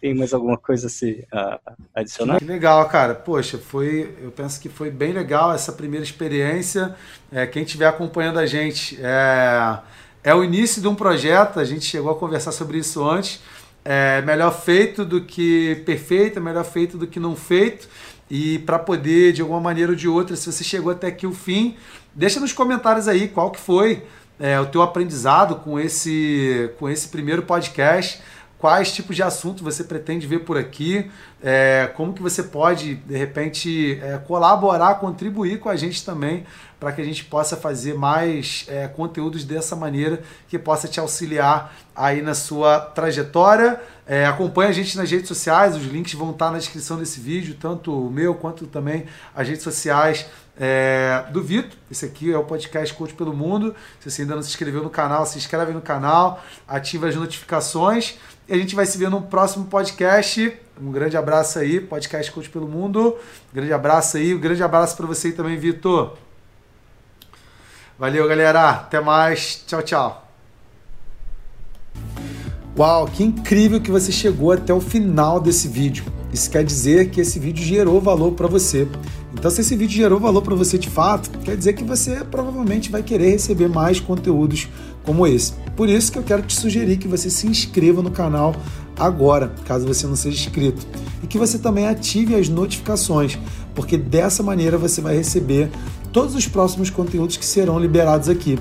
Tem 0.00 0.14
mais 0.14 0.32
alguma 0.32 0.56
coisa 0.56 0.86
a 0.86 0.90
se 0.90 1.26
adicionar? 1.94 2.38
Que 2.38 2.44
legal, 2.44 2.88
cara. 2.88 3.14
Poxa, 3.14 3.58
foi, 3.58 4.14
eu 4.22 4.30
penso 4.30 4.60
que 4.60 4.68
foi 4.68 4.90
bem 4.90 5.12
legal 5.12 5.52
essa 5.52 5.72
primeira 5.72 6.04
experiência. 6.04 6.94
É, 7.30 7.46
quem 7.46 7.62
estiver 7.62 7.86
acompanhando 7.86 8.38
a 8.38 8.46
gente, 8.46 8.98
é, 9.02 9.78
é 10.24 10.34
o 10.34 10.42
início 10.42 10.80
de 10.80 10.88
um 10.88 10.94
projeto. 10.94 11.60
A 11.60 11.64
gente 11.64 11.84
chegou 11.84 12.10
a 12.10 12.14
conversar 12.14 12.52
sobre 12.52 12.78
isso 12.78 13.06
antes. 13.08 13.40
É 13.84 14.20
melhor 14.22 14.52
feito 14.52 15.04
do 15.04 15.22
que 15.22 15.82
perfeito, 15.86 16.38
é 16.38 16.42
melhor 16.42 16.64
feito 16.64 16.98
do 16.98 17.06
que 17.06 17.18
não 17.18 17.36
feito. 17.36 17.88
E 18.30 18.60
para 18.60 18.78
poder, 18.78 19.32
de 19.32 19.42
alguma 19.42 19.60
maneira 19.60 19.92
ou 19.92 19.96
de 19.96 20.06
outra, 20.06 20.36
se 20.36 20.50
você 20.50 20.62
chegou 20.62 20.92
até 20.92 21.08
aqui 21.08 21.26
o 21.26 21.32
fim, 21.32 21.76
Deixa 22.14 22.40
nos 22.40 22.52
comentários 22.52 23.06
aí 23.06 23.28
qual 23.28 23.50
que 23.50 23.60
foi 23.60 24.02
é, 24.38 24.58
o 24.58 24.66
teu 24.66 24.82
aprendizado 24.82 25.56
com 25.56 25.78
esse, 25.78 26.70
com 26.78 26.88
esse 26.88 27.08
primeiro 27.08 27.42
podcast. 27.42 28.20
Quais 28.60 28.92
tipos 28.92 29.16
de 29.16 29.22
assunto 29.22 29.64
você 29.64 29.82
pretende 29.82 30.26
ver 30.26 30.40
por 30.40 30.58
aqui? 30.58 31.10
É, 31.42 31.90
como 31.96 32.12
que 32.12 32.20
você 32.20 32.42
pode, 32.42 32.96
de 32.96 33.16
repente, 33.16 33.98
é, 34.02 34.18
colaborar, 34.18 34.96
contribuir 34.96 35.58
com 35.58 35.70
a 35.70 35.76
gente 35.76 36.04
também 36.04 36.44
para 36.78 36.92
que 36.92 37.00
a 37.00 37.04
gente 37.04 37.24
possa 37.24 37.56
fazer 37.56 37.94
mais 37.94 38.66
é, 38.68 38.86
conteúdos 38.86 39.44
dessa 39.44 39.74
maneira 39.74 40.22
que 40.46 40.58
possa 40.58 40.86
te 40.86 41.00
auxiliar 41.00 41.74
aí 41.96 42.20
na 42.20 42.34
sua 42.34 42.80
trajetória. 42.80 43.80
É, 44.06 44.26
acompanhe 44.26 44.68
a 44.68 44.74
gente 44.74 44.94
nas 44.94 45.10
redes 45.10 45.28
sociais, 45.28 45.74
os 45.74 45.84
links 45.84 46.12
vão 46.12 46.30
estar 46.30 46.50
na 46.50 46.58
descrição 46.58 46.98
desse 46.98 47.18
vídeo, 47.18 47.56
tanto 47.58 48.08
o 48.08 48.10
meu 48.10 48.34
quanto 48.34 48.66
também 48.66 49.06
as 49.34 49.48
redes 49.48 49.62
sociais 49.62 50.26
é, 50.58 51.24
do 51.32 51.42
Vitor. 51.42 51.78
Esse 51.90 52.04
aqui 52.04 52.30
é 52.30 52.36
o 52.36 52.44
podcast 52.44 52.94
Coach 52.94 53.14
pelo 53.14 53.32
Mundo. 53.32 53.74
Se 54.00 54.10
você 54.10 54.22
ainda 54.22 54.34
não 54.34 54.42
se 54.42 54.50
inscreveu 54.50 54.82
no 54.82 54.90
canal, 54.90 55.24
se 55.24 55.38
inscreve 55.38 55.72
no 55.72 55.80
canal, 55.80 56.44
ativa 56.68 57.08
as 57.08 57.16
notificações 57.16 58.18
e 58.50 58.52
a 58.52 58.56
gente 58.56 58.74
vai 58.74 58.84
se 58.84 58.98
ver 58.98 59.08
no 59.08 59.22
próximo 59.22 59.66
podcast. 59.66 60.52
Um 60.82 60.90
grande 60.90 61.16
abraço 61.16 61.60
aí, 61.60 61.80
podcast 61.80 62.32
Coach 62.32 62.50
pelo 62.50 62.66
Mundo. 62.66 63.16
Um 63.52 63.54
grande 63.54 63.72
abraço 63.72 64.16
aí, 64.16 64.34
um 64.34 64.40
grande 64.40 64.60
abraço 64.60 64.96
para 64.96 65.06
você 65.06 65.30
também, 65.30 65.56
Vitor. 65.56 66.16
Valeu, 67.96 68.26
galera. 68.26 68.70
Até 68.70 69.00
mais. 69.00 69.62
Tchau, 69.68 69.82
tchau. 69.82 70.28
Uau, 72.76 73.06
que 73.06 73.22
incrível 73.22 73.80
que 73.80 73.90
você 73.90 74.10
chegou 74.10 74.50
até 74.50 74.74
o 74.74 74.80
final 74.80 75.40
desse 75.40 75.68
vídeo. 75.68 76.04
Isso 76.32 76.50
quer 76.50 76.64
dizer 76.64 77.10
que 77.10 77.20
esse 77.20 77.38
vídeo 77.38 77.64
gerou 77.64 78.00
valor 78.00 78.32
para 78.32 78.48
você. 78.48 78.88
Então, 79.32 79.48
se 79.48 79.60
esse 79.60 79.76
vídeo 79.76 79.96
gerou 79.96 80.18
valor 80.18 80.42
para 80.42 80.56
você 80.56 80.76
de 80.76 80.90
fato, 80.90 81.30
quer 81.38 81.56
dizer 81.56 81.74
que 81.74 81.84
você 81.84 82.24
provavelmente 82.24 82.90
vai 82.90 83.02
querer 83.02 83.30
receber 83.30 83.68
mais 83.68 84.00
conteúdos 84.00 84.68
como 85.04 85.26
esse. 85.26 85.52
Por 85.76 85.88
isso 85.88 86.12
que 86.12 86.18
eu 86.18 86.22
quero 86.22 86.42
te 86.42 86.54
sugerir 86.54 86.98
que 86.98 87.08
você 87.08 87.30
se 87.30 87.46
inscreva 87.46 88.02
no 88.02 88.10
canal 88.10 88.54
agora, 88.98 89.52
caso 89.64 89.86
você 89.86 90.06
não 90.06 90.16
seja 90.16 90.36
inscrito, 90.36 90.86
e 91.22 91.26
que 91.26 91.38
você 91.38 91.58
também 91.58 91.86
ative 91.86 92.34
as 92.34 92.48
notificações, 92.48 93.38
porque 93.74 93.96
dessa 93.96 94.42
maneira 94.42 94.76
você 94.76 95.00
vai 95.00 95.16
receber 95.16 95.70
todos 96.12 96.34
os 96.34 96.46
próximos 96.46 96.90
conteúdos 96.90 97.36
que 97.36 97.46
serão 97.46 97.78
liberados 97.78 98.28
aqui. 98.28 98.58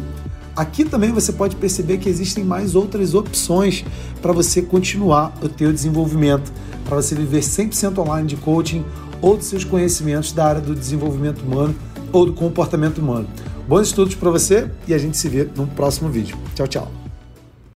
Aqui 0.55 0.83
também 0.83 1.11
você 1.11 1.31
pode 1.31 1.55
perceber 1.55 1.97
que 1.97 2.09
existem 2.09 2.43
mais 2.43 2.75
outras 2.75 3.13
opções 3.13 3.83
para 4.21 4.33
você 4.33 4.61
continuar 4.61 5.33
o 5.41 5.47
teu 5.47 5.71
desenvolvimento, 5.71 6.51
para 6.85 6.97
você 6.97 7.15
viver 7.15 7.41
100% 7.41 7.97
online 7.99 8.27
de 8.27 8.35
coaching 8.35 8.83
ou 9.21 9.37
dos 9.37 9.47
seus 9.47 9.63
conhecimentos 9.63 10.31
da 10.31 10.45
área 10.45 10.61
do 10.61 10.75
desenvolvimento 10.75 11.41
humano 11.41 11.75
ou 12.11 12.25
do 12.25 12.33
comportamento 12.33 12.99
humano. 12.99 13.27
Bons 13.69 13.89
estudos 13.89 14.15
para 14.15 14.31
você 14.31 14.67
e 14.87 14.95
a 14.95 14.97
gente 14.97 15.15
se 15.15 15.29
vê 15.29 15.47
no 15.55 15.67
próximo 15.67 16.09
vídeo. 16.09 16.35
Tchau, 16.55 16.67
tchau. 16.67 16.98